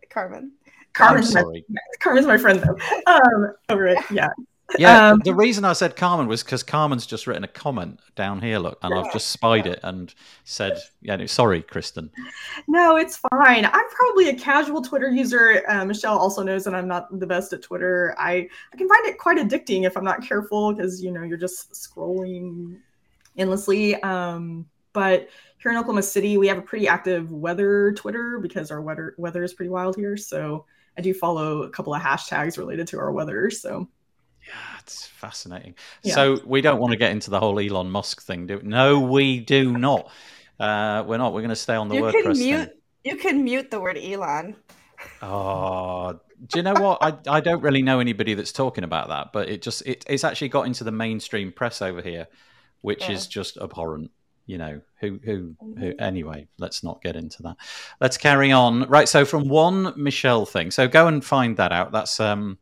Carmen. 0.09 0.53
Carmen's 0.93 1.33
my, 1.33 1.63
Carmen's 1.99 2.27
my 2.27 2.37
friend 2.37 2.59
though. 2.59 3.11
Um, 3.11 3.53
over 3.69 3.87
it, 3.87 3.99
yeah. 4.11 4.29
Yeah, 4.77 5.09
um, 5.09 5.21
the 5.23 5.33
reason 5.33 5.65
I 5.65 5.73
said 5.73 5.95
Carmen 5.95 6.27
was 6.27 6.43
because 6.43 6.63
Carmen's 6.63 7.05
just 7.05 7.27
written 7.27 7.43
a 7.43 7.47
comment 7.47 7.99
down 8.15 8.41
here. 8.41 8.59
Look, 8.59 8.79
and 8.81 8.93
I've 8.93 9.11
just 9.11 9.27
spied 9.27 9.67
it 9.67 9.79
and 9.83 10.13
said, 10.43 10.77
"Yeah, 11.01 11.15
no, 11.15 11.25
sorry, 11.25 11.61
Kristen." 11.61 12.09
No, 12.67 12.95
it's 12.95 13.17
fine. 13.17 13.65
I'm 13.65 13.89
probably 13.89 14.29
a 14.29 14.35
casual 14.35 14.81
Twitter 14.81 15.09
user. 15.09 15.63
Uh, 15.67 15.85
Michelle 15.85 16.17
also 16.17 16.43
knows 16.43 16.63
that 16.63 16.73
I'm 16.73 16.87
not 16.87 17.19
the 17.19 17.27
best 17.27 17.53
at 17.53 17.61
Twitter. 17.61 18.15
I 18.17 18.47
I 18.73 18.77
can 18.77 18.87
find 18.87 19.05
it 19.05 19.17
quite 19.17 19.37
addicting 19.37 19.85
if 19.85 19.97
I'm 19.97 20.05
not 20.05 20.23
careful 20.23 20.73
because 20.73 21.03
you 21.03 21.11
know 21.11 21.23
you're 21.23 21.37
just 21.37 21.71
scrolling 21.73 22.77
endlessly. 23.37 24.01
Um, 24.03 24.65
but 24.93 25.29
here 25.59 25.71
in 25.71 25.77
Oklahoma 25.77 26.03
City, 26.03 26.37
we 26.37 26.47
have 26.47 26.57
a 26.57 26.61
pretty 26.61 26.87
active 26.87 27.31
weather 27.31 27.93
Twitter 27.93 28.39
because 28.39 28.71
our 28.71 28.81
weather 28.81 29.15
weather 29.17 29.43
is 29.43 29.53
pretty 29.53 29.69
wild 29.69 29.95
here. 29.95 30.17
So 30.17 30.65
I 30.97 31.01
do 31.01 31.13
follow 31.13 31.63
a 31.63 31.69
couple 31.69 31.93
of 31.93 32.01
hashtags 32.01 32.57
related 32.57 32.87
to 32.89 32.99
our 32.99 33.11
weather. 33.11 33.49
So 33.49 33.87
it's 34.81 35.07
fascinating. 35.07 35.75
Yeah. 36.03 36.15
So 36.15 36.39
we 36.45 36.61
don't 36.61 36.79
want 36.79 36.91
to 36.91 36.97
get 36.97 37.11
into 37.11 37.29
the 37.29 37.39
whole 37.39 37.59
Elon 37.59 37.89
Musk 37.89 38.21
thing, 38.21 38.47
do 38.47 38.57
we? 38.57 38.63
No, 38.63 38.99
we 38.99 39.39
do 39.39 39.77
not. 39.77 40.11
Uh, 40.59 41.03
we're 41.07 41.17
not. 41.17 41.33
We're 41.33 41.41
going 41.41 41.49
to 41.49 41.55
stay 41.55 41.75
on 41.75 41.87
the 41.89 41.95
you 41.95 42.01
WordPress 42.03 42.23
can 42.23 42.39
mute, 42.39 42.65
thing. 42.65 42.77
You 43.03 43.17
can 43.17 43.43
mute 43.43 43.71
the 43.71 43.79
word 43.79 43.97
Elon. 43.97 44.55
Oh, 45.21 46.19
do 46.47 46.59
you 46.59 46.63
know 46.63 46.73
what? 46.73 46.99
I, 47.01 47.37
I 47.37 47.39
don't 47.39 47.61
really 47.61 47.81
know 47.81 47.99
anybody 47.99 48.33
that's 48.33 48.51
talking 48.51 48.83
about 48.83 49.09
that, 49.09 49.33
but 49.33 49.49
it 49.49 49.61
just 49.61 49.85
it, 49.87 50.05
it's 50.07 50.23
actually 50.23 50.49
got 50.49 50.67
into 50.67 50.83
the 50.83 50.91
mainstream 50.91 51.51
press 51.51 51.81
over 51.81 52.01
here, 52.01 52.27
which 52.81 53.01
yeah. 53.01 53.11
is 53.11 53.27
just 53.27 53.57
abhorrent. 53.57 54.11
You 54.45 54.57
know 54.57 54.81
who 54.99 55.19
who 55.23 55.55
who. 55.59 55.75
Mm-hmm. 55.75 56.01
Anyway, 56.01 56.47
let's 56.57 56.83
not 56.83 57.01
get 57.01 57.15
into 57.15 57.43
that. 57.43 57.57
Let's 57.99 58.17
carry 58.17 58.51
on. 58.51 58.83
Right. 58.83 59.07
So 59.07 59.23
from 59.25 59.47
one 59.47 59.93
Michelle 59.95 60.45
thing. 60.45 60.71
So 60.71 60.87
go 60.87 61.07
and 61.07 61.23
find 61.23 61.57
that 61.57 61.71
out. 61.71 61.91
That's 61.91 62.19
um 62.19 62.57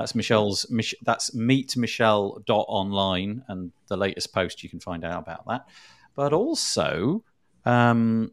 that's 0.00 0.14
Michelle's. 0.14 0.64
That's 1.02 1.30
meetmichelle.online, 1.32 3.44
and 3.48 3.72
the 3.88 3.96
latest 3.96 4.32
post 4.32 4.62
you 4.62 4.68
can 4.70 4.80
find 4.80 5.04
out 5.04 5.22
about 5.22 5.46
that. 5.46 5.66
But 6.14 6.32
also, 6.32 7.22
um, 7.66 8.32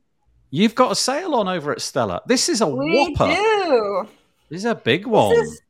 you've 0.50 0.76
got 0.76 0.92
a 0.92 0.96
sale 0.96 1.36
on 1.36 1.48
over 1.48 1.72
at 1.72 1.82
Stellar. 1.82 2.22
This 2.26 2.50
is 2.50 2.62
a 2.62 2.68
we 2.68 3.14
whopper. 3.16 3.36
Do. 3.36 3.64
do. 3.66 4.08
This 4.50 4.60
is 4.60 4.66
a 4.66 4.76
big 4.76 5.06
one. 5.06 5.36
This 5.36 5.48
is, 5.48 5.62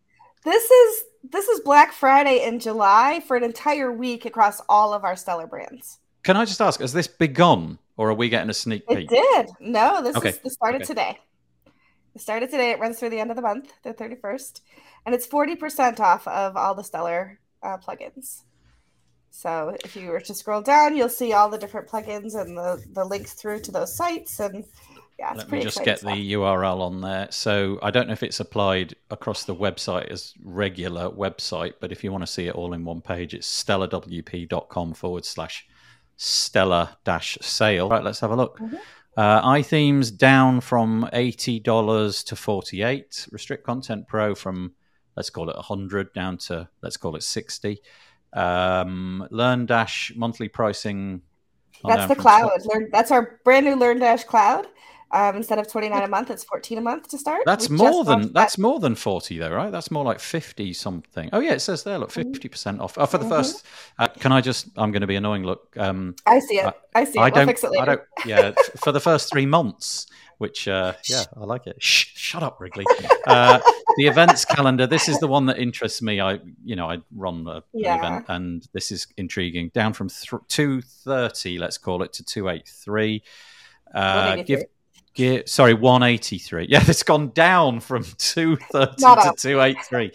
this 0.45 0.71
is 0.71 1.03
this 1.31 1.47
is 1.47 1.59
Black 1.61 1.91
Friday 1.91 2.45
in 2.45 2.59
July 2.59 3.21
for 3.27 3.35
an 3.35 3.43
entire 3.43 3.91
week 3.91 4.25
across 4.25 4.61
all 4.69 4.93
of 4.93 5.03
our 5.03 5.15
Stellar 5.15 5.47
brands. 5.47 5.99
Can 6.23 6.37
I 6.37 6.45
just 6.45 6.61
ask, 6.61 6.79
has 6.79 6.93
this 6.93 7.07
begun 7.07 7.79
or 7.97 8.09
are 8.09 8.13
we 8.13 8.29
getting 8.29 8.49
a 8.49 8.53
sneak 8.53 8.87
peek? 8.87 9.09
It 9.11 9.15
did. 9.35 9.47
No, 9.59 10.01
this 10.03 10.15
Okay. 10.15 10.29
is 10.29 10.39
this 10.39 10.53
started 10.53 10.83
Okay. 10.83 10.85
today. 10.85 11.19
It 12.17 12.21
started 12.21 12.49
today. 12.49 12.71
It 12.71 12.79
runs 12.79 12.97
through 12.97 13.11
the 13.11 13.19
end 13.19 13.29
of 13.29 13.35
the 13.35 13.43
month, 13.43 13.73
the 13.83 13.93
31st. 13.93 14.61
And 15.05 15.13
it's 15.13 15.27
40% 15.27 15.99
off 15.99 16.27
of 16.27 16.57
all 16.57 16.73
the 16.73 16.83
Stellar 16.83 17.39
uh, 17.61 17.77
plugins. 17.77 18.41
So 19.29 19.77
if 19.85 19.95
you 19.95 20.09
were 20.09 20.19
to 20.21 20.33
scroll 20.33 20.63
down, 20.63 20.97
you'll 20.97 21.09
see 21.09 21.33
all 21.33 21.47
the 21.47 21.59
different 21.59 21.87
plugins 21.87 22.33
and 22.33 22.57
the, 22.57 22.83
the 22.91 23.05
links 23.05 23.33
through 23.33 23.59
to 23.61 23.71
those 23.71 23.95
sites. 23.95 24.39
And 24.39 24.65
yeah, 25.19 25.33
it's 25.35 25.43
Let 25.43 25.51
me 25.51 25.61
just 25.61 25.83
get 25.83 26.01
the 26.01 26.33
URL 26.33 26.81
on 26.81 27.01
there. 27.01 27.27
So 27.29 27.77
I 27.83 27.91
don't 27.91 28.07
know 28.07 28.13
if 28.13 28.23
it's 28.23 28.39
applied 28.39 28.95
across 29.11 29.43
the 29.43 29.55
website 29.55 30.07
as 30.07 30.33
regular 30.43 31.11
website, 31.11 31.73
but 31.79 31.91
if 31.91 32.03
you 32.03 32.11
want 32.11 32.23
to 32.23 32.27
see 32.27 32.47
it 32.47 32.55
all 32.55 32.73
in 32.73 32.83
one 32.83 33.01
page, 33.01 33.35
it's 33.35 33.63
stellarwp.com 33.63 34.95
forward 34.95 35.23
slash 35.23 35.67
stellar 36.15 36.89
dash 37.03 37.37
sale. 37.41 37.89
Right, 37.89 38.03
let's 38.03 38.21
have 38.21 38.31
a 38.31 38.35
look. 38.35 38.57
Mhm. 38.57 38.79
Uh, 39.17 39.41
iThemes 39.49 40.15
down 40.15 40.61
from 40.61 41.09
eighty 41.11 41.59
dollars 41.59 42.23
to 42.23 42.35
forty 42.35 42.83
eight. 42.83 43.27
Restrict 43.31 43.65
Content 43.65 44.07
Pro 44.07 44.35
from 44.35 44.73
let's 45.15 45.31
call 45.31 45.49
it 45.49 45.55
hundred 45.55 46.13
down 46.13 46.37
to 46.37 46.69
let's 46.83 46.97
call 46.97 47.15
it 47.15 47.23
sixty. 47.23 47.81
Um, 48.33 49.27
LearnDash 49.31 50.15
monthly 50.15 50.49
pricing. 50.49 51.23
That's 51.83 52.07
the 52.07 52.15
cloud. 52.15 52.51
Learn, 52.65 52.89
that's 52.91 53.09
our 53.09 53.39
brand 53.43 53.65
new 53.65 53.75
LearnDash 53.75 54.27
cloud. 54.27 54.67
Um, 55.11 55.37
instead 55.37 55.57
of 55.57 55.67
29 55.71 56.03
a 56.03 56.07
month, 56.07 56.29
it's 56.29 56.43
14 56.43 56.77
a 56.77 56.81
month 56.81 57.07
to 57.09 57.17
start. 57.17 57.43
That's 57.45 57.69
more 57.69 58.03
than 58.03 58.19
launched 58.19 58.33
that's 58.33 58.57
more 58.57 58.79
than 58.79 58.93
forty 58.95 59.37
though, 59.37 59.51
right? 59.53 59.71
That's 59.71 59.89
more 59.89 60.03
like 60.03 60.19
fifty 60.19 60.73
something. 60.73 61.29
Oh 61.31 61.39
yeah, 61.39 61.53
it 61.53 61.59
says 61.61 61.83
there. 61.83 61.97
Look, 61.97 62.11
Mm-hmm. 62.11 62.33
fifty 62.33 62.49
percent 62.49 62.81
off. 62.81 62.97
Oh, 62.97 63.05
for 63.05 63.17
the 63.17 63.25
Mhm. 63.25 63.29
first. 63.29 63.65
Uh, 63.97 64.07
can 64.09 64.31
I 64.33 64.41
just? 64.41 64.67
I'm 64.75 64.91
going 64.91 65.01
to 65.01 65.07
be 65.07 65.15
annoying. 65.15 65.43
Look, 65.43 65.75
um. 65.77 66.15
I 66.25 66.39
see 66.39 66.55
it. 66.59 66.65
I- 66.65 66.73
I 66.99 67.03
see 67.03 67.19
it. 67.19 67.21
I 67.21 67.25
we'll 67.25 67.31
don't. 67.35 67.47
fix 67.47 67.63
it 67.63 67.71
I 67.79 67.85
don't. 67.85 68.01
Yeah, 68.25 68.51
for 68.83 68.91
the 68.91 68.99
first 68.99 69.31
three 69.31 69.45
months, 69.45 70.07
which 70.39 70.67
uh, 70.67 70.93
yeah, 71.07 71.23
I 71.39 71.45
like 71.45 71.67
it. 71.67 71.81
Shh, 71.81 72.07
shut 72.15 72.43
up, 72.43 72.59
Wrigley. 72.59 72.85
Uh, 73.27 73.59
the 73.97 74.07
events 74.07 74.45
calendar. 74.45 74.87
This 74.87 75.07
is 75.09 75.19
the 75.19 75.27
one 75.27 75.45
that 75.47 75.57
interests 75.59 76.01
me. 76.01 76.19
I, 76.21 76.39
you 76.63 76.75
know, 76.77 76.89
I 76.89 76.99
run 77.13 77.45
a, 77.47 77.57
an 77.57 77.63
Yeah. 77.73 77.97
event, 77.97 78.25
and 78.29 78.67
this 78.73 78.91
is 78.91 79.05
intriguing. 79.17 79.69
Down 79.73 79.91
from 79.93 80.09
th- 80.09 80.41
two 80.47 80.81
thirty, 80.81 81.59
let's 81.59 81.77
call 81.77 82.01
it, 82.03 82.13
to 82.13 82.23
two 82.25 82.47
eight 82.49 82.67
three. 82.67 83.21
Uh, 83.93 84.37
give 84.43 84.63
Gear, 85.17 85.41
sorry, 85.47 85.73
183. 85.73 86.67
Yeah, 86.69 86.83
it's 86.87 87.01
gone 87.01 87.29
down 87.29 87.79
from 87.79 88.03
230 88.19 89.01
Not 89.01 89.23
to 89.23 89.29
up. 89.29 89.37
283. 89.37 90.11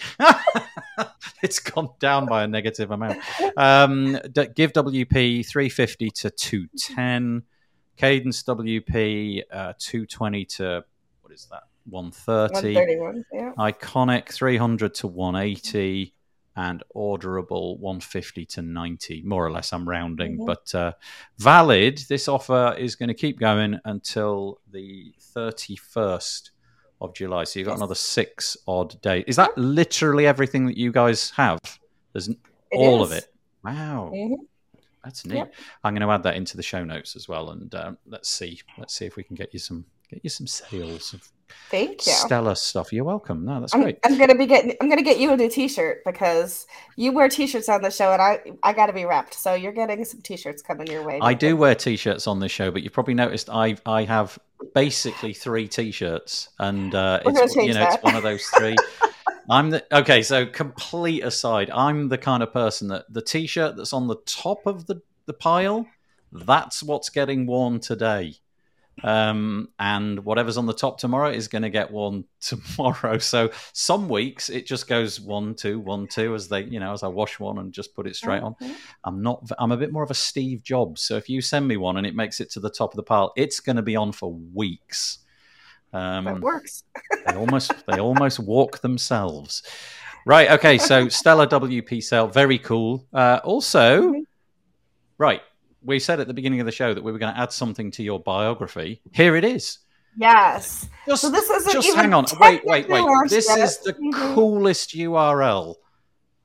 it's 1.42 1.58
gone 1.58 1.88
down 1.98 2.26
by 2.26 2.44
a 2.44 2.46
negative 2.46 2.92
amount. 2.92 3.18
Um, 3.56 4.16
d- 4.30 4.46
give 4.54 4.72
WP 4.72 5.44
350 5.44 6.08
to 6.10 6.30
210. 6.30 7.42
Kadence 7.98 8.44
WP 8.44 9.42
uh, 9.50 9.72
220 9.76 10.44
to, 10.44 10.84
what 11.22 11.32
is 11.32 11.48
that? 11.50 11.64
130. 11.90 12.74
131. 12.74 13.24
Yeah. 13.32 13.52
Iconic 13.58 14.28
300 14.28 14.94
to 14.94 15.08
180 15.08 16.14
and 16.56 16.82
orderable 16.94 17.78
150 17.78 18.44
to 18.44 18.62
90 18.62 19.22
more 19.22 19.44
or 19.46 19.50
less 19.50 19.72
i'm 19.72 19.88
rounding. 19.88 20.38
Mhm. 20.38 20.46
but 20.46 20.74
uh, 20.74 20.92
valid 21.38 21.98
this 22.08 22.28
offer 22.28 22.74
is 22.78 22.94
going 22.94 23.08
to 23.08 23.14
keep 23.14 23.38
going 23.38 23.78
until 23.84 24.60
the 24.70 25.14
31st 25.34 26.50
of 27.00 27.14
july. 27.14 27.44
So 27.44 27.58
you've 27.58 27.66
got 27.66 27.72
Yes. 27.72 27.80
another 27.80 27.94
six 27.96 28.56
odd 28.68 29.00
days. 29.02 29.24
Is 29.26 29.36
that 29.36 29.56
literally 29.58 30.26
everything 30.26 30.66
that 30.66 30.76
you 30.76 30.92
guys 30.92 31.30
have? 31.30 31.58
There's 32.12 32.28
It 32.28 32.38
all 32.70 33.02
of 33.02 33.10
it? 33.12 33.26
Wow. 33.64 34.12
Mhm. 34.14 34.36
that's 35.04 35.26
neat. 35.26 35.36
Yep. 35.38 35.54
i'm 35.82 35.94
going 35.94 36.06
to 36.06 36.12
add 36.14 36.22
that 36.22 36.36
into 36.36 36.56
the 36.56 36.62
show 36.62 36.84
notes 36.84 37.16
as 37.16 37.26
well 37.28 37.50
and 37.50 37.74
um, 37.74 37.98
let's 38.06 38.28
see. 38.28 38.60
Let's 38.78 38.94
see 38.94 39.04
if 39.06 39.16
we 39.16 39.24
can 39.24 39.34
get 39.34 39.52
you 39.52 39.58
some 39.58 39.84
get 40.08 40.20
you 40.22 40.30
some 40.30 40.46
sales 40.46 41.12
of 41.12 41.28
Thank 41.70 42.06
you. 42.06 42.12
stellar 42.12 42.54
stuff 42.54 42.92
you're 42.92 43.04
welcome 43.04 43.44
no 43.44 43.60
that's 43.60 43.74
I'm, 43.74 43.82
great 43.82 43.98
I'm 44.04 44.18
gonna 44.18 44.34
be 44.34 44.46
getting. 44.46 44.76
I'm 44.80 44.88
gonna 44.88 45.02
get 45.02 45.18
you 45.18 45.32
a 45.32 45.36
new 45.36 45.48
T-shirt 45.48 46.04
because 46.04 46.66
you 46.96 47.12
wear 47.12 47.28
T-shirts 47.28 47.68
on 47.68 47.82
the 47.82 47.90
show, 47.90 48.12
and 48.12 48.20
I 48.20 48.40
I 48.62 48.72
got 48.72 48.86
to 48.86 48.92
be 48.92 49.04
wrapped. 49.04 49.34
So 49.34 49.54
you're 49.54 49.72
getting 49.72 50.04
some 50.04 50.20
T-shirts 50.20 50.62
coming 50.62 50.86
your 50.86 51.04
way. 51.04 51.18
I 51.20 51.34
do 51.34 51.56
wear 51.56 51.74
t-shirts 51.74 52.26
on 52.26 52.40
the 52.40 52.48
show, 52.48 52.70
but 52.70 52.82
you've 52.82 52.92
probably 52.92 53.14
noticed 53.14 53.48
I 53.50 53.76
I 53.86 54.04
have 54.04 54.38
basically 54.74 55.32
three 55.32 55.68
t-shirts, 55.68 56.48
and 56.58 56.94
uh, 56.94 57.20
it's 57.24 57.56
you 57.56 57.74
know 57.74 57.84
it's 57.84 58.02
one 58.02 58.16
of 58.16 58.22
those 58.22 58.44
three. 58.46 58.76
I'm 59.50 59.70
the 59.70 59.84
okay. 59.96 60.22
So 60.22 60.46
complete 60.46 61.24
aside, 61.24 61.70
I'm 61.70 62.08
the 62.08 62.18
kind 62.18 62.42
of 62.42 62.52
person 62.52 62.88
that 62.88 63.12
the 63.12 63.22
t-shirt 63.22 63.76
that's 63.76 63.92
on 63.92 64.08
the 64.08 64.16
top 64.26 64.66
of 64.66 64.86
the 64.86 65.02
the 65.26 65.32
pile, 65.32 65.86
that's 66.32 66.82
what's 66.82 67.08
getting 67.08 67.46
worn 67.46 67.80
today. 67.80 68.34
Um, 69.02 69.70
and 69.78 70.22
whatever's 70.24 70.58
on 70.58 70.66
the 70.66 70.74
top 70.74 70.98
tomorrow 70.98 71.30
is 71.30 71.48
going 71.48 71.62
to 71.62 71.70
get 71.70 71.90
worn 71.90 72.24
tomorrow. 72.40 73.18
So 73.18 73.50
some 73.72 74.08
weeks 74.08 74.48
it 74.50 74.66
just 74.66 74.86
goes 74.86 75.18
one, 75.20 75.54
two, 75.54 75.80
one, 75.80 76.06
two 76.06 76.34
as 76.34 76.48
they, 76.48 76.64
you 76.64 76.78
know, 76.78 76.92
as 76.92 77.02
I 77.02 77.08
wash 77.08 77.40
one 77.40 77.58
and 77.58 77.72
just 77.72 77.94
put 77.94 78.06
it 78.06 78.16
straight 78.16 78.42
on. 78.42 78.54
I'm 79.04 79.22
not. 79.22 79.48
I'm 79.58 79.72
a 79.72 79.76
bit 79.76 79.92
more 79.92 80.02
of 80.02 80.10
a 80.10 80.14
Steve 80.14 80.62
Jobs. 80.62 81.02
So 81.02 81.16
if 81.16 81.28
you 81.28 81.40
send 81.40 81.66
me 81.66 81.76
one 81.76 81.96
and 81.96 82.06
it 82.06 82.14
makes 82.14 82.40
it 82.40 82.50
to 82.52 82.60
the 82.60 82.70
top 82.70 82.92
of 82.92 82.96
the 82.96 83.02
pile, 83.02 83.32
it's 83.36 83.60
going 83.60 83.76
to 83.76 83.82
be 83.82 83.96
on 83.96 84.12
for 84.12 84.32
weeks. 84.54 85.18
Um, 85.94 86.40
works. 86.40 86.84
they 87.26 87.34
almost 87.34 87.72
they 87.86 87.98
almost 87.98 88.38
walk 88.40 88.80
themselves. 88.80 89.62
Right. 90.26 90.50
Okay. 90.52 90.78
So 90.78 91.08
Stellar 91.08 91.46
WP 91.46 92.02
sale, 92.02 92.28
very 92.28 92.58
cool. 92.58 93.06
Uh, 93.12 93.40
also, 93.42 94.12
Mhm. 94.12 94.26
right. 95.18 95.42
We 95.84 95.98
said 95.98 96.20
at 96.20 96.28
the 96.28 96.34
beginning 96.34 96.60
of 96.60 96.66
the 96.66 96.72
show 96.72 96.94
that 96.94 97.02
we 97.02 97.10
were 97.12 97.18
going 97.18 97.34
to 97.34 97.40
add 97.40 97.52
something 97.52 97.90
to 97.92 98.02
your 98.02 98.20
biography. 98.20 99.00
Here 99.12 99.36
it 99.36 99.44
is. 99.44 99.78
Yes. 100.16 100.88
Just, 101.06 101.22
So 101.22 101.30
this 101.30 101.48
isn't 101.48 101.72
just 101.72 101.94
hang 101.96 102.12
on. 102.14 102.26
Wait, 102.38 102.64
wait, 102.64 102.88
wait. 102.88 103.04
This 103.30 103.48
yet. 103.48 103.58
is 103.60 103.78
the 103.78 103.94
Mhm. 103.94 104.34
coolest 104.34 104.94
URL. 104.94 105.76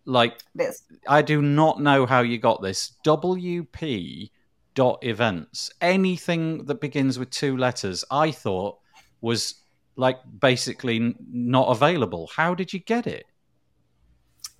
Like 0.05 0.39
this. 0.55 0.83
I 1.07 1.21
do 1.21 1.41
not 1.41 1.81
know 1.81 2.05
how 2.05 2.21
you 2.21 2.37
got 2.37 2.61
this. 2.61 2.93
WP 3.03 4.31
dot 4.73 4.99
events. 5.03 5.69
Anything 5.81 6.65
that 6.65 6.79
begins 6.79 7.19
with 7.19 7.29
two 7.29 7.57
letters, 7.57 8.05
I 8.09 8.31
thought 8.31 8.77
was 9.21 9.55
like 9.97 10.19
basically 10.39 11.15
not 11.29 11.67
available. 11.69 12.29
How 12.33 12.55
did 12.55 12.71
you 12.71 12.79
get 12.79 13.05
it? 13.05 13.25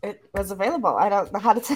It 0.04 0.22
was 0.34 0.52
available. 0.52 0.96
I 0.98 1.08
don't 1.10 1.32
know 1.32 1.40
how 1.40 1.54
to. 1.54 1.62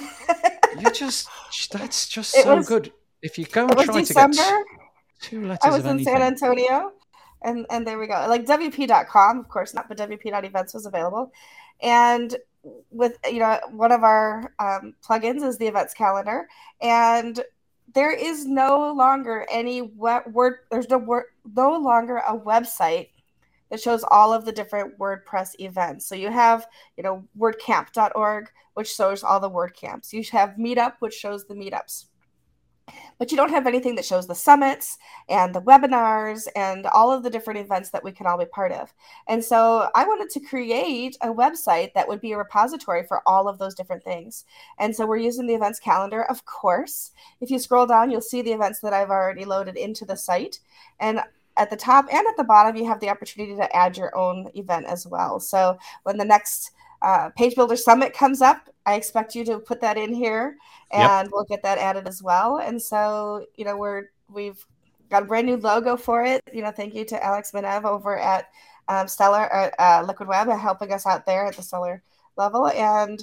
You 0.80 0.90
just 0.90 1.28
that's 1.70 2.08
just 2.08 2.36
It 2.36 2.44
so 2.44 2.56
was- 2.56 2.68
good. 2.68 2.92
If 3.22 3.38
you 3.38 3.44
go 3.44 3.66
and 3.68 3.78
try 3.78 4.00
December. 4.00 4.36
to 4.36 4.42
get 4.42 4.64
two 5.20 5.42
letters 5.42 5.58
I 5.62 5.70
was 5.70 5.84
in 5.84 5.90
anything, 5.90 6.12
San 6.14 6.22
Antonio, 6.22 6.92
and 7.42 7.66
and 7.70 7.86
there 7.86 7.98
we 7.98 8.06
go. 8.08 8.24
Like 8.28 8.44
WP.com, 8.46 9.38
of 9.38 9.48
course 9.48 9.74
not, 9.74 9.88
but 9.88 9.96
WP.events 9.98 10.74
was 10.74 10.86
available, 10.86 11.32
and 11.80 12.34
with 12.90 13.18
you 13.30 13.38
know 13.38 13.60
one 13.70 13.92
of 13.92 14.02
our 14.02 14.52
um, 14.58 14.94
plugins 15.06 15.42
is 15.44 15.56
the 15.58 15.66
events 15.68 15.94
calendar, 15.94 16.48
and 16.80 17.40
there 17.94 18.10
is 18.12 18.44
no 18.46 18.92
longer 18.92 19.46
any 19.50 19.82
we- 19.82 20.18
word. 20.32 20.58
There's 20.70 20.88
no 20.88 20.98
word. 20.98 21.26
No 21.54 21.76
longer 21.78 22.16
a 22.16 22.36
website 22.36 23.08
that 23.72 23.80
shows 23.80 24.04
all 24.08 24.34
of 24.34 24.44
the 24.44 24.52
different 24.52 24.98
WordPress 24.98 25.58
events. 25.58 26.06
So 26.06 26.14
you 26.14 26.30
have, 26.30 26.66
you 26.98 27.02
know, 27.02 27.24
WordCamp.org, 27.38 28.50
which 28.74 28.94
shows 28.94 29.24
all 29.24 29.40
the 29.40 29.50
WordCamps. 29.50 30.12
You 30.12 30.22
have 30.30 30.56
Meetup, 30.58 30.96
which 31.00 31.14
shows 31.14 31.46
the 31.46 31.54
meetups 31.54 32.04
but 33.18 33.30
you 33.30 33.36
don't 33.36 33.50
have 33.50 33.66
anything 33.66 33.94
that 33.94 34.04
shows 34.04 34.26
the 34.26 34.34
summits 34.34 34.98
and 35.28 35.54
the 35.54 35.62
webinars 35.62 36.48
and 36.56 36.86
all 36.86 37.12
of 37.12 37.22
the 37.22 37.30
different 37.30 37.60
events 37.60 37.90
that 37.90 38.02
we 38.02 38.10
can 38.10 38.26
all 38.26 38.38
be 38.38 38.44
part 38.46 38.72
of. 38.72 38.92
And 39.28 39.44
so 39.44 39.88
I 39.94 40.04
wanted 40.04 40.30
to 40.30 40.40
create 40.40 41.16
a 41.22 41.28
website 41.28 41.94
that 41.94 42.08
would 42.08 42.20
be 42.20 42.32
a 42.32 42.36
repository 42.38 43.04
for 43.06 43.22
all 43.26 43.48
of 43.48 43.58
those 43.58 43.74
different 43.74 44.02
things. 44.02 44.44
And 44.78 44.94
so 44.94 45.06
we're 45.06 45.18
using 45.18 45.46
the 45.46 45.54
events 45.54 45.78
calendar, 45.78 46.24
of 46.24 46.44
course. 46.44 47.12
If 47.40 47.50
you 47.50 47.58
scroll 47.58 47.86
down, 47.86 48.10
you'll 48.10 48.20
see 48.20 48.42
the 48.42 48.52
events 48.52 48.80
that 48.80 48.92
I've 48.92 49.10
already 49.10 49.44
loaded 49.44 49.76
into 49.76 50.04
the 50.04 50.16
site. 50.16 50.58
And 50.98 51.20
at 51.56 51.70
the 51.70 51.76
top 51.76 52.06
and 52.12 52.26
at 52.26 52.36
the 52.36 52.44
bottom, 52.44 52.76
you 52.76 52.86
have 52.86 53.00
the 53.00 53.08
opportunity 53.08 53.54
to 53.56 53.76
add 53.76 53.96
your 53.96 54.16
own 54.16 54.50
event 54.54 54.86
as 54.86 55.06
well. 55.06 55.38
So 55.40 55.78
when 56.04 56.16
the 56.16 56.24
next 56.24 56.72
uh, 57.02 57.30
Page 57.36 57.54
Builder 57.56 57.76
Summit 57.76 58.14
comes 58.14 58.40
up, 58.40 58.68
I 58.86 58.94
expect 58.94 59.34
you 59.34 59.44
to 59.46 59.58
put 59.58 59.80
that 59.80 59.96
in 59.96 60.14
here 60.14 60.56
Yep. 60.92 61.10
and 61.10 61.28
we'll 61.32 61.44
get 61.44 61.62
that 61.62 61.78
added 61.78 62.06
as 62.06 62.22
well. 62.22 62.58
And 62.58 62.80
so, 62.80 63.46
you 63.56 63.64
know, 63.64 63.76
we're 63.76 64.04
we've 64.28 64.64
got 65.10 65.22
a 65.22 65.26
brand 65.26 65.46
new 65.46 65.56
logo 65.56 65.96
for 65.96 66.24
it. 66.24 66.42
You 66.52 66.62
know, 66.62 66.70
thank 66.70 66.94
you 66.94 67.04
to 67.06 67.24
Alex 67.24 67.52
Minev 67.52 67.84
over 67.84 68.18
at 68.18 68.46
um, 68.88 69.08
Stellar 69.08 69.52
uh, 69.54 69.70
uh, 69.78 70.04
Liquid 70.06 70.28
Web 70.28 70.48
helping 70.48 70.92
us 70.92 71.06
out 71.06 71.26
there 71.26 71.46
at 71.46 71.56
the 71.56 71.62
Stellar 71.62 72.02
level. 72.36 72.68
And 72.68 73.22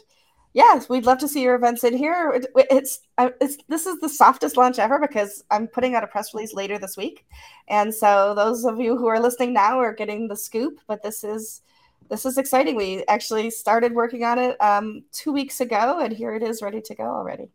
Yes, 0.53 0.89
we'd 0.89 1.05
love 1.05 1.19
to 1.19 1.27
see 1.27 1.43
your 1.43 1.55
events 1.55 1.83
in 1.83 1.95
here. 1.95 2.31
It, 2.31 2.47
it's, 2.71 2.99
uh, 3.17 3.29
it's 3.39 3.57
this 3.67 3.85
is 3.85 3.99
the 3.99 4.09
softest 4.09 4.57
launch 4.57 4.79
ever 4.79 4.99
because 4.99 5.43
I'm 5.51 5.67
putting 5.67 5.93
out 5.93 6.03
a 6.03 6.07
press 6.07 6.33
release 6.33 6.53
later 6.53 6.79
this 6.79 6.97
week, 6.97 7.25
and 7.67 7.93
so 7.93 8.33
those 8.35 8.65
of 8.65 8.79
you 8.79 8.97
who 8.97 9.07
are 9.07 9.19
listening 9.19 9.53
now 9.53 9.79
are 9.79 9.93
getting 9.93 10.27
the 10.27 10.35
scoop. 10.35 10.79
But 10.87 11.03
this 11.03 11.23
is 11.23 11.61
this 12.09 12.25
is 12.25 12.37
exciting. 12.39 12.75
We 12.75 13.03
actually 13.07 13.51
started 13.51 13.93
working 13.93 14.23
on 14.23 14.39
it 14.39 14.59
um, 14.61 15.03
two 15.11 15.31
weeks 15.31 15.61
ago, 15.61 15.99
and 15.99 16.11
here 16.11 16.33
it 16.33 16.41
is, 16.41 16.61
ready 16.61 16.81
to 16.81 16.95
go 16.95 17.03
already. 17.03 17.49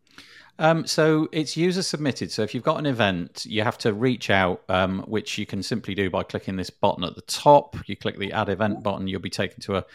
Um, 0.57 0.85
so 0.85 1.27
it's 1.33 1.57
user 1.57 1.83
submitted. 1.83 2.31
So 2.31 2.41
if 2.41 2.53
you've 2.53 2.63
got 2.63 2.79
an 2.79 2.85
event, 2.85 3.45
you 3.45 3.61
have 3.63 3.77
to 3.79 3.93
reach 3.93 4.29
out, 4.29 4.63
um, 4.69 5.01
which 5.01 5.37
you 5.37 5.45
can 5.45 5.61
simply 5.61 5.93
do 5.95 6.09
by 6.09 6.23
clicking 6.23 6.55
this 6.55 6.69
button 6.69 7.03
at 7.03 7.15
the 7.15 7.21
top. 7.23 7.75
You 7.87 7.97
click 7.97 8.17
the 8.17 8.31
add 8.31 8.47
event 8.47 8.81
button, 8.81 9.07
you'll 9.07 9.19
be 9.19 9.29
taken 9.29 9.59
to 9.63 9.77
a 9.77 9.85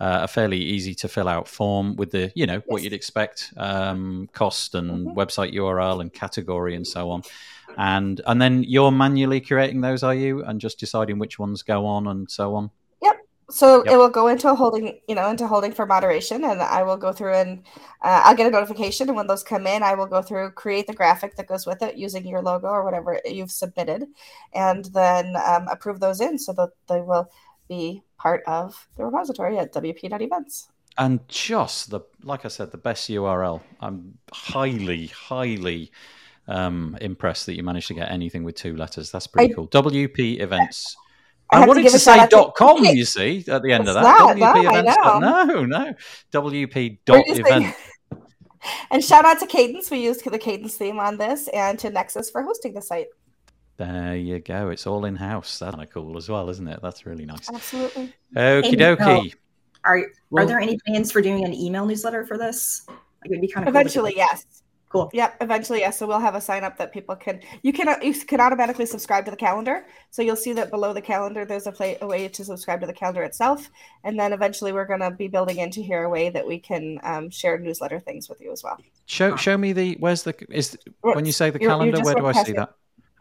uh, 0.00 0.20
a 0.22 0.28
fairly 0.28 0.58
easy 0.58 0.94
to 0.94 1.08
fill 1.08 1.28
out 1.28 1.46
form 1.46 1.96
with 1.96 2.10
the 2.10 2.32
you 2.34 2.46
know 2.46 2.54
yes. 2.54 2.62
what 2.66 2.82
you'd 2.82 2.92
expect 2.92 3.52
um, 3.56 4.28
cost 4.32 4.74
and 4.74 4.90
mm-hmm. 4.90 5.18
website 5.18 5.54
url 5.54 6.00
and 6.00 6.12
category 6.12 6.74
and 6.74 6.86
so 6.86 7.10
on 7.10 7.22
and 7.78 8.20
and 8.26 8.40
then 8.40 8.64
you're 8.64 8.90
manually 8.90 9.40
curating 9.40 9.82
those 9.82 10.02
are 10.02 10.14
you 10.14 10.44
and 10.44 10.60
just 10.60 10.78
deciding 10.78 11.18
which 11.18 11.38
ones 11.38 11.62
go 11.62 11.86
on 11.86 12.08
and 12.08 12.30
so 12.30 12.54
on 12.54 12.70
yep 13.02 13.16
so 13.50 13.84
yep. 13.84 13.94
it 13.94 13.96
will 13.96 14.10
go 14.10 14.26
into 14.26 14.50
a 14.50 14.54
holding 14.54 14.98
you 15.08 15.14
know 15.14 15.28
into 15.30 15.46
holding 15.46 15.72
for 15.72 15.86
moderation 15.86 16.44
and 16.44 16.60
i 16.60 16.82
will 16.82 16.96
go 16.96 17.12
through 17.12 17.34
and 17.34 17.62
uh, 18.02 18.22
i'll 18.24 18.36
get 18.36 18.46
a 18.46 18.50
notification 18.50 19.08
and 19.08 19.16
when 19.16 19.26
those 19.26 19.42
come 19.42 19.66
in 19.66 19.82
i 19.82 19.94
will 19.94 20.06
go 20.06 20.20
through 20.20 20.50
create 20.50 20.86
the 20.86 20.94
graphic 20.94 21.36
that 21.36 21.46
goes 21.46 21.66
with 21.66 21.82
it 21.82 21.96
using 21.96 22.26
your 22.26 22.42
logo 22.42 22.68
or 22.68 22.84
whatever 22.84 23.20
you've 23.24 23.50
submitted 23.50 24.04
and 24.54 24.86
then 24.86 25.34
um, 25.46 25.68
approve 25.68 26.00
those 26.00 26.20
in 26.20 26.38
so 26.38 26.52
that 26.52 26.70
they 26.88 27.00
will 27.00 27.28
be 27.68 28.02
part 28.18 28.42
of 28.46 28.88
the 28.96 29.04
repository 29.04 29.58
at 29.58 29.72
wp.events. 29.72 30.68
And 30.96 31.26
just 31.28 31.90
the, 31.90 32.00
like 32.22 32.44
I 32.44 32.48
said, 32.48 32.70
the 32.70 32.78
best 32.78 33.10
URL. 33.10 33.60
I'm 33.80 34.16
highly, 34.32 35.08
highly 35.08 35.90
um, 36.46 36.96
impressed 37.00 37.46
that 37.46 37.56
you 37.56 37.62
managed 37.62 37.88
to 37.88 37.94
get 37.94 38.10
anything 38.10 38.44
with 38.44 38.54
two 38.54 38.76
letters. 38.76 39.10
That's 39.10 39.26
pretty 39.26 39.52
I, 39.52 39.56
cool. 39.56 39.68
WP 39.68 40.40
events. 40.40 40.96
I, 41.50 41.62
I 41.62 41.66
wanted 41.66 41.84
to, 41.84 41.90
to 41.90 41.98
say 41.98 42.26
dot 42.28 42.54
com, 42.54 42.82
to... 42.82 42.96
you 42.96 43.04
see, 43.04 43.44
at 43.48 43.62
the 43.62 43.72
end 43.72 43.82
it's 43.82 43.90
of 43.90 43.94
that. 43.96 44.02
Not, 44.02 44.36
WP 44.36 44.64
no, 44.64 44.70
events. 44.70 44.96
No, 45.20 45.64
no. 45.64 45.94
WP 46.32 46.98
dot 47.04 47.24
event. 47.26 47.74
and 48.90 49.04
shout 49.04 49.24
out 49.24 49.40
to 49.40 49.46
Kadence. 49.46 49.90
We 49.90 50.02
used 50.02 50.24
the 50.24 50.38
Kadence 50.38 50.72
theme 50.72 50.98
on 50.98 51.18
this 51.18 51.48
and 51.48 51.78
to 51.80 51.90
Nexcess 51.90 52.32
for 52.32 52.42
hosting 52.42 52.72
the 52.74 52.82
site. 52.82 53.08
There 53.76 54.16
you 54.16 54.38
go. 54.38 54.70
It's 54.70 54.86
all 54.86 55.04
in 55.04 55.16
house. 55.16 55.58
That's 55.58 55.74
kind 55.74 55.82
of 55.82 55.92
cool 55.92 56.16
as 56.16 56.28
well, 56.28 56.48
isn't 56.48 56.68
it? 56.68 56.80
That's 56.80 57.06
really 57.06 57.26
nice. 57.26 57.48
Absolutely. 57.48 58.14
Okie 58.36 58.78
dokie. 58.78 59.34
Are 59.84 60.00
well, 60.30 60.44
are 60.44 60.46
there 60.46 60.60
any 60.60 60.78
plans 60.86 61.10
for 61.10 61.20
doing 61.20 61.44
an 61.44 61.52
email 61.52 61.84
newsletter 61.84 62.24
for 62.24 62.38
this? 62.38 62.86
Like 62.88 63.30
it'd 63.30 63.40
be 63.40 63.48
kind 63.48 63.66
of 63.68 63.74
eventually, 63.74 64.12
cool 64.12 64.18
yes. 64.18 64.62
Cool. 64.88 65.10
Yep. 65.12 65.38
Eventually, 65.40 65.80
yes. 65.80 65.98
So 65.98 66.06
we'll 66.06 66.20
have 66.20 66.36
a 66.36 66.40
sign 66.40 66.62
up 66.62 66.78
that 66.78 66.92
people 66.92 67.16
can 67.16 67.40
you 67.62 67.72
can 67.72 68.00
you 68.00 68.14
can 68.14 68.40
automatically 68.40 68.86
subscribe 68.86 69.24
to 69.24 69.32
the 69.32 69.36
calendar. 69.36 69.86
So 70.10 70.22
you'll 70.22 70.36
see 70.36 70.52
that 70.52 70.70
below 70.70 70.92
the 70.92 71.02
calendar, 71.02 71.44
there's 71.44 71.66
a, 71.66 71.72
play, 71.72 71.98
a 72.00 72.06
way 72.06 72.28
to 72.28 72.44
subscribe 72.44 72.80
to 72.80 72.86
the 72.86 72.92
calendar 72.92 73.24
itself, 73.24 73.68
and 74.04 74.16
then 74.16 74.32
eventually 74.32 74.72
we're 74.72 74.86
going 74.86 75.00
to 75.00 75.10
be 75.10 75.26
building 75.26 75.58
into 75.58 75.80
here 75.80 76.04
a 76.04 76.08
way 76.08 76.30
that 76.30 76.46
we 76.46 76.60
can 76.60 77.00
um, 77.02 77.28
share 77.28 77.58
newsletter 77.58 77.98
things 77.98 78.28
with 78.28 78.40
you 78.40 78.52
as 78.52 78.62
well. 78.62 78.78
Show 79.06 79.34
show 79.34 79.58
me 79.58 79.72
the 79.72 79.96
where's 79.98 80.22
the 80.22 80.34
is 80.48 80.78
when 81.00 81.26
you 81.26 81.32
say 81.32 81.50
the 81.50 81.58
calendar, 81.58 82.00
where 82.02 82.14
do 82.14 82.26
I 82.26 82.32
see 82.32 82.52
it. 82.52 82.56
that? 82.56 82.74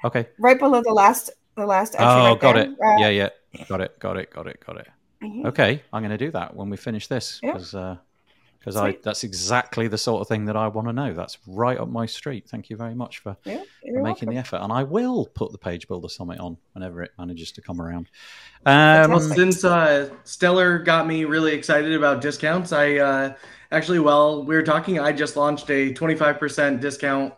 Okay. 0.03 0.27
Right 0.39 0.59
below 0.59 0.81
the 0.81 0.93
last 0.93 1.31
the 1.55 1.65
last 1.65 1.93
entry. 1.95 2.05
Oh, 2.05 2.31
right 2.31 2.39
got 2.39 2.55
there. 2.55 2.63
it. 2.63 2.69
Uh, 2.69 2.97
yeah, 2.99 3.09
yeah. 3.09 3.29
Got 3.67 3.81
it. 3.81 3.99
Got 3.99 4.17
it. 4.17 4.31
Got 4.31 4.47
it. 4.47 4.63
Got 4.65 4.77
it. 4.77 4.87
Mm-hmm. 5.23 5.45
Okay, 5.47 5.81
I'm 5.93 6.01
going 6.01 6.11
to 6.11 6.17
do 6.17 6.31
that 6.31 6.55
when 6.55 6.69
we 6.69 6.75
finish 6.75 7.07
this 7.07 7.39
because 7.41 7.73
yeah. 7.73 7.95
because 8.59 8.75
uh, 8.75 8.83
I 8.83 8.97
that's 9.01 9.23
exactly 9.23 9.87
the 9.87 9.97
sort 9.97 10.19
of 10.19 10.27
thing 10.27 10.45
that 10.45 10.57
I 10.57 10.67
want 10.67 10.87
to 10.89 10.93
know. 10.93 11.13
That's 11.13 11.37
right 11.47 11.77
up 11.77 11.87
my 11.87 12.05
street. 12.05 12.49
Thank 12.49 12.69
you 12.69 12.75
very 12.75 12.93
much 12.93 13.19
for, 13.19 13.37
yeah, 13.45 13.59
for 13.59 13.63
making 13.83 14.03
welcome. 14.03 14.29
the 14.29 14.35
effort, 14.35 14.57
and 14.57 14.73
I 14.73 14.83
will 14.83 15.27
put 15.27 15.53
the 15.53 15.57
Page 15.57 15.87
Builder 15.87 16.09
Summit 16.09 16.39
on 16.39 16.57
whenever 16.73 17.01
it 17.03 17.11
manages 17.17 17.53
to 17.53 17.61
come 17.61 17.79
around. 17.79 18.09
Um, 18.65 19.11
well, 19.11 19.21
since 19.21 19.63
uh, 19.63 20.09
Stellar 20.25 20.79
got 20.79 21.07
me 21.07 21.23
really 21.23 21.53
excited 21.53 21.93
about 21.93 22.19
discounts, 22.19 22.73
I 22.73 22.97
uh, 22.97 23.33
actually, 23.71 23.99
while 23.99 24.43
we 24.43 24.55
were 24.55 24.63
talking, 24.63 24.99
I 24.99 25.13
just 25.13 25.37
launched 25.37 25.69
a 25.69 25.93
25% 25.93 26.81
discount 26.81 27.33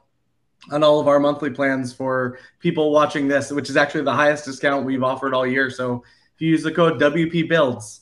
on 0.72 0.84
all 0.84 1.00
of 1.00 1.08
our 1.08 1.20
monthly 1.20 1.50
plans 1.50 1.94
for 1.94 2.40
people 2.60 2.92
watching 2.92 3.28
this, 3.28 3.52
which 3.52 3.70
is 3.70 3.78
actually 3.78 4.04
the 4.04 4.14
highest 4.14 4.46
discount 4.46 4.86
we've 4.86 5.04
offered 5.04 5.34
all 5.34 5.46
year. 5.46 5.70
So 5.70 6.04
if 6.36 6.42
you 6.42 6.50
use 6.50 6.64
the 6.64 6.72
code 6.72 7.00
WP 7.00 7.48
Builds, 7.48 8.02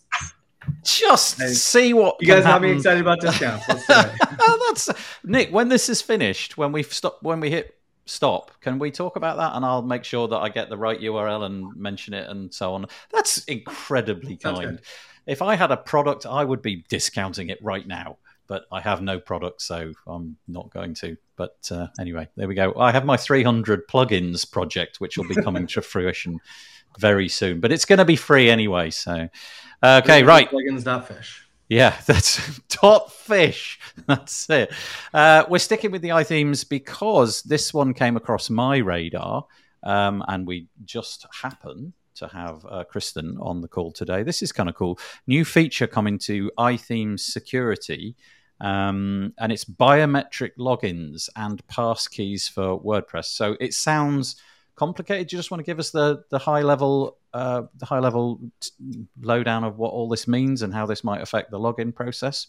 just 0.83 1.37
see 1.37 1.93
what 1.93 2.15
you 2.19 2.27
guys 2.27 2.45
have 2.45 2.61
me 2.61 2.71
excited 2.71 3.01
about 3.01 3.19
discounts. 3.21 3.65
oh, 3.69 4.65
that's 4.67 4.89
Nick. 5.23 5.51
When 5.51 5.69
this 5.69 5.89
is 5.89 6.01
finished, 6.01 6.57
when 6.57 6.71
we 6.71 6.83
stop, 6.83 7.21
when 7.21 7.39
we 7.39 7.49
hit 7.49 7.77
stop, 8.05 8.51
can 8.61 8.79
we 8.79 8.91
talk 8.91 9.15
about 9.15 9.37
that? 9.37 9.55
And 9.55 9.65
I'll 9.65 9.81
make 9.81 10.03
sure 10.03 10.27
that 10.27 10.37
I 10.37 10.49
get 10.49 10.69
the 10.69 10.77
right 10.77 10.99
URL 10.99 11.45
and 11.45 11.75
mention 11.75 12.13
it 12.13 12.29
and 12.29 12.53
so 12.53 12.73
on. 12.73 12.85
That's 13.11 13.43
incredibly 13.45 14.37
kind. 14.37 14.79
If 15.25 15.41
I 15.41 15.55
had 15.55 15.71
a 15.71 15.77
product, 15.77 16.25
I 16.25 16.43
would 16.43 16.61
be 16.61 16.83
discounting 16.89 17.49
it 17.49 17.59
right 17.61 17.87
now 17.87 18.17
but 18.47 18.65
I 18.71 18.81
have 18.81 19.01
no 19.01 19.19
product, 19.19 19.61
so 19.61 19.93
I'm 20.07 20.37
not 20.47 20.69
going 20.71 20.93
to. 20.95 21.17
But 21.35 21.57
uh, 21.71 21.87
anyway, 21.99 22.27
there 22.35 22.47
we 22.47 22.55
go. 22.55 22.73
I 22.77 22.91
have 22.91 23.05
my 23.05 23.17
300 23.17 23.87
plugins 23.87 24.49
project, 24.49 24.99
which 24.99 25.17
will 25.17 25.27
be 25.27 25.35
coming 25.35 25.67
to 25.67 25.81
fruition 25.81 26.39
very 26.99 27.29
soon, 27.29 27.59
but 27.59 27.71
it's 27.71 27.85
going 27.85 27.99
to 27.99 28.05
be 28.05 28.15
free 28.15 28.49
anyway. 28.49 28.89
So, 28.91 29.29
okay, 29.83 30.23
right. 30.23 30.49
Plugins. 30.49 31.07
Fish. 31.07 31.43
Yeah, 31.69 31.95
that's 32.05 32.59
top 32.69 33.11
fish. 33.11 33.79
That's 34.07 34.49
it. 34.49 34.71
Uh, 35.13 35.45
we're 35.49 35.59
sticking 35.59 35.91
with 35.91 36.01
the 36.01 36.09
iThemes 36.09 36.67
because 36.67 37.41
this 37.43 37.73
one 37.73 37.93
came 37.93 38.17
across 38.17 38.49
my 38.49 38.77
radar, 38.77 39.45
um, 39.83 40.23
and 40.27 40.45
we 40.45 40.67
just 40.83 41.25
happen 41.41 41.93
to 42.15 42.27
have 42.27 42.65
uh, 42.69 42.83
Kristen 42.83 43.37
on 43.39 43.61
the 43.61 43.67
call 43.67 43.91
today. 43.91 44.23
This 44.23 44.41
is 44.41 44.51
kind 44.51 44.69
of 44.69 44.75
cool. 44.75 44.99
New 45.27 45.45
feature 45.45 45.87
coming 45.87 46.17
to 46.19 46.51
iThemes 46.57 47.21
security, 47.21 48.15
um, 48.61 49.33
and 49.39 49.51
it's 49.51 49.65
biometric 49.65 50.51
logins 50.57 51.29
and 51.35 51.65
pass 51.67 52.07
keys 52.07 52.47
for 52.47 52.79
WordPress. 52.81 53.25
So 53.25 53.55
it 53.59 53.73
sounds 53.73 54.35
complicated. 54.75 55.27
Do 55.27 55.35
you 55.35 55.39
just 55.39 55.51
want 55.51 55.59
to 55.59 55.65
give 55.65 55.79
us 55.79 55.91
the 55.91 56.23
the 56.29 56.39
high 56.39 56.61
level 56.61 57.17
uh, 57.33 57.63
the 57.75 57.85
high 57.85 57.99
level 57.99 58.39
t- 58.59 59.07
lowdown 59.21 59.63
of 59.63 59.77
what 59.77 59.91
all 59.91 60.07
this 60.07 60.27
means 60.27 60.61
and 60.61 60.73
how 60.73 60.85
this 60.85 61.03
might 61.03 61.21
affect 61.21 61.51
the 61.51 61.59
login 61.59 61.93
process? 61.93 62.47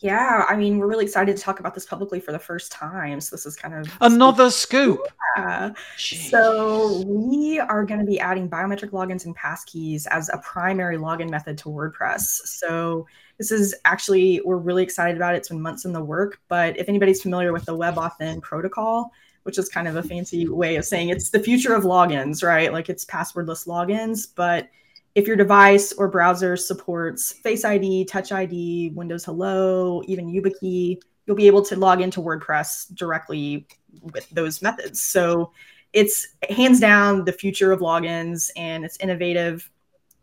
Yeah, 0.00 0.46
I 0.48 0.56
mean, 0.56 0.78
we're 0.78 0.86
really 0.86 1.04
excited 1.04 1.36
to 1.36 1.42
talk 1.42 1.60
about 1.60 1.74
this 1.74 1.84
publicly 1.84 2.20
for 2.20 2.32
the 2.32 2.38
first 2.38 2.72
time. 2.72 3.20
So 3.20 3.36
this 3.36 3.44
is 3.44 3.54
kind 3.54 3.74
of 3.74 3.92
another 4.00 4.50
scoop. 4.50 5.00
Yeah. 5.36 5.72
So 5.98 7.02
we 7.06 7.60
are 7.60 7.84
going 7.84 8.00
to 8.00 8.06
be 8.06 8.18
adding 8.18 8.48
biometric 8.48 8.90
logins 8.90 9.26
and 9.26 9.36
passkeys 9.36 10.06
as 10.10 10.30
a 10.30 10.38
primary 10.38 10.96
login 10.96 11.28
method 11.28 11.58
to 11.58 11.68
WordPress. 11.68 12.20
So 12.20 13.06
this 13.36 13.50
is 13.50 13.74
actually 13.84 14.40
we're 14.42 14.56
really 14.56 14.82
excited 14.82 15.16
about 15.16 15.34
it. 15.34 15.38
It's 15.38 15.48
been 15.48 15.60
months 15.60 15.84
in 15.84 15.92
the 15.92 16.02
work, 16.02 16.40
but 16.48 16.78
if 16.78 16.88
anybody's 16.88 17.20
familiar 17.20 17.52
with 17.52 17.66
the 17.66 17.76
WebAuthn 17.76 18.40
protocol, 18.40 19.12
which 19.42 19.58
is 19.58 19.68
kind 19.68 19.86
of 19.86 19.96
a 19.96 20.02
fancy 20.02 20.48
way 20.48 20.76
of 20.76 20.86
saying 20.86 21.10
it's 21.10 21.28
the 21.28 21.40
future 21.40 21.74
of 21.74 21.84
logins, 21.84 22.42
right? 22.42 22.72
Like 22.72 22.88
it's 22.88 23.04
passwordless 23.04 23.66
logins, 23.66 24.28
but 24.34 24.70
if 25.14 25.26
your 25.26 25.36
device 25.36 25.92
or 25.92 26.08
browser 26.08 26.56
supports 26.56 27.32
Face 27.32 27.64
ID, 27.64 28.04
Touch 28.04 28.32
ID, 28.32 28.92
Windows 28.94 29.24
Hello, 29.24 30.02
even 30.06 30.32
YubiKey, 30.32 31.00
you'll 31.26 31.36
be 31.36 31.46
able 31.46 31.62
to 31.62 31.76
log 31.76 32.00
into 32.00 32.20
WordPress 32.20 32.94
directly 32.94 33.66
with 34.12 34.28
those 34.30 34.62
methods. 34.62 35.02
So 35.02 35.52
it's 35.92 36.28
hands 36.48 36.80
down 36.80 37.24
the 37.24 37.32
future 37.32 37.72
of 37.72 37.80
logins 37.80 38.50
and 38.56 38.84
it's 38.84 38.96
innovative 38.98 39.68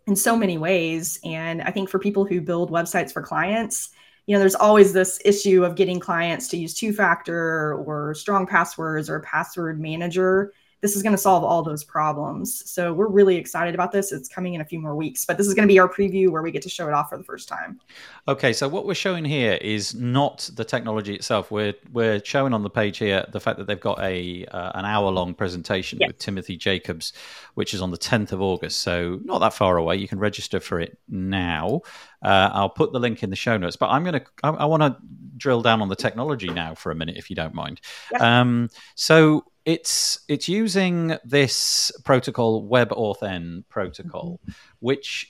in 0.08 0.16
so 0.16 0.38
many 0.38 0.58
ways. 0.58 1.20
And 1.24 1.62
I 1.62 1.72
think 1.72 1.90
for 1.90 2.00
people 2.00 2.26
who 2.26 2.40
build 2.40 2.72
websites 2.72 3.12
for 3.12 3.22
clients, 3.22 3.90
you 4.26 4.34
know, 4.34 4.40
there's 4.40 4.56
always 4.56 4.94
this 4.94 5.20
issue 5.24 5.64
of 5.64 5.76
getting 5.76 6.00
clients 6.00 6.48
to 6.50 6.58
use 6.58 6.74
two 6.74 6.94
factor 6.94 7.76
or 7.76 8.14
strong 8.14 8.46
passwords 8.46 9.10
or 9.10 9.20
password 9.22 9.80
manager 9.80 10.54
this 10.82 10.96
is 10.96 11.02
going 11.02 11.14
to 11.14 11.18
solve 11.18 11.44
all 11.44 11.64
those 11.64 11.84
problems. 11.84 12.70
So 12.70 12.94
we're 12.94 13.08
really 13.08 13.36
excited 13.36 13.74
about 13.74 13.92
this. 13.92 14.12
It's 14.12 14.30
coming 14.30 14.54
in 14.54 14.62
a 14.62 14.66
few 14.66 14.80
more 14.80 14.96
weeks, 14.96 15.26
but 15.26 15.38
this 15.38 15.48
is 15.48 15.54
going 15.54 15.68
to 15.68 15.72
be 15.72 15.80
our 15.80 15.90
preview 15.90 16.30
where 16.30 16.44
we 16.44 16.52
get 16.52 16.62
to 16.64 16.70
show 16.70 16.88
it 16.88 16.94
off 16.94 17.10
for 17.10 17.18
the 17.18 17.24
first 17.24 17.48
time. 17.50 17.80
Okay, 18.28 18.54
so 18.54 18.68
what 18.68 18.86
we're 18.86 18.94
showing 18.94 19.26
here 19.26 19.58
is 19.62 19.96
not 19.96 20.50
the 20.54 20.64
technology 20.64 21.16
itself. 21.16 21.50
We're 21.50 21.74
we're 21.92 22.24
showing 22.24 22.54
on 22.54 22.62
the 22.62 22.70
page 22.70 23.00
here 23.00 23.26
the 23.32 23.40
fact 23.40 23.58
that 23.58 23.66
they've 23.66 23.80
got 23.80 24.00
a 24.00 24.46
uh, 24.46 24.72
an 24.76 24.86
hour 24.86 25.10
long 25.10 25.34
presentation 25.34 26.00
yeah. 26.00 26.08
with 26.08 26.20
Timothy 26.20 26.58
Jacobs, 26.58 27.14
which 27.56 27.74
is 27.74 27.82
on 27.82 27.90
the 27.90 27.98
10th 27.98 28.32
of 28.32 28.42
August. 28.42 28.82
So 28.82 29.20
not 29.24 29.40
that 29.40 29.54
far 29.54 29.78
away. 29.78 29.96
You 29.96 30.08
can 30.08 30.20
register 30.20 30.60
for 30.60 30.80
it 30.80 31.00
now. 31.10 31.82
Uh, 32.22 32.50
I'll 32.54 32.70
put 32.70 32.94
the 32.94 33.00
link 33.00 33.24
in 33.24 33.30
the 33.30 33.36
show 33.36 33.58
notes, 33.58 33.76
but 33.76 33.90
I'm 33.90 34.04
going 34.04 34.20
to 34.20 34.26
I, 34.44 34.50
I 34.50 34.66
want 34.66 34.84
to 34.84 34.98
drill 35.38 35.62
down 35.62 35.82
on 35.82 35.90
the 35.90 35.96
technology 35.96 36.50
now 36.50 36.76
for 36.76 36.92
a 36.92 36.96
minute, 36.96 37.18
if 37.18 37.30
you 37.30 37.36
don't 37.36 37.54
mind. 37.54 37.82
Yeah. 38.12 38.42
Um, 38.42 38.70
so 38.96 39.46
it's 39.68 40.22
it's 40.30 40.48
using 40.48 41.18
this 41.26 41.92
protocol 42.06 42.66
WebAuthn 42.66 43.66
protocol, 43.68 44.40
mm-hmm. 44.42 44.52
which 44.80 45.30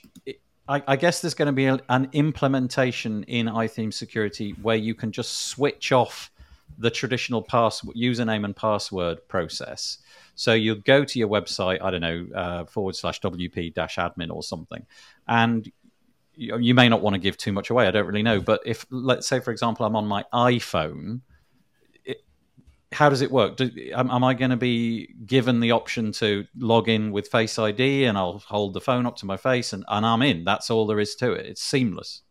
I, 0.68 0.80
I 0.86 0.94
guess 0.94 1.20
there's 1.20 1.34
going 1.34 1.46
to 1.46 1.52
be 1.52 1.66
a, 1.66 1.80
an 1.88 2.08
implementation 2.12 3.24
in 3.24 3.46
iTheme 3.46 3.92
security 3.92 4.52
where 4.62 4.76
you 4.76 4.94
can 4.94 5.10
just 5.10 5.48
switch 5.48 5.90
off 5.90 6.30
the 6.78 6.88
traditional 6.88 7.42
pass 7.42 7.80
username 7.80 8.44
and 8.44 8.54
password 8.54 9.26
process. 9.26 9.98
So 10.36 10.54
you'll 10.54 10.76
go 10.76 11.04
to 11.04 11.18
your 11.18 11.26
website, 11.26 11.82
I 11.82 11.90
don't 11.90 12.00
know, 12.00 12.26
uh, 12.32 12.64
forward 12.66 12.94
slash 12.94 13.20
WP 13.20 13.74
dash 13.74 13.96
admin 13.96 14.30
or 14.30 14.44
something, 14.44 14.86
and 15.26 15.68
you, 16.36 16.56
you 16.58 16.74
may 16.76 16.88
not 16.88 17.02
want 17.02 17.14
to 17.14 17.18
give 17.18 17.36
too 17.38 17.50
much 17.50 17.70
away. 17.70 17.88
I 17.88 17.90
don't 17.90 18.06
really 18.06 18.22
know. 18.22 18.40
But 18.40 18.60
if, 18.64 18.86
let's 18.90 19.26
say, 19.26 19.40
for 19.40 19.50
example, 19.50 19.84
I'm 19.84 19.96
on 19.96 20.06
my 20.06 20.24
iPhone, 20.32 21.22
it, 21.22 21.22
how 22.92 23.08
does 23.08 23.20
it 23.20 23.30
work? 23.30 23.56
Do, 23.56 23.70
am, 23.94 24.10
am 24.10 24.24
I 24.24 24.34
going 24.34 24.50
to 24.50 24.56
be 24.56 25.14
given 25.26 25.60
the 25.60 25.72
option 25.72 26.12
to 26.12 26.46
log 26.56 26.88
in 26.88 27.12
with 27.12 27.28
Face 27.28 27.58
ID 27.58 28.04
and 28.04 28.16
I'll 28.16 28.38
hold 28.38 28.74
the 28.74 28.80
phone 28.80 29.06
up 29.06 29.16
to 29.16 29.26
my 29.26 29.36
face 29.36 29.72
and, 29.72 29.84
and 29.88 30.06
I'm 30.06 30.22
in? 30.22 30.44
That's 30.44 30.70
all 30.70 30.86
there 30.86 31.00
is 31.00 31.14
to 31.16 31.32
it. 31.32 31.46
It's 31.46 31.62
seamless. 31.62 32.22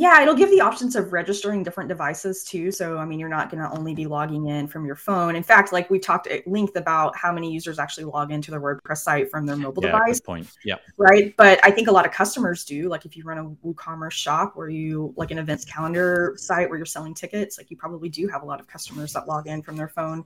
Yeah, 0.00 0.22
it'll 0.22 0.34
give 0.34 0.48
the 0.48 0.62
options 0.62 0.96
of 0.96 1.12
registering 1.12 1.62
different 1.62 1.90
devices 1.90 2.42
too. 2.42 2.72
So, 2.72 2.96
I 2.96 3.04
mean, 3.04 3.20
you're 3.20 3.28
not 3.28 3.50
going 3.50 3.62
to 3.62 3.70
only 3.78 3.94
be 3.94 4.06
logging 4.06 4.46
in 4.46 4.66
from 4.66 4.86
your 4.86 4.96
phone. 4.96 5.36
In 5.36 5.42
fact, 5.42 5.74
like 5.74 5.90
we 5.90 5.98
talked 5.98 6.26
at 6.26 6.48
length 6.48 6.76
about 6.76 7.14
how 7.14 7.30
many 7.30 7.52
users 7.52 7.78
actually 7.78 8.04
log 8.04 8.32
into 8.32 8.50
their 8.50 8.62
WordPress 8.62 8.96
site 8.96 9.30
from 9.30 9.44
their 9.44 9.56
mobile 9.56 9.84
yeah, 9.84 9.90
device. 9.90 10.18
Good 10.18 10.24
point. 10.24 10.50
Yeah. 10.64 10.76
Right. 10.96 11.36
But 11.36 11.60
I 11.62 11.70
think 11.70 11.88
a 11.88 11.92
lot 11.92 12.06
of 12.06 12.12
customers 12.12 12.64
do. 12.64 12.88
Like 12.88 13.04
if 13.04 13.14
you 13.14 13.24
run 13.24 13.36
a 13.36 13.66
WooCommerce 13.66 14.12
shop 14.12 14.52
where 14.54 14.70
you 14.70 15.12
like 15.18 15.32
an 15.32 15.38
events 15.38 15.66
calendar 15.66 16.32
site 16.38 16.70
where 16.70 16.78
you're 16.78 16.86
selling 16.86 17.12
tickets, 17.12 17.58
like 17.58 17.70
you 17.70 17.76
probably 17.76 18.08
do 18.08 18.26
have 18.26 18.42
a 18.42 18.46
lot 18.46 18.58
of 18.58 18.66
customers 18.66 19.12
that 19.12 19.28
log 19.28 19.48
in 19.48 19.60
from 19.60 19.76
their 19.76 19.88
phone. 19.88 20.24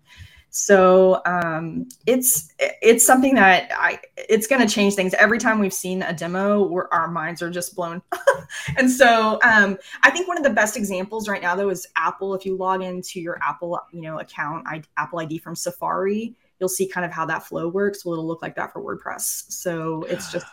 So 0.57 1.21
um, 1.27 1.89
it's 2.07 2.55
it's 2.59 3.05
something 3.05 3.35
that 3.35 3.73
I 3.77 3.99
it's 4.17 4.47
going 4.47 4.65
to 4.65 4.73
change 4.73 4.95
things. 4.95 5.13
Every 5.15 5.39
time 5.39 5.59
we've 5.59 5.75
seen 5.75 6.03
a 6.03 6.13
demo, 6.13 6.63
where 6.63 6.93
our 6.95 7.11
minds 7.11 7.43
are 7.43 7.51
just 7.51 7.75
blown. 7.75 8.01
and 8.77 8.89
so 8.89 9.41
um, 9.43 9.77
I 10.05 10.11
think 10.11 10.29
one 10.29 10.39
of 10.39 10.45
the 10.45 10.51
best 10.51 10.77
examples 10.77 11.29
right 11.29 11.43
now, 11.43 11.57
though, 11.57 11.71
is 11.71 11.89
Apple. 11.97 12.37
If 12.37 12.47
you 12.47 12.57
log 12.57 12.85
into 12.85 13.21
your 13.21 13.37
Apple 13.43 13.81
you 13.93 14.03
know 14.03 14.21
account, 14.21 14.65
I, 14.69 14.85
Apple 14.97 15.19
ID 15.19 15.39
from 15.39 15.57
Safari, 15.57 16.37
you'll 16.61 16.69
see 16.69 16.87
kind 16.87 17.05
of 17.05 17.11
how 17.11 17.27
that 17.27 17.43
flow 17.43 17.67
works. 17.67 18.05
Well, 18.05 18.13
it'll 18.13 18.27
look 18.29 18.41
like 18.41 18.55
that 18.55 18.73
for 18.73 18.81
WordPress. 18.81 19.51
So 19.51 20.05
it's 20.05 20.31
just 20.31 20.47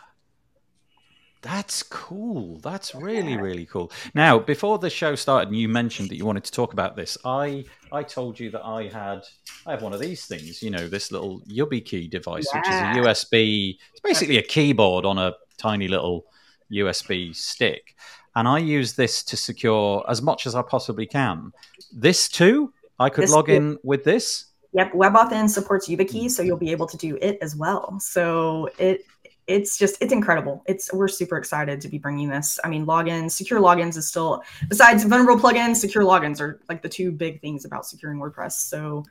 that's 1.42 1.82
cool. 1.82 2.58
That's 2.60 2.94
really, 2.94 3.36
really 3.36 3.66
cool. 3.66 3.90
Now, 4.14 4.38
before 4.38 4.78
the 4.78 4.88
show 4.88 5.16
started, 5.16 5.48
and 5.48 5.58
you 5.58 5.68
mentioned 5.68 6.08
that 6.10 6.16
you 6.16 6.24
wanted 6.24 6.44
to 6.44 6.52
talk 6.52 6.72
about 6.72 6.94
this, 6.94 7.18
I 7.24 7.64
I 7.90 8.04
told 8.04 8.38
you 8.38 8.50
that 8.50 8.64
I 8.64 8.84
had 8.84 9.22
I 9.66 9.72
have 9.72 9.82
one 9.82 9.92
of 9.92 9.98
these 9.98 10.24
things, 10.24 10.62
you 10.62 10.70
know, 10.70 10.86
this 10.86 11.10
little 11.10 11.40
YubiKey 11.40 12.08
device, 12.08 12.46
yeah. 12.54 12.60
which 12.60 12.68
is 12.68 12.74
a 12.74 13.10
USB. 13.10 13.76
It's 13.90 14.00
basically 14.00 14.38
a 14.38 14.42
keyboard 14.42 15.04
on 15.04 15.18
a 15.18 15.34
tiny 15.58 15.88
little 15.88 16.26
USB 16.70 17.34
stick, 17.34 17.96
and 18.36 18.46
I 18.46 18.58
use 18.58 18.94
this 18.94 19.24
to 19.24 19.36
secure 19.36 20.04
as 20.08 20.22
much 20.22 20.46
as 20.46 20.54
I 20.54 20.62
possibly 20.62 21.06
can. 21.06 21.52
This 21.92 22.28
too, 22.28 22.72
I 23.00 23.10
could 23.10 23.24
this 23.24 23.32
log 23.32 23.46
too. 23.46 23.52
in 23.54 23.78
with 23.82 24.04
this. 24.04 24.46
Yep, 24.74 24.92
WebAuthn 24.92 25.50
supports 25.50 25.88
YubiKey, 25.88 26.30
so 26.30 26.42
you'll 26.42 26.56
be 26.56 26.70
able 26.70 26.86
to 26.86 26.96
do 26.96 27.18
it 27.20 27.36
as 27.42 27.54
well. 27.54 28.00
So 28.00 28.70
it 28.78 29.04
it's 29.52 29.76
just 29.76 29.98
it's 30.00 30.12
incredible. 30.12 30.62
It's 30.66 30.92
we're 30.92 31.08
super 31.08 31.36
excited 31.36 31.80
to 31.82 31.88
be 31.88 31.98
bringing 31.98 32.28
this. 32.28 32.58
I 32.64 32.68
mean, 32.68 32.86
logins, 32.86 33.32
secure 33.32 33.60
logins 33.60 33.96
is 33.96 34.06
still 34.06 34.42
besides 34.68 35.04
vulnerable 35.04 35.40
plugins, 35.40 35.76
secure 35.76 36.04
logins 36.04 36.40
are 36.40 36.60
like 36.68 36.82
the 36.82 36.88
two 36.88 37.12
big 37.12 37.40
things 37.40 37.64
about 37.64 37.86
securing 37.86 38.18
WordPress. 38.18 38.52
So 38.52 39.04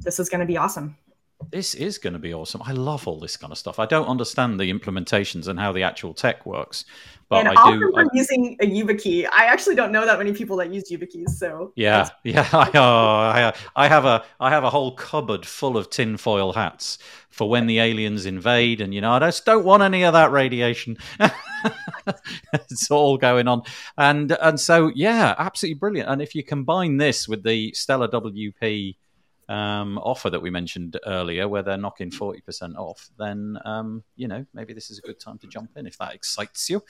this 0.00 0.20
is 0.20 0.28
going 0.28 0.40
to 0.40 0.46
be 0.46 0.56
awesome. 0.56 0.96
This 1.50 1.74
is 1.74 1.98
going 1.98 2.14
to 2.14 2.18
be 2.18 2.32
awesome. 2.32 2.62
I 2.64 2.72
love 2.72 3.06
all 3.06 3.20
this 3.20 3.36
kind 3.36 3.52
of 3.52 3.58
stuff. 3.58 3.78
I 3.78 3.86
don't 3.86 4.06
understand 4.06 4.58
the 4.58 4.72
implementations 4.72 5.48
and 5.48 5.58
how 5.58 5.72
the 5.72 5.82
actual 5.82 6.14
tech 6.14 6.46
works, 6.46 6.84
but 7.28 7.46
and 7.46 7.56
I 7.56 7.70
do. 7.70 7.92
I'm 7.96 8.08
using 8.12 8.56
a 8.60 8.66
YubiKey. 8.66 9.26
I 9.32 9.46
actually 9.46 9.74
don't 9.74 9.90
know 9.90 10.06
that 10.06 10.18
many 10.18 10.32
people 10.32 10.56
that 10.58 10.72
use 10.72 10.90
YubiKeys. 10.90 11.30
So 11.30 11.72
yeah, 11.74 12.08
yeah. 12.24 12.48
I, 12.52 12.70
uh, 12.70 13.52
I 13.74 13.88
have 13.88 14.04
a 14.04 14.24
I 14.38 14.50
have 14.50 14.64
a 14.64 14.70
whole 14.70 14.94
cupboard 14.94 15.44
full 15.44 15.76
of 15.76 15.90
tinfoil 15.90 16.52
hats 16.52 16.98
for 17.30 17.48
when 17.50 17.66
the 17.66 17.80
aliens 17.80 18.26
invade, 18.26 18.80
and 18.80 18.94
you 18.94 19.00
know 19.00 19.12
I 19.12 19.18
just 19.18 19.44
don't 19.44 19.64
want 19.64 19.82
any 19.82 20.04
of 20.04 20.12
that 20.12 20.30
radiation. 20.30 20.96
it's 22.52 22.90
all 22.90 23.18
going 23.18 23.48
on, 23.48 23.62
and 23.98 24.30
and 24.40 24.60
so 24.60 24.92
yeah, 24.94 25.34
absolutely 25.38 25.78
brilliant. 25.78 26.08
And 26.08 26.22
if 26.22 26.34
you 26.34 26.44
combine 26.44 26.96
this 26.96 27.26
with 27.26 27.42
the 27.42 27.72
Stellar 27.72 28.08
WP 28.08 28.96
um, 29.48 29.98
offer 29.98 30.30
that 30.30 30.40
we 30.40 30.50
mentioned 30.50 30.98
earlier, 31.06 31.48
where 31.48 31.62
they're 31.62 31.76
knocking 31.76 32.10
40% 32.10 32.76
off, 32.76 33.08
then, 33.18 33.58
um, 33.64 34.02
you 34.16 34.28
know, 34.28 34.44
maybe 34.54 34.72
this 34.72 34.90
is 34.90 34.98
a 34.98 35.02
good 35.02 35.20
time 35.20 35.38
to 35.38 35.46
jump 35.46 35.70
in 35.76 35.86
if 35.86 35.98
that 35.98 36.14
excites 36.14 36.68
you. 36.68 36.82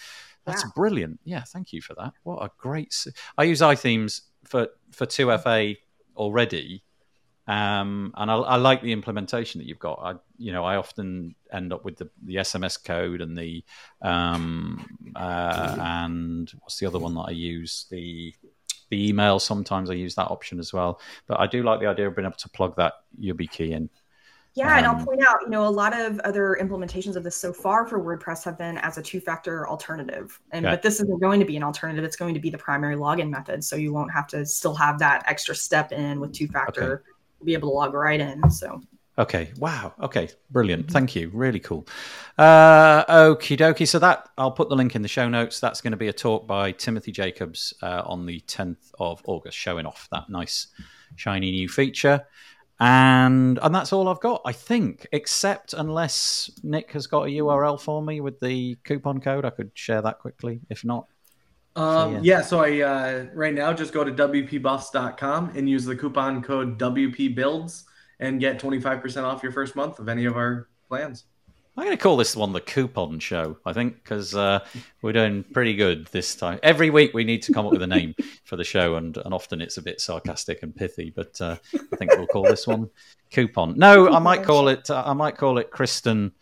That's 0.45 0.63
yeah. 0.63 0.71
brilliant. 0.75 1.21
Yeah, 1.25 1.43
thank 1.43 1.73
you 1.73 1.83
for 1.83 1.95
that. 1.95 2.13
What 2.23 2.43
a 2.43 2.51
great. 2.59 3.07
I 3.37 3.45
use 3.45 3.61
iThemes 3.61 4.23
for, 4.45 4.69
for 4.91 5.07
2FA 5.07 5.77
already. 6.17 6.83
Um, 7.49 8.13
and 8.17 8.29
I, 8.29 8.35
I, 8.35 8.57
like 8.57 8.83
the 8.83 8.93
implementation 8.93 9.61
that 9.61 9.69
you've 9.69 9.79
got. 9.79 10.01
I, 10.03 10.15
you 10.37 10.53
know, 10.53 10.65
I 10.65 10.77
often 10.77 11.37
end 11.53 11.73
up 11.73 11.85
with 11.85 11.97
the, 11.97 12.11
the 12.25 12.37
SMS 12.37 12.83
code 12.83 13.21
and 13.21 13.39
the 13.39 13.63
um, 14.03 14.85
uh, 15.15 15.77
and 15.79 16.53
what's 16.59 16.79
the 16.79 16.87
other 16.87 16.99
one 16.99 17.15
that 17.15 17.27
I 17.29 17.31
use? 17.31 17.87
The 17.89 18.35
the 18.91 19.09
email. 19.09 19.39
Sometimes 19.39 19.91
I 19.91 19.95
use 19.95 20.15
that 20.15 20.31
option 20.31 20.59
as 20.59 20.73
well. 20.73 21.01
But 21.27 21.41
I 21.41 21.47
do 21.47 21.63
like 21.63 21.81
the 21.81 21.87
idea 21.87 22.09
of 22.09 22.17
being 22.17 22.27
able 22.27 22.37
to 22.37 22.49
plug 22.51 22.77
that 22.77 22.95
YubiKey 23.21 23.71
in. 23.71 23.91
Yeah, 24.55 24.73
um, 24.73 24.79
and 24.79 24.87
I'll 24.87 24.97
um, 24.97 25.05
point 25.05 25.21
out, 25.27 25.37
you 25.43 25.51
know, 25.51 25.67
a 25.67 25.69
lot 25.69 25.99
of 25.99 26.19
other 26.21 26.57
implementations 26.61 27.15
of 27.15 27.23
this 27.23 27.37
so 27.37 27.53
far 27.53 27.87
for 27.87 28.01
WordPress 28.01 28.43
have 28.45 28.57
been 28.57 28.79
as 28.79 28.97
a 28.97 29.03
two-factor 29.03 29.69
alternative. 29.69 30.41
And 30.51 30.65
okay. 30.65 30.75
but 30.75 30.83
this 30.83 30.95
isn't 30.95 31.21
going 31.21 31.41
to 31.41 31.47
be 31.47 31.59
an 31.59 31.63
alternative. 31.63 32.05
It's 32.05 32.17
going 32.17 32.33
to 32.33 32.41
be 32.41 32.49
the 32.49 32.57
primary 32.59 32.97
login 32.97 33.29
method. 33.29 33.63
So 33.63 33.77
you 33.77 33.93
won't 33.93 34.11
have 34.13 34.27
to 34.29 34.47
still 34.47 34.75
have 34.75 34.99
that 35.01 35.25
extra 35.27 35.55
step 35.55 35.93
in 35.93 36.21
with 36.21 36.33
two-factor, 36.33 37.05
okay. 37.05 37.45
be 37.45 37.53
able 37.53 37.69
to 37.69 37.75
log 37.75 37.93
right 37.93 38.19
in. 38.19 38.51
So 38.51 38.81
Okay. 39.19 39.53
Wow. 39.57 39.95
Okay. 40.01 40.29
Brilliant. 40.51 40.87
Mm-hmm. 40.87 40.93
Thank 40.93 41.17
you. 41.17 41.31
Really 41.33 41.61
cool. 41.61 41.87
Uh, 42.37 43.05
okie 43.05 43.57
dokie. 43.57 43.89
So 43.89 43.99
that 43.99 44.29
I'll 44.37 44.53
put 44.53 44.69
the 44.69 44.77
link 44.77 44.95
in 44.95 45.03
the 45.03 45.09
show 45.09 45.29
notes. 45.29 45.59
That's 45.59 45.81
going 45.81 45.93
to 45.93 45.97
be 45.97 46.09
a 46.09 46.13
talk 46.13 46.47
by 46.47 46.73
Timothy 46.73 47.13
Jacobs 47.13 47.73
uh, 47.83 48.03
on 48.05 48.27
the 48.27 48.41
10th 48.41 48.93
of 48.99 49.23
August, 49.25 49.57
showing 49.57 49.87
off 49.87 50.09
that 50.13 50.29
nice 50.29 50.67
shiny 51.17 51.51
new 51.51 51.69
feature. 51.69 52.27
And 52.79 53.59
and 53.63 53.75
that's 53.75 53.95
all 53.95 54.07
I've 54.09 54.21
got, 54.21 54.43
I 54.45 54.53
think. 54.53 55.07
Except 55.13 55.73
unless 55.73 56.51
Nick 56.63 56.93
has 56.93 57.07
got 57.07 57.23
a 57.23 57.29
URL 57.29 57.81
for 57.81 58.03
me 58.03 58.21
with 58.21 58.39
the 58.41 58.77
coupon 58.85 59.21
code, 59.21 59.47
I 59.47 59.51
could 59.51 59.71
share 59.73 60.03
that 60.03 60.19
quickly. 60.19 60.61
If 60.69 60.85
not, 60.85 61.07
um, 61.75 62.17
yeah. 62.17 62.21
yeah. 62.23 62.43
so 62.43 62.63
I 62.63 62.81
uh, 62.81 63.27
right 63.33 63.55
now 63.55 63.73
just 63.73 63.95
go 63.95 64.05
to 64.05 64.13
wpbuffs.com 64.13 65.53
and 65.57 65.71
use 65.71 65.87
the 65.87 65.97
coupon 65.97 66.43
code 66.43 66.79
WPBuilds 66.79 67.85
and 68.21 68.41
get 68.41 68.59
25% 68.61 69.25
off 69.25 69.43
your 69.43 69.53
first 69.53 69.77
month 69.77 69.99
of 69.99 70.09
any 70.09 70.25
of 70.25 70.37
our 70.37 70.69
plans. 70.89 71.25
I'm 71.79 71.85
going 71.85 71.97
to 71.97 72.03
call 72.03 72.17
this 72.17 72.35
one 72.35 72.55
the 72.55 72.61
coupon 72.63 73.19
show, 73.19 73.59
I 73.67 73.75
think, 73.75 73.97
because 73.97 74.35
uh, 74.35 74.61
we're 75.03 75.13
doing 75.13 75.45
pretty 75.45 75.75
good 75.75 76.07
this 76.07 76.35
time. 76.35 76.59
Every 76.63 76.89
week 76.89 77.13
we 77.13 77.23
need 77.23 77.43
to 77.43 77.53
come 77.53 77.67
up 77.67 77.73
with 77.73 77.83
a 77.83 77.87
name 77.87 78.15
for 78.45 78.57
the 78.57 78.65
show, 78.65 78.97
and, 78.97 79.15
and 79.19 79.35
often 79.35 79.61
it's 79.61 79.77
a 79.77 79.83
bit 79.83 80.01
sarcastic 80.01 80.63
and 80.63 80.75
pithy. 80.75 81.13
But 81.15 81.39
uh, 81.39 81.57
I 81.75 81.97
think 81.97 82.13
we'll 82.13 82.29
call 82.29 82.45
this 82.45 82.67
one 82.67 82.89
coupon. 83.31 83.77
No, 83.77 84.09
I 84.09 84.21
might 84.21 84.43
call 84.43 84.69
it. 84.69 84.89
Uh, 84.89 85.03
I 85.05 85.13
might 85.13 85.37
call 85.37 85.59
it 85.59 85.71
Kristen. 85.71 86.33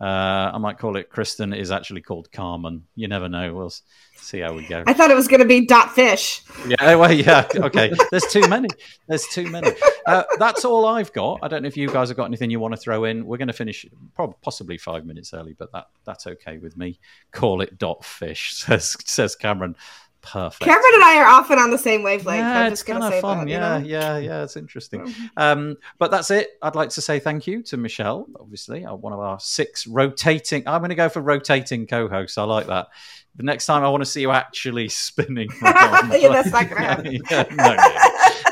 Uh, 0.00 0.52
I 0.54 0.58
might 0.58 0.78
call 0.78 0.96
it 0.96 1.10
Kristen 1.10 1.52
is 1.52 1.72
actually 1.72 2.02
called 2.02 2.30
Carmen. 2.30 2.84
You 2.94 3.08
never 3.08 3.28
know. 3.28 3.52
We'll 3.54 3.72
see 4.16 4.38
how 4.40 4.52
we 4.52 4.66
go. 4.66 4.84
I 4.86 4.92
thought 4.92 5.10
it 5.10 5.16
was 5.16 5.26
going 5.26 5.40
to 5.40 5.46
be 5.46 5.66
dot 5.66 5.92
fish. 5.94 6.42
Yeah, 6.66 6.94
well, 6.94 7.12
yeah. 7.12 7.48
Okay, 7.54 7.92
there's 8.10 8.26
too 8.26 8.46
many. 8.48 8.68
There's 9.08 9.26
too 9.26 9.48
many. 9.50 9.72
Uh, 10.06 10.22
that's 10.38 10.64
all 10.64 10.86
I've 10.86 11.12
got. 11.12 11.40
I 11.42 11.48
don't 11.48 11.62
know 11.62 11.68
if 11.68 11.76
you 11.76 11.88
guys 11.88 12.08
have 12.08 12.16
got 12.16 12.26
anything 12.26 12.50
you 12.50 12.60
want 12.60 12.74
to 12.74 12.80
throw 12.80 13.04
in. 13.04 13.26
We're 13.26 13.38
going 13.38 13.48
to 13.48 13.54
finish 13.54 13.86
probably 14.14 14.36
possibly 14.42 14.78
five 14.78 15.04
minutes 15.04 15.34
early, 15.34 15.54
but 15.58 15.72
that 15.72 15.88
that's 16.04 16.26
okay 16.26 16.58
with 16.58 16.76
me. 16.76 17.00
Call 17.32 17.60
it 17.60 17.76
dot 17.78 18.04
fish 18.04 18.54
says 18.56 18.96
says 19.04 19.34
Cameron. 19.34 19.74
Perfect. 20.20 20.62
Cameron 20.64 20.84
and 20.94 21.04
I 21.04 21.18
are 21.18 21.26
often 21.26 21.58
on 21.58 21.70
the 21.70 21.78
same 21.78 22.02
wavelength. 22.02 22.40
Yeah, 22.40 22.60
I'm 22.60 22.72
it's 22.72 22.82
kind 22.82 23.02
of 23.02 23.20
fun. 23.20 23.46
That, 23.46 23.48
yeah, 23.48 23.78
you 23.78 23.84
know? 23.84 23.88
yeah, 23.88 24.18
yeah. 24.18 24.42
It's 24.44 24.56
interesting. 24.56 25.14
Um, 25.36 25.76
but 25.98 26.10
that's 26.10 26.30
it. 26.32 26.48
I'd 26.62 26.74
like 26.74 26.90
to 26.90 27.00
say 27.00 27.20
thank 27.20 27.46
you 27.46 27.62
to 27.64 27.76
Michelle, 27.76 28.26
obviously, 28.40 28.82
one 28.82 29.12
of 29.12 29.20
our 29.20 29.38
six 29.38 29.86
rotating. 29.86 30.64
I'm 30.66 30.80
going 30.80 30.88
to 30.88 30.96
go 30.96 31.08
for 31.08 31.20
rotating 31.20 31.86
co-hosts. 31.86 32.38
I 32.38 32.42
like 32.42 32.66
that. 32.66 32.88
The 33.36 33.44
next 33.44 33.66
time 33.66 33.84
I 33.84 33.88
want 33.88 34.00
to 34.00 34.06
see 34.06 34.20
you 34.20 34.32
actually 34.32 34.88
spinning. 34.88 35.48
yeah, 35.62 36.28
that's 36.28 36.50
not 36.50 36.68
going 36.68 36.82
to 36.82 36.88
happen. 36.88 37.20
yeah, 37.30 37.44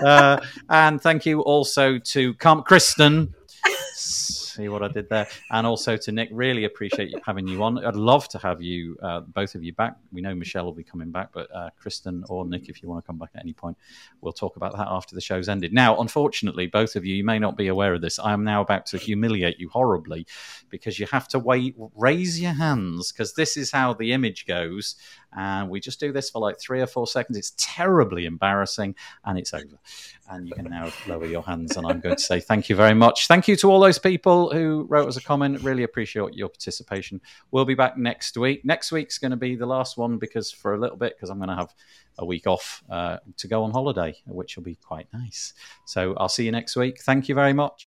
no, 0.00 0.08
uh, 0.08 0.40
and 0.68 1.00
thank 1.00 1.26
you 1.26 1.40
also 1.40 1.98
to 1.98 2.34
Carm- 2.34 2.62
Kristen. 2.62 3.34
See 4.56 4.68
what 4.70 4.82
I 4.82 4.88
did 4.88 5.10
there? 5.10 5.28
And 5.50 5.66
also 5.66 5.98
to 5.98 6.12
Nick, 6.12 6.30
really 6.32 6.64
appreciate 6.64 7.14
having 7.26 7.46
you 7.46 7.62
on. 7.62 7.84
I'd 7.84 7.94
love 7.94 8.26
to 8.30 8.38
have 8.38 8.62
you, 8.62 8.96
uh, 9.02 9.20
both 9.20 9.54
of 9.54 9.62
you, 9.62 9.74
back. 9.74 9.98
We 10.12 10.22
know 10.22 10.34
Michelle 10.34 10.64
will 10.64 10.72
be 10.72 10.82
coming 10.82 11.10
back, 11.10 11.28
but 11.30 11.54
uh, 11.54 11.68
Kristen 11.76 12.24
or 12.30 12.46
Nick, 12.46 12.70
if 12.70 12.82
you 12.82 12.88
want 12.88 13.04
to 13.04 13.06
come 13.06 13.18
back 13.18 13.28
at 13.34 13.42
any 13.42 13.52
point, 13.52 13.76
we'll 14.22 14.32
talk 14.32 14.56
about 14.56 14.74
that 14.74 14.88
after 14.88 15.14
the 15.14 15.20
show's 15.20 15.50
ended. 15.50 15.74
Now, 15.74 16.00
unfortunately, 16.00 16.68
both 16.68 16.96
of 16.96 17.04
you, 17.04 17.14
you 17.14 17.22
may 17.22 17.38
not 17.38 17.58
be 17.58 17.68
aware 17.68 17.92
of 17.92 18.00
this. 18.00 18.18
I 18.18 18.32
am 18.32 18.44
now 18.44 18.62
about 18.62 18.86
to 18.86 18.96
humiliate 18.96 19.58
you 19.60 19.68
horribly 19.68 20.26
because 20.70 20.98
you 20.98 21.06
have 21.12 21.28
to 21.28 21.38
wait, 21.38 21.76
raise 21.94 22.40
your 22.40 22.54
hands 22.54 23.12
because 23.12 23.34
this 23.34 23.58
is 23.58 23.70
how 23.70 23.92
the 23.92 24.12
image 24.12 24.46
goes. 24.46 24.96
And 25.36 25.68
we 25.68 25.80
just 25.80 26.00
do 26.00 26.12
this 26.12 26.30
for 26.30 26.40
like 26.40 26.58
three 26.58 26.80
or 26.80 26.86
four 26.86 27.06
seconds. 27.06 27.36
It's 27.36 27.52
terribly 27.58 28.24
embarrassing 28.24 28.94
and 29.26 29.38
it's 29.38 29.52
over. 29.52 29.78
And 30.28 30.48
you 30.48 30.54
can 30.54 30.64
now 30.64 30.90
lower 31.06 31.26
your 31.26 31.42
hands. 31.42 31.76
And 31.76 31.86
I'm 31.86 32.00
going 32.00 32.16
to 32.16 32.22
say 32.22 32.40
thank 32.40 32.68
you 32.68 32.76
very 32.76 32.94
much. 32.94 33.28
Thank 33.28 33.48
you 33.48 33.56
to 33.56 33.70
all 33.70 33.80
those 33.80 33.98
people 33.98 34.52
who 34.52 34.86
wrote 34.88 35.08
us 35.08 35.16
a 35.16 35.22
comment. 35.22 35.62
Really 35.62 35.82
appreciate 35.82 36.34
your 36.34 36.48
participation. 36.48 37.20
We'll 37.50 37.64
be 37.64 37.74
back 37.74 37.96
next 37.96 38.36
week. 38.36 38.64
Next 38.64 38.92
week's 38.92 39.18
going 39.18 39.30
to 39.30 39.36
be 39.36 39.56
the 39.56 39.66
last 39.66 39.96
one 39.96 40.18
because 40.18 40.50
for 40.50 40.74
a 40.74 40.78
little 40.78 40.96
bit, 40.96 41.16
because 41.16 41.30
I'm 41.30 41.38
going 41.38 41.50
to 41.50 41.56
have 41.56 41.74
a 42.18 42.24
week 42.24 42.46
off 42.46 42.82
uh, 42.90 43.18
to 43.36 43.48
go 43.48 43.62
on 43.64 43.70
holiday, 43.70 44.16
which 44.26 44.56
will 44.56 44.64
be 44.64 44.76
quite 44.76 45.06
nice. 45.12 45.54
So 45.84 46.14
I'll 46.16 46.28
see 46.28 46.44
you 46.44 46.52
next 46.52 46.76
week. 46.76 47.02
Thank 47.02 47.28
you 47.28 47.34
very 47.34 47.52
much. 47.52 47.88